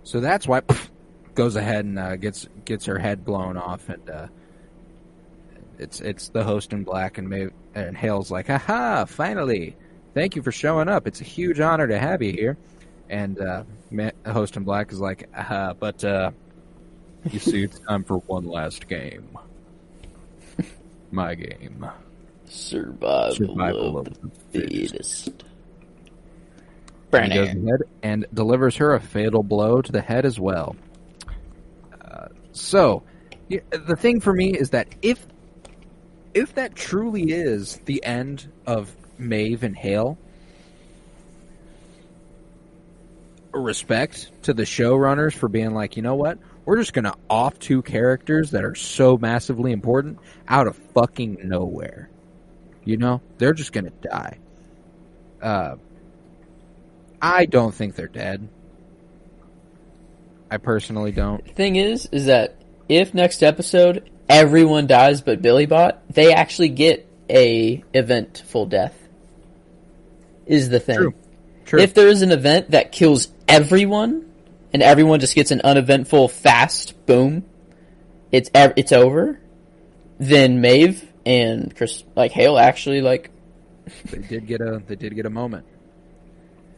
So 0.03 0.21
that's 0.21 0.47
why 0.47 0.61
pff, 0.61 0.90
goes 1.35 1.57
ahead 1.57 1.85
and 1.85 1.99
uh, 1.99 2.17
gets 2.17 2.47
gets 2.65 2.85
her 2.87 2.99
head 2.99 3.25
blown 3.25 3.57
off, 3.57 3.89
and 3.89 4.09
uh, 4.11 4.27
it's 5.79 6.01
it's 6.01 6.29
the 6.29 6.45
host 6.45 6.73
in 6.73 6.85
black, 6.85 7.19
and 7.19 7.29
Maeve, 7.29 7.53
and 7.75 7.97
Hale's 7.97 8.31
like, 8.31 8.51
"Aha! 8.51 9.05
Finally, 9.07 9.77
thank 10.15 10.37
you 10.37 10.43
for 10.43 10.53
showing 10.53 10.89
up. 10.89 11.07
It's 11.07 11.21
a 11.21 11.25
huge 11.25 11.61
honor 11.61 11.87
to 11.87 11.99
have 11.99 12.23
you 12.23 12.33
here." 12.33 12.57
And 13.09 13.41
uh, 13.41 13.65
Ma- 13.91 14.11
host 14.27 14.57
in 14.57 14.65
black 14.65 14.93
is 14.93 15.01
like, 15.01 15.29
"Aha!" 15.37 15.75
But 15.75 16.05
uh, 16.05 16.31
you 17.31 17.39
see, 17.39 17.65
it's 17.65 17.79
time 17.81 18.05
for 18.05 18.19
one 18.19 18.47
last 18.47 18.89
game. 18.89 19.37
My 21.11 21.35
game. 21.35 21.87
Survival, 22.47 23.35
Survival 23.35 23.99
of, 23.99 24.07
of 24.09 24.15
the 24.21 24.29
the 24.29 24.61
fittest. 24.69 25.25
fittest. 25.25 25.45
He 27.13 27.29
goes 27.35 27.49
ahead 27.49 27.81
and 28.03 28.27
delivers 28.33 28.77
her 28.77 28.95
a 28.95 29.01
fatal 29.01 29.43
blow 29.43 29.83
to 29.83 29.91
the 29.93 30.01
head 30.01 30.25
as 30.25 30.39
well. 30.39 30.77
So, 32.53 33.03
the 33.49 33.97
thing 33.97 34.21
for 34.21 34.33
me 34.33 34.57
is 34.57 34.71
that 34.71 34.89
if 35.03 35.27
if 36.35 36.55
that 36.55 36.75
truly 36.75 37.33
is 37.33 37.81
the 37.87 38.05
end 38.05 38.51
of 38.67 38.95
Maeve 39.19 39.65
and 39.65 39.77
Hale, 39.77 40.17
respect 43.53 44.31
to 44.43 44.55
the 44.55 44.63
showrunners 44.63 45.35
for 45.35 45.49
being 45.49 45.75
like, 45.75 45.97
you 45.97 46.03
know 46.03 46.15
what? 46.15 46.39
We're 46.65 46.77
just 46.77 46.93
gonna 46.93 47.17
off 47.29 47.59
two 47.59 47.83
characters 47.83 48.53
that 48.53 48.65
are 48.65 48.75
so 48.75 49.17
massively 49.17 49.73
important 49.73 50.19
out 50.47 50.67
of 50.67 50.77
fucking 50.95 51.39
nowhere. 51.43 52.11
You 52.85 52.97
know, 52.97 53.21
they're 53.39 53.55
just 53.55 53.73
gonna 53.73 53.91
die. 53.91 54.39
Uh, 55.43 55.77
I 57.21 57.47
don't 57.47 57.75
think 57.75 57.97
they're 57.97 58.09
dead. 58.09 58.49
I 60.51 60.57
personally 60.57 61.13
don't. 61.13 61.47
Thing 61.55 61.77
is, 61.77 62.07
is 62.07 62.27
that 62.27 62.57
if 62.89 63.15
next 63.15 63.43
episode 63.43 64.11
everyone 64.29 64.87
dies 64.87 65.21
but 65.21 65.43
Billy 65.43 65.67
Bot, 65.67 66.03
they 66.13 66.33
actually 66.33 66.69
get 66.71 67.07
a 67.29 67.85
eventful 67.95 68.67
death. 68.67 68.97
Is 70.47 70.69
the 70.69 70.81
thing. 70.81 70.97
True. 70.97 71.15
True. 71.67 71.81
If 71.81 71.95
there 71.95 72.09
is 72.09 72.23
an 72.23 72.33
event 72.33 72.73
that 72.73 72.91
kills 72.91 73.29
everyone, 73.47 74.27
and 74.73 74.83
everyone 74.83 75.21
just 75.21 75.35
gets 75.35 75.53
an 75.53 75.61
uneventful 75.63 76.29
fast 76.29 77.07
boom, 77.07 77.45
it's 78.33 78.51
ev- 78.55 78.73
it's 78.77 78.91
over. 78.93 79.39
Then 80.19 80.61
Maeve 80.61 81.09
and 81.25 81.75
Chris, 81.77 82.03
like 82.17 82.33
Hale, 82.33 82.59
actually 82.59 83.01
like, 83.01 83.31
they 84.07 84.19
did 84.19 84.47
get 84.47 84.61
a 84.61 84.83
they 84.87 84.97
did 84.97 85.15
get 85.15 85.27
a 85.27 85.31
moment. 85.31 85.65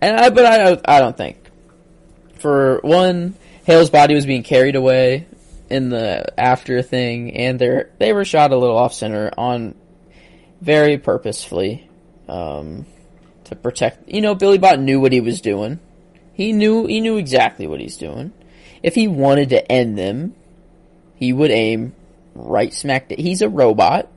and 0.01 0.17
I, 0.17 0.31
but 0.31 0.45
I 0.45 0.59
don't, 0.59 0.81
I 0.87 1.01
don't 1.01 1.17
think. 1.17 1.39
For 2.39 2.81
one, 2.83 3.35
Hale's 3.65 3.91
body 3.91 4.15
was 4.15 4.27
being 4.27 4.43
carried 4.43 4.77
away 4.77 5.27
in 5.71 5.89
the 5.89 6.39
after 6.39 6.83
thing, 6.83 7.37
and 7.37 7.59
they 7.59 7.85
they 7.99 8.13
were 8.13 8.25
shot 8.25 8.53
a 8.53 8.57
little 8.57 8.77
off 8.77 8.93
center 8.95 9.31
on 9.37 9.75
very 10.61 10.99
purposefully 10.99 11.89
um, 12.29 12.87
to 13.45 13.57
protect. 13.57 14.09
You 14.09 14.21
know, 14.21 14.35
Billy 14.35 14.59
Bot 14.59 14.79
knew 14.81 15.01
what 15.01 15.13
he 15.13 15.21
was 15.21 15.41
doing. 15.41 15.79
He 16.35 16.53
knew 16.53 16.87
he 16.87 17.01
knew 17.01 17.17
exactly 17.17 17.67
what 17.67 17.81
he's 17.81 17.97
doing. 17.97 18.33
If 18.83 18.95
he 18.95 19.07
wanted 19.09 19.51
to 19.51 19.71
end 19.71 19.97
them, 19.97 20.35
he 21.15 21.33
would 21.33 21.51
aim 21.51 21.95
right 22.35 22.73
smack. 22.73 23.09
da- 23.09 23.17
He's 23.23 23.43
a 23.43 23.49
robot. 23.49 24.09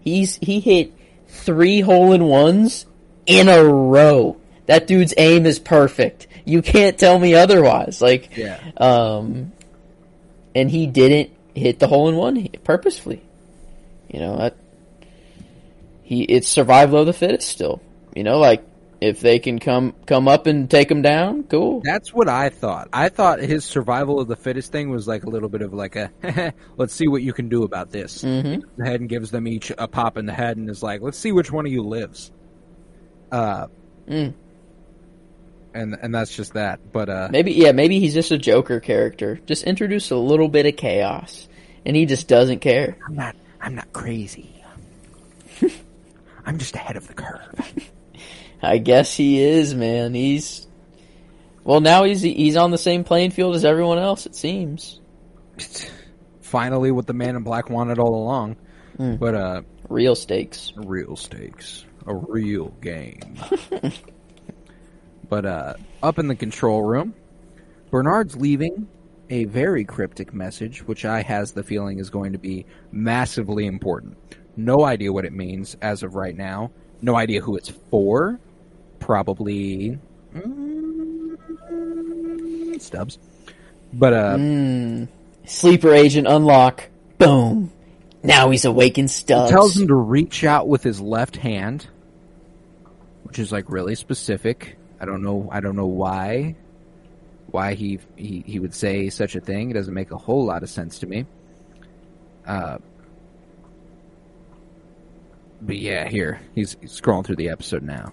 He's 0.00 0.36
he 0.36 0.60
hit 0.60 0.92
three 1.28 1.80
hole 1.80 2.12
in 2.12 2.24
ones 2.24 2.86
in 3.26 3.48
a 3.48 3.62
row. 3.62 4.40
That 4.68 4.86
dude's 4.86 5.12
aim 5.18 5.44
is 5.46 5.58
perfect. 5.58 6.28
You 6.44 6.62
can't 6.62 6.96
tell 6.98 7.18
me 7.18 7.34
otherwise. 7.34 8.00
Like, 8.00 8.36
Yeah. 8.36 8.58
um, 8.76 9.52
and 10.54 10.70
he 10.70 10.86
didn't 10.86 11.30
hit 11.54 11.78
the 11.80 11.86
hole 11.88 12.08
in 12.08 12.14
one 12.16 12.48
purposefully. 12.64 13.22
You 14.08 14.20
know, 14.20 14.36
that, 14.38 14.56
he 16.02 16.22
it's 16.22 16.48
survival 16.48 17.00
of 17.00 17.06
the 17.06 17.12
fittest 17.12 17.48
still. 17.48 17.80
You 18.16 18.24
know, 18.24 18.38
like 18.38 18.62
if 19.00 19.20
they 19.20 19.38
can 19.38 19.58
come 19.58 19.94
come 20.06 20.26
up 20.28 20.46
and 20.46 20.70
take 20.70 20.90
him 20.90 21.02
down, 21.02 21.44
cool. 21.44 21.80
That's 21.84 22.12
what 22.12 22.28
I 22.28 22.48
thought. 22.48 22.88
I 22.92 23.08
thought 23.10 23.40
his 23.40 23.64
survival 23.64 24.18
of 24.20 24.28
the 24.28 24.36
fittest 24.36 24.72
thing 24.72 24.90
was 24.90 25.06
like 25.06 25.24
a 25.24 25.30
little 25.30 25.48
bit 25.50 25.62
of 25.62 25.72
like 25.74 25.96
a 25.96 26.10
let's 26.76 26.94
see 26.94 27.08
what 27.08 27.22
you 27.22 27.32
can 27.32 27.48
do 27.48 27.62
about 27.64 27.90
this. 27.90 28.22
hmm 28.22 28.56
head 28.82 29.00
and 29.00 29.08
gives 29.08 29.30
them 29.30 29.46
each 29.46 29.70
a 29.76 29.86
pop 29.88 30.16
in 30.16 30.26
the 30.26 30.32
head 30.32 30.56
and 30.56 30.68
is 30.70 30.82
like, 30.82 31.00
let's 31.02 31.18
see 31.18 31.32
which 31.32 31.50
one 31.52 31.64
of 31.66 31.72
you 31.72 31.82
lives. 31.82 32.32
Uh, 33.32 33.66
Mm. 34.08 34.32
And 35.74 35.96
and 36.00 36.14
that's 36.14 36.34
just 36.34 36.54
that. 36.54 36.92
But 36.92 37.08
uh, 37.08 37.28
Maybe 37.30 37.52
yeah, 37.52 37.72
maybe 37.72 38.00
he's 38.00 38.14
just 38.14 38.30
a 38.30 38.38
Joker 38.38 38.80
character. 38.80 39.40
Just 39.46 39.64
introduce 39.64 40.10
a 40.10 40.16
little 40.16 40.48
bit 40.48 40.66
of 40.66 40.76
chaos, 40.76 41.48
and 41.84 41.96
he 41.96 42.06
just 42.06 42.28
doesn't 42.28 42.60
care. 42.60 42.96
I'm 43.06 43.14
not 43.14 43.36
I'm 43.60 43.74
not 43.74 43.92
crazy. 43.92 44.54
I'm 46.46 46.58
just 46.58 46.74
ahead 46.74 46.96
of 46.96 47.06
the 47.06 47.14
curve. 47.14 47.82
I 48.62 48.78
guess 48.78 49.14
he 49.14 49.40
is, 49.42 49.74
man. 49.74 50.14
He's 50.14 50.66
well 51.64 51.80
now 51.80 52.04
he's 52.04 52.22
he's 52.22 52.56
on 52.56 52.70
the 52.70 52.78
same 52.78 53.04
playing 53.04 53.32
field 53.32 53.54
as 53.54 53.64
everyone 53.64 53.98
else. 53.98 54.26
It 54.26 54.34
seems 54.34 55.00
Finally, 56.40 56.90
what 56.90 57.06
the 57.06 57.12
man 57.12 57.36
in 57.36 57.42
black 57.42 57.68
wanted 57.68 57.98
all 57.98 58.14
along. 58.14 58.56
Mm. 58.98 59.18
But 59.18 59.34
uh, 59.34 59.62
real 59.90 60.14
stakes. 60.14 60.72
real 60.76 61.14
stakes, 61.14 61.84
a 62.06 62.14
real 62.14 62.68
game. 62.80 63.36
but 65.28 65.44
uh, 65.46 65.74
up 66.02 66.18
in 66.18 66.28
the 66.28 66.34
control 66.34 66.82
room, 66.82 67.14
Bernard's 67.90 68.36
leaving 68.36 68.88
a 69.30 69.44
very 69.44 69.84
cryptic 69.84 70.32
message, 70.32 70.86
which 70.86 71.04
I 71.04 71.22
has 71.22 71.52
the 71.52 71.62
feeling 71.62 71.98
is 71.98 72.10
going 72.10 72.32
to 72.32 72.38
be 72.38 72.66
massively 72.90 73.66
important. 73.66 74.16
No 74.56 74.84
idea 74.84 75.12
what 75.12 75.24
it 75.24 75.32
means 75.32 75.76
as 75.82 76.02
of 76.02 76.14
right 76.14 76.36
now. 76.36 76.70
No 77.02 77.16
idea 77.16 77.40
who 77.40 77.56
it's 77.56 77.68
for. 77.90 78.40
Probably 78.98 79.98
mm, 80.34 81.36
Stubbs. 82.80 83.18
But 83.92 84.12
uh, 84.12 84.36
Mm. 84.36 85.08
Sleeper 85.44 85.92
agent 85.94 86.26
unlock. 86.26 86.88
Boom. 87.18 87.70
Now 88.22 88.50
he's 88.50 88.64
awakened 88.64 89.10
Stubbs. 89.10 89.50
tells 89.50 89.76
him 89.76 89.88
to 89.88 89.94
reach 89.94 90.44
out 90.44 90.68
with 90.68 90.82
his 90.82 91.00
left 91.00 91.36
hand, 91.36 91.86
which 93.24 93.38
is 93.38 93.52
like 93.52 93.70
really 93.70 93.94
specific. 93.94 94.76
I 95.00 95.04
don't 95.04 95.22
know. 95.22 95.48
I 95.52 95.60
don't 95.60 95.76
know 95.76 95.86
why. 95.86 96.56
Why 97.50 97.74
he 97.74 97.98
he 98.16 98.42
he 98.46 98.58
would 98.58 98.74
say 98.74 99.08
such 99.10 99.34
a 99.36 99.40
thing? 99.40 99.70
It 99.70 99.74
doesn't 99.74 99.94
make 99.94 100.10
a 100.10 100.16
whole 100.18 100.44
lot 100.44 100.62
of 100.62 100.68
sense 100.70 100.98
to 101.00 101.06
me. 101.06 101.24
Uh, 102.46 102.78
but 105.60 105.76
yeah, 105.76 106.08
here 106.08 106.40
he's, 106.54 106.76
he's 106.80 107.00
scrolling 107.00 107.24
through 107.24 107.36
the 107.36 107.48
episode 107.50 107.82
now. 107.82 108.12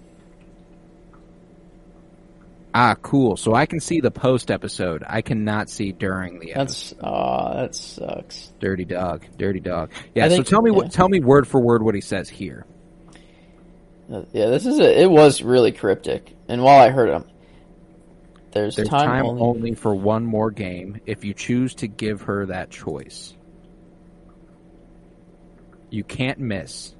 Ah, 2.73 2.95
cool. 3.01 3.37
So 3.37 3.53
I 3.53 3.65
can 3.65 3.79
see 3.79 4.01
the 4.01 4.11
post 4.11 4.51
episode. 4.51 5.03
I 5.07 5.21
cannot 5.21 5.69
see 5.69 5.93
during 5.93 6.39
the 6.39 6.53
episode. 6.53 6.95
That's 6.97 7.03
oh, 7.03 7.55
that 7.55 7.75
sucks. 7.75 8.51
Dirty 8.59 8.83
dog, 8.83 9.25
dirty 9.37 9.61
dog. 9.61 9.91
Yeah. 10.13 10.25
I 10.25 10.29
So 10.29 10.35
think- 10.35 10.47
tell 10.47 10.61
me 10.61 10.71
yeah. 10.71 10.77
what. 10.77 10.91
Tell 10.91 11.07
me 11.07 11.19
word 11.21 11.47
for 11.47 11.61
word 11.61 11.83
what 11.83 11.95
he 11.95 12.01
says 12.01 12.27
here. 12.29 12.65
Uh, 14.11 14.23
Yeah, 14.33 14.47
this 14.47 14.65
is 14.65 14.79
a, 14.79 15.01
it 15.01 15.09
was 15.09 15.41
really 15.41 15.71
cryptic. 15.71 16.34
And 16.47 16.61
while 16.63 16.79
I 16.79 16.89
heard 16.89 17.09
him, 17.09 17.25
there's, 18.51 18.75
There's 18.75 18.87
time, 18.87 19.07
time, 19.07 19.25
only. 19.25 19.41
only 19.41 19.73
for 19.73 19.93
one 19.93 20.23
more 20.25 20.51
game. 20.51 21.01
If 21.05 21.25
you 21.25 21.33
choose 21.33 21.75
to 21.75 21.87
give 21.87 22.21
her 22.23 22.45
that 22.45 22.69
choice, 22.69 23.33
you 25.89 26.03
can't 26.03 26.39
miss. 26.39 26.93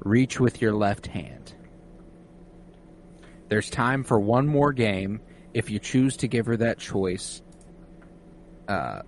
Reach 0.00 0.38
with 0.38 0.60
your 0.60 0.72
left 0.74 1.06
hand. 1.06 1.54
There's 3.48 3.70
time 3.70 4.04
for 4.04 4.20
one 4.20 4.46
more 4.46 4.72
game. 4.72 5.20
If 5.54 5.70
you 5.70 5.78
choose 5.78 6.18
to 6.18 6.28
give 6.28 6.46
her 6.46 6.58
that 6.58 6.78
choice, 6.78 7.40
uh, 8.68 9.00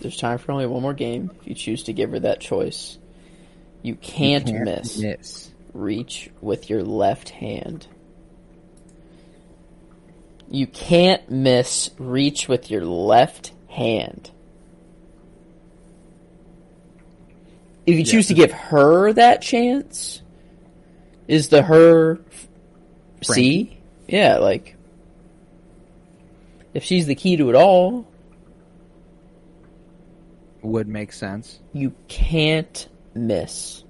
There's 0.00 0.16
time 0.16 0.38
for 0.38 0.52
only 0.52 0.66
one 0.66 0.82
more 0.82 0.94
game. 0.94 1.30
If 1.40 1.46
you 1.46 1.54
choose 1.54 1.84
to 1.84 1.92
give 1.92 2.10
her 2.10 2.20
that 2.20 2.40
choice, 2.40 2.98
you 3.82 3.94
can't, 3.94 4.48
you 4.48 4.54
can't 4.54 4.64
miss. 4.64 4.98
miss. 4.98 5.49
Reach 5.72 6.30
with 6.40 6.68
your 6.68 6.82
left 6.82 7.30
hand. 7.30 7.86
You 10.48 10.66
can't 10.66 11.30
miss. 11.30 11.90
Reach 11.98 12.48
with 12.48 12.70
your 12.70 12.84
left 12.84 13.52
hand. 13.68 14.30
If 17.86 17.96
you 17.96 18.04
choose 18.04 18.26
to 18.28 18.34
give 18.34 18.52
her 18.52 19.12
that 19.12 19.42
chance, 19.42 20.22
is 21.28 21.48
the 21.48 21.62
her 21.62 22.18
C? 23.22 23.78
Yeah, 24.08 24.38
like 24.38 24.76
if 26.74 26.84
she's 26.84 27.06
the 27.06 27.14
key 27.14 27.36
to 27.36 27.48
it 27.48 27.54
all, 27.54 28.06
Would 30.62 30.88
make 30.88 31.12
sense. 31.12 31.58
you 31.72 31.94
can't 32.08 32.88
miss. 33.14 33.82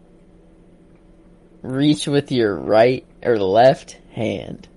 Reach 1.63 2.07
with 2.07 2.33
your 2.33 2.57
right 2.57 3.07
or 3.23 3.39
left 3.39 3.99
hand. 4.13 4.69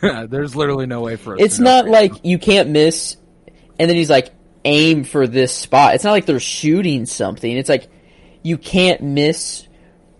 There's 0.28 0.54
literally 0.54 0.86
no 0.86 1.00
way 1.00 1.16
for 1.16 1.34
us. 1.34 1.40
It's 1.40 1.58
not 1.58 1.88
like 1.88 2.24
you 2.24 2.38
can't 2.38 2.68
miss, 2.70 3.16
and 3.78 3.88
then 3.90 3.96
he's 3.96 4.10
like, 4.10 4.32
aim 4.64 5.04
for 5.04 5.26
this 5.26 5.52
spot. 5.52 5.94
It's 5.94 6.04
not 6.04 6.12
like 6.12 6.26
they're 6.26 6.38
shooting 6.38 7.06
something. 7.06 7.56
It's 7.56 7.68
like, 7.68 7.88
you 8.42 8.58
can't 8.58 9.00
miss, 9.00 9.66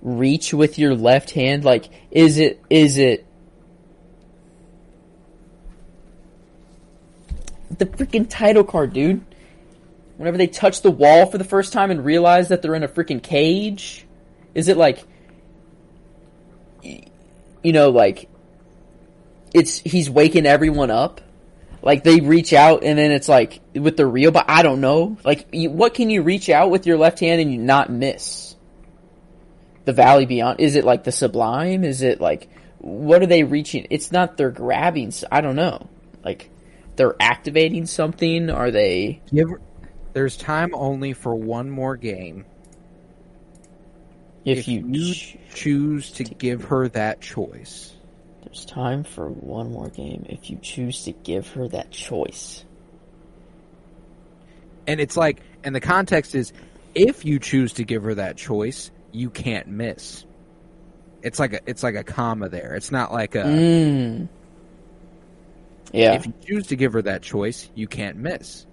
reach 0.03 0.53
with 0.53 0.79
your 0.79 0.95
left 0.95 1.31
hand. 1.31 1.65
Like, 1.65 1.91
is 2.11 2.39
it, 2.39 2.61
is 2.71 2.97
it, 2.97 3.27
the 7.77 7.87
freaking 7.87 8.27
title 8.29 8.65
card, 8.65 8.93
dude. 8.93 9.25
Whenever 10.19 10.37
they 10.37 10.49
touch 10.49 10.83
the 10.83 10.91
wall 10.91 11.27
for 11.27 11.39
the 11.39 11.45
first 11.45 11.73
time 11.73 11.91
and 11.91 12.05
realize 12.05 12.49
that 12.49 12.61
they're 12.61 12.75
in 12.75 12.83
a 12.83 12.89
freaking 12.89 13.23
cage, 13.23 14.05
is 14.55 14.69
it 14.69 14.77
like, 14.77 15.03
you 16.83 17.73
know, 17.73 17.91
like, 17.91 18.29
it's, 19.55 19.79
he's 19.79 20.11
waking 20.11 20.45
everyone 20.45 20.91
up? 20.91 21.21
Like 21.81 22.03
they 22.03 22.21
reach 22.21 22.53
out 22.53 22.83
and 22.83 22.99
then 22.99 23.13
it's 23.13 23.29
like 23.29 23.61
with 23.75 23.97
the 23.97 24.05
real, 24.07 24.33
but 24.33 24.47
I 24.49 24.63
don't 24.63 24.81
know. 24.81 25.17
Like, 25.25 25.47
you, 25.53 25.71
what 25.71 25.95
can 25.95 26.11
you 26.11 26.23
reach 26.23 26.49
out 26.49 26.71
with 26.71 26.87
your 26.87 26.99
left 26.99 27.21
hand 27.21 27.41
and 27.41 27.53
you 27.53 27.59
not 27.59 27.89
miss? 27.89 28.57
The 29.85 29.93
Valley 29.93 30.27
Beyond? 30.27 30.61
Is 30.61 30.75
it 30.75 30.85
like 30.85 31.05
the 31.05 31.13
Sublime? 31.13 31.85
Is 31.85 32.03
it 32.03 32.21
like, 32.21 32.49
what 32.79 33.23
are 33.23 33.27
they 33.27 33.45
reaching? 33.45 33.87
It's 33.91 34.11
not 34.11 34.37
they're 34.37 34.51
grabbing, 34.51 35.13
I 35.31 35.41
don't 35.41 35.57
know. 35.57 35.89
Like, 36.25 36.51
they're 36.97 37.17
activating 37.21 37.87
something? 37.87 38.51
Are 38.51 38.73
they, 38.73 39.23
Give 39.33 39.49
her- 39.49 39.61
there's 40.13 40.37
time 40.37 40.75
only 40.75 41.13
for 41.13 41.35
one 41.35 41.71
more 41.71 41.97
game. 41.97 42.45
if, 44.45 44.59
If 44.59 44.69
you, 44.69 44.85
you 44.89 45.15
ch- 45.15 45.37
choose 45.55 46.11
to 46.13 46.25
give 46.25 46.65
her 46.65 46.89
that 46.89 47.21
choice, 47.21 47.95
there's 48.45 48.65
time 48.65 49.05
for 49.05 49.29
one 49.29 49.73
more 49.73 49.89
game 49.91 50.25
if 50.29 50.51
you 50.51 50.59
choose 50.63 51.05
to 51.05 51.13
give 51.13 51.49
her 51.53 51.69
that 51.69 51.91
choice. 51.91 52.65
and 54.87 55.01
it's 55.01 55.17
like, 55.17 55.43
and 55.65 55.75
the 55.75 55.81
context 55.81 56.35
is, 56.35 56.53
if 56.95 57.25
you 57.25 57.39
choose 57.39 57.75
to 57.75 57.85
give 57.85 58.03
her 58.05 58.15
that 58.15 58.37
choice, 58.39 58.91
you 59.13 59.29
can't 59.29 59.69
miss. 59.69 60.25
It's 61.23 61.39
like 61.39 61.53
a, 61.53 61.61
it's 61.67 61.83
like 61.83 61.95
a 61.95 62.05
comma 62.05 62.49
there. 62.49 62.75
It's 62.75 62.91
not 62.91 63.13
like 63.13 63.35
a. 63.35 63.43
Mm. 63.43 64.29
Yeah. 65.93 66.15
If 66.15 66.27
you 66.27 66.33
choose 66.47 66.69
to 66.69 66.77
give 66.77 66.95
her 66.95 67.03
that 67.03 67.23
choice, 67.23 67.69
you 67.75 67.87
can't 67.87 68.17
miss. 68.17 68.67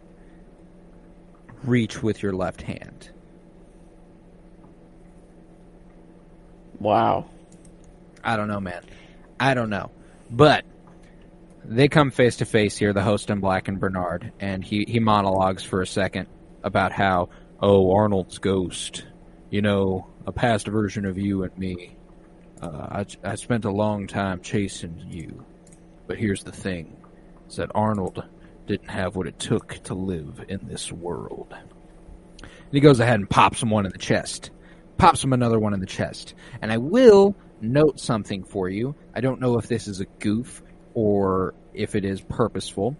Reach 1.63 2.03
with 2.03 2.21
your 2.21 2.33
left 2.33 2.61
hand. 2.61 3.09
wow. 6.79 7.25
I 8.23 8.37
don't 8.37 8.47
know, 8.47 8.59
man. 8.59 8.83
I 9.39 9.53
don't 9.53 9.69
know. 9.69 9.91
But 10.29 10.65
they 11.63 11.87
come 11.87 12.11
face 12.11 12.37
to 12.37 12.45
face 12.45 12.77
here, 12.77 12.93
the 12.93 13.03
host 13.03 13.29
and 13.29 13.41
Black 13.41 13.67
and 13.67 13.79
Bernard, 13.79 14.31
and 14.39 14.63
he, 14.63 14.85
he 14.87 14.99
monologues 14.99 15.63
for 15.63 15.81
a 15.81 15.87
second 15.87 16.27
about 16.63 16.91
how, 16.91 17.29
oh, 17.59 17.93
Arnold's 17.95 18.37
ghost, 18.37 19.05
you 19.49 19.61
know, 19.61 20.07
a 20.25 20.31
past 20.31 20.67
version 20.67 21.05
of 21.05 21.17
you 21.17 21.43
and 21.43 21.57
me. 21.57 21.95
Uh, 22.61 23.03
I, 23.03 23.05
I 23.23 23.35
spent 23.35 23.65
a 23.65 23.71
long 23.71 24.07
time 24.07 24.41
chasing 24.41 25.05
you. 25.09 25.45
But 26.07 26.17
here's 26.17 26.43
the 26.43 26.51
thing, 26.51 26.97
is 27.49 27.55
that 27.57 27.71
Arnold 27.75 28.23
didn't 28.67 28.89
have 28.89 29.15
what 29.15 29.27
it 29.27 29.39
took 29.39 29.73
to 29.83 29.93
live 29.93 30.43
in 30.47 30.67
this 30.67 30.91
world. 30.91 31.53
And 32.41 32.71
he 32.71 32.79
goes 32.79 32.99
ahead 32.99 33.19
and 33.19 33.29
pops 33.29 33.61
him 33.61 33.69
one 33.69 33.85
in 33.85 33.91
the 33.91 33.97
chest. 33.97 34.51
Pops 34.97 35.23
him 35.23 35.33
another 35.33 35.59
one 35.59 35.73
in 35.73 35.79
the 35.79 35.85
chest. 35.85 36.33
And 36.61 36.71
I 36.71 36.77
will 36.77 37.35
note 37.61 37.99
something 37.99 38.43
for 38.43 38.69
you. 38.69 38.95
I 39.13 39.21
don't 39.21 39.39
know 39.39 39.57
if 39.57 39.67
this 39.67 39.87
is 39.87 39.99
a 39.99 40.05
goof 40.19 40.61
or 40.93 41.53
if 41.73 41.95
it 41.95 42.05
is 42.05 42.21
purposeful, 42.21 42.95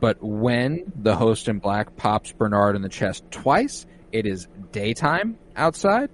but 0.00 0.22
when 0.22 0.92
the 0.96 1.14
host 1.14 1.48
in 1.48 1.58
black 1.58 1.96
pops 1.96 2.32
Bernard 2.32 2.76
in 2.76 2.82
the 2.82 2.88
chest 2.88 3.24
twice, 3.30 3.86
it 4.12 4.26
is 4.26 4.48
daytime 4.72 5.38
outside. 5.54 6.10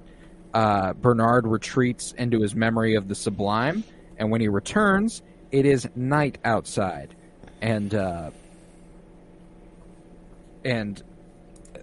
Uh, 0.52 0.92
Bernard 0.92 1.46
retreats 1.46 2.12
into 2.12 2.40
his 2.40 2.54
memory 2.54 2.94
of 2.94 3.08
the 3.08 3.14
sublime, 3.14 3.84
and 4.18 4.30
when 4.30 4.40
he 4.40 4.48
returns, 4.48 5.22
it 5.50 5.64
is 5.64 5.88
night 5.94 6.38
outside. 6.44 7.14
And, 7.60 7.94
uh, 7.94 8.30
and 10.64 11.02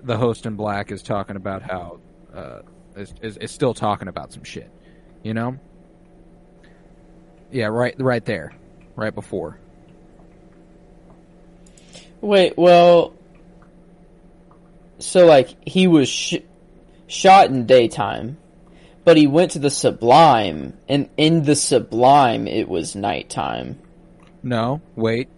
the 0.03 0.18
host 0.18 0.45
in 0.45 0.56
black 0.56 0.91
is 0.91 1.03
talking 1.03 1.35
about 1.35 1.61
how, 1.61 1.99
uh, 2.34 2.60
is, 2.95 3.14
is, 3.22 3.38
is 3.38 3.51
still 3.51 3.73
talking 3.73 4.07
about 4.07 4.34
some 4.34 4.43
shit, 4.43 4.69
you 5.23 5.34
know? 5.34 5.57
Yeah, 7.51 7.68
right, 7.68 7.95
right 7.99 8.23
there, 8.23 8.53
right 8.95 9.14
before. 9.14 9.60
Wait, 12.22 12.57
well, 12.57 13.14
so 14.99 15.26
like 15.26 15.56
he 15.68 15.88
was 15.88 16.10
sh- 16.10 16.35
shot 17.07 17.49
in 17.49 17.65
daytime, 17.65 18.38
but 19.06 19.18
he 19.18 19.26
went 19.26 19.51
to 19.51 19.60
the 19.60 19.69
Sublime, 19.69 20.77
and 20.88 21.10
in 21.18 21.43
the 21.43 21.56
Sublime 21.56 22.47
it 22.47 22.68
was 22.68 22.95
nighttime. 22.95 23.80
No, 24.43 24.81
wait. 24.95 25.30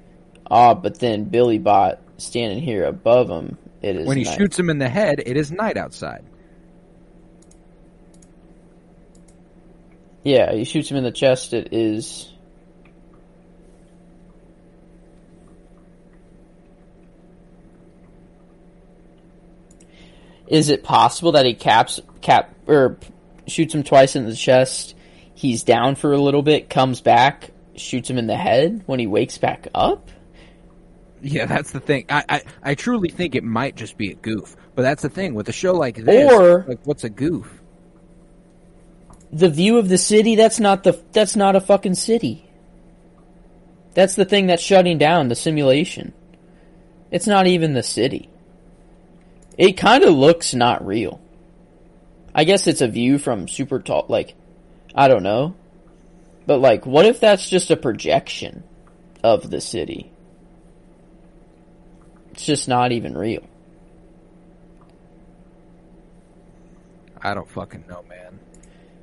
Ah, 0.50 0.74
but 0.74 1.00
then 1.00 1.26
Billy 1.26 1.60
Bot 1.60 2.00
standing 2.22 2.62
here 2.62 2.86
above 2.86 3.30
him, 3.30 3.58
it 3.82 3.96
is 3.96 4.08
When 4.08 4.18
he 4.18 4.24
night. 4.24 4.38
shoots 4.38 4.58
him 4.58 4.70
in 4.70 4.78
the 4.78 4.90
head, 4.90 5.22
it 5.26 5.38
is 5.38 5.52
night 5.52 5.78
outside. 5.78 6.24
Yeah, 10.24 10.54
he 10.54 10.64
shoots 10.66 10.90
him 10.90 10.98
in 10.98 11.04
the 11.04 11.12
chest. 11.12 11.54
It 11.54 11.70
is. 11.74 12.32
Is 20.48 20.70
it 20.70 20.84
possible 20.84 21.32
that 21.34 21.46
he 21.46 21.54
caps 21.54 22.02
cap 22.22 22.54
or 22.68 22.98
shoots 23.48 23.74
him 23.74 23.84
twice 23.84 24.16
in 24.16 24.26
the 24.26 24.36
chest? 24.36 24.96
He's 25.34 25.64
down 25.64 25.96
for 25.96 26.12
a 26.12 26.18
little 26.18 26.42
bit, 26.44 26.70
comes 26.70 27.02
back, 27.02 27.52
shoots 27.76 28.10
him 28.10 28.18
in 28.18 28.28
the 28.28 28.36
head 28.36 28.84
when 28.86 29.00
he 29.00 29.08
wakes 29.08 29.38
back 29.38 29.68
up. 29.74 30.10
Yeah, 31.22 31.46
that's 31.46 31.72
the 31.72 31.80
thing. 31.80 32.06
I, 32.10 32.24
I, 32.28 32.44
I 32.64 32.76
truly 32.76 33.10
think 33.10 33.36
it 33.36 33.44
might 33.44 33.76
just 33.76 33.98
be 33.98 34.12
a 34.12 34.16
goof. 34.16 34.56
But 34.76 34.84
that's 34.84 35.02
the 35.02 35.10
thing 35.10 35.34
with 35.34 35.50
a 35.50 35.54
show 35.54 35.74
like 35.74 35.98
this. 35.98 36.32
Or- 36.32 36.66
like, 36.68 36.80
what's 36.84 37.04
a 37.04 37.10
goof? 37.10 37.62
The 39.32 39.50
view 39.50 39.78
of 39.78 39.88
the 39.88 39.98
city. 39.98 40.36
That's 40.36 40.60
not 40.60 40.84
the. 40.84 41.02
That's 41.12 41.36
not 41.36 41.56
a 41.56 41.62
fucking 41.62 41.96
city. 41.96 42.50
That's 43.94 44.16
the 44.16 44.26
thing 44.26 44.48
that's 44.48 44.64
shutting 44.64 44.98
down 44.98 45.28
the 45.28 45.36
simulation. 45.36 46.14
It's 47.12 47.28
not 47.28 47.48
even 47.48 47.74
the 47.74 47.84
city. 47.84 48.30
It 49.58 49.74
kind 49.74 50.04
of 50.04 50.14
looks 50.14 50.54
not 50.54 50.86
real. 50.86 51.22
I 52.34 52.46
guess 52.46 52.68
it's 52.68 52.82
a 52.82 52.88
view 52.88 53.18
from 53.18 53.48
super 53.48 53.80
tall. 53.80 54.06
Like, 54.08 54.36
I 54.96 55.08
don't 55.08 55.24
know, 55.24 55.56
but 56.46 56.60
like, 56.60 56.86
what 56.86 57.06
if 57.06 57.20
that's 57.20 57.50
just 57.50 57.72
a 57.72 57.76
projection 57.76 58.64
of 59.24 59.50
the 59.50 59.62
city? 59.62 60.11
It's 62.42 62.48
just 62.48 62.68
not 62.68 62.92
even 62.92 63.16
real. 63.16 63.44
I 67.22 67.36
don't 67.36 67.48
fucking 67.48 67.84
know, 67.88 68.04
man. 68.10 68.40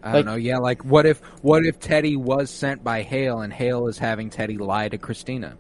I 0.03 0.07
Like- 0.13 0.25
don't 0.25 0.35
know. 0.35 0.35
Yeah, 0.41 0.59
like 0.59 0.85
what 0.85 1.07
if 1.07 1.21
what 1.41 1.65
if 1.65 1.79
Teddy 1.79 2.17
was 2.17 2.51
sent 2.51 2.83
by 2.83 3.03
Hale 3.03 3.39
and 3.43 3.53
Hale 3.53 3.87
is 3.87 3.97
having 3.97 4.31
Teddy 4.31 4.57
lie 4.59 4.89
to 4.89 4.99
Christina? 4.99 5.57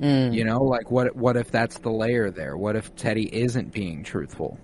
Mm. 0.00 0.32
You 0.32 0.44
know, 0.44 0.62
like 0.62 0.90
what 0.90 1.14
what 1.16 1.36
if 1.36 1.50
that's 1.50 1.76
the 1.76 1.90
layer 1.92 2.30
there? 2.30 2.56
What 2.56 2.74
if 2.74 2.96
Teddy 2.96 3.28
isn't 3.30 3.74
being 3.74 4.04
truthful? 4.04 4.56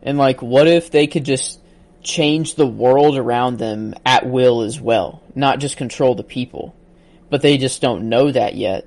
And 0.00 0.16
like, 0.16 0.42
what 0.42 0.68
if 0.68 0.92
they 0.92 1.08
could 1.08 1.24
just 1.24 1.58
change 2.04 2.54
the 2.54 2.68
world 2.68 3.18
around 3.18 3.58
them 3.58 3.94
at 4.06 4.24
will 4.28 4.60
as 4.62 4.80
well, 4.80 5.20
not 5.34 5.58
just 5.58 5.76
control 5.76 6.14
the 6.14 6.22
people, 6.22 6.72
but 7.30 7.42
they 7.42 7.58
just 7.58 7.80
don't 7.80 8.08
know 8.08 8.30
that 8.30 8.54
yet. 8.54 8.86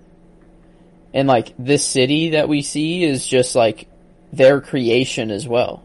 And 1.14 1.28
like, 1.28 1.54
this 1.60 1.86
city 1.86 2.32
that 2.32 2.50
we 2.50 2.62
see 2.62 3.04
is 3.04 3.26
just 3.26 3.56
like 3.56 3.88
their 4.32 4.62
creation 4.62 5.32
as 5.32 5.48
well. 5.48 5.84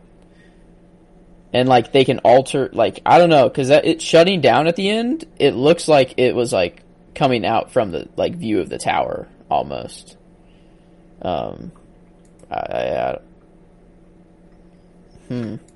And 1.52 1.68
like, 1.68 1.92
they 1.92 2.04
can 2.04 2.18
alter, 2.20 2.70
like, 2.72 3.00
I 3.06 3.18
don't 3.18 3.30
know, 3.30 3.48
cause 3.50 3.68
that, 3.68 3.84
it 3.84 4.02
shutting 4.02 4.40
down 4.40 4.66
at 4.66 4.76
the 4.76 4.88
end, 4.88 5.24
it 5.38 5.54
looks 5.54 5.88
like 5.88 6.14
it 6.18 6.34
was 6.34 6.52
like 6.52 6.82
coming 7.14 7.44
out 7.44 7.72
from 7.72 7.92
the, 7.92 8.08
like, 8.16 8.36
view 8.36 8.60
of 8.60 8.68
the 8.68 8.78
tower, 8.78 9.26
almost. 9.50 10.16
Um, 11.22 11.72
I, 12.50 12.56
I, 12.56 13.10
I 13.10 13.18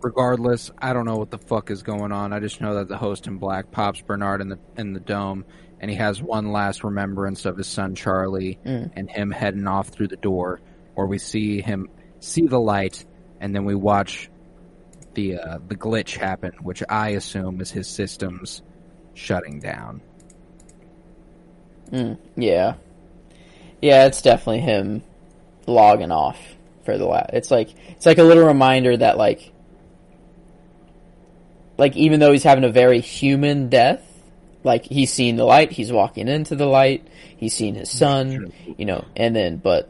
Regardless, 0.00 0.70
I 0.78 0.92
don't 0.92 1.06
know 1.06 1.16
what 1.16 1.30
the 1.30 1.38
fuck 1.38 1.70
is 1.70 1.82
going 1.82 2.12
on. 2.12 2.32
I 2.32 2.38
just 2.38 2.60
know 2.60 2.74
that 2.74 2.88
the 2.88 2.96
host 2.96 3.26
in 3.26 3.38
black 3.38 3.70
pops 3.72 4.00
Bernard 4.00 4.40
in 4.40 4.48
the 4.48 4.58
in 4.76 4.92
the 4.92 5.00
dome, 5.00 5.44
and 5.80 5.90
he 5.90 5.96
has 5.96 6.22
one 6.22 6.52
last 6.52 6.84
remembrance 6.84 7.44
of 7.44 7.56
his 7.56 7.66
son 7.66 7.94
Charlie 7.94 8.58
and 8.64 9.10
him 9.10 9.30
heading 9.30 9.66
off 9.66 9.88
through 9.88 10.08
the 10.08 10.16
door, 10.16 10.60
where 10.94 11.06
we 11.06 11.18
see 11.18 11.60
him 11.60 11.88
see 12.20 12.46
the 12.46 12.60
light, 12.60 13.04
and 13.40 13.54
then 13.54 13.64
we 13.64 13.74
watch 13.74 14.30
the 15.14 15.38
uh, 15.38 15.58
the 15.66 15.76
glitch 15.76 16.16
happen, 16.16 16.52
which 16.62 16.82
I 16.88 17.10
assume 17.10 17.60
is 17.60 17.70
his 17.70 17.88
systems 17.88 18.62
shutting 19.14 19.60
down. 19.60 20.02
Yeah. 22.36 22.74
Yeah, 23.82 24.06
it's 24.06 24.22
definitely 24.22 24.60
him 24.60 25.02
logging 25.66 26.12
off 26.12 26.38
for 26.84 26.98
the 26.98 27.06
last. 27.06 27.30
It's 27.32 27.50
like 27.50 27.70
it's 27.88 28.06
like 28.06 28.18
a 28.18 28.22
little 28.22 28.44
reminder 28.44 28.96
that 28.96 29.16
like 29.16 29.52
like 31.78 31.96
even 31.96 32.20
though 32.20 32.32
he's 32.32 32.42
having 32.42 32.64
a 32.64 32.70
very 32.70 33.00
human 33.00 33.68
death, 33.68 34.06
like 34.64 34.84
he's 34.84 35.12
seen 35.12 35.36
the 35.36 35.44
light, 35.44 35.72
he's 35.72 35.92
walking 35.92 36.28
into 36.28 36.56
the 36.56 36.66
light, 36.66 37.06
he's 37.36 37.54
seen 37.54 37.74
his 37.74 37.90
son, 37.90 38.52
you 38.76 38.84
know, 38.84 39.04
and 39.16 39.34
then 39.34 39.56
but 39.56 39.88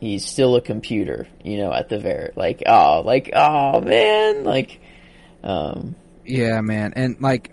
he's 0.00 0.24
still 0.24 0.56
a 0.56 0.60
computer, 0.60 1.26
you 1.44 1.58
know, 1.58 1.72
at 1.72 1.88
the 1.88 1.98
very 1.98 2.32
like 2.36 2.62
oh, 2.66 3.02
like 3.04 3.30
oh 3.34 3.80
man, 3.80 4.44
like 4.44 4.80
um 5.42 5.96
Yeah, 6.24 6.60
man, 6.60 6.92
and 6.94 7.20
like, 7.20 7.50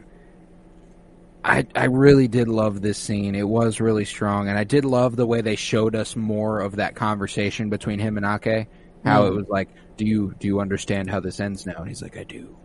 I 1.44 1.66
I 1.76 1.86
really 1.86 2.28
did 2.28 2.48
love 2.48 2.82
this 2.82 2.98
scene. 2.98 3.36
It 3.36 3.48
was 3.48 3.80
really 3.80 4.06
strong, 4.06 4.48
and 4.50 4.58
I 4.58 4.64
did 4.64 4.86
love 4.86 5.16
the 5.16 5.26
way 5.28 5.42
they 5.42 5.56
showed 5.56 5.96
us 5.96 6.16
more 6.16 6.60
of 6.60 6.78
that 6.78 6.96
conversation 6.96 7.70
between 7.70 8.00
him 8.00 8.18
and 8.18 8.26
Ake. 8.26 8.68
How 9.04 9.26
it 9.28 9.34
was 9.34 9.48
like, 9.48 9.70
do 9.98 10.06
you 10.06 10.34
do 10.40 10.48
you 10.48 10.60
understand 10.60 11.10
how 11.10 11.20
this 11.20 11.40
ends 11.40 11.66
now? 11.66 11.76
And 11.78 11.88
he's 11.88 12.02
like, 12.02 12.18
I 12.18 12.24
do. 12.24 12.58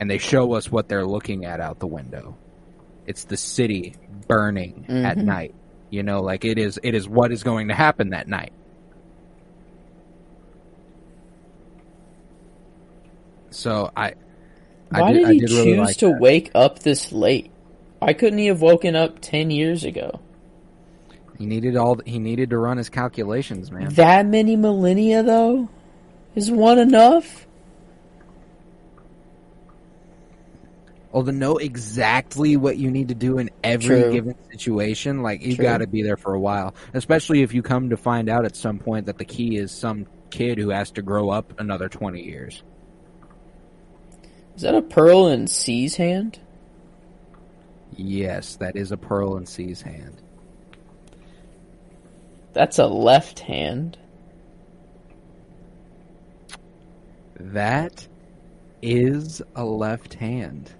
And 0.00 0.10
they 0.10 0.18
show 0.18 0.54
us 0.54 0.72
what 0.72 0.88
they're 0.88 1.06
looking 1.06 1.44
at 1.44 1.60
out 1.60 1.78
the 1.78 1.86
window. 1.86 2.39
It's 3.10 3.24
the 3.24 3.36
city 3.36 3.96
burning 4.28 4.86
at 4.88 5.16
mm-hmm. 5.16 5.26
night. 5.26 5.54
You 5.90 6.04
know, 6.04 6.22
like 6.22 6.44
it 6.44 6.58
is. 6.58 6.78
It 6.80 6.94
is 6.94 7.08
what 7.08 7.32
is 7.32 7.42
going 7.42 7.66
to 7.66 7.74
happen 7.74 8.10
that 8.10 8.28
night. 8.28 8.52
So 13.50 13.90
I. 13.96 14.14
I 14.92 15.02
why 15.02 15.12
did, 15.12 15.24
I 15.24 15.32
he 15.34 15.40
really 15.40 15.64
choose 15.64 15.78
like 15.78 15.96
to 15.98 16.06
that. 16.10 16.20
wake 16.20 16.50
up 16.54 16.78
this 16.78 17.10
late? 17.10 17.50
Why 17.98 18.12
couldn't 18.12 18.38
he 18.38 18.46
have 18.46 18.62
woken 18.62 18.94
up 18.94 19.20
10 19.20 19.50
years 19.50 19.82
ago? 19.82 20.20
He 21.36 21.46
needed 21.46 21.76
all. 21.76 22.00
He 22.06 22.20
needed 22.20 22.50
to 22.50 22.58
run 22.58 22.76
his 22.76 22.88
calculations, 22.88 23.72
man. 23.72 23.88
That 23.94 24.26
many 24.26 24.54
millennia, 24.54 25.24
though? 25.24 25.68
Is 26.36 26.48
one 26.48 26.78
enough? 26.78 27.48
To 31.12 31.32
know 31.32 31.56
exactly 31.58 32.56
what 32.56 32.76
you 32.76 32.90
need 32.90 33.08
to 33.08 33.14
do 33.14 33.38
in 33.38 33.50
every 33.64 34.02
True. 34.02 34.12
given 34.12 34.34
situation, 34.50 35.22
like 35.22 35.42
you 35.42 35.56
got 35.56 35.78
to 35.78 35.86
be 35.86 36.02
there 36.02 36.16
for 36.16 36.34
a 36.34 36.40
while. 36.40 36.74
Especially 36.94 37.42
if 37.42 37.52
you 37.52 37.62
come 37.62 37.90
to 37.90 37.96
find 37.96 38.28
out 38.28 38.44
at 38.44 38.54
some 38.54 38.78
point 38.78 39.06
that 39.06 39.18
the 39.18 39.24
key 39.24 39.56
is 39.56 39.72
some 39.72 40.06
kid 40.30 40.56
who 40.56 40.70
has 40.70 40.92
to 40.92 41.02
grow 41.02 41.30
up 41.30 41.58
another 41.58 41.88
twenty 41.88 42.22
years. 42.22 42.62
Is 44.54 44.62
that 44.62 44.74
a 44.74 44.82
pearl 44.82 45.28
in 45.28 45.46
C's 45.46 45.96
hand? 45.96 46.38
Yes, 47.96 48.56
that 48.56 48.76
is 48.76 48.92
a 48.92 48.96
pearl 48.96 49.36
in 49.36 49.46
C's 49.46 49.82
hand. 49.82 50.22
That's 52.52 52.78
a 52.78 52.86
left 52.86 53.40
hand. 53.40 53.98
That 57.36 58.06
is 58.80 59.42
a 59.56 59.64
left 59.64 60.14
hand. 60.14 60.72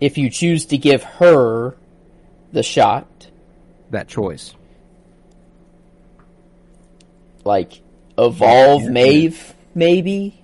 If 0.00 0.18
you 0.18 0.28
choose 0.30 0.66
to 0.66 0.78
give 0.78 1.02
her 1.02 1.74
the 2.52 2.62
shot, 2.62 3.06
That 3.90 4.08
choice. 4.08 4.54
like 7.44 7.80
evolve 8.18 8.82
Yeah. 8.82 8.90
Maeve, 8.90 9.54
maybe. 9.74 10.42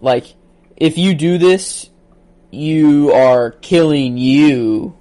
Like, 0.00 0.24
if 0.76 0.96
you 0.98 1.14
do 1.14 1.38
this, 1.38 1.88
you 2.50 3.12
are 3.12 3.50
killing 3.50 4.16
you, 4.18 4.96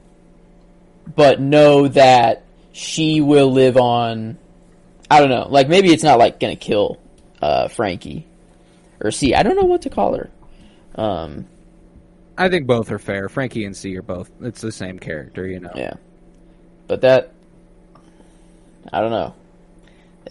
but 1.16 1.40
know 1.42 1.88
that 1.88 2.44
she 2.74 3.22
will 3.22 3.52
live 3.52 3.78
on. 3.78 4.38
I 5.10 5.20
don't 5.22 5.30
know. 5.30 5.48
Like, 5.50 5.68
maybe 5.70 5.92
it's 5.92 6.04
not 6.04 6.20
like 6.20 6.40
gonna 6.40 6.56
kill 6.56 7.00
uh, 7.42 7.70
Frankie 7.70 8.28
or 9.02 9.12
see. 9.12 9.34
I 9.34 9.42
don't 9.44 9.56
know 9.56 9.64
what 9.66 9.84
to 9.84 9.90
call 9.90 10.16
her. 10.16 10.30
Um, 10.96 11.46
I 12.40 12.50
think 12.50 12.66
both 12.68 12.92
are 12.92 13.00
fair. 13.00 13.30
Frankie 13.30 13.66
and 13.66 13.76
C 13.76 13.96
are 13.98 14.02
both. 14.02 14.32
It's 14.42 14.62
the 14.62 14.72
same 14.72 14.98
character, 14.98 15.46
you 15.48 15.60
know. 15.60 15.72
yeah, 15.76 15.94
but 16.88 17.02
that 17.02 17.32
I 18.92 19.02
don't 19.02 19.12
know. 19.12 19.36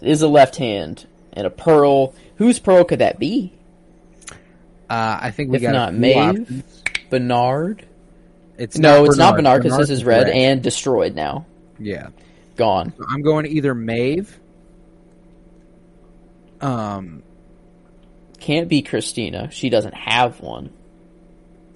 It 0.01 0.07
is 0.09 0.21
a 0.21 0.27
left 0.27 0.55
hand 0.55 1.05
and 1.33 1.45
a 1.47 1.49
pearl. 1.49 2.13
Whose 2.37 2.59
pearl 2.59 2.83
could 2.83 2.99
that 2.99 3.19
be? 3.19 3.53
Uh, 4.89 5.19
I 5.21 5.31
think 5.31 5.51
we 5.51 5.57
If 5.57 5.61
got 5.61 5.73
not 5.73 5.93
Maeve, 5.93 6.15
options. 6.41 6.83
Bernard. 7.09 7.85
It's 8.57 8.77
No, 8.77 9.05
it's 9.05 9.17
not 9.17 9.35
Bernard 9.35 9.61
because 9.63 9.77
this 9.77 9.89
is 9.91 10.03
red 10.03 10.23
red. 10.27 10.35
and 10.35 10.61
destroyed 10.63 11.15
now. 11.15 11.45
yeah. 11.77 12.09
Gone. 12.55 12.91
I'm 13.07 13.21
going 13.21 13.45
either 13.45 13.73
Maeve. 13.73 14.37
Um, 16.61 17.23
Can't 18.39 18.67
be 18.67 18.81
Christina. 18.81 19.49
She 19.51 19.69
doesn't 19.69 19.93
have 19.93 20.41
one. 20.41 20.71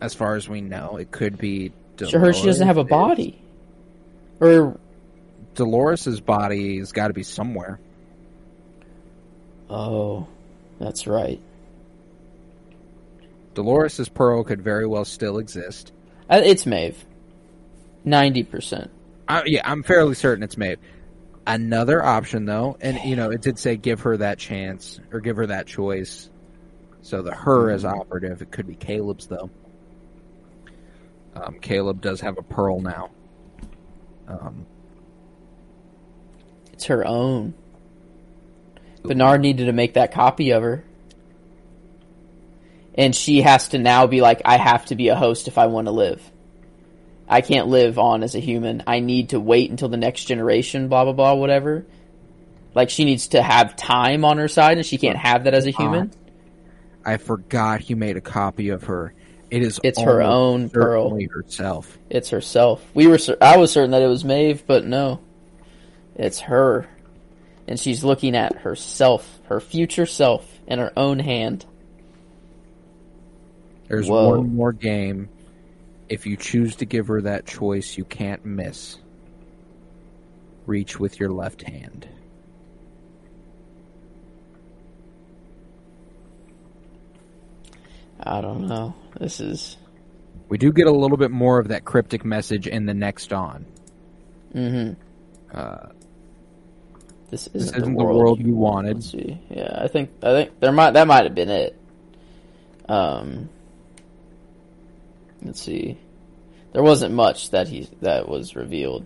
As 0.04 0.14
far 0.14 0.36
as 0.36 0.50
we 0.50 0.60
know, 0.62 0.98
it 0.98 1.12
could 1.12 1.38
be. 1.38 1.72
Dolores. 1.96 2.12
Sure, 2.12 2.34
she 2.34 2.46
doesn't 2.46 2.68
have 2.68 2.78
a 2.78 2.84
body. 2.84 3.40
Or 4.40 4.78
Dolores's 5.56 6.20
body's 6.20 6.92
got 6.92 7.08
to 7.08 7.14
be 7.14 7.24
somewhere. 7.24 7.80
oh, 9.70 10.28
that's 10.80 11.08
right. 11.08 11.40
Dolores's 13.54 14.10
pearl 14.10 14.44
could 14.44 14.62
very 14.62 14.86
well 14.86 15.06
still 15.06 15.38
exist. 15.38 15.94
Uh, 16.30 16.42
It's 16.44 16.66
Maeve. 16.66 17.06
Ninety 18.04 18.44
percent. 18.44 18.92
Uh, 19.28 19.44
yeah, 19.46 19.62
I'm 19.64 19.84
fairly 19.84 20.16
certain 20.16 20.44
it's 20.44 20.58
Maeve. 20.58 20.80
Another 21.48 22.04
option, 22.04 22.46
though, 22.46 22.76
and 22.82 22.98
you 23.06 23.16
know, 23.16 23.30
it 23.30 23.42
did 23.42 23.58
say 23.58 23.78
give 23.78 24.02
her 24.02 24.18
that 24.18 24.38
chance 24.40 25.00
or 25.14 25.22
give 25.22 25.38
her 25.38 25.48
that 25.48 25.68
choice. 25.68 26.30
So 27.04 27.22
the 27.22 27.34
her 27.34 27.70
as 27.70 27.86
operative, 27.86 28.42
it 28.42 28.52
could 28.52 28.68
be 28.68 28.76
Caleb's 28.76 29.28
though. 29.28 29.50
Um, 31.36 31.60
Caleb 31.60 32.02
does 32.02 32.22
have 32.22 32.38
a 32.38 32.44
pearl 32.44 32.80
now. 32.82 33.10
Um, 34.28 34.66
It's 36.74 36.86
her 36.86 37.06
own. 37.06 37.54
Bernard 39.04 39.42
needed 39.42 39.66
to 39.66 39.74
make 39.74 39.96
that 39.96 40.14
copy 40.14 40.52
of 40.52 40.64
her. 40.64 40.84
And 42.96 43.16
she 43.16 43.42
has 43.42 43.70
to 43.70 43.80
now 43.80 44.08
be 44.08 44.22
like, 44.22 44.42
I 44.46 44.58
have 44.58 44.86
to 44.86 44.96
be 44.96 45.10
a 45.10 45.16
host 45.16 45.48
if 45.48 45.58
I 45.58 45.66
want 45.66 45.88
to 45.88 45.92
live. 45.92 46.22
I 47.28 47.42
can't 47.42 47.68
live 47.68 47.98
on 47.98 48.22
as 48.24 48.36
a 48.36 48.40
human. 48.40 48.84
I 48.86 49.00
need 49.00 49.30
to 49.30 49.40
wait 49.40 49.72
until 49.72 49.90
the 49.90 49.98
next 49.98 50.26
generation, 50.26 50.88
blah, 50.90 51.04
blah, 51.04 51.14
blah, 51.14 51.34
whatever. 51.34 51.86
Like 52.76 52.90
she 52.90 53.06
needs 53.06 53.30
to 53.30 53.42
have 53.42 53.76
time 53.76 54.26
on 54.26 54.38
her 54.38 54.48
side, 54.48 54.78
and 54.78 54.86
she 54.86 54.98
can't 54.98 55.18
have 55.18 55.46
that 55.46 55.54
as 55.54 55.66
a 55.66 55.72
human. 55.72 56.12
I 57.06 57.18
forgot 57.18 57.82
he 57.82 57.96
made 57.96 58.18
a 58.18 58.22
copy 58.22 58.70
of 58.70 58.84
her. 58.84 59.14
It 59.54 59.62
is 59.62 59.80
It's 59.84 60.02
her 60.02 60.24
own 60.24 60.72
Pearl. 60.72 61.16
herself. 61.32 62.00
It's 62.10 62.32
herself. 62.32 62.84
We 62.96 63.06
were. 63.06 63.20
I 63.40 63.58
was 63.58 63.72
certain 63.72 63.92
that 63.92 64.02
it 64.02 64.08
was 64.08 64.26
Maeve, 64.26 64.66
but 64.66 64.84
no, 64.84 65.20
it's 66.16 66.40
her, 66.40 66.88
and 67.68 67.80
she's 67.80 68.04
looking 68.04 68.36
at 68.36 68.56
herself, 68.56 69.40
her 69.46 69.60
future 69.60 70.08
self, 70.08 70.52
in 70.66 70.80
her 70.80 70.92
own 70.98 71.20
hand. 71.20 71.68
There's 73.90 74.10
Whoa. 74.10 74.40
one 74.40 74.56
more 74.56 74.74
game. 74.74 75.30
If 76.10 76.26
you 76.26 76.36
choose 76.36 76.78
to 76.78 76.86
give 76.86 77.06
her 77.06 77.22
that 77.22 77.46
choice, 77.46 77.96
you 77.96 78.06
can't 78.06 78.44
miss. 78.44 78.98
Reach 80.66 81.00
with 81.00 81.20
your 81.20 81.30
left 81.30 81.62
hand. 81.62 82.08
I 88.26 88.42
don't 88.42 88.68
know. 88.68 88.96
This 89.20 89.40
is. 89.40 89.78
We 90.50 90.58
do 90.58 90.72
get 90.72 90.88
a 90.88 90.92
little 90.92 91.18
bit 91.18 91.32
more 91.32 91.60
of 91.60 91.70
that 91.70 91.84
cryptic 91.86 92.24
message 92.24 92.68
in 92.68 92.86
the 92.86 92.94
next 92.94 93.34
on. 93.34 93.66
Mm-hmm. 94.54 94.94
Uh, 95.58 95.88
This 97.30 97.48
isn't, 97.48 97.54
this 97.54 97.72
the, 97.72 97.78
isn't 97.78 97.94
world. 97.96 98.10
the 98.10 98.20
world 98.20 98.40
you 98.40 98.56
wanted. 98.56 98.96
Let's 98.98 99.12
see. 99.12 99.40
Yeah, 99.50 99.80
I 99.82 99.88
think 99.88 100.12
I 100.22 100.32
think 100.32 100.60
there 100.60 100.72
might 100.72 100.92
that 100.92 101.08
might 101.08 101.24
have 101.26 101.36
been 101.36 101.50
it. 101.50 101.80
Um. 102.88 103.50
Let's 105.42 105.62
see. 105.62 105.98
There 106.72 106.84
wasn't 106.84 107.14
much 107.14 107.50
that 107.52 107.68
he 107.68 107.90
that 108.02 108.30
was 108.30 108.56
revealed. 108.56 109.06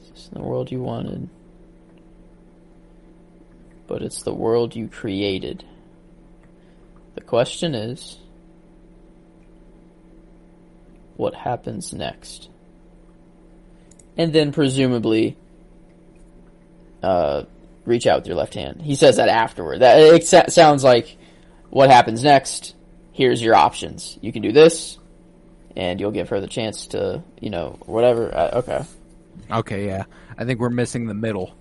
This 0.00 0.22
isn't 0.22 0.34
the 0.34 0.42
world 0.42 0.70
you 0.70 0.80
wanted, 0.80 1.28
but 3.88 4.02
it's 4.02 4.22
the 4.22 4.32
world 4.34 4.76
you 4.76 4.86
created. 4.86 5.64
The 7.16 7.20
question 7.22 7.74
is, 7.74 8.18
what 11.16 11.34
happens 11.34 11.92
next? 11.92 12.48
and 14.16 14.32
then 14.32 14.50
presumably 14.50 15.36
uh, 17.04 17.44
reach 17.84 18.04
out 18.06 18.18
with 18.18 18.26
your 18.26 18.34
left 18.36 18.52
hand. 18.54 18.82
He 18.82 18.96
says 18.96 19.16
that 19.16 19.28
afterward. 19.28 19.78
That 19.78 19.98
it 20.00 20.26
sounds 20.52 20.82
like 20.82 21.16
what 21.70 21.88
happens 21.88 22.24
next. 22.24 22.74
Here's 23.12 23.40
your 23.40 23.54
options. 23.54 24.18
You 24.20 24.32
can 24.32 24.42
do 24.42 24.50
this, 24.50 24.98
and 25.76 26.00
you'll 26.00 26.10
give 26.10 26.30
her 26.30 26.40
the 26.40 26.48
chance 26.48 26.88
to, 26.88 27.22
you 27.40 27.50
know, 27.50 27.78
whatever. 27.86 28.34
Uh, 28.36 28.50
okay. 28.54 28.84
Okay, 29.50 29.86
yeah. 29.86 30.04
I 30.36 30.44
think 30.44 30.58
we're 30.58 30.68
missing 30.68 31.06
the 31.06 31.14
middle. 31.14 31.54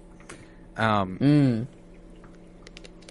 Um, 0.76 1.20
Mm. 1.20 1.68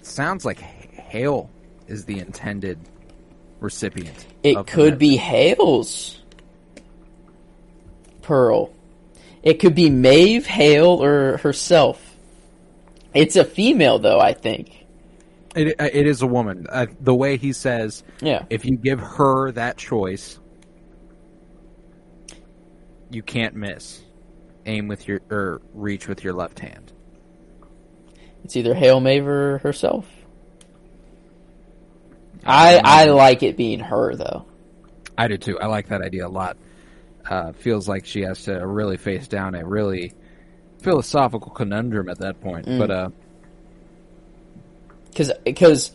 Sounds 0.07 0.45
like 0.45 0.59
Hale 0.59 1.49
is 1.87 2.05
the 2.05 2.19
intended 2.19 2.79
recipient. 3.59 4.25
It 4.43 4.67
could 4.67 4.97
be 4.99 5.17
Hale's 5.17 6.21
Pearl. 8.21 8.73
It 9.43 9.55
could 9.59 9.75
be 9.75 9.89
Maeve, 9.89 10.45
Hale, 10.45 11.01
or 11.03 11.37
herself. 11.37 12.15
It's 13.13 13.35
a 13.35 13.45
female, 13.45 13.99
though. 13.99 14.19
I 14.19 14.33
think. 14.33 14.85
It, 15.55 15.75
it 15.79 16.05
is 16.05 16.21
a 16.21 16.27
woman. 16.27 16.67
Uh, 16.69 16.87
the 16.99 17.15
way 17.15 17.37
he 17.37 17.51
says, 17.53 18.03
Yeah. 18.21 18.43
if 18.49 18.63
you 18.65 18.77
give 18.77 18.99
her 18.99 19.51
that 19.53 19.77
choice, 19.77 20.37
you 23.09 23.23
can't 23.23 23.55
miss. 23.55 24.03
Aim 24.65 24.87
with 24.87 25.07
your 25.07 25.21
or 25.31 25.61
reach 25.73 26.07
with 26.07 26.23
your 26.23 26.33
left 26.33 26.59
hand. 26.59 26.86
It's 28.47 28.55
either 28.55 28.73
Hale, 28.73 29.01
Maeve, 29.01 29.27
or 29.27 29.57
herself. 29.57 30.07
I 32.45 32.79
I 32.81 33.05
like 33.07 33.43
it 33.43 33.57
being 33.57 33.81
her 33.81 34.15
though. 34.15 34.45
I 35.17 35.27
do 35.27 35.35
too. 35.35 35.59
I 35.59 35.65
like 35.65 35.89
that 35.89 36.01
idea 36.01 36.25
a 36.25 36.29
lot. 36.29 36.55
Uh, 37.29 37.51
feels 37.51 37.89
like 37.89 38.05
she 38.05 38.21
has 38.21 38.43
to 38.43 38.65
really 38.65 38.95
face 38.95 39.27
down 39.27 39.53
a 39.53 39.65
really 39.65 40.13
philosophical 40.77 41.51
conundrum 41.51 42.07
at 42.07 42.19
that 42.19 42.39
point. 42.39 42.67
Mm. 42.67 42.79
But 42.79 42.89
uh, 42.89 43.09
because 45.09 45.33
because 45.43 45.91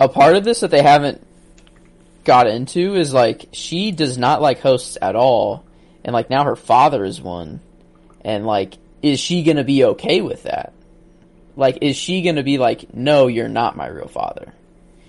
a 0.00 0.08
part 0.08 0.34
of 0.34 0.42
this 0.42 0.58
that 0.58 0.72
they 0.72 0.82
haven't 0.82 1.24
got 2.24 2.48
into 2.48 2.96
is 2.96 3.14
like 3.14 3.46
she 3.52 3.92
does 3.92 4.18
not 4.18 4.42
like 4.42 4.58
hosts 4.58 4.98
at 5.00 5.14
all, 5.14 5.64
and 6.02 6.12
like 6.12 6.30
now 6.30 6.42
her 6.42 6.56
father 6.56 7.04
is 7.04 7.22
one, 7.22 7.60
and 8.22 8.44
like 8.44 8.76
is 9.02 9.20
she 9.20 9.44
gonna 9.44 9.62
be 9.62 9.84
okay 9.84 10.20
with 10.20 10.42
that? 10.42 10.72
Like, 11.56 11.78
is 11.80 11.96
she 11.96 12.22
gonna 12.22 12.42
be 12.42 12.58
like, 12.58 12.94
no, 12.94 13.26
you're 13.26 13.48
not 13.48 13.76
my 13.76 13.86
real 13.88 14.08
father? 14.08 14.52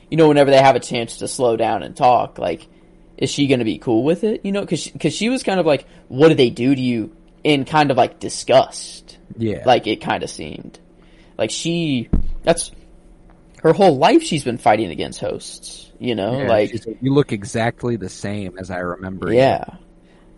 You 0.10 0.18
know, 0.18 0.30
whenever 0.30 0.50
they 0.50 0.62
have 0.62 0.76
a 0.78 0.80
chance 0.80 1.18
to 1.18 1.28
slow 1.28 1.58
down 1.58 1.84
and 1.84 1.96
talk, 1.96 2.40
like, 2.40 2.68
is 3.18 3.30
she 3.30 3.48
gonna 3.48 3.66
be 3.66 3.78
cool 3.78 4.04
with 4.04 4.24
it? 4.24 4.46
You 4.46 4.52
know, 4.54 4.62
because 4.62 4.88
because 4.88 5.14
she 5.14 5.30
was 5.30 5.44
kind 5.44 5.60
of 5.60 5.66
like, 5.66 5.86
what 6.08 6.30
did 6.30 6.38
they 6.38 6.50
do 6.50 6.74
to 6.74 6.82
you? 6.82 7.16
In 7.44 7.64
kind 7.66 7.92
of 7.92 7.98
like 7.98 8.20
disgust 8.20 9.18
yeah, 9.38 9.64
like 9.66 9.88
it 9.88 10.02
kind 10.02 10.22
of 10.24 10.30
seemed 10.30 10.80
like 11.38 11.50
she 11.50 12.10
that's 12.44 12.72
her 13.64 13.72
whole 13.72 13.98
life 13.98 14.22
she's 14.24 14.44
been 14.44 14.58
fighting 14.58 14.90
against 14.92 15.22
hosts 15.22 15.90
you 16.00 16.14
know 16.16 16.42
Yeah, 16.42 16.48
like 16.48 16.74
you 17.02 17.14
look 17.14 17.32
exactly 17.32 17.96
the 17.96 18.10
same 18.10 18.58
as 18.58 18.70
I 18.70 18.80
remember. 18.80 19.32
you." 19.32 19.38
yeah 19.38 19.64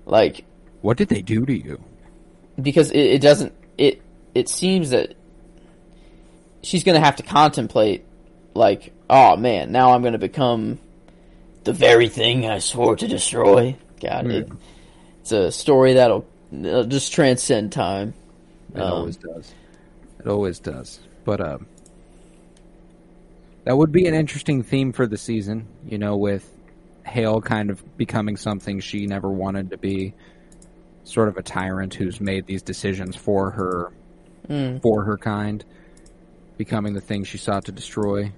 like 0.05 0.45
What 0.81 0.97
did 0.97 1.07
they 1.07 1.21
do 1.23 1.45
to 1.47 1.53
you? 1.53 1.81
because 2.61 2.91
it, 2.91 2.99
it 2.99 3.21
doesn't 3.21 3.53
it 3.79 4.01
it 4.35 4.47
seems 4.49 4.91
that 4.91 5.15
she's 6.63 6.83
gonna 6.83 6.99
have 6.99 7.15
to 7.17 7.23
contemplate 7.23 8.05
like 8.53 8.93
oh 9.09 9.35
man 9.37 9.71
now 9.71 9.93
i'm 9.93 10.01
gonna 10.03 10.17
become 10.17 10.77
the 11.63 11.73
very 11.73 12.09
thing 12.09 12.45
i 12.45 12.59
swore 12.59 12.95
to 12.95 13.07
destroy 13.07 13.75
god 14.01 14.27
it, 14.27 14.49
it's 15.21 15.31
a 15.31 15.51
story 15.51 15.93
that'll 15.93 16.25
just 16.87 17.13
transcend 17.13 17.71
time 17.71 18.13
It 18.73 18.81
Um, 18.81 18.91
always 18.93 19.17
does. 19.17 19.53
It 20.19 20.27
always 20.27 20.59
does. 20.59 20.99
But 21.25 21.41
um, 21.41 21.65
that 23.65 23.77
would 23.77 23.91
be 23.91 24.07
an 24.07 24.13
interesting 24.13 24.63
theme 24.63 24.91
for 24.93 25.05
the 25.07 25.17
season. 25.17 25.67
You 25.87 25.97
know, 25.97 26.17
with 26.17 26.49
Hale 27.05 27.41
kind 27.41 27.69
of 27.69 27.97
becoming 27.97 28.35
something 28.37 28.79
she 28.79 29.05
never 29.07 29.29
wanted 29.29 29.69
to 29.71 29.77
be, 29.77 30.13
sort 31.03 31.27
of 31.29 31.37
a 31.37 31.41
tyrant 31.43 31.93
who's 31.93 32.19
made 32.19 32.45
these 32.45 32.61
decisions 32.61 33.15
for 33.15 33.51
her, 33.51 33.91
Mm. 34.49 34.81
for 34.81 35.03
her 35.03 35.17
kind, 35.17 35.63
becoming 36.59 36.93
the 36.93 36.99
thing 36.99 37.23
she 37.23 37.37
sought 37.37 37.63
to 37.63 37.71
destroy. 37.71 38.33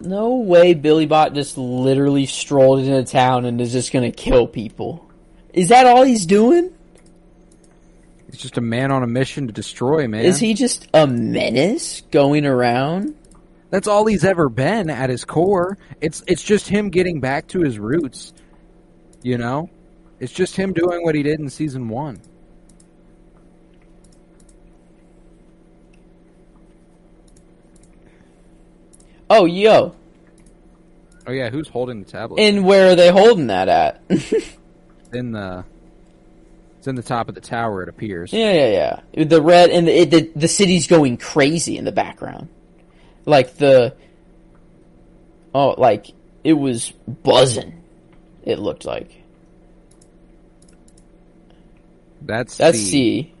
No 0.00 0.34
way 0.38 0.74
Billy 0.74 1.06
Bot 1.06 1.34
just 1.34 1.56
literally 1.56 2.26
strolled 2.26 2.80
into 2.80 3.04
town 3.04 3.44
and 3.44 3.60
is 3.60 3.70
just 3.70 3.92
gonna 3.92 4.10
kill 4.10 4.48
people. 4.48 5.08
Is 5.52 5.68
that 5.68 5.86
all 5.86 6.02
he's 6.02 6.26
doing? 6.26 6.74
He's 8.26 8.40
just 8.40 8.58
a 8.58 8.60
man 8.60 8.90
on 8.90 9.04
a 9.04 9.06
mission 9.06 9.46
to 9.46 9.52
destroy, 9.52 10.08
man. 10.08 10.24
Is 10.24 10.40
he 10.40 10.54
just 10.54 10.88
a 10.92 11.06
menace 11.06 12.02
going 12.10 12.44
around? 12.44 13.14
That's 13.70 13.86
all 13.86 14.04
he's 14.04 14.24
ever 14.24 14.48
been 14.48 14.90
at 14.90 15.10
his 15.10 15.24
core. 15.24 15.78
It's 16.00 16.24
it's 16.26 16.42
just 16.42 16.68
him 16.68 16.90
getting 16.90 17.20
back 17.20 17.46
to 17.48 17.60
his 17.60 17.78
roots. 17.78 18.32
You 19.22 19.38
know? 19.38 19.70
It's 20.18 20.32
just 20.32 20.56
him 20.56 20.72
doing 20.72 21.04
what 21.04 21.14
he 21.14 21.22
did 21.22 21.38
in 21.38 21.48
season 21.48 21.88
1. 21.88 22.20
Oh, 29.30 29.44
yo. 29.44 29.94
Oh 31.26 31.32
yeah, 31.32 31.50
who's 31.50 31.68
holding 31.68 32.02
the 32.02 32.10
tablet? 32.10 32.40
And 32.40 32.64
where 32.64 32.90
are 32.90 32.94
they 32.94 33.10
holding 33.10 33.48
that 33.48 33.68
at? 33.68 34.00
in 35.12 35.32
the 35.32 35.64
it's 36.78 36.86
in 36.86 36.94
the 36.94 37.02
top 37.02 37.28
of 37.28 37.34
the 37.34 37.40
tower 37.40 37.82
it 37.82 37.88
appears. 37.90 38.32
yeah, 38.32 38.52
yeah, 38.52 39.00
yeah. 39.14 39.24
The 39.24 39.42
red 39.42 39.68
and 39.68 39.86
the, 39.86 40.04
the 40.06 40.30
the 40.34 40.48
city's 40.48 40.86
going 40.86 41.18
crazy 41.18 41.76
in 41.76 41.84
the 41.84 41.92
background. 41.92 42.48
Like 43.26 43.56
the 43.56 43.94
Oh, 45.54 45.74
like 45.76 46.06
it 46.44 46.52
was 46.52 46.92
buzzing. 47.06 47.82
It 48.44 48.58
looked 48.58 48.84
like. 48.84 49.10
That's 52.22 52.56
That's 52.56 52.78
C. 52.78 52.84
C. 52.90 53.34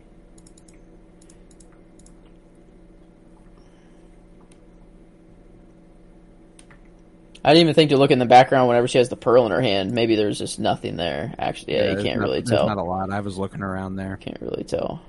I 7.48 7.52
didn't 7.52 7.62
even 7.62 7.74
think 7.76 7.90
to 7.92 7.96
look 7.96 8.10
in 8.10 8.18
the 8.18 8.26
background 8.26 8.68
whenever 8.68 8.86
she 8.86 8.98
has 8.98 9.08
the 9.08 9.16
pearl 9.16 9.46
in 9.46 9.52
her 9.52 9.62
hand. 9.62 9.92
Maybe 9.92 10.16
there's 10.16 10.38
just 10.38 10.58
nothing 10.58 10.96
there. 10.96 11.32
Actually, 11.38 11.76
yeah, 11.76 11.92
you 11.92 12.02
can't 12.02 12.18
not- 12.18 12.28
really 12.28 12.42
tell. 12.42 12.66
not 12.66 12.76
a 12.76 12.82
lot. 12.82 13.10
I 13.10 13.20
was 13.20 13.38
looking 13.38 13.62
around 13.62 13.96
there. 13.96 14.18
Can't 14.18 14.38
really 14.42 14.64
tell. 14.64 15.00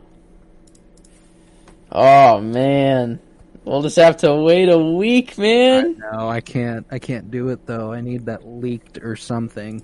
Oh 1.92 2.40
man, 2.40 3.20
we'll 3.66 3.82
just 3.82 3.98
have 3.98 4.16
to 4.18 4.34
wait 4.34 4.70
a 4.70 4.78
week, 4.78 5.38
man. 5.38 6.02
No, 6.14 6.30
I 6.30 6.40
can't. 6.40 6.88
I 6.90 7.00
can't 7.00 7.30
do 7.30 7.50
it 7.50 7.66
though. 7.66 7.92
I 7.92 8.00
need 8.00 8.28
that 8.28 8.48
leaked 8.48 9.00
or 9.00 9.18
something. 9.18 9.84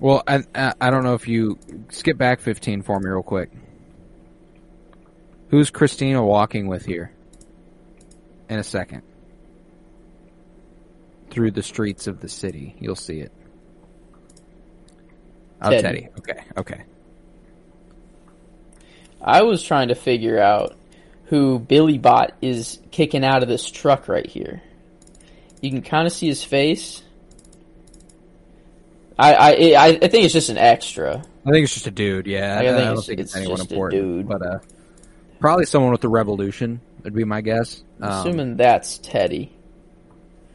Well, 0.00 0.22
I, 0.26 0.44
I 0.54 0.72
I 0.80 0.90
don't 0.90 1.04
know 1.04 1.12
if 1.12 1.28
you 1.28 1.58
skip 1.90 2.16
back 2.16 2.40
15 2.40 2.80
for 2.80 2.98
me 2.98 3.10
real 3.10 3.22
quick. 3.22 3.50
Who's 5.50 5.68
Christina 5.68 6.24
walking 6.24 6.68
with 6.68 6.86
here? 6.86 7.12
In 8.48 8.58
a 8.58 8.64
second. 8.64 9.02
Through 11.30 11.50
the 11.52 11.62
streets 11.62 12.06
of 12.06 12.20
the 12.20 12.28
city, 12.28 12.74
you'll 12.80 12.96
see 12.96 13.20
it. 13.20 13.32
Oh, 15.60 15.70
Teddy. 15.70 15.82
Teddy. 15.82 16.08
Okay, 16.18 16.40
okay. 16.56 16.82
I 19.20 19.42
was 19.42 19.62
trying 19.62 19.88
to 19.88 19.94
figure 19.94 20.38
out 20.40 20.76
who 21.24 21.58
Billy 21.58 21.98
Bot 21.98 22.32
is 22.40 22.78
kicking 22.90 23.24
out 23.24 23.42
of 23.42 23.48
this 23.48 23.68
truck 23.70 24.08
right 24.08 24.26
here. 24.26 24.62
You 25.60 25.70
can 25.70 25.82
kind 25.82 26.06
of 26.06 26.12
see 26.12 26.28
his 26.28 26.44
face. 26.44 27.02
I 29.18 29.34
I 29.34 29.50
I 29.50 29.86
I 29.88 29.98
think 30.08 30.24
it's 30.24 30.32
just 30.32 30.48
an 30.48 30.58
extra. 30.58 31.24
I 31.44 31.50
think 31.50 31.64
it's 31.64 31.74
just 31.74 31.86
a 31.88 31.90
dude. 31.90 32.26
Yeah, 32.26 32.54
I 32.56 32.60
I, 32.60 32.62
don't 32.62 32.76
it's- 32.92 33.06
think 33.06 33.20
it's, 33.20 33.30
it's 33.34 33.36
anyone 33.36 33.60
important. 33.60 34.00
dude. 34.02 34.28
But 34.28 34.42
uh, 34.46 34.58
probably 35.40 35.66
someone 35.66 35.90
with 35.92 36.00
the 36.00 36.08
revolution 36.08 36.80
would 37.02 37.14
be 37.14 37.24
my 37.24 37.40
guess. 37.40 37.82
Um, 38.00 38.10
Assuming 38.10 38.56
that's 38.56 38.98
Teddy. 38.98 39.52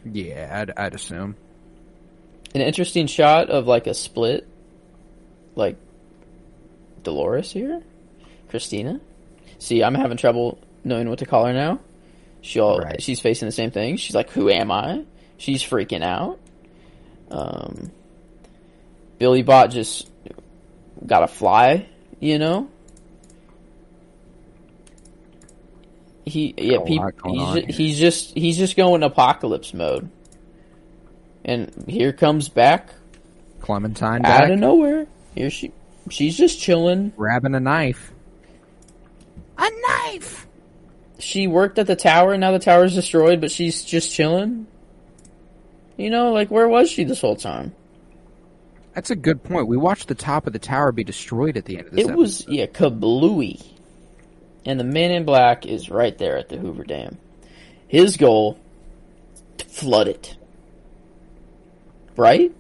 Yeah, 0.06 0.50
I'd, 0.62 0.72
I'd 0.78 0.96
assume. 0.96 1.36
An 2.56 2.62
interesting 2.62 3.08
shot 3.08 3.50
of 3.50 3.66
like 3.68 3.88
a 3.88 3.94
split, 3.94 4.48
like 5.56 5.76
Dolores 7.02 7.52
here, 7.52 7.82
Christina. 8.50 9.00
See, 9.60 9.84
I'm 9.84 9.96
having 9.96 10.18
trouble 10.18 10.60
knowing 10.84 11.10
what 11.10 11.20
to 11.20 11.26
call 11.26 11.46
her 11.46 11.54
now. 11.54 11.80
She 12.42 12.60
all, 12.60 12.80
Right. 12.80 13.02
she's 13.02 13.20
facing 13.20 13.48
the 13.48 13.52
same 13.54 13.72
thing. 13.72 13.96
She's 13.98 14.14
like, 14.16 14.30
"Who 14.32 14.50
am 14.50 14.70
I?" 14.72 15.04
She's 15.38 15.64
freaking 15.64 16.04
out. 16.04 16.40
Um, 17.32 17.92
Billy 19.18 19.42
Bot 19.42 19.72
just 19.72 20.10
got 21.06 21.20
to 21.22 21.28
fly, 21.28 21.88
you 22.20 22.38
know. 22.38 22.70
He 26.26 26.54
yeah, 26.58 26.78
Got 26.78 26.82
a 26.84 26.86
peop- 26.86 27.02
lot 27.02 27.18
going 27.18 27.36
he's 27.36 27.44
on 27.44 27.56
ju- 27.56 27.62
here. 27.66 27.76
he's 27.76 28.00
just 28.00 28.34
he's 28.34 28.58
just 28.58 28.76
going 28.78 29.04
apocalypse 29.04 29.74
mode. 29.74 30.10
And 31.46 31.86
here 31.88 32.14
comes 32.14 32.48
back 32.50 32.90
Clementine 33.60 34.26
out 34.26 34.42
back, 34.42 34.50
of 34.52 34.60
nowhere. 34.60 35.08
Here 35.36 35.50
she 35.50 35.72
she's 36.10 36.38
just 36.38 36.60
chilling. 36.60 37.10
grabbing 37.18 37.56
a 37.56 37.60
knife. 37.60 38.12
A 39.58 39.70
knife. 39.88 40.48
She 41.20 41.48
worked 41.48 41.78
at 41.80 41.88
the 41.88 41.96
tower 41.96 42.34
and 42.34 42.42
now 42.42 42.52
the 42.52 42.60
tower's 42.60 42.96
destroyed, 42.96 43.40
but 43.42 43.52
she's 43.52 43.84
just 43.84 44.14
chilling. 44.14 44.68
You 45.98 46.10
know, 46.10 46.32
like 46.32 46.50
where 46.50 46.68
was 46.68 46.90
she 46.90 47.04
this 47.04 47.22
whole 47.22 47.36
time? 47.36 47.74
That's 48.94 49.10
a 49.10 49.16
good 49.16 49.44
point. 49.44 49.68
We 49.68 49.76
watched 49.78 50.08
the 50.08 50.16
top 50.16 50.48
of 50.48 50.54
the 50.54 50.60
tower 50.60 50.92
be 50.92 51.04
destroyed 51.04 51.58
at 51.58 51.66
the 51.66 51.78
end 51.80 51.88
of 51.88 51.94
this. 51.94 52.08
It 52.08 52.16
was 52.16 52.46
yeah, 52.48 52.68
kablooey. 52.68 53.62
And 54.66 54.80
the 54.80 54.84
man 54.84 55.12
in 55.12 55.26
black 55.26 55.66
is 55.66 55.90
right 55.90 56.18
there 56.18 56.38
at 56.38 56.50
the 56.50 56.58
Hoover 56.58 56.84
Dam. 56.84 57.18
His 57.88 58.18
goal 58.18 58.58
to 59.58 59.66
flood 59.66 60.08
it. 60.08 60.36
Right? 62.16 62.52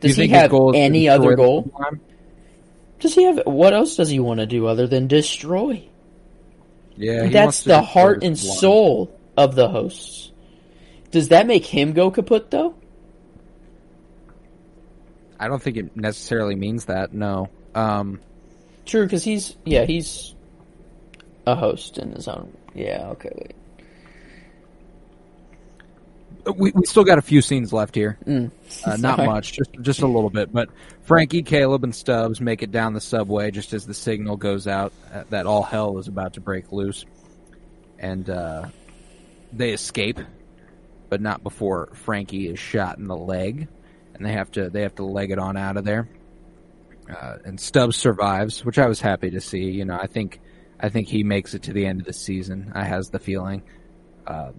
Does 0.00 0.16
he 0.16 0.28
have 0.28 0.50
goal 0.50 0.70
is 0.70 0.74
to 0.76 0.80
any 0.80 1.08
other 1.08 1.36
goal? 1.36 1.70
Does 3.00 3.14
he 3.14 3.24
have 3.24 3.40
what 3.44 3.72
else 3.74 3.96
does 3.96 4.08
he 4.10 4.18
want 4.18 4.40
to 4.40 4.46
do 4.46 4.66
other 4.66 4.86
than 4.86 5.06
destroy? 5.06 5.84
Yeah, 6.96 7.26
That's 7.28 7.64
the 7.64 7.82
heart 7.82 8.22
and 8.22 8.36
blind. 8.36 8.58
soul 8.58 9.18
of 9.36 9.54
the 9.54 9.68
hosts. 9.68 10.30
Does 11.10 11.28
that 11.28 11.46
make 11.46 11.64
him 11.66 11.92
go 11.92 12.10
kaput 12.10 12.50
though? 12.50 12.74
I 15.38 15.48
don't 15.48 15.60
think 15.62 15.76
it 15.76 15.96
necessarily 15.96 16.54
means 16.54 16.86
that. 16.86 17.12
No. 17.12 17.50
Um, 17.74 18.20
True, 18.86 19.04
because 19.04 19.24
he's 19.24 19.56
yeah 19.64 19.84
he's 19.84 20.33
a 21.46 21.54
host 21.54 21.98
in 21.98 22.12
his 22.12 22.28
own. 22.28 22.56
Yeah, 22.74 23.08
okay, 23.10 23.30
wait. 23.34 23.54
we, 26.56 26.72
we 26.74 26.84
still 26.84 27.04
got 27.04 27.18
a 27.18 27.22
few 27.22 27.40
scenes 27.40 27.72
left 27.72 27.94
here. 27.94 28.18
Mm. 28.26 28.50
Uh, 28.84 28.96
not 28.96 29.18
much, 29.18 29.52
just 29.52 29.70
just 29.80 30.02
a 30.02 30.06
little 30.06 30.30
bit. 30.30 30.52
But 30.52 30.70
Frankie, 31.02 31.42
Caleb, 31.42 31.84
and 31.84 31.94
Stubbs 31.94 32.40
make 32.40 32.62
it 32.62 32.70
down 32.70 32.92
the 32.92 33.00
subway 33.00 33.50
just 33.50 33.72
as 33.72 33.86
the 33.86 33.94
signal 33.94 34.36
goes 34.36 34.66
out 34.66 34.92
uh, 35.12 35.24
that 35.30 35.46
all 35.46 35.62
hell 35.62 35.98
is 35.98 36.08
about 36.08 36.34
to 36.34 36.40
break 36.40 36.72
loose, 36.72 37.04
and 37.98 38.28
uh, 38.28 38.66
they 39.52 39.70
escape, 39.72 40.20
but 41.08 41.20
not 41.20 41.42
before 41.42 41.88
Frankie 41.94 42.48
is 42.48 42.58
shot 42.58 42.98
in 42.98 43.06
the 43.06 43.16
leg, 43.16 43.68
and 44.14 44.24
they 44.24 44.32
have 44.32 44.50
to 44.52 44.70
they 44.70 44.82
have 44.82 44.94
to 44.96 45.04
leg 45.04 45.30
it 45.30 45.38
on 45.38 45.56
out 45.56 45.76
of 45.76 45.84
there. 45.84 46.08
Uh, 47.08 47.36
and 47.44 47.60
Stubbs 47.60 47.96
survives, 47.96 48.64
which 48.64 48.78
I 48.78 48.86
was 48.86 49.00
happy 49.00 49.30
to 49.30 49.40
see. 49.40 49.70
You 49.70 49.84
know, 49.84 49.98
I 50.00 50.06
think 50.06 50.40
I 50.80 50.88
think 50.88 51.08
he 51.08 51.22
makes 51.24 51.54
it 51.54 51.62
to 51.64 51.72
the 51.72 51.86
end 51.86 52.00
of 52.00 52.06
the 52.06 52.12
season. 52.12 52.72
I 52.74 52.84
has 52.84 53.08
the 53.08 53.18
feeling. 53.18 53.62
Uh, 54.26 54.52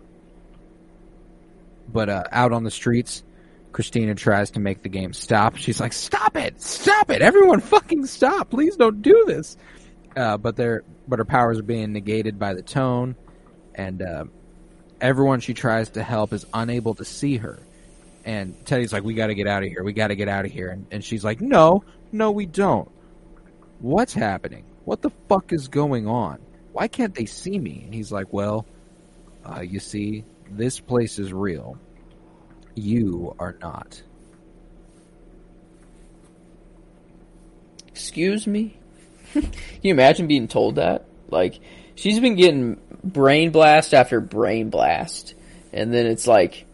but 1.92 2.10
uh, 2.10 2.24
out 2.32 2.52
on 2.52 2.64
the 2.64 2.72
streets, 2.72 3.24
Christina 3.72 4.16
tries 4.16 4.52
to 4.52 4.60
make 4.60 4.84
the 4.84 4.90
game 4.90 5.14
stop. 5.14 5.58
She's 5.58 5.80
like, 5.80 5.94
"Stop 5.94 6.38
it! 6.38 6.62
Stop 6.62 7.12
it! 7.12 7.22
Everyone, 7.22 7.60
fucking 7.60 8.06
stop! 8.06 8.50
Please 8.50 8.78
don't 8.78 9.02
do 9.02 9.26
this!" 9.28 9.58
Uh, 10.16 10.38
but 10.38 10.56
their 10.56 10.84
but 11.08 11.20
her 11.20 11.26
powers 11.26 11.60
are 11.60 11.64
being 11.64 11.92
negated 11.92 12.40
by 12.40 12.54
the 12.54 12.62
tone, 12.62 13.16
and 13.74 14.02
uh, 14.02 14.26
everyone 15.02 15.42
she 15.42 15.54
tries 15.54 15.90
to 15.90 16.04
help 16.04 16.32
is 16.32 16.46
unable 16.54 16.96
to 16.96 17.06
see 17.06 17.38
her. 17.38 17.60
And 18.24 18.56
Teddy's 18.66 18.94
like, 18.94 19.04
"We 19.04 19.14
got 19.14 19.28
to 19.28 19.36
get 19.36 19.46
out 19.46 19.64
of 19.64 19.70
here. 19.70 19.84
We 19.84 19.94
got 19.94 20.08
to 20.08 20.16
get 20.16 20.30
out 20.30 20.46
of 20.46 20.52
here." 20.52 20.70
And, 20.70 20.88
and 20.92 21.04
she's 21.04 21.24
like, 21.24 21.42
"No, 21.42 21.84
no, 22.12 22.32
we 22.32 22.46
don't. 22.46 22.90
What's 23.80 24.14
happening? 24.14 24.64
What 24.86 25.02
the 25.02 25.12
fuck 25.28 25.52
is 25.52 25.68
going 25.68 26.08
on? 26.08 26.40
Why 26.72 26.88
can't 26.88 27.14
they 27.14 27.26
see 27.26 27.60
me?" 27.60 27.82
And 27.86 27.94
he's 27.94 28.12
like, 28.12 28.32
"Well, 28.32 28.66
uh, 29.44 29.62
you 29.62 29.80
see, 29.80 30.24
this 30.50 30.80
place 30.80 31.20
is 31.20 31.34
real. 31.34 31.78
You 32.76 33.36
are 33.40 33.56
not." 33.62 34.02
Excuse 37.88 38.46
me? 38.46 38.78
Can 39.34 39.52
you 39.82 39.92
imagine 39.92 40.28
being 40.28 40.48
told 40.48 40.76
that? 40.76 41.06
Like, 41.30 41.60
she's 41.96 42.20
been 42.20 42.36
getting 42.36 42.78
brain 43.04 43.52
blast 43.52 43.94
after 43.94 44.20
brain 44.20 44.70
blast. 44.70 45.34
And 45.72 45.94
then 45.94 46.06
it's 46.06 46.28
like, 46.28 46.66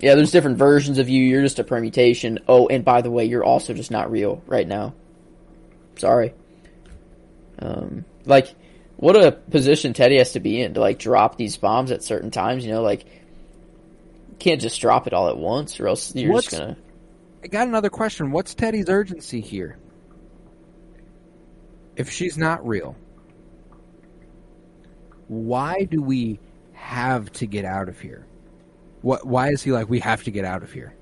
yeah, 0.00 0.14
there's 0.14 0.30
different 0.30 0.58
versions 0.58 0.98
of 0.98 1.08
you. 1.08 1.22
You're 1.22 1.42
just 1.42 1.58
a 1.58 1.64
permutation. 1.64 2.40
Oh, 2.48 2.66
and 2.68 2.84
by 2.84 3.02
the 3.02 3.10
way, 3.10 3.26
you're 3.26 3.44
also 3.44 3.74
just 3.74 3.90
not 3.90 4.10
real 4.10 4.42
right 4.46 4.66
now. 4.66 4.94
Sorry. 5.96 6.34
Um, 7.58 8.04
like, 8.24 8.54
what 8.96 9.16
a 9.16 9.32
position 9.32 9.92
Teddy 9.92 10.18
has 10.18 10.32
to 10.32 10.40
be 10.40 10.60
in 10.60 10.74
to, 10.74 10.80
like, 10.80 10.98
drop 10.98 11.36
these 11.36 11.56
bombs 11.56 11.90
at 11.90 12.02
certain 12.02 12.30
times, 12.30 12.64
you 12.64 12.72
know? 12.72 12.82
Like, 12.82 13.04
can't 14.38 14.60
just 14.60 14.80
drop 14.80 15.06
it 15.06 15.12
all 15.12 15.28
at 15.28 15.36
once 15.38 15.78
or 15.80 15.88
else 15.88 16.14
you're 16.14 16.32
What's- 16.32 16.46
just 16.48 16.58
gonna. 16.60 16.76
I 17.42 17.46
got 17.46 17.68
another 17.68 17.90
question. 17.90 18.30
What's 18.32 18.54
Teddy's 18.54 18.88
urgency 18.88 19.40
here? 19.40 19.76
If 21.96 22.10
she's 22.10 22.36
not 22.38 22.66
real, 22.66 22.96
why 25.28 25.84
do 25.84 26.02
we 26.02 26.38
have 26.72 27.30
to 27.34 27.46
get 27.46 27.64
out 27.64 27.88
of 27.88 28.00
here? 28.00 28.26
What? 29.02 29.26
Why 29.26 29.50
is 29.50 29.62
he 29.62 29.72
like 29.72 29.88
we 29.88 30.00
have 30.00 30.24
to 30.24 30.30
get 30.30 30.44
out 30.44 30.62
of 30.62 30.72
here? 30.72 30.94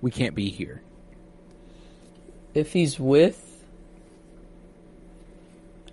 We 0.00 0.10
can't 0.10 0.34
be 0.34 0.50
here. 0.50 0.82
if 2.54 2.72
he's 2.72 3.00
with 3.00 3.51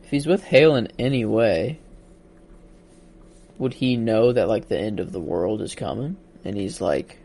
if 0.09 0.11
he's 0.13 0.25
with 0.25 0.43
Hale 0.43 0.75
in 0.75 0.87
any 0.97 1.23
way, 1.23 1.77
would 3.59 3.75
he 3.75 3.95
know 3.95 4.33
that 4.33 4.47
like 4.47 4.67
the 4.67 4.79
end 4.79 4.99
of 4.99 5.11
the 5.11 5.19
world 5.19 5.61
is 5.61 5.75
coming? 5.75 6.17
And 6.43 6.57
he's 6.57 6.81
like 6.81 7.19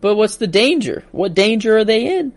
But 0.00 0.14
what's 0.14 0.36
the 0.36 0.46
danger? 0.46 1.02
What 1.10 1.34
danger 1.34 1.76
are 1.78 1.84
they 1.84 2.18
in? 2.18 2.34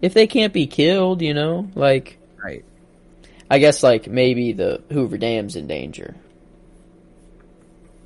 If 0.00 0.14
they 0.14 0.26
can't 0.26 0.54
be 0.54 0.66
killed, 0.66 1.20
you 1.20 1.34
know, 1.34 1.68
like 1.74 2.16
Right. 2.42 2.64
I 3.50 3.58
guess 3.58 3.82
like 3.82 4.08
maybe 4.08 4.52
the 4.52 4.82
Hoover 4.90 5.18
Dam's 5.18 5.54
in 5.54 5.66
danger. 5.66 6.14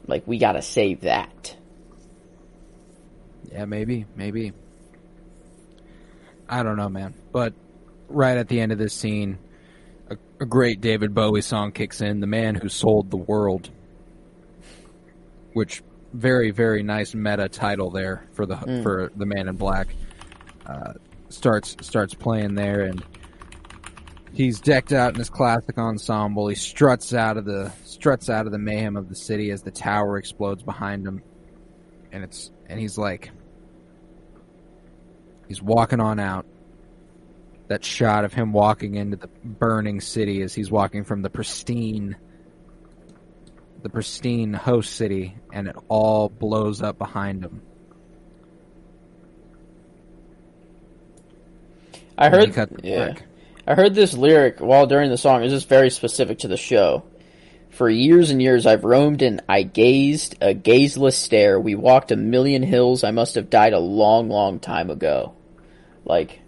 Like 0.09 0.26
we 0.26 0.38
gotta 0.38 0.60
save 0.60 1.02
that. 1.02 1.55
Yeah, 3.52 3.64
maybe, 3.66 4.06
maybe. 4.16 4.55
I 6.48 6.64
don't 6.64 6.76
know, 6.76 6.88
man. 6.88 7.14
But 7.30 7.52
right 8.09 8.36
at 8.36 8.48
the 8.48 8.60
end 8.60 8.72
of 8.72 8.78
this 8.78 8.92
scene, 8.92 9.38
a, 10.10 10.16
a 10.40 10.47
great 10.47 10.80
David 10.80 11.14
Bowie 11.14 11.43
song 11.43 11.72
kicks 11.72 12.01
in, 12.01 12.20
"The 12.20 12.26
Man 12.26 12.55
Who 12.55 12.68
Sold 12.68 13.10
the 13.10 13.16
World," 13.16 13.70
which 15.52 15.82
very, 16.12 16.51
very 16.51 16.82
nice 16.82 17.14
meta 17.14 17.48
title 17.48 17.90
there 17.90 18.26
for 18.32 18.47
the 18.47 18.56
for 18.82 19.12
the 19.16 19.26
Man 19.26 19.48
in 19.48 19.56
Black. 19.56 19.89
Uh, 20.66 20.94
starts 21.28 21.76
starts 21.80 22.14
playing 22.14 22.55
there, 22.55 22.82
and 22.82 23.05
he's 24.32 24.60
decked 24.60 24.93
out 24.93 25.14
in 25.14 25.18
his 25.18 25.30
classic 25.30 25.78
ensemble. 25.78 26.48
He 26.48 26.55
struts 26.55 27.12
out 27.14 27.36
of 27.36 27.44
the 27.44 27.72
struts 27.85 28.30
out 28.30 28.47
of 28.47 28.52
the 28.52 28.59
mayhem 28.59 28.97
of 28.97 29.09
the 29.09 29.16
city 29.16 29.51
as 29.51 29.62
the 29.62 29.70
tower 29.70 30.18
explodes 30.18 30.62
behind 30.62 31.06
him, 31.06 31.22
and 32.12 32.24
it's 32.24 32.51
and 32.66 32.78
he's 32.78 32.98
like, 32.98 33.30
He's 35.48 35.62
walking 35.62 35.98
on 35.98 36.20
out. 36.20 36.47
That 37.69 37.85
shot 37.85 38.24
of 38.24 38.32
him 38.32 38.53
walking 38.53 38.95
into 38.95 39.16
the 39.16 39.28
burning 39.45 40.01
city 40.01 40.43
as 40.43 40.55
he's 40.55 40.70
walking 40.70 41.05
from 41.05 41.23
the 41.23 41.31
pristine 41.31 42.16
the 43.82 43.89
pristine 43.89 44.53
host 44.53 44.95
city 44.97 45.36
and 45.53 45.69
it 45.69 45.77
all 45.89 46.28
blows 46.28 46.82
up 46.82 46.99
behind 46.99 47.45
him. 47.45 47.62
I 52.16 52.31
heard, 52.31 52.57
yeah, 52.82 53.05
brick. 53.05 53.23
I 53.66 53.74
heard 53.74 53.95
this 53.95 54.15
lyric 54.15 54.59
while 54.59 54.86
during 54.86 55.11
the 55.11 55.16
song. 55.16 55.45
It's 55.45 55.53
just 55.53 55.69
very 55.69 55.90
specific 55.90 56.40
to 56.40 56.49
the 56.49 56.57
show. 56.57 57.05
For 57.70 57.89
years 57.89 58.31
and 58.31 58.43
years, 58.43 58.66
I've 58.66 58.82
roamed 58.82 59.23
and 59.23 59.40
I 59.49 59.62
gazed 59.62 60.36
a 60.40 60.53
gazeless 60.53 61.15
stare. 61.15 61.61
We 61.61 61.77
walked 61.77 62.11
a 62.11 62.16
million 62.16 62.65
hills. 62.65 63.05
I 63.05 63.12
must 63.12 63.36
have 63.36 63.51
died 63.51 63.73
a 63.73 63.78
long, 63.78 64.31
long 64.31 64.59
time 64.59 64.90
ago. 64.90 65.35
Like, 66.05 66.40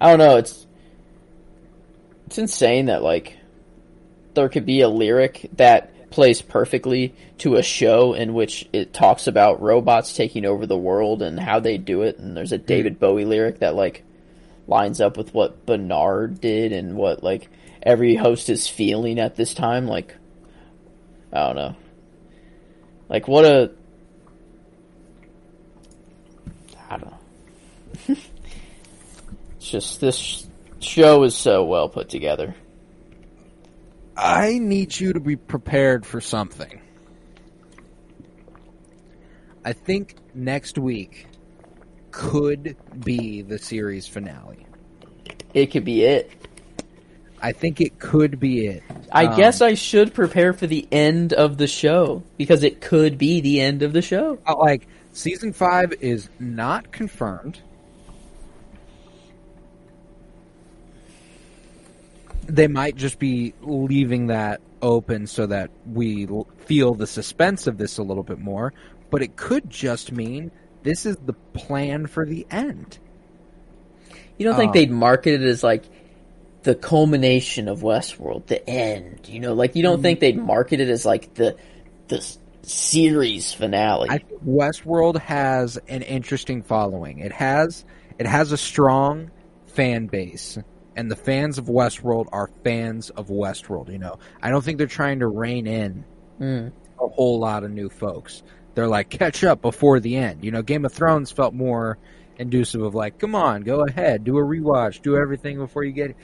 I 0.00 0.10
don't 0.10 0.18
know. 0.18 0.36
It's 0.36 0.66
it's 2.26 2.38
insane 2.38 2.86
that 2.86 3.02
like 3.02 3.38
there 4.34 4.48
could 4.48 4.66
be 4.66 4.82
a 4.82 4.88
lyric 4.88 5.48
that 5.56 6.10
plays 6.10 6.42
perfectly 6.42 7.14
to 7.38 7.56
a 7.56 7.62
show 7.62 8.14
in 8.14 8.34
which 8.34 8.68
it 8.72 8.92
talks 8.92 9.26
about 9.26 9.60
robots 9.60 10.14
taking 10.14 10.44
over 10.44 10.66
the 10.66 10.76
world 10.76 11.22
and 11.22 11.38
how 11.38 11.60
they 11.60 11.78
do 11.78 12.02
it. 12.02 12.18
And 12.18 12.36
there's 12.36 12.52
a 12.52 12.58
hmm. 12.58 12.66
David 12.66 12.98
Bowie 13.00 13.24
lyric 13.24 13.60
that 13.60 13.74
like 13.74 14.04
lines 14.66 15.00
up 15.00 15.16
with 15.16 15.32
what 15.34 15.64
Bernard 15.66 16.40
did 16.40 16.72
and 16.72 16.96
what 16.96 17.22
like 17.22 17.48
every 17.82 18.14
host 18.16 18.48
is 18.50 18.68
feeling 18.68 19.18
at 19.18 19.36
this 19.36 19.54
time. 19.54 19.86
Like, 19.86 20.14
I 21.32 21.46
don't 21.46 21.56
know. 21.56 21.76
Like 23.08 23.26
what 23.26 23.44
a, 23.44 23.70
I 26.90 26.98
don't 26.98 27.10
know. 27.10 28.16
It's 29.68 29.86
just 29.86 30.00
this 30.00 30.46
show 30.80 31.24
is 31.24 31.36
so 31.36 31.64
well 31.64 31.88
put 31.88 32.08
together. 32.08 32.54
I 34.16 34.58
need 34.58 34.98
you 34.98 35.12
to 35.12 35.20
be 35.20 35.36
prepared 35.36 36.06
for 36.06 36.20
something. 36.20 36.80
I 39.64 39.72
think 39.74 40.16
next 40.34 40.78
week 40.78 41.26
could 42.10 42.76
be 43.04 43.42
the 43.42 43.58
series 43.58 44.06
finale. 44.06 44.66
It 45.52 45.66
could 45.66 45.84
be 45.84 46.04
it. 46.04 46.30
I 47.40 47.52
think 47.52 47.80
it 47.80 47.98
could 47.98 48.40
be 48.40 48.66
it. 48.66 48.82
I 49.12 49.26
Um, 49.26 49.36
guess 49.36 49.60
I 49.60 49.74
should 49.74 50.14
prepare 50.14 50.52
for 50.52 50.66
the 50.66 50.88
end 50.90 51.32
of 51.34 51.58
the 51.58 51.66
show 51.68 52.22
because 52.38 52.62
it 52.62 52.80
could 52.80 53.18
be 53.18 53.40
the 53.40 53.60
end 53.60 53.82
of 53.82 53.92
the 53.92 54.02
show. 54.02 54.38
uh, 54.46 54.56
like 54.56 54.88
season 55.12 55.52
five 55.52 55.92
is 56.00 56.28
not 56.40 56.90
confirmed. 56.90 57.60
They 62.48 62.66
might 62.66 62.96
just 62.96 63.18
be 63.18 63.54
leaving 63.62 64.28
that 64.28 64.60
open 64.82 65.26
so 65.26 65.46
that 65.46 65.70
we 65.86 66.26
l- 66.26 66.46
feel 66.58 66.94
the 66.94 67.06
suspense 67.06 67.66
of 67.66 67.78
this 67.78 67.98
a 67.98 68.02
little 68.02 68.22
bit 68.22 68.38
more, 68.38 68.72
but 69.10 69.22
it 69.22 69.36
could 69.36 69.68
just 69.68 70.12
mean 70.12 70.50
this 70.82 71.04
is 71.06 71.16
the 71.16 71.34
plan 71.52 72.06
for 72.06 72.24
the 72.24 72.46
end. 72.50 72.98
You 74.38 74.46
don't 74.46 74.56
think 74.56 74.68
Um, 74.70 74.72
they'd 74.74 74.90
market 74.90 75.42
it 75.42 75.46
as 75.46 75.62
like 75.62 75.84
the 76.62 76.74
culmination 76.74 77.68
of 77.68 77.80
Westworld, 77.80 78.46
the 78.46 78.68
end? 78.68 79.28
You 79.28 79.40
know, 79.40 79.52
like 79.54 79.74
you 79.76 79.82
don't 79.82 80.00
think 80.02 80.20
they'd 80.20 80.36
market 80.38 80.80
it 80.80 80.88
as 80.88 81.04
like 81.04 81.34
the 81.34 81.56
the 82.08 82.24
series 82.62 83.52
finale? 83.52 84.08
I 84.10 84.18
think 84.18 84.44
Westworld 84.44 85.18
has 85.20 85.76
an 85.88 86.02
interesting 86.02 86.62
following. 86.62 87.18
It 87.18 87.32
has 87.32 87.84
it 88.18 88.26
has 88.26 88.52
a 88.52 88.56
strong 88.56 89.30
fan 89.66 90.06
base, 90.06 90.58
and 90.98 91.10
the 91.10 91.16
fans 91.16 91.56
of 91.58 91.66
Westworld 91.66 92.26
are 92.32 92.50
fans 92.64 93.08
of 93.10 93.28
Westworld. 93.28 93.90
You 93.90 93.98
know, 93.98 94.18
I 94.42 94.50
don't 94.50 94.62
think 94.64 94.76
they're 94.78 94.86
trying 94.88 95.20
to 95.20 95.28
rein 95.28 95.66
in 95.66 96.04
Mm. 96.40 96.72
a 97.00 97.08
whole 97.08 97.38
lot 97.38 97.64
of 97.64 97.70
new 97.70 97.88
folks. 97.88 98.42
They're 98.74 98.88
like 98.88 99.08
catch 99.08 99.42
up 99.44 99.62
before 99.62 100.00
the 100.00 100.16
end. 100.16 100.44
You 100.44 100.50
know, 100.50 100.62
Game 100.62 100.84
of 100.84 100.92
Thrones 100.92 101.30
felt 101.30 101.54
more 101.54 101.98
inducive 102.38 102.82
of 102.82 102.94
like, 102.94 103.18
come 103.18 103.34
on, 103.34 103.62
go 103.62 103.84
ahead, 103.86 104.24
do 104.24 104.38
a 104.38 104.42
rewatch, 104.42 105.00
do 105.02 105.16
everything 105.16 105.58
before 105.58 105.82
you 105.84 105.92
get. 105.92 106.10
It. 106.10 106.16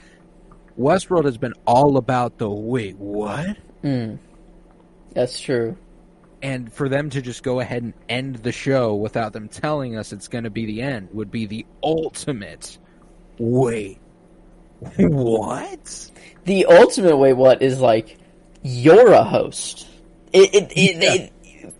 Westworld 0.78 1.24
has 1.24 1.38
been 1.38 1.54
all 1.66 1.96
about 1.96 2.38
the 2.38 2.48
wait, 2.50 2.96
what? 2.98 3.56
Mm. 3.84 4.18
That's 5.14 5.38
true. 5.40 5.76
and 6.42 6.72
for 6.72 6.88
them 6.88 7.08
to 7.10 7.22
just 7.22 7.42
go 7.42 7.60
ahead 7.60 7.82
and 7.82 7.94
end 8.08 8.36
the 8.36 8.52
show 8.52 8.94
without 8.94 9.32
them 9.32 9.48
telling 9.48 9.96
us 9.96 10.12
it's 10.12 10.28
going 10.28 10.44
to 10.44 10.50
be 10.50 10.66
the 10.66 10.82
end 10.82 11.08
would 11.12 11.30
be 11.30 11.46
the 11.46 11.64
ultimate 11.82 12.76
wait 13.38 13.98
what 14.98 16.10
The 16.44 16.66
ultimate 16.66 17.16
way, 17.16 17.32
what 17.32 17.62
is 17.62 17.80
like 17.80 18.18
you're 18.62 19.12
a 19.12 19.24
host. 19.24 19.86
It 20.32 20.54
it, 20.54 20.72
it, 20.76 20.96
Yeah. 21.02 21.14
it 21.68 21.74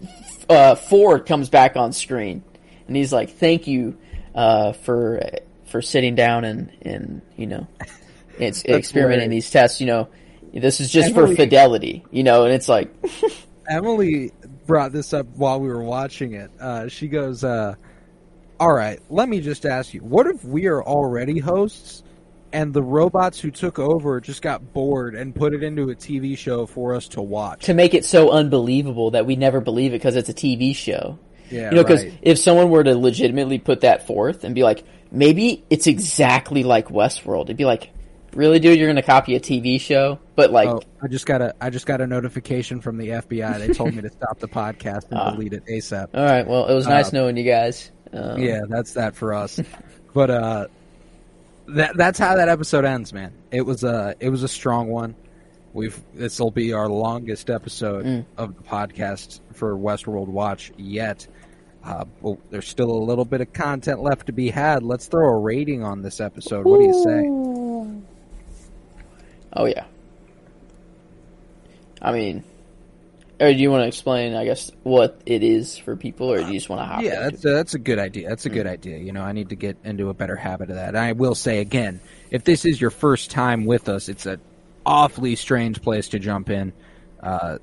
uh, 0.48 0.74
Ford 0.74 1.26
comes 1.26 1.48
back 1.48 1.76
on 1.76 1.92
screen 1.92 2.42
and 2.86 2.96
he's 2.96 3.12
like, 3.12 3.30
"Thank 3.30 3.66
you 3.66 3.96
uh, 4.34 4.72
for 4.72 5.22
for 5.66 5.80
sitting 5.82 6.14
down 6.14 6.44
and 6.44 6.70
and 6.82 7.22
you 7.36 7.46
know, 7.46 7.66
it's 8.38 8.64
experimenting 8.66 9.22
hilarious. 9.30 9.44
these 9.46 9.50
tests. 9.50 9.80
You 9.80 9.86
know, 9.86 10.08
this 10.52 10.80
is 10.80 10.90
just 10.90 11.14
for 11.14 11.26
fidelity. 11.34 12.04
You 12.10 12.22
know, 12.22 12.44
and 12.44 12.52
it's 12.52 12.68
like, 12.68 12.94
emily 13.68 14.30
brought 14.66 14.92
this 14.92 15.12
up 15.14 15.26
while 15.36 15.58
we 15.60 15.68
were 15.68 15.82
watching 15.82 16.34
it 16.34 16.50
uh, 16.60 16.86
she 16.88 17.08
goes 17.08 17.44
uh, 17.44 17.74
all 18.60 18.72
right 18.72 19.00
let 19.08 19.26
me 19.28 19.40
just 19.40 19.64
ask 19.64 19.94
you 19.94 20.00
what 20.00 20.26
if 20.26 20.44
we 20.44 20.66
are 20.66 20.82
already 20.82 21.38
hosts 21.38 22.02
and 22.54 22.72
the 22.72 22.82
robots 22.82 23.38
who 23.38 23.50
took 23.50 23.78
over 23.78 24.20
just 24.20 24.40
got 24.40 24.72
bored 24.72 25.14
and 25.14 25.34
put 25.34 25.52
it 25.52 25.62
into 25.62 25.90
a 25.90 25.94
tv 25.94 26.38
show 26.38 26.64
for 26.64 26.94
us 26.94 27.08
to 27.08 27.20
watch 27.20 27.64
to 27.66 27.74
make 27.74 27.92
it 27.92 28.04
so 28.04 28.30
unbelievable 28.30 29.10
that 29.10 29.26
we 29.26 29.36
never 29.36 29.60
believe 29.60 29.92
it 29.92 29.98
because 29.98 30.16
it's 30.16 30.28
a 30.30 30.34
TV 30.34 30.74
show. 30.74 31.18
yeah 31.50 31.68
You 31.70 31.76
know, 31.76 31.82
because 31.82 32.04
right. 32.04 32.18
if 32.22 32.38
someone 32.38 32.70
were 32.70 32.84
to 32.84 32.96
legitimately 32.96 33.58
put 33.58 33.82
that 33.82 34.06
forth 34.06 34.44
and 34.44 34.54
be 34.54 34.62
like, 34.62 34.84
maybe 35.10 35.64
it's 35.68 35.86
exactly 35.86 36.62
like 36.64 36.88
Westworld, 36.88 37.44
it'd 37.44 37.56
be 37.58 37.64
like, 37.66 37.90
really, 38.32 38.58
dude, 38.58 38.78
you're 38.78 38.86
going 38.88 38.96
to 38.96 39.02
copy 39.02 39.34
a 39.36 39.40
TV 39.40 39.80
show? 39.80 40.18
But 40.34 40.50
like, 40.50 40.68
Oh, 40.68 40.80
I 41.02 41.08
just 41.08 41.26
got 41.26 41.40
a 41.42 41.54
I 41.60 41.70
just 41.70 41.86
got 41.86 42.00
a 42.00 42.06
notification 42.06 42.80
from 42.80 42.96
the 42.98 43.08
FBI. 43.08 43.58
They 43.58 43.72
told 43.74 43.94
me 43.94 44.02
to 44.02 44.10
stop 44.10 44.38
the 44.40 44.48
podcast 44.48 45.10
and 45.10 45.18
Ah. 45.20 45.30
delete 45.32 45.52
it 45.52 45.64
ASAP. 45.66 46.08
all 46.14 46.24
right, 46.24 46.46
well, 46.46 46.66
it 46.66 46.74
was 46.74 46.86
nice 46.86 47.08
Uh, 47.08 47.16
knowing 47.18 47.36
you 47.36 47.44
guys. 47.44 47.90
Um, 48.12 48.38
Yeah, 48.40 48.60
that's 48.68 48.94
that 48.94 49.14
for 49.16 49.34
us. 49.34 49.60
but 50.14 50.30
uh 50.30 50.66
that 51.68 51.96
that's 51.96 52.18
how 52.18 52.36
that 52.36 52.48
episode 52.48 52.84
ends, 52.84 53.12
man. 53.12 53.32
It 53.50 53.62
was 53.62 53.84
a 53.84 54.14
it 54.20 54.28
was 54.30 54.42
a 54.42 54.48
strong 54.48 54.88
one. 54.88 55.14
We've 55.72 55.98
this 56.14 56.38
will 56.38 56.50
be 56.52 56.72
our 56.72 56.88
longest 56.88 57.50
episode 57.50 58.04
Mm. 58.04 58.24
of 58.36 58.54
the 58.56 58.62
podcast 58.62 59.40
for 59.54 59.76
Westworld 59.76 60.28
Watch 60.28 60.72
yet. 60.76 61.26
Uh, 61.82 62.04
but 62.22 62.38
there's 62.50 62.66
still 62.68 62.90
a 62.90 63.02
little 63.04 63.24
bit 63.26 63.40
of 63.42 63.52
content 63.52 64.00
left 64.02 64.26
to 64.26 64.32
be 64.32 64.48
had. 64.50 64.82
Let's 64.82 65.06
throw 65.06 65.28
a 65.28 65.38
rating 65.38 65.82
on 65.84 66.00
this 66.00 66.20
episode. 66.20 66.64
What 66.64 66.78
do 66.78 66.84
you 66.86 67.02
say? 67.04 68.00
Oh 69.52 69.66
yeah. 69.66 69.84
I 72.00 72.12
mean, 72.12 72.44
or 73.40 73.52
do 73.52 73.58
you 73.58 73.70
want 73.70 73.82
to 73.82 73.88
explain? 73.88 74.34
I 74.34 74.44
guess 74.44 74.70
what 74.82 75.20
it 75.26 75.42
is 75.42 75.76
for 75.76 75.96
people, 75.96 76.32
or 76.32 76.38
do 76.38 76.46
you 76.46 76.54
just 76.54 76.68
want 76.68 76.82
to 76.82 76.86
hop? 76.86 77.02
Yeah, 77.02 77.20
that's 77.20 77.44
a, 77.44 77.50
that's 77.50 77.74
a 77.74 77.78
good 77.78 77.98
idea. 77.98 78.28
That's 78.28 78.46
a 78.46 78.50
good 78.50 78.66
idea. 78.66 78.98
You 78.98 79.12
know, 79.12 79.22
I 79.22 79.32
need 79.32 79.48
to 79.48 79.56
get 79.56 79.76
into 79.84 80.08
a 80.08 80.14
better 80.14 80.36
habit 80.36 80.70
of 80.70 80.76
that. 80.76 80.88
And 80.88 80.98
I 80.98 81.12
will 81.12 81.34
say 81.34 81.60
again, 81.60 82.00
if 82.30 82.44
this 82.44 82.64
is 82.64 82.80
your 82.80 82.90
first 82.90 83.30
time 83.30 83.64
with 83.64 83.88
us, 83.88 84.08
it's 84.08 84.26
an 84.26 84.40
awfully 84.86 85.36
strange 85.36 85.82
place 85.82 86.08
to 86.10 86.18
jump 86.18 86.50
in. 86.50 86.72
Uh, 87.20 87.58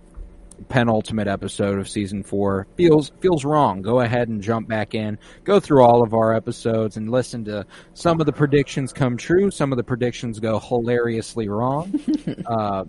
penultimate 0.70 1.28
episode 1.28 1.80
of 1.80 1.90
season 1.90 2.24
four 2.24 2.68
feels 2.76 3.12
feels 3.20 3.46
wrong. 3.46 3.82
Go 3.82 4.00
ahead 4.00 4.28
and 4.28 4.42
jump 4.42 4.68
back 4.68 4.94
in. 4.94 5.18
Go 5.44 5.60
through 5.60 5.84
all 5.84 6.04
of 6.04 6.14
our 6.14 6.36
episodes 6.36 6.98
and 6.98 7.10
listen 7.10 7.46
to 7.46 7.66
some 7.94 8.20
of 8.20 8.26
the 8.26 8.34
predictions 8.34 8.94
come 8.94 9.18
true. 9.18 9.52
Some 9.52 9.72
of 9.72 9.78
the 9.78 9.84
predictions 9.84 10.40
go 10.40 10.60
hilariously 10.60 11.50
wrong. 11.50 12.00
uh, 12.46 12.86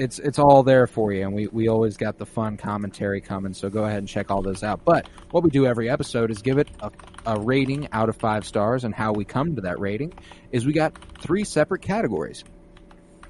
it's 0.00 0.18
it's 0.18 0.38
all 0.38 0.62
there 0.62 0.86
for 0.86 1.12
you, 1.12 1.22
and 1.22 1.34
we, 1.34 1.46
we 1.48 1.68
always 1.68 1.98
got 1.98 2.16
the 2.16 2.24
fun 2.24 2.56
commentary 2.56 3.20
coming. 3.20 3.52
So 3.52 3.68
go 3.68 3.84
ahead 3.84 3.98
and 3.98 4.08
check 4.08 4.30
all 4.30 4.40
those 4.40 4.62
out. 4.62 4.82
But 4.82 5.08
what 5.30 5.44
we 5.44 5.50
do 5.50 5.66
every 5.66 5.90
episode 5.90 6.30
is 6.30 6.40
give 6.40 6.56
it 6.56 6.68
a, 6.80 6.90
a 7.26 7.38
rating 7.38 7.86
out 7.92 8.08
of 8.08 8.16
five 8.16 8.46
stars, 8.46 8.84
and 8.84 8.94
how 8.94 9.12
we 9.12 9.26
come 9.26 9.56
to 9.56 9.60
that 9.62 9.78
rating 9.78 10.14
is 10.52 10.64
we 10.64 10.72
got 10.72 10.96
three 11.20 11.44
separate 11.44 11.82
categories. 11.82 12.44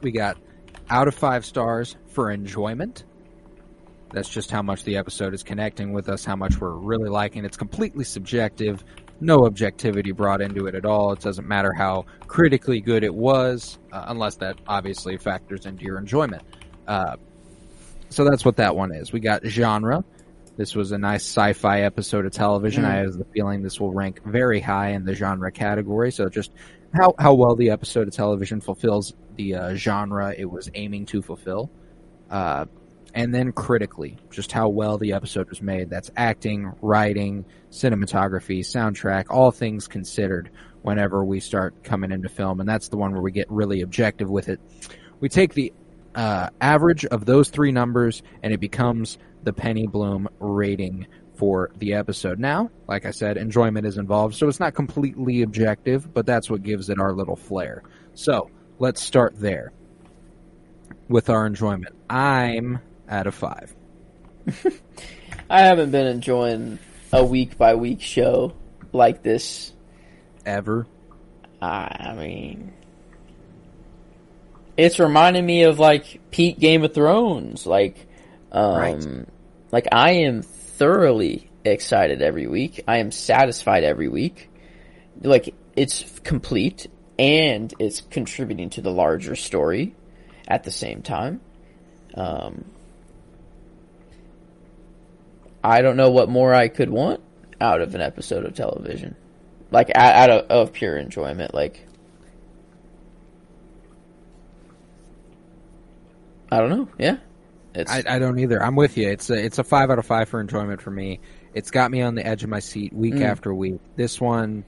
We 0.00 0.12
got 0.12 0.38
out 0.88 1.08
of 1.08 1.14
five 1.14 1.44
stars 1.44 1.96
for 2.06 2.30
enjoyment. 2.30 3.04
That's 4.12 4.28
just 4.28 4.50
how 4.50 4.62
much 4.62 4.84
the 4.84 4.96
episode 4.96 5.34
is 5.34 5.42
connecting 5.42 5.92
with 5.92 6.08
us, 6.08 6.24
how 6.24 6.36
much 6.36 6.60
we're 6.60 6.70
really 6.70 7.08
liking. 7.08 7.44
It's 7.44 7.56
completely 7.56 8.04
subjective, 8.04 8.82
no 9.20 9.44
objectivity 9.44 10.12
brought 10.12 10.40
into 10.40 10.66
it 10.66 10.74
at 10.74 10.84
all. 10.84 11.12
It 11.12 11.20
doesn't 11.20 11.46
matter 11.46 11.72
how 11.72 12.06
critically 12.26 12.80
good 12.80 13.04
it 13.04 13.14
was, 13.14 13.78
uh, 13.92 14.04
unless 14.08 14.36
that 14.36 14.56
obviously 14.66 15.16
factors 15.16 15.66
into 15.66 15.84
your 15.84 15.98
enjoyment. 15.98 16.42
Uh, 16.86 17.16
so 18.08 18.24
that's 18.24 18.44
what 18.44 18.56
that 18.56 18.74
one 18.74 18.92
is. 18.92 19.12
We 19.12 19.20
got 19.20 19.44
genre. 19.46 20.04
This 20.56 20.74
was 20.74 20.92
a 20.92 20.98
nice 20.98 21.22
sci-fi 21.22 21.82
episode 21.82 22.26
of 22.26 22.32
television. 22.32 22.84
I 22.84 22.96
have 22.96 23.14
the 23.14 23.24
feeling 23.24 23.62
this 23.62 23.80
will 23.80 23.92
rank 23.92 24.22
very 24.24 24.60
high 24.60 24.90
in 24.90 25.04
the 25.04 25.14
genre 25.14 25.50
category. 25.50 26.10
So 26.12 26.28
just 26.28 26.52
how 26.92 27.14
how 27.18 27.34
well 27.34 27.54
the 27.54 27.70
episode 27.70 28.08
of 28.08 28.14
television 28.14 28.60
fulfills 28.60 29.14
the 29.36 29.54
uh, 29.54 29.74
genre 29.74 30.34
it 30.36 30.50
was 30.50 30.70
aiming 30.74 31.06
to 31.06 31.22
fulfill, 31.22 31.70
uh, 32.30 32.66
and 33.14 33.34
then 33.34 33.52
critically, 33.52 34.18
just 34.30 34.52
how 34.52 34.68
well 34.68 34.98
the 34.98 35.12
episode 35.12 35.48
was 35.48 35.62
made. 35.62 35.88
That's 35.88 36.10
acting, 36.16 36.72
writing, 36.82 37.44
cinematography, 37.70 38.60
soundtrack, 38.60 39.26
all 39.30 39.50
things 39.52 39.88
considered. 39.88 40.50
Whenever 40.82 41.22
we 41.22 41.40
start 41.40 41.84
coming 41.84 42.10
into 42.10 42.30
film, 42.30 42.58
and 42.58 42.68
that's 42.68 42.88
the 42.88 42.96
one 42.96 43.12
where 43.12 43.20
we 43.20 43.32
get 43.32 43.50
really 43.50 43.82
objective 43.82 44.30
with 44.30 44.48
it. 44.48 44.60
We 45.20 45.28
take 45.28 45.52
the 45.52 45.74
uh, 46.14 46.50
average 46.60 47.04
of 47.06 47.24
those 47.24 47.50
three 47.50 47.72
numbers, 47.72 48.22
and 48.42 48.52
it 48.52 48.60
becomes 48.60 49.18
the 49.42 49.52
Penny 49.52 49.86
Bloom 49.86 50.28
rating 50.38 51.06
for 51.34 51.70
the 51.78 51.94
episode. 51.94 52.38
Now, 52.38 52.70
like 52.86 53.06
I 53.06 53.12
said, 53.12 53.36
enjoyment 53.36 53.86
is 53.86 53.96
involved, 53.96 54.34
so 54.34 54.48
it's 54.48 54.60
not 54.60 54.74
completely 54.74 55.42
objective, 55.42 56.12
but 56.12 56.26
that's 56.26 56.50
what 56.50 56.62
gives 56.62 56.90
it 56.90 57.00
our 57.00 57.12
little 57.12 57.36
flair. 57.36 57.82
So 58.14 58.50
let's 58.78 59.02
start 59.02 59.34
there 59.38 59.72
with 61.08 61.30
our 61.30 61.46
enjoyment. 61.46 61.94
I'm 62.10 62.80
at 63.08 63.26
a 63.26 63.32
five. 63.32 63.74
I 65.50 65.60
haven't 65.60 65.90
been 65.90 66.06
enjoying 66.06 66.78
a 67.12 67.24
week 67.24 67.56
by 67.56 67.74
week 67.74 68.00
show 68.00 68.54
like 68.92 69.22
this. 69.22 69.72
Ever. 70.44 70.86
I 71.62 72.14
mean, 72.16 72.72
it's 74.80 74.98
reminding 74.98 75.44
me 75.44 75.64
of 75.64 75.78
like 75.78 76.20
peak 76.30 76.58
Game 76.58 76.84
of 76.84 76.94
Thrones. 76.94 77.66
Like, 77.66 78.06
um, 78.52 78.74
Right. 78.74 79.26
like 79.72 79.88
I 79.92 80.12
am 80.12 80.42
thoroughly 80.42 81.50
excited 81.64 82.22
every 82.22 82.46
week. 82.46 82.82
I 82.88 82.98
am 82.98 83.10
satisfied 83.10 83.84
every 83.84 84.08
week. 84.08 84.48
Like 85.22 85.54
it's 85.76 86.18
complete 86.20 86.86
and 87.18 87.72
it's 87.78 88.00
contributing 88.00 88.70
to 88.70 88.80
the 88.80 88.90
larger 88.90 89.36
story 89.36 89.94
at 90.48 90.64
the 90.64 90.70
same 90.70 91.02
time. 91.02 91.40
Um, 92.14 92.64
I 95.62 95.82
don't 95.82 95.96
know 95.96 96.10
what 96.10 96.28
more 96.28 96.54
I 96.54 96.68
could 96.68 96.88
want 96.90 97.20
out 97.60 97.82
of 97.82 97.94
an 97.94 98.00
episode 98.00 98.46
of 98.46 98.54
television. 98.54 99.14
Like 99.70 99.90
out 99.94 100.14
out 100.14 100.30
of, 100.30 100.50
of 100.50 100.72
pure 100.72 100.96
enjoyment. 100.96 101.52
Like 101.54 101.86
I 106.50 106.58
don't 106.58 106.70
know. 106.70 106.88
Yeah, 106.98 107.16
it's 107.74 107.90
I, 107.90 108.02
I 108.06 108.18
don't 108.18 108.38
either. 108.38 108.62
I'm 108.62 108.76
with 108.76 108.96
you. 108.96 109.08
It's 109.08 109.30
a 109.30 109.34
it's 109.34 109.58
a 109.58 109.64
five 109.64 109.90
out 109.90 109.98
of 109.98 110.06
five 110.06 110.28
for 110.28 110.40
enjoyment 110.40 110.80
for 110.82 110.90
me. 110.90 111.20
It's 111.54 111.70
got 111.70 111.90
me 111.90 112.00
on 112.02 112.14
the 112.14 112.26
edge 112.26 112.42
of 112.44 112.48
my 112.50 112.60
seat 112.60 112.92
week 112.92 113.14
Mm. 113.14 113.22
after 113.24 113.52
week. 113.54 113.80
This 113.96 114.20
one 114.20 114.64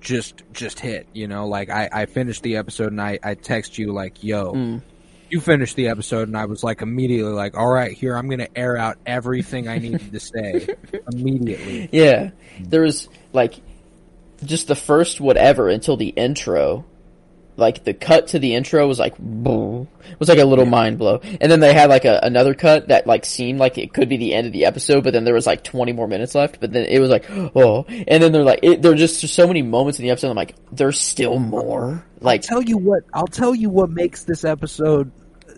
just 0.00 0.42
just 0.52 0.78
hit. 0.80 1.06
You 1.12 1.26
know, 1.28 1.46
like 1.48 1.70
I 1.70 1.88
I 1.92 2.06
finished 2.06 2.42
the 2.42 2.56
episode 2.56 2.92
and 2.92 3.00
I 3.00 3.18
I 3.22 3.34
text 3.34 3.78
you 3.78 3.92
like, 3.92 4.22
yo. 4.24 4.52
Mm. 4.52 4.82
You 5.30 5.40
finished 5.40 5.76
the 5.76 5.88
episode, 5.88 6.26
and 6.28 6.38
I 6.38 6.46
was 6.46 6.64
like 6.64 6.80
immediately 6.80 7.30
like, 7.32 7.54
"All 7.54 7.68
right, 7.70 7.92
here 7.92 8.16
I'm 8.16 8.28
going 8.30 8.38
to 8.38 8.48
air 8.58 8.78
out 8.78 8.96
everything 9.04 9.68
I 9.68 9.76
needed 9.76 10.10
to 10.10 10.20
say 10.20 10.68
immediately." 11.12 11.90
yeah. 11.92 12.30
There 12.58 12.80
was 12.80 13.10
like 13.34 13.60
just 14.42 14.68
the 14.68 14.74
first 14.74 15.20
whatever 15.20 15.68
until 15.68 15.98
the 15.98 16.08
intro. 16.08 16.86
Like 17.58 17.82
the 17.82 17.92
cut 17.92 18.28
to 18.28 18.38
the 18.38 18.54
intro 18.54 18.86
was 18.86 18.98
like 18.98 19.18
boom. 19.18 19.88
It 20.08 20.18
was 20.20 20.28
like 20.28 20.38
a 20.38 20.44
little 20.44 20.64
mind 20.64 20.96
blow, 20.96 21.20
and 21.40 21.50
then 21.50 21.58
they 21.58 21.74
had 21.74 21.90
like 21.90 22.04
a, 22.04 22.20
another 22.22 22.54
cut 22.54 22.88
that 22.88 23.06
like 23.06 23.24
seemed 23.24 23.58
like 23.58 23.76
it 23.78 23.92
could 23.92 24.08
be 24.08 24.16
the 24.16 24.32
end 24.32 24.46
of 24.46 24.52
the 24.52 24.64
episode, 24.64 25.02
but 25.02 25.12
then 25.12 25.24
there 25.24 25.34
was 25.34 25.46
like 25.46 25.64
twenty 25.64 25.92
more 25.92 26.06
minutes 26.06 26.36
left. 26.36 26.60
But 26.60 26.72
then 26.72 26.86
it 26.86 27.00
was 27.00 27.10
like 27.10 27.28
oh, 27.30 27.84
and 27.88 28.22
then 28.22 28.30
they're 28.30 28.44
like 28.44 28.60
it, 28.62 28.80
there 28.80 28.92
were 28.92 28.96
just 28.96 29.20
so 29.20 29.46
many 29.46 29.62
moments 29.62 29.98
in 29.98 30.04
the 30.04 30.10
episode. 30.10 30.30
I'm 30.30 30.36
like, 30.36 30.54
there's 30.70 31.00
still 31.00 31.38
more. 31.40 32.04
Like 32.20 32.42
tell 32.42 32.62
you 32.62 32.78
what 32.78 33.02
I'll 33.12 33.26
tell 33.26 33.54
you 33.54 33.70
what 33.70 33.90
makes 33.90 34.22
this 34.22 34.44
episode 34.44 35.10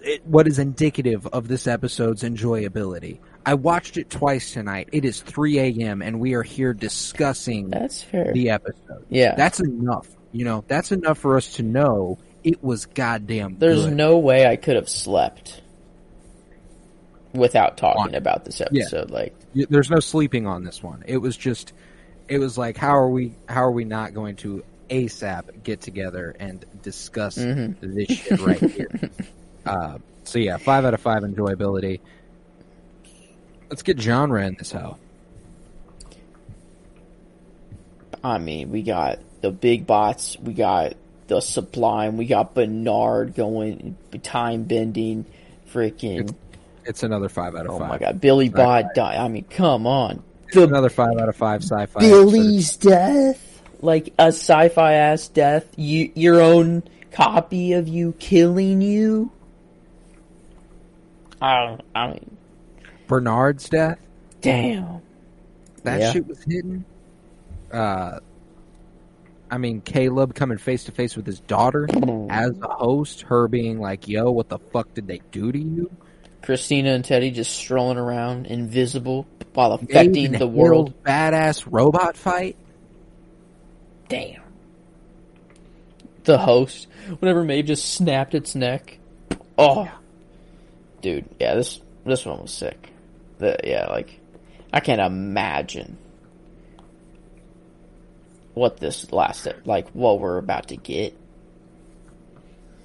it, 0.03 0.25
what 0.25 0.49
is 0.49 0.59
indicative 0.59 1.27
of 1.27 1.49
this 1.49 1.67
episode's 1.67 2.23
enjoyability. 2.23 3.19
I 3.45 3.55
watched 3.55 3.97
it 3.97 4.11
twice 4.11 4.53
tonight. 4.53 4.89
It 4.93 5.05
is 5.05 5.21
3 5.23 5.59
a.m. 5.59 6.03
and 6.03 6.21
we 6.21 6.35
are 6.35 6.43
here 6.43 6.75
discussing 6.75 7.71
that's 7.71 8.03
fair. 8.03 8.33
the 8.33 8.51
episode. 8.51 9.07
yeah, 9.09 9.35
That's 9.35 9.61
enough. 9.61 10.09
You 10.33 10.45
know, 10.45 10.65
that's 10.69 10.93
enough 10.93 11.19
for 11.19 11.37
us 11.37 11.55
to 11.55 11.63
know 11.63 12.19
it 12.45 12.63
was 12.63 12.87
goddamn 12.87 13.57
There's 13.59 13.85
good. 13.87 13.95
no 13.97 14.19
way 14.19 14.47
I 14.47 14.57
could 14.57 14.77
have 14.77 14.89
slept 14.89 15.61
without 17.35 17.77
talking 17.77 18.03
On- 18.03 18.15
about 18.15 18.45
this 18.45 18.61
Yeah. 18.71 18.83
episode. 18.83 19.11
Like, 19.11 19.35
There's 19.55 19.91
no 19.91 20.01
sleeping 20.01 20.47
on 20.47 20.65
this 20.65 20.83
one. 20.83 21.03
It 21.07 21.19
was 21.19 21.37
just 21.37 21.73
it 22.29 22.39
was 22.39 22.57
like 22.57 22.77
how 22.77 22.97
are 22.97 23.11
we 23.11 23.35
how 23.49 23.65
are 23.65 23.73
we 23.73 23.85
not 23.85 24.15
going 24.15 24.37
to 24.37 24.63
ASAP 24.89 25.63
get 25.65 25.81
together 25.81 26.35
and 26.39 26.65
discuss 26.83 27.37
Mm-hmm. 27.37 27.95
this 27.97 28.09
shit 28.19 28.41
right 28.41 28.59
here. 28.61 28.89
uh, 29.67 29.99
so 30.25 30.39
yeah, 30.39 30.57
5 30.57 30.85
out 30.85 30.95
of 30.95 31.01
5 31.01 31.23
enjoyability. 31.23 31.99
Let's 33.69 33.83
get 33.83 34.01
genre 34.01 34.47
in 34.47 34.55
this 34.59 34.71
hoe. 34.73 34.97
I 38.23 38.39
mean, 38.39 38.71
we 38.71 38.83
got 38.83 39.19
the 39.41 39.51
big 39.51 39.87
bots, 39.87 40.37
we 40.39 40.53
got 40.53 40.95
the 41.29 41.41
Sublime, 41.41 42.17
we 42.17 42.27
got 42.27 42.55
Bernard 42.55 43.35
going 43.35 43.97
time 44.23 44.65
bending, 44.65 45.25
freaking. 45.73 46.35
It's 46.85 47.03
another 47.03 47.29
5 47.29 47.55
out 47.55 47.67
of 47.67 47.73
Oh 47.73 47.79
5. 47.79 47.89
my 47.89 47.99
god, 47.99 48.21
Billy 48.21 48.49
Bot 48.49 48.95
die. 48.95 49.17
I 49.23 49.29
mean, 49.29 49.45
come 49.45 49.87
on, 49.87 50.23
the 50.53 50.65
Another 50.65 50.89
5 50.89 51.19
out 51.19 51.29
of 51.29 51.37
5 51.37 51.63
sci-fi. 51.63 52.01
Billy's 52.01 52.77
death, 52.77 53.63
like 53.81 54.13
a 54.19 54.29
sci-fi 54.29 54.95
ass 54.95 55.29
death. 55.29 55.67
You, 55.77 56.11
your 56.15 56.41
own 56.41 56.83
copy 57.13 57.75
of 57.75 57.87
you 57.89 58.13
killing 58.19 58.81
you. 58.83 59.31
I 61.41 61.67
don't. 61.67 61.81
I 61.95 62.07
mean, 62.09 62.37
Bernard's 63.07 63.69
death. 63.69 63.99
damn. 64.41 65.01
That 65.85 66.01
Yeah. 66.01 66.13
shit 66.13 66.27
was 66.29 66.43
hidden. 66.43 66.85
Uh, 67.73 68.19
I 69.51 69.59
mean, 69.59 69.81
Caleb 69.81 70.35
coming 70.35 70.59
face 70.59 70.85
to 70.85 70.93
face 70.93 71.17
with 71.17 71.27
his 71.27 71.41
daughter 71.41 71.89
as 72.31 72.53
a 72.63 72.69
host, 72.69 73.23
her 73.23 73.49
being 73.49 73.81
like, 73.81 74.07
"Yo, 74.07 74.31
what 74.31 74.49
the 74.49 74.59
fuck 74.59 74.95
did 74.95 75.09
they 75.09 75.21
do 75.33 75.51
to 75.51 75.59
you?" 75.59 75.91
Christina 76.43 76.91
and 76.95 77.05
Teddy 77.05 77.31
just 77.31 77.55
strolling 77.55 77.99
around, 77.99 78.47
invisible, 78.47 79.27
while 79.53 79.73
affecting 79.73 80.31
Maeve 80.31 80.39
the 80.39 80.47
and 80.47 80.55
world. 80.55 80.95
Badass 81.03 81.67
robot 81.71 82.17
fight. 82.17 82.57
Damn. 84.09 84.41
The 86.25 86.39
host, 86.39 86.87
whenever 87.19 87.45
Maeve 87.45 87.67
just 87.67 87.95
snapped 87.95 88.35
its 88.35 88.55
neck. 88.55 88.99
Oh, 89.59 89.91
dude, 91.03 91.29
yeah, 91.41 91.55
this 91.55 91.81
this 92.05 92.25
one 92.25 92.43
was 92.43 92.53
sick. 92.53 92.91
The, 93.39 93.59
yeah, 93.65 93.87
like 93.89 94.21
I 94.73 94.81
can't 94.81 95.01
imagine 95.01 95.99
what 98.61 98.77
this 98.77 99.11
lasted. 99.11 99.67
Like 99.67 99.89
what 99.91 100.21
we're 100.21 100.37
about 100.37 100.69
to 100.69 100.77
get. 100.77 101.17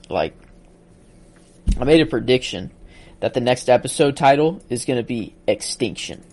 Like, 0.09 0.33
I 1.77 1.83
made 1.83 1.99
a 1.99 2.05
prediction 2.05 2.71
that 3.19 3.33
the 3.33 3.41
next 3.41 3.69
episode 3.69 4.15
title 4.15 4.61
is 4.69 4.85
going 4.85 4.97
to 4.97 5.03
be 5.03 5.35
Extinction. 5.47 6.23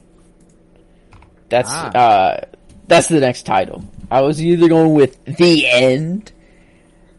That's 1.48 1.68
Ah. 1.72 1.90
uh, 1.90 2.40
that's 2.86 3.08
the 3.08 3.18
next 3.18 3.42
title. 3.44 3.82
I 4.12 4.20
was 4.20 4.40
either 4.40 4.68
going 4.68 4.94
with 4.94 5.22
the 5.24 5.66
end, 5.66 6.30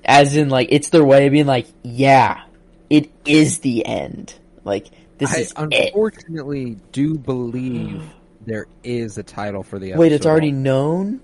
as 0.05 0.35
in 0.37 0.47
like 0.49 0.69
it's 0.71 0.89
their 0.89 1.03
way 1.03 1.25
of 1.27 1.33
being 1.33 1.45
like, 1.45 1.67
yeah, 1.83 2.43
it 2.89 3.11
is 3.25 3.59
the 3.59 3.85
end. 3.85 4.33
Like 4.63 4.87
this 5.17 5.33
I 5.33 5.37
is 5.39 5.53
it. 5.71 5.87
unfortunately 5.89 6.77
do 6.93 7.15
believe 7.17 8.01
there 8.45 8.67
is 8.83 9.17
a 9.17 9.23
title 9.23 9.63
for 9.63 9.77
the 9.77 9.87
episode. 9.89 9.99
Wait, 9.99 10.11
it's 10.13 10.25
already 10.25 10.51
known. 10.53 11.19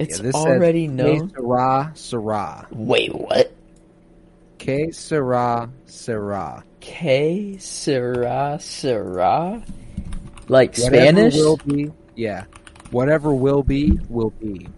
It's 0.00 0.16
Yeah, 0.18 0.22
this 0.24 0.34
already 0.34 0.86
says, 0.86 0.96
known. 0.96 1.30
Sera, 1.30 1.92
Sera. 1.94 2.66
Wait, 2.72 3.14
what? 3.14 3.52
Que 4.58 4.90
Sera, 4.92 5.68
Sera. 5.84 6.64
Que 6.80 7.58
Sera 7.58 8.58
Sera? 8.60 9.62
Like 10.48 10.76
Whatever 10.78 10.96
Spanish? 10.96 11.34
will 11.34 11.56
be. 11.58 11.92
Yeah, 12.16 12.44
whatever 12.90 13.32
will 13.34 13.62
be 13.62 13.92
will 14.08 14.30
be. 14.30 14.68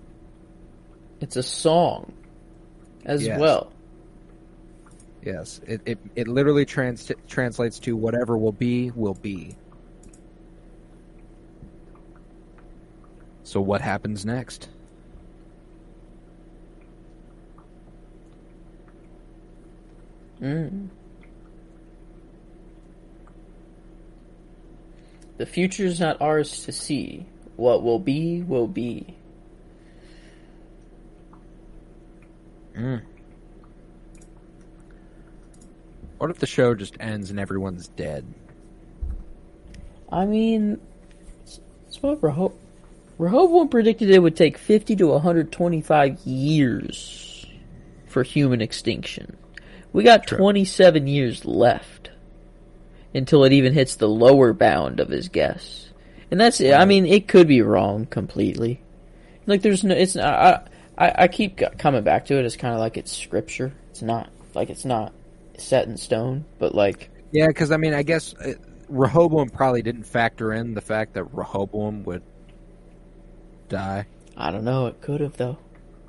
It's 1.20 1.36
a 1.36 1.43
song 1.43 2.12
as 3.05 3.24
Yes. 3.24 3.39
well. 3.39 3.73
Yes, 5.24 5.61
it 5.66 5.81
it, 5.86 5.99
it 6.16 6.27
literally 6.28 6.65
trans- 6.65 7.12
translates 7.28 7.78
to 7.81 7.97
whatever 7.97 8.36
will 8.36 8.51
be 8.53 8.90
will 8.90 9.15
be. 9.15 9.55
So 13.44 13.61
what 13.61 13.81
happens 13.81 14.24
next? 14.27 14.69
Mm. 20.43 20.89
The 25.39 25.47
future's 25.47 26.01
not 26.01 26.20
ours 26.20 26.64
to 26.64 26.73
see. 26.73 27.27
What 27.56 27.82
will 27.82 27.98
be, 27.98 28.43
will 28.43 28.66
be. 28.66 29.16
What 36.19 36.31
if 36.31 36.39
the 36.39 36.47
show 36.47 36.74
just 36.74 36.97
ends 37.01 37.31
and 37.31 37.40
everyone's 37.40 37.89
dead? 37.89 38.24
I 40.10 40.24
mean, 40.24 40.81
it's 41.43 42.01
what 42.01 42.20
Rehob- 42.20 42.55
Rehoboam 43.19 43.69
predicted 43.69 44.10
it 44.10 44.20
would 44.20 44.36
take 44.36 44.56
50 44.56 44.94
to 44.97 45.09
125 45.09 46.20
years 46.20 47.47
for 48.06 48.23
human 48.23 48.60
extinction. 48.60 49.36
We 49.93 50.05
got 50.05 50.27
27 50.27 51.06
years 51.06 51.44
left 51.44 52.10
until 53.14 53.44
it 53.44 53.52
even 53.52 53.74
hits 53.74 53.97
the 53.97 54.09
lower 54.09 54.52
bound 54.52 55.01
of 55.01 55.10
his 55.10 55.28
guess. 55.28 55.90
And 56.31 56.40
that's 56.40 56.60
it. 56.60 56.73
I 56.73 56.86
mean, 56.86 57.05
it 57.05 57.28
could 57.28 57.47
be 57.47 57.60
wrong 57.60 58.06
completely. 58.06 58.81
Like, 59.47 59.60
there's 59.60 59.85
no, 59.85 59.94
it's 59.94 60.14
not, 60.14 60.69
I, 60.97 61.06
I, 61.06 61.14
I 61.24 61.28
keep 61.28 61.60
coming 61.78 62.05
back 62.05 62.27
to 62.27 62.39
it 62.39 62.44
It's 62.47 62.56
kind 62.56 62.73
of 62.73 62.81
like 62.81 62.97
it's 62.97 63.14
scripture. 63.14 63.73
It's 63.90 64.02
not, 64.02 64.31
like, 64.55 64.70
it's 64.70 64.85
not 64.85 65.12
set 65.59 65.86
in 65.89 65.97
stone, 65.97 66.47
but 66.59 66.74
like, 66.74 67.10
Yeah, 67.32 67.48
because 67.48 67.70
I 67.70 67.77
mean, 67.77 67.93
I 67.93 68.02
guess 68.02 68.35
uh, 68.35 68.55
Rehoboam 68.89 69.51
probably 69.51 69.82
didn't 69.82 70.05
factor 70.05 70.52
in 70.52 70.73
the 70.74 70.81
fact 70.81 71.14
that 71.14 71.24
Rehoboam 71.24 72.05
would 72.05 72.23
die. 73.69 74.06
I 74.36 74.51
don't 74.51 74.64
know, 74.64 74.86
it 74.86 75.01
could 75.02 75.20
have 75.20 75.36
though. 75.36 75.59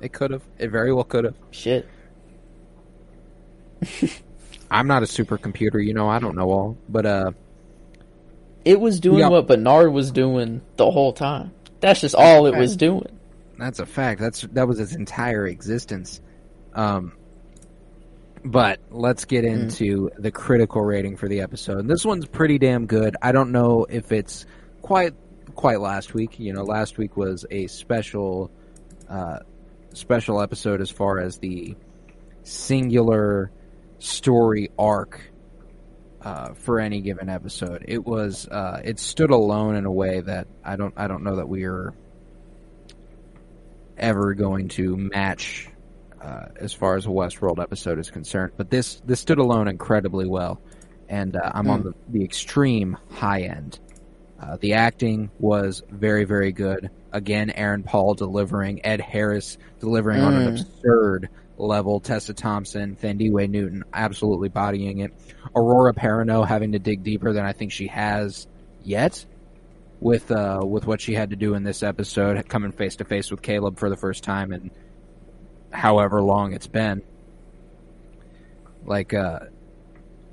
It 0.00 0.12
could 0.12 0.30
have. 0.32 0.42
It 0.58 0.70
very 0.70 0.92
well 0.92 1.04
could 1.04 1.24
have. 1.24 1.34
Shit. 1.50 1.88
I'm 4.70 4.86
not 4.86 5.02
a 5.02 5.06
supercomputer, 5.06 5.84
you 5.84 5.94
know. 5.94 6.08
I 6.08 6.18
don't 6.18 6.36
know 6.36 6.50
all, 6.50 6.78
but 6.88 7.06
uh, 7.06 7.30
It 8.64 8.80
was 8.80 8.98
doing 9.00 9.18
Yeah. 9.18 9.28
what 9.28 9.46
Bernard 9.46 9.92
was 9.92 10.10
doing 10.10 10.62
the 10.76 10.90
whole 10.90 11.12
time. 11.12 11.52
That's 11.80 12.00
just 12.00 12.14
all 12.14 12.46
it 12.46 12.56
was 12.56 12.76
doing. 12.76 13.18
that's 13.58 13.78
a 13.78 13.86
fact. 13.86 14.20
That's 14.20 14.40
that 14.52 14.66
was 14.66 14.80
its 14.80 14.94
entire 14.94 15.46
existence. 15.46 16.20
Um, 16.74 17.12
but 18.44 18.80
let's 18.90 19.24
get 19.26 19.44
into 19.44 20.10
the 20.18 20.30
critical 20.30 20.82
rating 20.82 21.16
for 21.16 21.28
the 21.28 21.40
episode. 21.40 21.78
And 21.80 21.88
this 21.90 22.04
one's 22.04 22.26
pretty 22.26 22.58
damn 22.58 22.86
good. 22.86 23.16
I 23.22 23.32
don't 23.32 23.52
know 23.52 23.86
if 23.88 24.12
it's 24.12 24.44
quite 24.82 25.12
quite 25.54 25.80
last 25.80 26.14
week. 26.14 26.38
You 26.40 26.52
know, 26.52 26.62
last 26.64 26.98
week 26.98 27.16
was 27.16 27.44
a 27.50 27.66
special 27.68 28.50
uh, 29.08 29.38
special 29.92 30.40
episode 30.40 30.80
as 30.80 30.90
far 30.90 31.20
as 31.20 31.38
the 31.38 31.76
singular 32.42 33.50
story 34.04 34.70
arc 34.78 35.20
uh, 36.20 36.54
for 36.54 36.78
any 36.78 37.00
given 37.00 37.28
episode. 37.28 37.84
It 37.88 38.04
was 38.04 38.46
uh, 38.48 38.80
it 38.84 38.98
stood 38.98 39.30
alone 39.30 39.76
in 39.76 39.86
a 39.86 39.92
way 39.92 40.20
that 40.20 40.46
I 40.62 40.76
don't 40.76 40.94
I 40.96 41.06
don't 41.08 41.24
know 41.24 41.36
that 41.36 41.48
we 41.48 41.64
are 41.64 41.94
ever 43.96 44.34
going 44.34 44.68
to 44.68 44.96
match 44.96 45.68
uh, 46.20 46.46
as 46.56 46.72
far 46.72 46.96
as 46.96 47.06
a 47.06 47.10
Westworld 47.10 47.62
episode 47.62 47.98
is 47.98 48.10
concerned. 48.10 48.52
But 48.56 48.70
this 48.70 49.00
this 49.06 49.20
stood 49.20 49.38
alone 49.38 49.68
incredibly 49.68 50.26
well, 50.26 50.60
and 51.08 51.36
uh, 51.36 51.52
I'm 51.54 51.68
on 51.68 51.82
the, 51.82 51.94
the 52.08 52.24
extreme 52.24 52.98
high 53.10 53.42
end. 53.42 53.78
Uh, 54.40 54.58
the 54.60 54.74
acting 54.74 55.30
was 55.38 55.82
very 55.88 56.24
very 56.24 56.52
good. 56.52 56.90
Again, 57.12 57.50
Aaron 57.50 57.84
Paul 57.84 58.14
delivering, 58.14 58.84
Ed 58.84 59.00
Harris 59.00 59.56
delivering 59.78 60.20
on 60.20 60.34
an 60.34 60.48
absurd 60.48 61.30
level. 61.56 62.00
Tessa 62.00 62.34
Thompson, 62.34 62.96
Thandiwe 62.96 63.48
Newton 63.48 63.84
absolutely 63.92 64.48
bodying 64.48 64.98
it. 64.98 65.12
Aurora 65.54 65.94
Perrineau 65.94 66.46
having 66.46 66.72
to 66.72 66.78
dig 66.78 67.02
deeper 67.02 67.32
than 67.32 67.44
I 67.44 67.52
think 67.52 67.72
she 67.72 67.86
has 67.88 68.46
yet 68.82 69.24
with 70.00 70.30
uh, 70.30 70.60
with 70.64 70.86
what 70.86 71.00
she 71.00 71.14
had 71.14 71.30
to 71.30 71.36
do 71.36 71.54
in 71.54 71.62
this 71.62 71.82
episode, 71.82 72.48
coming 72.48 72.72
face 72.72 72.96
to 72.96 73.04
face 73.04 73.30
with 73.30 73.42
Caleb 73.42 73.78
for 73.78 73.88
the 73.88 73.96
first 73.96 74.24
time 74.24 74.52
in 74.52 74.70
however 75.72 76.20
long 76.20 76.52
it's 76.52 76.66
been. 76.66 77.02
Like, 78.84 79.14
uh, 79.14 79.40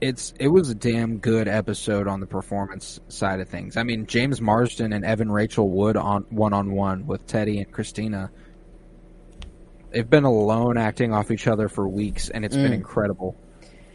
it's 0.02 0.34
it 0.39 0.48
was 0.48 0.69
a 0.69 0.76
damn 0.76 1.19
good 1.19 1.48
episode 1.48 2.07
on 2.07 2.19
the 2.19 2.26
performance 2.26 2.99
side 3.07 3.39
of 3.39 3.48
things. 3.48 3.77
I 3.77 3.84
mean, 3.84 4.07
James 4.07 4.41
Marsden 4.41 4.93
and 4.93 5.06
Evan 5.06 5.31
Rachel 5.31 5.69
Wood 5.69 5.95
on 5.95 6.26
one 6.30 6.53
on 6.53 6.72
one 6.72 7.06
with 7.06 7.26
Teddy 7.27 7.60
and 7.60 7.72
Christina. 7.72 8.31
They've 9.91 10.09
been 10.09 10.23
alone 10.23 10.77
acting 10.77 11.13
off 11.13 11.31
each 11.31 11.47
other 11.47 11.68
for 11.68 11.88
weeks, 11.88 12.30
and 12.30 12.45
it's 12.45 12.55
been 12.55 12.73
incredible. 12.73 13.35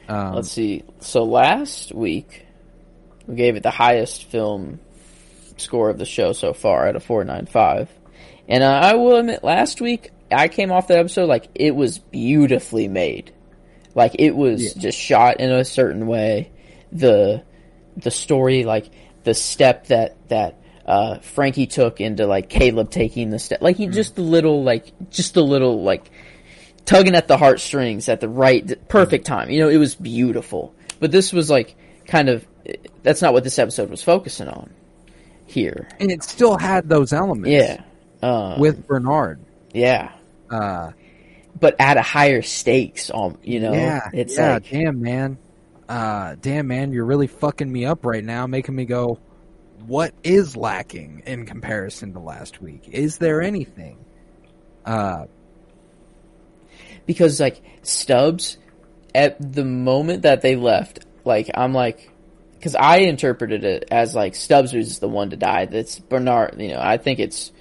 Um, 0.08 0.34
Let's 0.34 0.50
see. 0.50 0.84
So 1.00 1.24
last 1.24 1.92
week, 1.94 2.46
we 3.26 3.34
gave 3.34 3.56
it 3.56 3.62
the 3.62 3.70
highest 3.70 4.24
film 4.24 4.80
score 5.56 5.90
of 5.90 5.98
the 5.98 6.04
show 6.04 6.32
so 6.32 6.52
far 6.52 6.86
at 6.86 6.96
a 6.96 7.00
4.95. 7.00 7.88
And 8.48 8.62
uh, 8.62 8.66
I 8.66 8.94
will 8.94 9.16
admit, 9.16 9.42
last 9.42 9.80
week, 9.80 10.10
I 10.30 10.48
came 10.48 10.70
off 10.70 10.88
that 10.88 10.98
episode 10.98 11.26
like 11.26 11.48
it 11.54 11.74
was 11.74 11.98
beautifully 11.98 12.88
made. 12.88 13.32
Like 13.94 14.16
it 14.18 14.36
was 14.36 14.74
just 14.74 14.98
shot 14.98 15.40
in 15.40 15.50
a 15.50 15.64
certain 15.64 16.06
way. 16.06 16.52
The 16.92 17.42
the 17.96 18.10
story, 18.10 18.64
like 18.64 18.90
the 19.24 19.34
step 19.34 19.86
that 19.86 20.28
that 20.28 20.60
uh, 20.86 21.18
Frankie 21.18 21.66
took 21.66 22.00
into 22.00 22.26
like 22.26 22.48
Caleb 22.48 22.90
taking 22.90 23.30
the 23.30 23.38
step, 23.38 23.60
like 23.60 23.76
he 23.76 23.88
just 23.88 24.14
the 24.14 24.22
little 24.22 24.62
like 24.62 24.92
just 25.10 25.34
the 25.34 25.42
little 25.42 25.82
like 25.82 26.08
tugging 26.84 27.14
at 27.16 27.26
the 27.28 27.36
heartstrings 27.36 28.08
at 28.08 28.20
the 28.20 28.28
right 28.28 28.88
perfect 28.88 29.26
time. 29.26 29.50
You 29.50 29.60
know, 29.60 29.68
it 29.68 29.78
was 29.78 29.94
beautiful. 29.96 30.74
But 31.00 31.10
this 31.12 31.32
was 31.32 31.50
like 31.50 31.74
kind 32.06 32.28
of 32.28 32.46
that's 33.02 33.20
not 33.20 33.32
what 33.32 33.44
this 33.44 33.58
episode 33.58 33.90
was 33.90 34.02
focusing 34.02 34.48
on 34.48 34.70
here. 35.46 35.88
and 36.00 36.10
it 36.10 36.22
still 36.22 36.56
had 36.56 36.88
those 36.88 37.12
elements. 37.12 37.50
Yeah. 37.50 37.82
Um, 38.22 38.58
with 38.60 38.86
Bernard. 38.86 39.40
yeah. 39.74 40.12
Uh, 40.50 40.92
But 41.58 41.76
at 41.80 41.96
a 41.96 42.02
higher 42.02 42.42
stakes 42.42 43.10
um 43.12 43.38
you 43.42 43.60
know. 43.60 43.72
yeah, 43.72 44.08
It's 44.12 44.36
yeah, 44.36 44.54
like 44.54 44.70
damn 44.70 45.00
man, 45.02 45.38
uh, 45.88 46.36
damn 46.40 46.66
man, 46.68 46.92
you're 46.92 47.04
really 47.04 47.26
fucking 47.26 47.70
me 47.70 47.84
up 47.84 48.04
right 48.06 48.24
now, 48.24 48.46
making 48.46 48.74
me 48.74 48.84
go, 48.84 49.18
what 49.86 50.12
is 50.24 50.56
lacking 50.56 51.22
in 51.26 51.46
comparison 51.46 52.12
to 52.12 52.18
last 52.18 52.60
week? 52.60 52.88
Is 52.90 53.18
there 53.18 53.42
anything? 53.42 54.04
Uh, 54.84 55.26
because 57.06 57.40
like 57.40 57.62
Stubbs 57.82 58.58
at 59.14 59.36
the 59.54 59.64
moment 59.64 60.22
that 60.22 60.42
they 60.42 60.56
left, 60.56 61.06
like 61.24 61.50
I'm 61.54 61.72
like 61.72 62.10
because 62.54 62.74
I 62.74 62.98
interpreted 62.98 63.64
it 63.64 63.88
as 63.90 64.14
like 64.14 64.34
Stubbs 64.34 64.72
was 64.72 64.98
the 64.98 65.08
one 65.08 65.30
to 65.30 65.36
die. 65.36 65.66
That's 65.66 65.98
Bernard. 65.98 66.60
You 66.60 66.68
know, 66.68 66.80
I 66.80 66.96
think 66.96 67.20
it's 67.20 67.52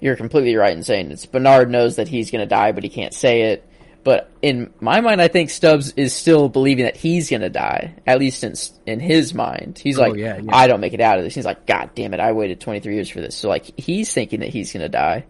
you're 0.00 0.16
completely 0.16 0.56
right 0.56 0.72
in 0.72 0.82
saying 0.82 1.10
it's 1.10 1.26
Bernard 1.26 1.70
knows 1.70 1.96
that 1.96 2.08
he's 2.08 2.30
going 2.30 2.40
to 2.40 2.46
die, 2.46 2.72
but 2.72 2.82
he 2.82 2.88
can't 2.88 3.14
say 3.14 3.52
it. 3.52 3.67
But 4.04 4.30
in 4.40 4.72
my 4.80 5.00
mind, 5.00 5.20
I 5.20 5.28
think 5.28 5.50
Stubbs 5.50 5.92
is 5.92 6.14
still 6.14 6.48
believing 6.48 6.84
that 6.84 6.96
he's 6.96 7.28
going 7.28 7.42
to 7.42 7.50
die, 7.50 7.94
at 8.06 8.18
least 8.18 8.44
in 8.44 8.54
in 8.86 9.00
his 9.00 9.34
mind. 9.34 9.78
He's 9.82 9.98
oh, 9.98 10.02
like, 10.02 10.16
yeah, 10.16 10.38
yeah. 10.38 10.56
I 10.56 10.66
don't 10.66 10.80
make 10.80 10.94
it 10.94 11.00
out 11.00 11.18
of 11.18 11.24
this. 11.24 11.34
He's 11.34 11.44
like, 11.44 11.66
God 11.66 11.90
damn 11.94 12.14
it, 12.14 12.20
I 12.20 12.32
waited 12.32 12.60
23 12.60 12.94
years 12.94 13.10
for 13.10 13.20
this. 13.20 13.36
So 13.36 13.48
like, 13.48 13.78
he's 13.78 14.12
thinking 14.12 14.40
that 14.40 14.48
he's 14.48 14.72
going 14.72 14.82
to 14.82 14.88
die. 14.88 15.26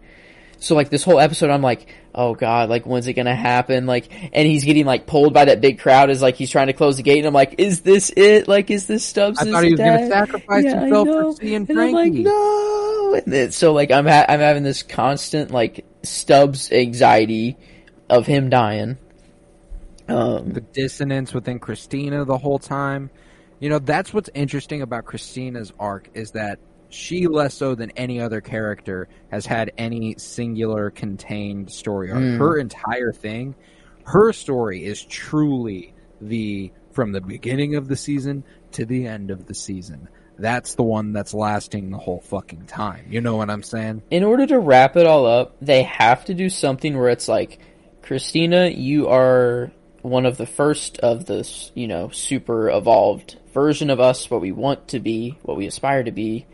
So 0.59 0.75
like 0.75 0.89
this 0.89 1.03
whole 1.03 1.19
episode, 1.19 1.49
I'm 1.49 1.61
like, 1.61 1.87
oh 2.13 2.35
god, 2.35 2.69
like 2.69 2.85
when's 2.85 3.07
it 3.07 3.13
gonna 3.13 3.35
happen? 3.35 3.85
Like, 3.85 4.09
and 4.33 4.45
he's 4.45 4.65
getting 4.65 4.85
like 4.85 5.07
pulled 5.07 5.33
by 5.33 5.45
that 5.45 5.61
big 5.61 5.79
crowd 5.79 6.09
as 6.09 6.21
like 6.21 6.35
he's 6.35 6.51
trying 6.51 6.67
to 6.67 6.73
close 6.73 6.97
the 6.97 7.03
gate, 7.03 7.19
and 7.19 7.27
I'm 7.27 7.33
like, 7.33 7.55
is 7.57 7.81
this 7.81 8.11
it? 8.15 8.47
Like, 8.47 8.69
is 8.69 8.85
this 8.85 9.05
Stubbs? 9.05 9.39
I 9.39 9.49
thought 9.49 9.63
he 9.63 9.71
was 9.71 9.79
going 9.79 9.99
to 9.99 10.07
sacrifice 10.09 10.65
Yeah, 10.65 10.81
himself 10.81 11.07
for 11.07 11.33
seeing 11.41 11.65
And 11.69 11.79
I'm 11.79 11.91
like, 11.93 12.11
no. 12.11 13.13
And 13.13 13.33
then, 13.33 13.51
so 13.51 13.73
like 13.73 13.89
I'm 13.91 14.05
ha- 14.05 14.25
I'm 14.27 14.41
having 14.41 14.63
this 14.63 14.83
constant 14.83 15.51
like 15.51 15.85
Stubbs 16.03 16.71
anxiety 16.71 17.57
of 18.09 18.25
him 18.25 18.49
dying. 18.49 18.97
Um, 20.07 20.53
the 20.53 20.61
dissonance 20.61 21.33
within 21.33 21.59
Christina 21.59 22.25
the 22.25 22.37
whole 22.37 22.57
time. 22.59 23.11
You 23.59 23.69
know, 23.69 23.79
that's 23.79 24.13
what's 24.13 24.29
interesting 24.33 24.81
about 24.81 25.05
Christina's 25.05 25.71
arc 25.79 26.09
is 26.13 26.31
that 26.31 26.59
she 26.89 27.27
less 27.27 27.53
so 27.53 27.75
than 27.75 27.91
any 27.91 28.19
other 28.19 28.41
character 28.41 29.07
has 29.29 29.45
had 29.45 29.71
any 29.77 30.15
singular 30.17 30.89
contained 30.89 31.71
story 31.71 32.09
arc. 32.11 32.23
Her 32.39 32.57
entire 32.57 33.13
thing, 33.13 33.53
her 34.05 34.33
story 34.33 34.83
is 34.85 35.03
truly 35.03 35.93
the 36.19 36.71
from 36.91 37.11
the 37.11 37.21
beginning 37.21 37.75
of 37.75 37.87
the 37.87 37.95
season 37.95 38.43
to 38.71 38.85
the 38.85 39.05
end 39.05 39.29
of 39.29 39.45
the 39.45 39.53
season. 39.53 40.09
That's 40.39 40.75
the 40.75 40.83
one 40.83 41.13
that's 41.13 41.33
lasting 41.33 41.91
the 41.91 41.97
whole 41.97 42.21
fucking 42.21 42.65
time. 42.65 43.05
You 43.09 43.21
know 43.21 43.35
what 43.35 43.49
I'm 43.49 43.61
saying? 43.63 44.03
in 44.09 44.23
order 44.23 44.47
to 44.47 44.57
wrap 44.57 44.95
it 44.95 45.05
all 45.05 45.25
up, 45.25 45.57
they 45.61 45.83
have 45.83 46.25
to 46.25 46.33
do 46.33 46.49
something 46.49 46.97
where 46.97 47.09
it's 47.09 47.27
like, 47.27 47.59
Christina, 48.09 48.69
you 48.69 49.09
are 49.09 49.71
one 50.01 50.25
of 50.25 50.35
the 50.35 50.47
first 50.47 50.97
of 50.97 51.25
this, 51.25 51.71
you 51.75 51.87
know, 51.87 52.09
super 52.09 52.67
evolved 52.67 53.37
version 53.53 53.91
of 53.91 53.99
us, 53.99 54.31
what 54.31 54.41
we 54.41 54.51
want 54.51 54.87
to 54.87 54.99
be, 54.99 55.37
what 55.43 55.55
we 55.55 55.67
aspire 55.67 56.01
to 56.01 56.11
be, 56.11 56.47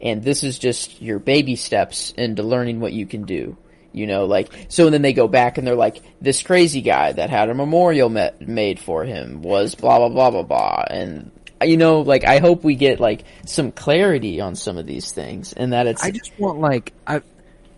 and 0.00 0.22
this 0.22 0.42
is 0.42 0.58
just 0.58 1.02
your 1.02 1.18
baby 1.18 1.54
steps 1.54 2.12
into 2.16 2.42
learning 2.42 2.80
what 2.80 2.94
you 2.94 3.04
can 3.04 3.24
do. 3.24 3.58
You 3.92 4.06
know, 4.06 4.24
like, 4.24 4.54
so 4.68 4.88
then 4.88 5.02
they 5.02 5.12
go 5.12 5.28
back 5.28 5.58
and 5.58 5.66
they're 5.66 5.74
like, 5.74 6.00
this 6.22 6.42
crazy 6.42 6.80
guy 6.80 7.12
that 7.12 7.28
had 7.28 7.50
a 7.50 7.54
memorial 7.54 8.08
met, 8.08 8.40
made 8.48 8.80
for 8.80 9.04
him 9.04 9.42
was 9.42 9.74
blah, 9.74 9.98
blah, 9.98 10.08
blah, 10.08 10.30
blah, 10.30 10.44
blah, 10.44 10.84
and 10.88 11.30
you 11.62 11.76
know, 11.76 12.00
like 12.00 12.24
I 12.24 12.38
hope 12.38 12.64
we 12.64 12.74
get 12.74 13.00
like 13.00 13.24
some 13.46 13.70
clarity 13.70 14.40
on 14.40 14.56
some 14.56 14.78
of 14.78 14.86
these 14.86 15.12
things, 15.12 15.52
and 15.52 15.72
that 15.72 15.86
it's 15.86 16.02
I 16.02 16.10
just 16.10 16.32
want 16.38 16.58
like 16.58 16.92
I 17.06 17.20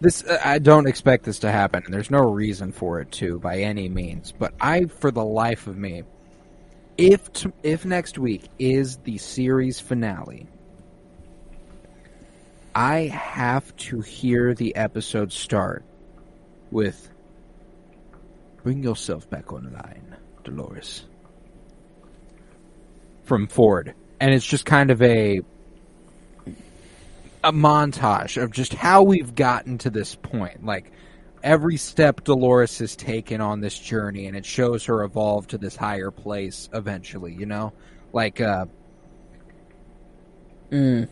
this 0.04 0.22
uh, 0.22 0.38
I 0.44 0.58
don't 0.58 0.86
expect 0.86 1.24
this 1.24 1.40
to 1.40 1.50
happen, 1.50 1.82
and 1.84 1.92
there's 1.92 2.10
no 2.10 2.20
reason 2.20 2.70
for 2.70 3.00
it 3.00 3.10
to 3.12 3.40
by 3.40 3.58
any 3.58 3.88
means. 3.88 4.32
But 4.32 4.54
I, 4.60 4.84
for 4.84 5.10
the 5.10 5.24
life 5.24 5.66
of 5.66 5.76
me, 5.76 6.04
if 6.96 7.28
if 7.62 7.84
next 7.84 8.18
week 8.18 8.48
is 8.58 8.98
the 8.98 9.18
series 9.18 9.80
finale, 9.80 10.46
I 12.74 13.00
have 13.06 13.74
to 13.76 14.00
hear 14.00 14.54
the 14.54 14.76
episode 14.76 15.32
start 15.32 15.84
with 16.70 17.10
"Bring 18.62 18.82
yourself 18.82 19.28
back 19.28 19.52
online, 19.52 20.16
Dolores." 20.44 21.04
From 23.24 23.46
Ford, 23.46 23.94
and 24.20 24.34
it's 24.34 24.44
just 24.44 24.66
kind 24.66 24.90
of 24.90 25.00
a 25.00 25.40
a 27.44 27.52
montage 27.52 28.42
of 28.42 28.50
just 28.50 28.74
how 28.74 29.02
we've 29.02 29.34
gotten 29.34 29.78
to 29.78 29.90
this 29.90 30.14
point. 30.16 30.64
Like 30.64 30.90
every 31.42 31.76
step 31.76 32.24
Dolores 32.24 32.78
has 32.78 32.96
taken 32.96 33.40
on 33.40 33.60
this 33.60 33.78
journey 33.78 34.26
and 34.26 34.36
it 34.36 34.46
shows 34.46 34.84
her 34.86 35.04
evolve 35.04 35.46
to 35.48 35.58
this 35.58 35.76
higher 35.76 36.10
place 36.10 36.68
eventually, 36.72 37.34
you 37.34 37.46
know? 37.46 37.72
Like 38.12 38.40
uh 38.40 38.66
Mm. 40.72 41.06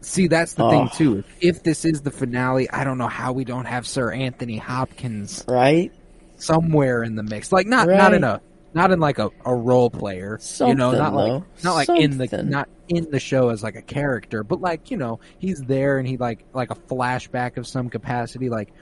See, 0.00 0.26
that's 0.28 0.54
the 0.54 0.64
Oh. 0.64 0.70
thing 0.70 0.88
too. 0.94 1.24
If 1.40 1.62
this 1.62 1.84
is 1.84 2.00
the 2.00 2.10
finale, 2.10 2.68
I 2.70 2.82
don't 2.84 2.98
know 2.98 3.08
how 3.08 3.32
we 3.32 3.44
don't 3.44 3.66
have 3.66 3.86
Sir 3.86 4.10
Anthony 4.12 4.56
Hopkins 4.56 5.44
right. 5.46 5.92
somewhere 6.36 7.02
in 7.02 7.14
the 7.16 7.22
mix. 7.22 7.52
Like 7.52 7.66
not 7.66 7.86
not 7.88 8.14
in 8.14 8.24
a 8.24 8.40
not 8.76 8.92
in 8.92 9.00
like 9.00 9.18
a, 9.18 9.30
a 9.46 9.54
role 9.54 9.88
player, 9.90 10.38
you 10.60 10.74
know, 10.74 10.92
Something, 10.92 10.98
not 10.98 11.14
like 11.14 11.42
not 11.64 11.74
like 11.74 11.88
in 11.88 12.18
the 12.18 12.42
not 12.44 12.68
in 12.88 13.10
the 13.10 13.18
show 13.18 13.48
as 13.48 13.62
like 13.62 13.74
a 13.74 13.80
character, 13.82 14.44
but 14.44 14.60
like 14.60 14.90
you 14.90 14.98
know 14.98 15.18
he's 15.38 15.60
there 15.62 15.98
and 15.98 16.06
he 16.06 16.18
like 16.18 16.44
like 16.52 16.70
a 16.70 16.74
flashback 16.74 17.56
of 17.56 17.66
some 17.66 17.88
capacity, 17.88 18.50
like 18.50 18.72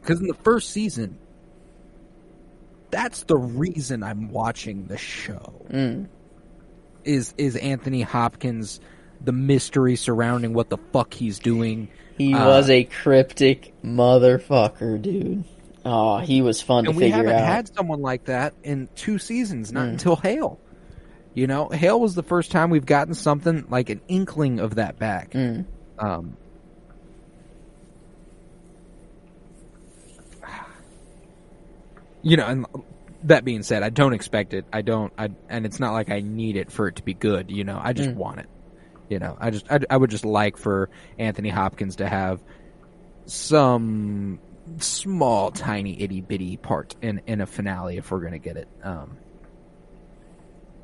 because 0.00 0.20
in 0.20 0.26
the 0.26 0.34
first 0.34 0.70
season, 0.70 1.16
that's 2.90 3.22
the 3.24 3.36
reason 3.36 4.02
I'm 4.02 4.30
watching 4.30 4.86
the 4.86 4.98
show 4.98 5.64
Mm. 5.72 6.08
is 7.04 7.32
is 7.38 7.56
Anthony 7.56 8.02
Hopkins, 8.02 8.78
the 9.24 9.32
mystery 9.32 9.96
surrounding 9.96 10.52
what 10.52 10.68
the 10.68 10.78
fuck 10.92 11.14
he's 11.14 11.38
doing. 11.38 11.88
He 12.18 12.34
Uh, 12.34 12.46
was 12.46 12.68
a 12.68 12.84
cryptic 12.84 13.72
motherfucker, 13.82 15.00
dude. 15.00 15.44
Oh, 15.84 16.18
he 16.18 16.42
was 16.42 16.62
fun 16.62 16.86
and 16.86 16.94
to 16.94 17.00
figure 17.00 17.18
out. 17.18 17.24
we 17.24 17.30
haven't 17.32 17.44
had 17.44 17.68
someone 17.74 18.00
like 18.00 18.24
that 18.26 18.54
in 18.62 18.88
two 18.94 19.18
seasons, 19.18 19.72
not 19.72 19.86
Mm. 19.86 19.90
until 19.92 20.16
Hale. 20.16 20.60
You 21.34 21.46
know, 21.46 21.68
Hale 21.68 21.98
was 21.98 22.14
the 22.14 22.22
first 22.22 22.50
time 22.52 22.70
we've 22.70 22.86
gotten 22.86 23.14
something 23.14 23.64
like 23.68 23.88
an 23.90 24.00
inkling 24.08 24.60
of 24.60 24.76
that 24.76 24.98
back. 24.98 25.30
Mm. 25.32 25.64
Um, 25.98 26.36
you 32.22 32.36
know, 32.36 32.46
and 32.46 32.66
that 33.24 33.44
being 33.44 33.62
said, 33.62 33.82
I 33.82 33.88
don't 33.90 34.12
expect 34.12 34.54
it. 34.54 34.64
I 34.72 34.82
don't, 34.82 35.12
I, 35.18 35.30
and 35.48 35.66
it's 35.66 35.80
not 35.80 35.92
like 35.92 36.10
I 36.10 36.20
need 36.20 36.56
it 36.56 36.70
for 36.70 36.88
it 36.88 36.96
to 36.96 37.02
be 37.02 37.14
good. 37.14 37.50
You 37.50 37.64
know, 37.64 37.80
I 37.82 37.92
just 37.92 38.10
Mm. 38.10 38.16
want 38.16 38.40
it. 38.40 38.46
You 39.08 39.18
know, 39.18 39.36
I 39.40 39.50
just, 39.50 39.70
I, 39.70 39.80
I 39.90 39.96
would 39.96 40.10
just 40.10 40.24
like 40.24 40.56
for 40.56 40.88
Anthony 41.18 41.48
Hopkins 41.50 41.96
to 41.96 42.08
have 42.08 42.40
some 43.26 44.38
small, 44.78 45.50
tiny, 45.50 46.00
itty 46.02 46.20
bitty 46.20 46.56
part 46.56 46.94
in 47.02 47.20
in 47.26 47.40
a 47.40 47.46
finale 47.46 47.96
if 47.96 48.10
we're 48.10 48.20
gonna 48.20 48.38
get 48.38 48.56
it. 48.56 48.68
Um, 48.82 49.16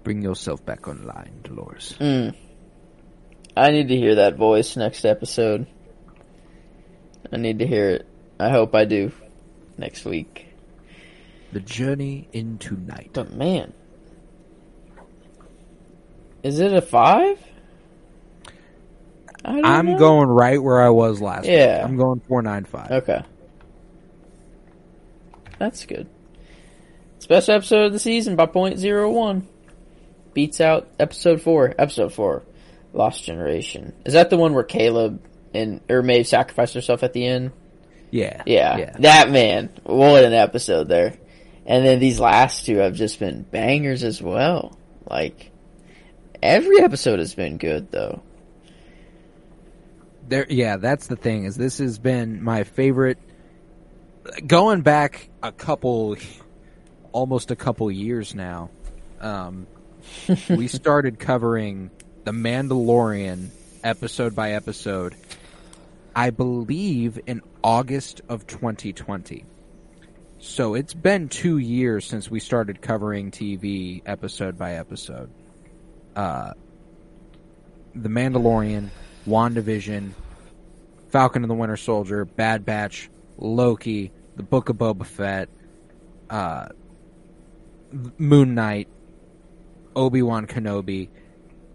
bring 0.04 0.22
yourself 0.22 0.64
back 0.64 0.88
online, 0.88 1.40
Dolores. 1.42 1.94
Mm. 2.00 2.34
I 3.56 3.70
need 3.70 3.88
to 3.88 3.96
hear 3.96 4.16
that 4.16 4.36
voice 4.36 4.76
next 4.76 5.04
episode. 5.04 5.66
I 7.32 7.36
need 7.36 7.58
to 7.58 7.66
hear 7.66 7.90
it. 7.90 8.06
I 8.38 8.50
hope 8.50 8.74
I 8.74 8.84
do 8.84 9.10
next 9.76 10.04
week. 10.04 10.46
The 11.52 11.60
journey 11.60 12.28
into 12.32 12.76
night. 12.76 13.10
But 13.12 13.32
man, 13.32 13.72
is 16.42 16.60
it 16.60 16.72
a 16.72 16.80
five? 16.80 17.38
I 19.44 19.82
know. 19.82 19.98
going 19.98 20.28
right 20.28 20.62
where 20.62 20.82
I 20.82 20.90
was 20.90 21.20
last. 21.20 21.46
Yeah. 21.46 21.78
week. 21.78 21.84
I'm 21.84 21.96
going 21.96 22.20
four 22.20 22.42
nine 22.42 22.64
five. 22.64 22.90
Okay, 22.90 23.22
that's 25.58 25.86
good. 25.86 26.08
It's 27.16 27.26
best 27.26 27.48
episode 27.48 27.86
of 27.86 27.92
the 27.92 27.98
season 27.98 28.36
by 28.36 28.46
point 28.46 28.78
zero 28.78 29.10
one. 29.10 29.48
Beats 30.34 30.60
out 30.60 30.88
episode 30.98 31.40
four. 31.40 31.74
Episode 31.78 32.12
four, 32.12 32.42
Lost 32.92 33.24
Generation. 33.24 33.92
Is 34.04 34.12
that 34.12 34.30
the 34.30 34.36
one 34.36 34.54
where 34.54 34.62
Caleb 34.64 35.20
and 35.52 35.80
or 35.88 36.02
Maeve 36.02 36.26
sacrificed 36.28 36.74
herself 36.74 37.02
at 37.02 37.12
the 37.12 37.26
end? 37.26 37.52
Yeah, 38.10 38.42
Yeah, 38.46 38.76
yeah. 38.78 38.96
that 39.00 39.30
man. 39.30 39.70
What 39.82 40.24
an 40.24 40.32
episode 40.32 40.88
there. 40.88 41.14
And 41.66 41.84
then 41.84 41.98
these 41.98 42.18
last 42.18 42.64
two 42.64 42.78
have 42.78 42.94
just 42.94 43.18
been 43.18 43.42
bangers 43.42 44.02
as 44.02 44.22
well. 44.22 44.78
Like 45.10 45.50
every 46.42 46.80
episode 46.80 47.18
has 47.18 47.34
been 47.34 47.58
good 47.58 47.90
though. 47.90 48.22
There, 50.28 50.46
yeah, 50.48 50.76
that's 50.76 51.06
the 51.06 51.16
thing. 51.16 51.44
Is 51.44 51.56
this 51.56 51.78
has 51.78 51.98
been 51.98 52.42
my 52.42 52.64
favorite. 52.64 53.18
Going 54.46 54.82
back 54.82 55.28
a 55.42 55.52
couple, 55.52 56.16
almost 57.12 57.50
a 57.50 57.56
couple 57.56 57.90
years 57.90 58.34
now, 58.34 58.70
um, 59.20 59.66
we 60.48 60.68
started 60.68 61.18
covering 61.18 61.90
the 62.24 62.32
Mandalorian 62.32 63.48
episode 63.82 64.34
by 64.34 64.52
episode. 64.52 65.14
I 66.14 66.30
believe 66.30 67.18
in 67.26 67.42
August 67.62 68.20
of 68.28 68.46
2020. 68.46 69.44
So 70.40 70.74
it's 70.74 70.94
been 70.94 71.28
two 71.28 71.58
years 71.58 72.04
since 72.04 72.30
we 72.30 72.38
started 72.38 72.80
covering 72.80 73.30
TV 73.30 74.02
episode 74.06 74.58
by 74.58 74.74
episode. 74.74 75.30
Uh, 76.14 76.52
the 77.94 78.08
Mandalorian, 78.08 78.88
WandaVision, 79.26 80.12
Falcon 81.08 81.42
and 81.42 81.50
the 81.50 81.54
Winter 81.54 81.76
Soldier, 81.76 82.24
Bad 82.24 82.64
Batch, 82.64 83.10
Loki, 83.38 84.12
The 84.38 84.44
Book 84.44 84.68
of 84.68 84.76
Boba 84.76 85.04
Fett, 85.04 85.48
uh, 86.30 86.68
Moon 88.18 88.54
Knight, 88.54 88.86
Obi 89.96 90.22
Wan 90.22 90.46
Kenobi. 90.46 91.08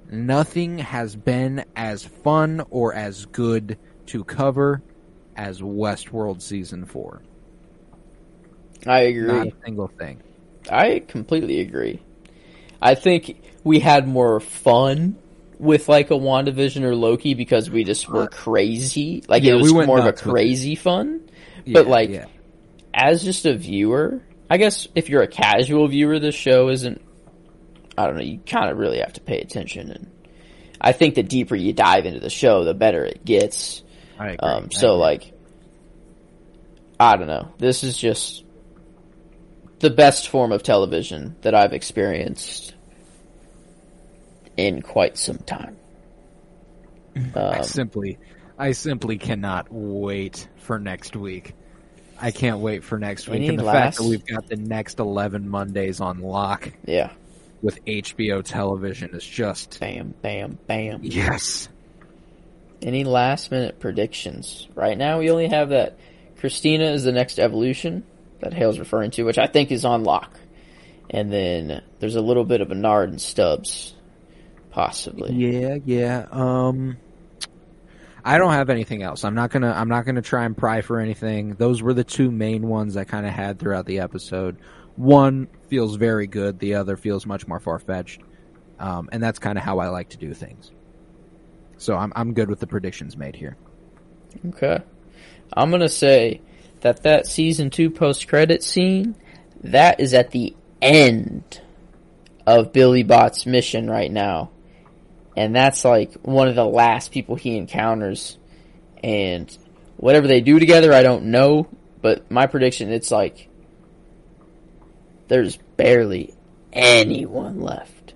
Nothing 0.10 0.80
has 0.80 1.14
been 1.14 1.66
as 1.76 2.06
fun 2.06 2.66
or 2.70 2.94
as 2.94 3.26
good 3.26 3.78
to 4.08 4.24
cover 4.24 4.82
as 5.36 5.60
Westworld 5.60 6.42
Season 6.42 6.86
4. 6.86 7.22
I 8.88 9.00
agree. 9.02 9.28
Not 9.28 9.48
a 9.48 9.54
single 9.66 9.88
thing. 9.88 10.22
I 10.72 11.04
completely 11.06 11.60
agree. 11.60 12.00
I 12.82 12.96
think 12.96 13.42
we 13.66 13.80
had 13.80 14.08
more 14.08 14.40
fun 14.40 15.18
with 15.60 15.90
like 15.90 16.12
a 16.12 16.16
WandaVision 16.16 16.84
or 16.84 16.96
Loki 16.96 17.34
because 17.34 17.70
we 17.70 17.84
just 17.84 18.08
were 18.08 18.28
crazy. 18.28 19.22
Like 19.28 19.44
Yeah, 19.44 19.56
it 19.56 19.62
was 19.62 19.74
went 19.74 19.88
more 19.88 20.00
of 20.00 20.06
a 20.06 20.08
nuts 20.08 20.22
with 20.24 20.30
it. 20.30 20.32
crazy 20.32 20.76
fun. 20.76 21.30
But 21.68 21.88
like 21.88 22.10
yeah. 22.10 22.26
As 22.94 23.24
just 23.24 23.46
a 23.46 23.56
viewer, 23.56 24.22
I 24.50 24.58
guess 24.58 24.88
if 24.96 25.10
you're 25.10 25.24
a 25.24 25.28
casual 25.28 25.88
viewer, 25.88 26.20
this 26.20 26.36
show 26.36 26.70
isn't. 26.70 27.02
I 27.98 28.08
don't 28.08 28.16
know. 28.16 28.24
You 28.24 28.40
kind 28.40 28.72
of 28.72 28.78
really 28.78 29.00
have 29.00 29.14
to 29.14 29.22
pay 29.22 29.40
attention, 29.40 29.92
and 29.92 30.12
I 30.80 30.92
think 30.92 31.16
the 31.16 31.24
deeper 31.24 31.56
you 31.56 31.74
dive 31.74 32.06
into 32.06 32.20
the 32.20 32.30
show, 32.30 32.64
the 32.64 32.74
better 32.74 33.06
it 33.06 33.24
gets. 33.24 33.84
I 34.18 34.32
agree. 34.32 34.38
Um, 34.40 34.70
I 34.72 34.76
so 34.76 34.94
agree. 34.94 35.02
like, 35.02 35.34
I 37.00 37.16
don't 37.18 37.28
know. 37.28 37.54
This 37.58 37.84
is 37.84 37.98
just 37.98 38.44
the 39.80 39.90
best 39.90 40.30
form 40.30 40.52
of 40.52 40.64
television 40.64 41.36
that 41.42 41.54
I've 41.54 41.74
experienced 41.74 42.74
in 44.56 44.82
quite 44.82 45.18
some 45.18 45.40
time. 45.40 45.78
I 47.36 47.60
Um, 47.60 47.64
simply, 47.64 48.18
I 48.58 48.72
simply 48.72 49.18
cannot 49.18 49.68
wait 49.72 50.48
for 50.58 50.80
next 50.80 51.16
week. 51.16 51.54
I 52.24 52.32
can't 52.32 52.60
wait 52.60 52.86
for 52.86 52.98
next 52.98 53.28
week, 53.28 53.42
Any 53.42 53.50
and 53.50 53.60
the 53.60 53.66
fact 53.66 53.98
that 53.98 54.04
we've 54.04 54.26
got 54.26 54.48
the 54.48 54.56
next 54.56 55.00
eleven 55.00 55.50
Mondays 55.50 56.00
on 56.00 56.22
lock 56.22 56.72
yeah. 56.86 57.12
with 57.62 57.84
HBO 57.84 58.42
television 58.44 59.14
is 59.14 59.26
just 59.26 59.78
Bam, 59.82 60.14
bam, 60.22 60.58
bam. 60.66 61.02
yes. 61.04 61.68
Any 62.82 63.04
last 63.04 63.52
minute 63.52 63.80
predictions? 63.80 64.68
Right 64.74 64.98
now, 64.98 65.20
we 65.20 65.30
only 65.32 65.50
have 65.50 65.70
that 65.70 65.98
Christina 66.38 66.92
is 66.92 67.04
the 67.04 67.12
next 67.12 67.40
evolution 67.40 68.04
that 68.40 68.54
Hale's 68.54 68.80
referring 68.80 69.12
to, 69.12 69.24
which 69.24 69.38
I 69.38 69.48
think 69.48 69.72
is 69.72 69.84
on 69.84 70.04
lock. 70.04 70.40
And 71.10 71.32
then 71.32 71.82
there's 72.00 72.16
a 72.16 72.22
little 72.22 72.46
bit 72.46 72.62
of 72.62 72.70
Bernard 72.70 73.10
and 73.10 73.22
Stubbs, 73.22 73.94
possibly. 74.72 75.34
Yeah, 75.34 75.78
yeah. 75.86 76.26
Um, 76.32 76.98
I 78.26 78.38
don't 78.38 78.54
have 78.54 78.70
anything 78.70 79.04
else. 79.04 79.24
I'm 79.24 79.36
not 79.36 79.52
gonna. 79.52 79.72
I'm 79.72 79.90
not 79.90 80.06
gonna 80.06 80.22
try 80.22 80.46
and 80.46 80.56
pry 80.58 80.82
for 80.82 81.00
anything. 81.00 81.56
Those 81.56 81.82
were 81.82 81.94
the 81.94 82.04
two 82.04 82.32
main 82.32 82.68
ones 82.68 82.96
I 82.96 83.04
kind 83.04 83.26
of 83.26 83.34
had 83.34 83.60
throughout 83.60 83.86
the 83.86 84.00
episode. 84.00 84.58
one 84.96 85.48
feels 85.68 85.96
very 85.96 86.28
good, 86.28 86.60
the 86.60 86.76
other 86.76 86.96
feels 86.98 87.26
much 87.26 87.48
more 87.48 87.60
far 87.60 87.80
fetched, 87.80 88.22
um, 88.80 89.10
and 89.12 89.22
that's 89.22 89.40
kind 89.40 89.58
of 89.58 89.64
how 89.64 89.80
I 89.80 89.90
like 89.90 90.10
to 90.10 90.18
do 90.18 90.34
things. 90.34 90.72
So 91.78 91.98
I'm 91.98 92.14
I'm 92.16 92.34
good 92.34 92.50
with 92.50 92.60
the 92.60 92.68
predictions 92.68 93.18
made 93.18 93.36
here. 93.36 93.58
Okay. 94.50 94.82
I'm 95.52 95.72
gonna 95.72 95.90
say 95.90 96.42
that 96.82 97.04
that 97.04 97.28
season 97.28 97.70
two 97.70 97.90
post 97.90 98.28
credit 98.28 98.64
scene, 98.64 99.16
that 99.64 100.00
is 100.00 100.14
at 100.14 100.32
the 100.32 100.56
end 100.82 101.62
of 102.46 102.74
Billy 102.74 103.04
Bot's 103.04 103.46
mission 103.46 103.90
right 103.90 104.12
now. 104.12 104.52
And 105.36 105.56
that's 105.56 105.84
like 105.84 106.14
one 106.22 106.48
of 106.48 106.56
the 106.56 106.66
last 106.66 107.12
people 107.12 107.36
he 107.36 107.58
encounters. 107.58 108.38
And 109.04 109.56
whatever 109.98 110.28
they 110.28 110.42
do 110.42 110.60
together, 110.60 110.94
I 110.94 111.04
don't 111.04 111.26
know. 111.26 111.68
But 112.02 112.30
my 112.30 112.48
prediction, 112.48 112.92
it's 112.92 113.12
like 113.12 113.50
there's 115.28 115.58
barely 115.78 116.34
anyone 116.72 117.62
left. 117.62 118.14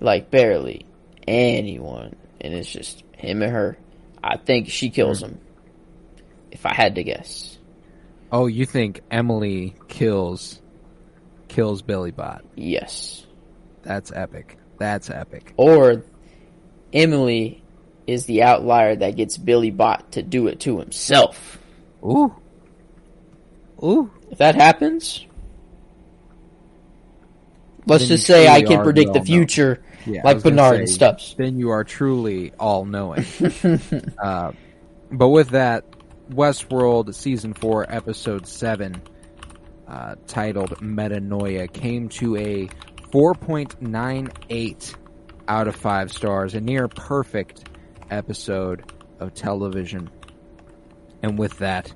Like 0.00 0.30
barely 0.30 0.86
anyone. 1.26 2.16
And 2.40 2.52
it's 2.52 2.70
just 2.70 3.02
him 3.16 3.42
and 3.42 3.52
her. 3.52 3.78
I 4.22 4.36
think 4.36 4.68
she 4.68 4.90
kills 4.90 5.20
hmm. 5.20 5.26
him. 5.26 5.40
If 6.50 6.66
I 6.66 6.74
had 6.74 6.96
to 6.96 7.02
guess. 7.02 7.58
Oh, 8.30 8.46
you 8.46 8.64
think 8.64 9.00
Emily 9.10 9.74
kills 9.88 10.60
kills 11.48 11.82
Billy 11.82 12.10
Bot? 12.10 12.44
Yes. 12.56 13.26
That's 13.82 14.10
epic. 14.12 14.58
That's 14.78 15.10
epic. 15.10 15.54
Or 15.56 16.04
Emily 16.94 17.62
is 18.06 18.24
the 18.26 18.44
outlier 18.44 18.94
that 18.96 19.16
gets 19.16 19.36
Billy 19.36 19.70
Bot 19.70 20.12
to 20.12 20.22
do 20.22 20.46
it 20.46 20.60
to 20.60 20.78
himself. 20.78 21.58
Ooh. 22.04 22.34
Ooh. 23.82 24.10
If 24.30 24.38
that 24.38 24.54
happens, 24.54 25.26
let's 27.86 28.06
just 28.06 28.26
say 28.26 28.48
I 28.48 28.62
can 28.62 28.82
predict 28.82 29.12
the 29.12 29.22
future 29.22 29.82
Yeah, 30.06 30.22
like 30.24 30.42
Bernard 30.42 30.76
say, 30.76 30.80
and 30.80 30.90
Stubbs. 30.90 31.34
Then 31.36 31.58
you 31.58 31.70
are 31.70 31.84
truly 31.84 32.52
all 32.58 32.84
knowing. 32.84 33.26
uh, 34.18 34.52
but 35.10 35.28
with 35.28 35.50
that, 35.50 35.84
Westworld 36.30 37.14
season 37.14 37.52
four, 37.52 37.84
episode 37.88 38.46
seven, 38.46 39.02
uh, 39.86 40.14
titled 40.26 40.70
Metanoia, 40.80 41.70
came 41.70 42.08
to 42.10 42.36
a 42.36 42.68
4.98 43.12 44.94
out 45.48 45.68
of 45.68 45.76
five 45.76 46.12
stars, 46.12 46.54
a 46.54 46.60
near 46.60 46.88
perfect 46.88 47.68
episode 48.10 48.84
of 49.18 49.34
television. 49.34 50.10
And 51.22 51.38
with 51.38 51.58
that, 51.58 51.92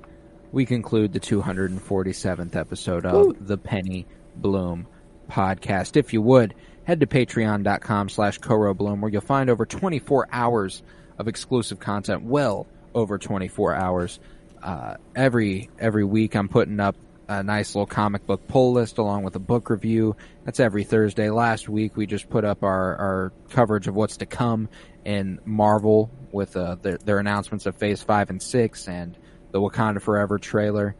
we 0.52 0.64
conclude 0.64 1.12
the 1.12 1.20
247th 1.20 2.56
episode 2.56 3.04
of 3.04 3.46
the 3.46 3.58
Penny 3.58 4.06
Bloom 4.36 4.86
podcast. 5.30 5.96
If 5.96 6.12
you 6.12 6.22
would, 6.22 6.54
head 6.84 7.00
to 7.00 7.06
patreon.com 7.06 8.08
slash 8.08 8.38
Bloom 8.38 9.00
where 9.00 9.10
you'll 9.10 9.20
find 9.20 9.50
over 9.50 9.66
24 9.66 10.28
hours 10.32 10.82
of 11.18 11.28
exclusive 11.28 11.78
content, 11.78 12.22
well 12.22 12.66
over 12.94 13.18
24 13.18 13.74
hours. 13.74 14.20
Uh, 14.62 14.94
every, 15.14 15.68
every 15.78 16.04
week 16.04 16.34
I'm 16.34 16.48
putting 16.48 16.80
up 16.80 16.96
a 17.28 17.42
nice 17.42 17.74
little 17.74 17.86
comic 17.86 18.26
book 18.26 18.48
pull 18.48 18.72
list 18.72 18.98
along 18.98 19.22
with 19.22 19.36
a 19.36 19.40
book 19.40 19.68
review. 19.70 20.16
That's 20.44 20.60
every 20.60 20.84
Thursday. 20.84 21.30
Last 21.30 21.68
week 21.68 21.96
we 21.96 22.06
just 22.06 22.28
put 22.30 22.44
up 22.44 22.62
our, 22.62 22.96
our 22.96 23.32
coverage 23.50 23.86
of 23.86 23.94
what's 23.94 24.16
to 24.18 24.26
come 24.26 24.68
in 25.04 25.38
Marvel 25.44 26.10
with 26.32 26.56
uh, 26.56 26.76
their, 26.76 26.98
their 26.98 27.18
announcements 27.18 27.66
of 27.66 27.76
Phase 27.76 28.02
5 28.02 28.30
and 28.30 28.42
6 28.42 28.88
and 28.88 29.16
the 29.52 29.60
Wakanda 29.60 30.00
Forever 30.00 30.38
trailer. 30.38 30.96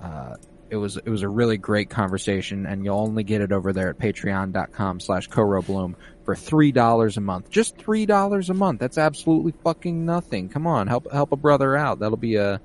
Uh, 0.00 0.36
it 0.68 0.76
was 0.76 0.96
it 0.96 1.08
was 1.08 1.22
a 1.22 1.28
really 1.28 1.56
great 1.56 1.90
conversation, 1.90 2.66
and 2.66 2.84
you'll 2.84 2.98
only 2.98 3.22
get 3.22 3.40
it 3.40 3.52
over 3.52 3.72
there 3.72 3.88
at 3.88 3.98
patreon.com 3.98 4.98
slash 4.98 5.28
Bloom 5.28 5.96
for 6.24 6.34
three 6.34 6.72
dollars 6.72 7.16
a 7.16 7.20
month. 7.20 7.50
Just 7.50 7.76
three 7.76 8.04
dollars 8.04 8.50
a 8.50 8.54
month. 8.54 8.80
That's 8.80 8.98
absolutely 8.98 9.54
fucking 9.62 10.04
nothing. 10.04 10.48
Come 10.48 10.66
on, 10.66 10.88
help 10.88 11.10
help 11.12 11.30
a 11.30 11.36
brother 11.36 11.76
out. 11.76 12.00
That'll 12.00 12.16
be 12.16 12.34
a 12.34 12.60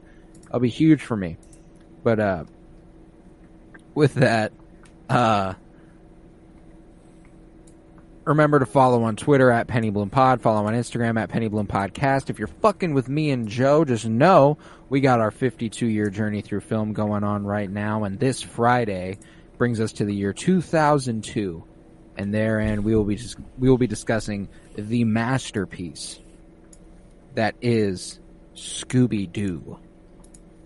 that'll 0.45 0.59
be 0.59 0.69
huge 0.69 1.03
for 1.03 1.15
me. 1.15 1.37
But 2.03 2.19
uh 2.19 2.43
with 3.95 4.15
that, 4.15 4.51
uh 5.09 5.53
Remember 8.23 8.59
to 8.59 8.67
follow 8.67 9.01
on 9.03 9.15
Twitter 9.15 9.49
at 9.49 9.67
PennyBloomPod. 9.67 10.41
Follow 10.41 10.67
on 10.67 10.73
Instagram 10.73 11.19
at 11.19 11.29
PennyBloomPodcast. 11.29 12.29
If 12.29 12.37
you're 12.37 12.47
fucking 12.47 12.93
with 12.93 13.09
me 13.09 13.31
and 13.31 13.47
Joe, 13.47 13.83
just 13.83 14.05
know 14.05 14.59
we 14.89 15.01
got 15.01 15.19
our 15.19 15.31
52 15.31 15.87
year 15.87 16.11
journey 16.11 16.41
through 16.41 16.59
film 16.61 16.93
going 16.93 17.23
on 17.23 17.45
right 17.45 17.69
now, 17.69 18.03
and 18.03 18.19
this 18.19 18.41
Friday 18.43 19.17
brings 19.57 19.79
us 19.79 19.93
to 19.93 20.05
the 20.05 20.13
year 20.13 20.33
2002, 20.33 21.63
and 22.15 22.33
therein 22.33 22.83
we 22.83 22.95
will 22.95 23.05
be 23.05 23.19
we 23.57 23.69
will 23.69 23.79
be 23.79 23.87
discussing 23.87 24.47
the 24.75 25.03
masterpiece 25.03 26.19
that 27.33 27.55
is 27.59 28.19
Scooby 28.55 29.31
Doo. 29.31 29.79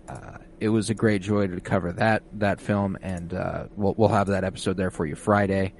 Uh, 0.06 0.38
it 0.60 0.68
was 0.68 0.90
a 0.90 0.94
great 0.94 1.22
joy 1.22 1.46
to 1.46 1.60
cover 1.60 1.92
that 1.92 2.22
that 2.34 2.60
film, 2.60 2.98
and 3.02 3.32
uh, 3.32 3.64
we'll 3.76 3.94
we'll 3.96 4.08
have 4.08 4.28
that 4.28 4.44
episode 4.44 4.76
there 4.76 4.90
for 4.90 5.06
you 5.06 5.14
Friday. 5.14 5.74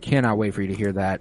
Cannot 0.00 0.38
wait 0.38 0.54
for 0.54 0.62
you 0.62 0.68
to 0.68 0.74
hear 0.74 0.92
that. 0.92 1.20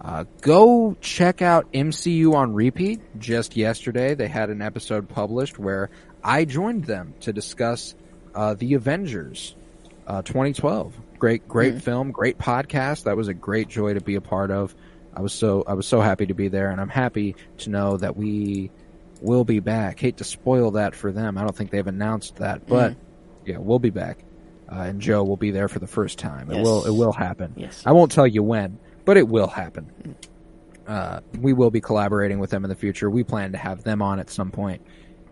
Uh, 0.00 0.24
go 0.40 0.96
check 1.00 1.42
out 1.42 1.72
MCU 1.72 2.34
on 2.34 2.54
repeat. 2.54 3.00
Just 3.18 3.56
yesterday, 3.56 4.14
they 4.14 4.28
had 4.28 4.50
an 4.50 4.60
episode 4.60 5.08
published 5.08 5.58
where 5.58 5.90
I 6.24 6.44
joined 6.44 6.84
them 6.84 7.14
to 7.20 7.32
discuss 7.32 7.94
uh, 8.34 8.54
the 8.54 8.74
Avengers 8.74 9.54
uh, 10.06 10.22
2012. 10.22 10.94
Great, 11.18 11.46
great 11.46 11.80
film, 11.82 12.10
great 12.10 12.36
podcast. 12.36 13.04
That 13.04 13.16
was 13.16 13.28
a 13.28 13.34
great 13.34 13.68
joy 13.68 13.94
to 13.94 14.00
be 14.00 14.16
a 14.16 14.20
part 14.20 14.50
of. 14.50 14.74
I 15.14 15.20
was 15.20 15.32
so 15.32 15.62
I 15.66 15.74
was 15.74 15.86
so 15.86 16.00
happy 16.00 16.26
to 16.26 16.34
be 16.34 16.48
there, 16.48 16.70
and 16.70 16.80
I'm 16.80 16.88
happy 16.88 17.36
to 17.58 17.70
know 17.70 17.96
that 17.96 18.16
we 18.16 18.70
will 19.22 19.44
be 19.44 19.60
back. 19.60 20.00
Hate 20.00 20.18
to 20.18 20.24
spoil 20.24 20.72
that 20.72 20.94
for 20.94 21.12
them. 21.12 21.38
I 21.38 21.42
don't 21.42 21.54
think 21.56 21.70
they've 21.70 21.86
announced 21.86 22.36
that, 22.36 22.66
but 22.66 22.96
yeah, 23.44 23.58
we'll 23.58 23.78
be 23.78 23.90
back. 23.90 24.24
Uh, 24.70 24.76
and 24.76 25.00
Joe 25.00 25.22
will 25.24 25.36
be 25.36 25.50
there 25.50 25.68
for 25.68 25.78
the 25.78 25.86
first 25.86 26.18
time. 26.18 26.50
It 26.50 26.62
will 26.62 26.84
it 26.86 26.92
will 26.92 27.12
happen. 27.12 27.52
Yes. 27.56 27.82
I 27.84 27.92
won't 27.92 28.10
tell 28.10 28.26
you 28.26 28.42
when, 28.42 28.78
but 29.04 29.16
it 29.16 29.28
will 29.28 29.48
happen. 29.48 30.16
Uh, 30.86 31.20
we 31.38 31.52
will 31.52 31.70
be 31.70 31.80
collaborating 31.80 32.38
with 32.38 32.50
them 32.50 32.64
in 32.64 32.68
the 32.68 32.74
future. 32.76 33.10
We 33.10 33.22
plan 33.22 33.52
to 33.52 33.58
have 33.58 33.84
them 33.84 34.02
on 34.02 34.18
at 34.18 34.30
some 34.30 34.50
point, 34.50 34.82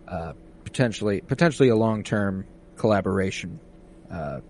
uh, 0.07 0.33
potentially 0.63 1.21
potentially 1.21 1.69
a 1.69 1.75
long 1.75 2.03
term 2.03 2.45
collaboration 2.77 3.59
uh, 4.11 4.41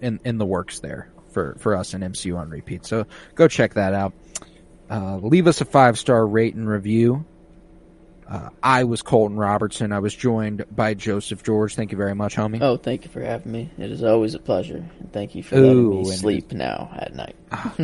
in 0.00 0.20
in 0.24 0.38
the 0.38 0.46
works 0.46 0.80
there 0.80 1.10
for 1.32 1.56
for 1.58 1.76
us 1.76 1.94
and 1.94 2.02
MCU 2.02 2.36
on 2.38 2.50
repeat. 2.50 2.86
So 2.86 3.06
go 3.34 3.46
check 3.46 3.74
that 3.74 3.94
out. 3.94 4.14
Uh, 4.90 5.18
leave 5.18 5.46
us 5.46 5.60
a 5.60 5.64
five 5.64 5.98
star 5.98 6.26
rate 6.26 6.54
and 6.54 6.68
review. 6.68 7.24
Uh, 8.30 8.48
I 8.62 8.84
was 8.84 9.02
Colton 9.02 9.36
Robertson. 9.36 9.90
I 9.90 9.98
was 9.98 10.14
joined 10.14 10.64
by 10.70 10.94
Joseph 10.94 11.42
George. 11.42 11.74
Thank 11.74 11.90
you 11.90 11.98
very 11.98 12.14
much, 12.14 12.36
homie. 12.36 12.62
Oh, 12.62 12.76
thank 12.76 13.04
you 13.04 13.10
for 13.10 13.20
having 13.20 13.50
me. 13.50 13.70
It 13.76 13.90
is 13.90 14.04
always 14.04 14.36
a 14.36 14.38
pleasure. 14.38 14.88
And 15.00 15.12
thank 15.12 15.34
you 15.34 15.42
for 15.42 15.56
letting 15.56 15.76
Ooh, 15.76 15.90
me 15.90 15.98
and 15.98 16.08
sleep 16.08 16.52
now 16.52 16.90
at 16.94 17.12
night. 17.12 17.34
Ah, 17.50 17.74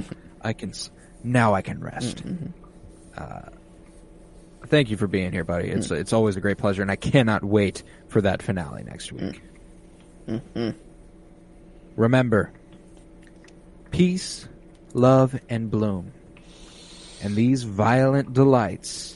I 0.41 0.53
can 0.53 0.73
now 1.25 1.55
I 1.55 1.63
can 1.63 1.81
rest. 1.81 2.25
Mm-hmm. 2.25 2.47
Uh, 3.17 3.51
thank 4.67 4.89
you 4.91 4.97
for 4.97 5.09
being 5.09 5.33
here, 5.33 5.43
buddy. 5.43 5.69
It's 5.69 5.89
mm. 5.89 5.97
it's 5.97 6.13
always 6.13 6.37
a 6.37 6.41
great 6.41 6.59
pleasure, 6.59 6.83
and 6.83 6.93
I 6.93 6.97
cannot 6.97 7.43
wait 7.43 7.83
for 8.07 8.21
that 8.21 8.41
finale 8.41 8.85
next 8.85 9.11
week. 9.11 9.43
Mm. 10.29 10.41
Mm-hmm. 10.55 10.79
Remember, 11.97 12.53
peace, 13.91 14.47
love, 14.93 15.41
and 15.49 15.73
bloom, 15.73 16.13
and 17.21 17.35
these 17.35 17.65
violent 17.65 18.33
delights 18.33 19.16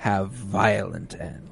have 0.00 0.30
violent 0.30 1.14
ends. 1.20 1.49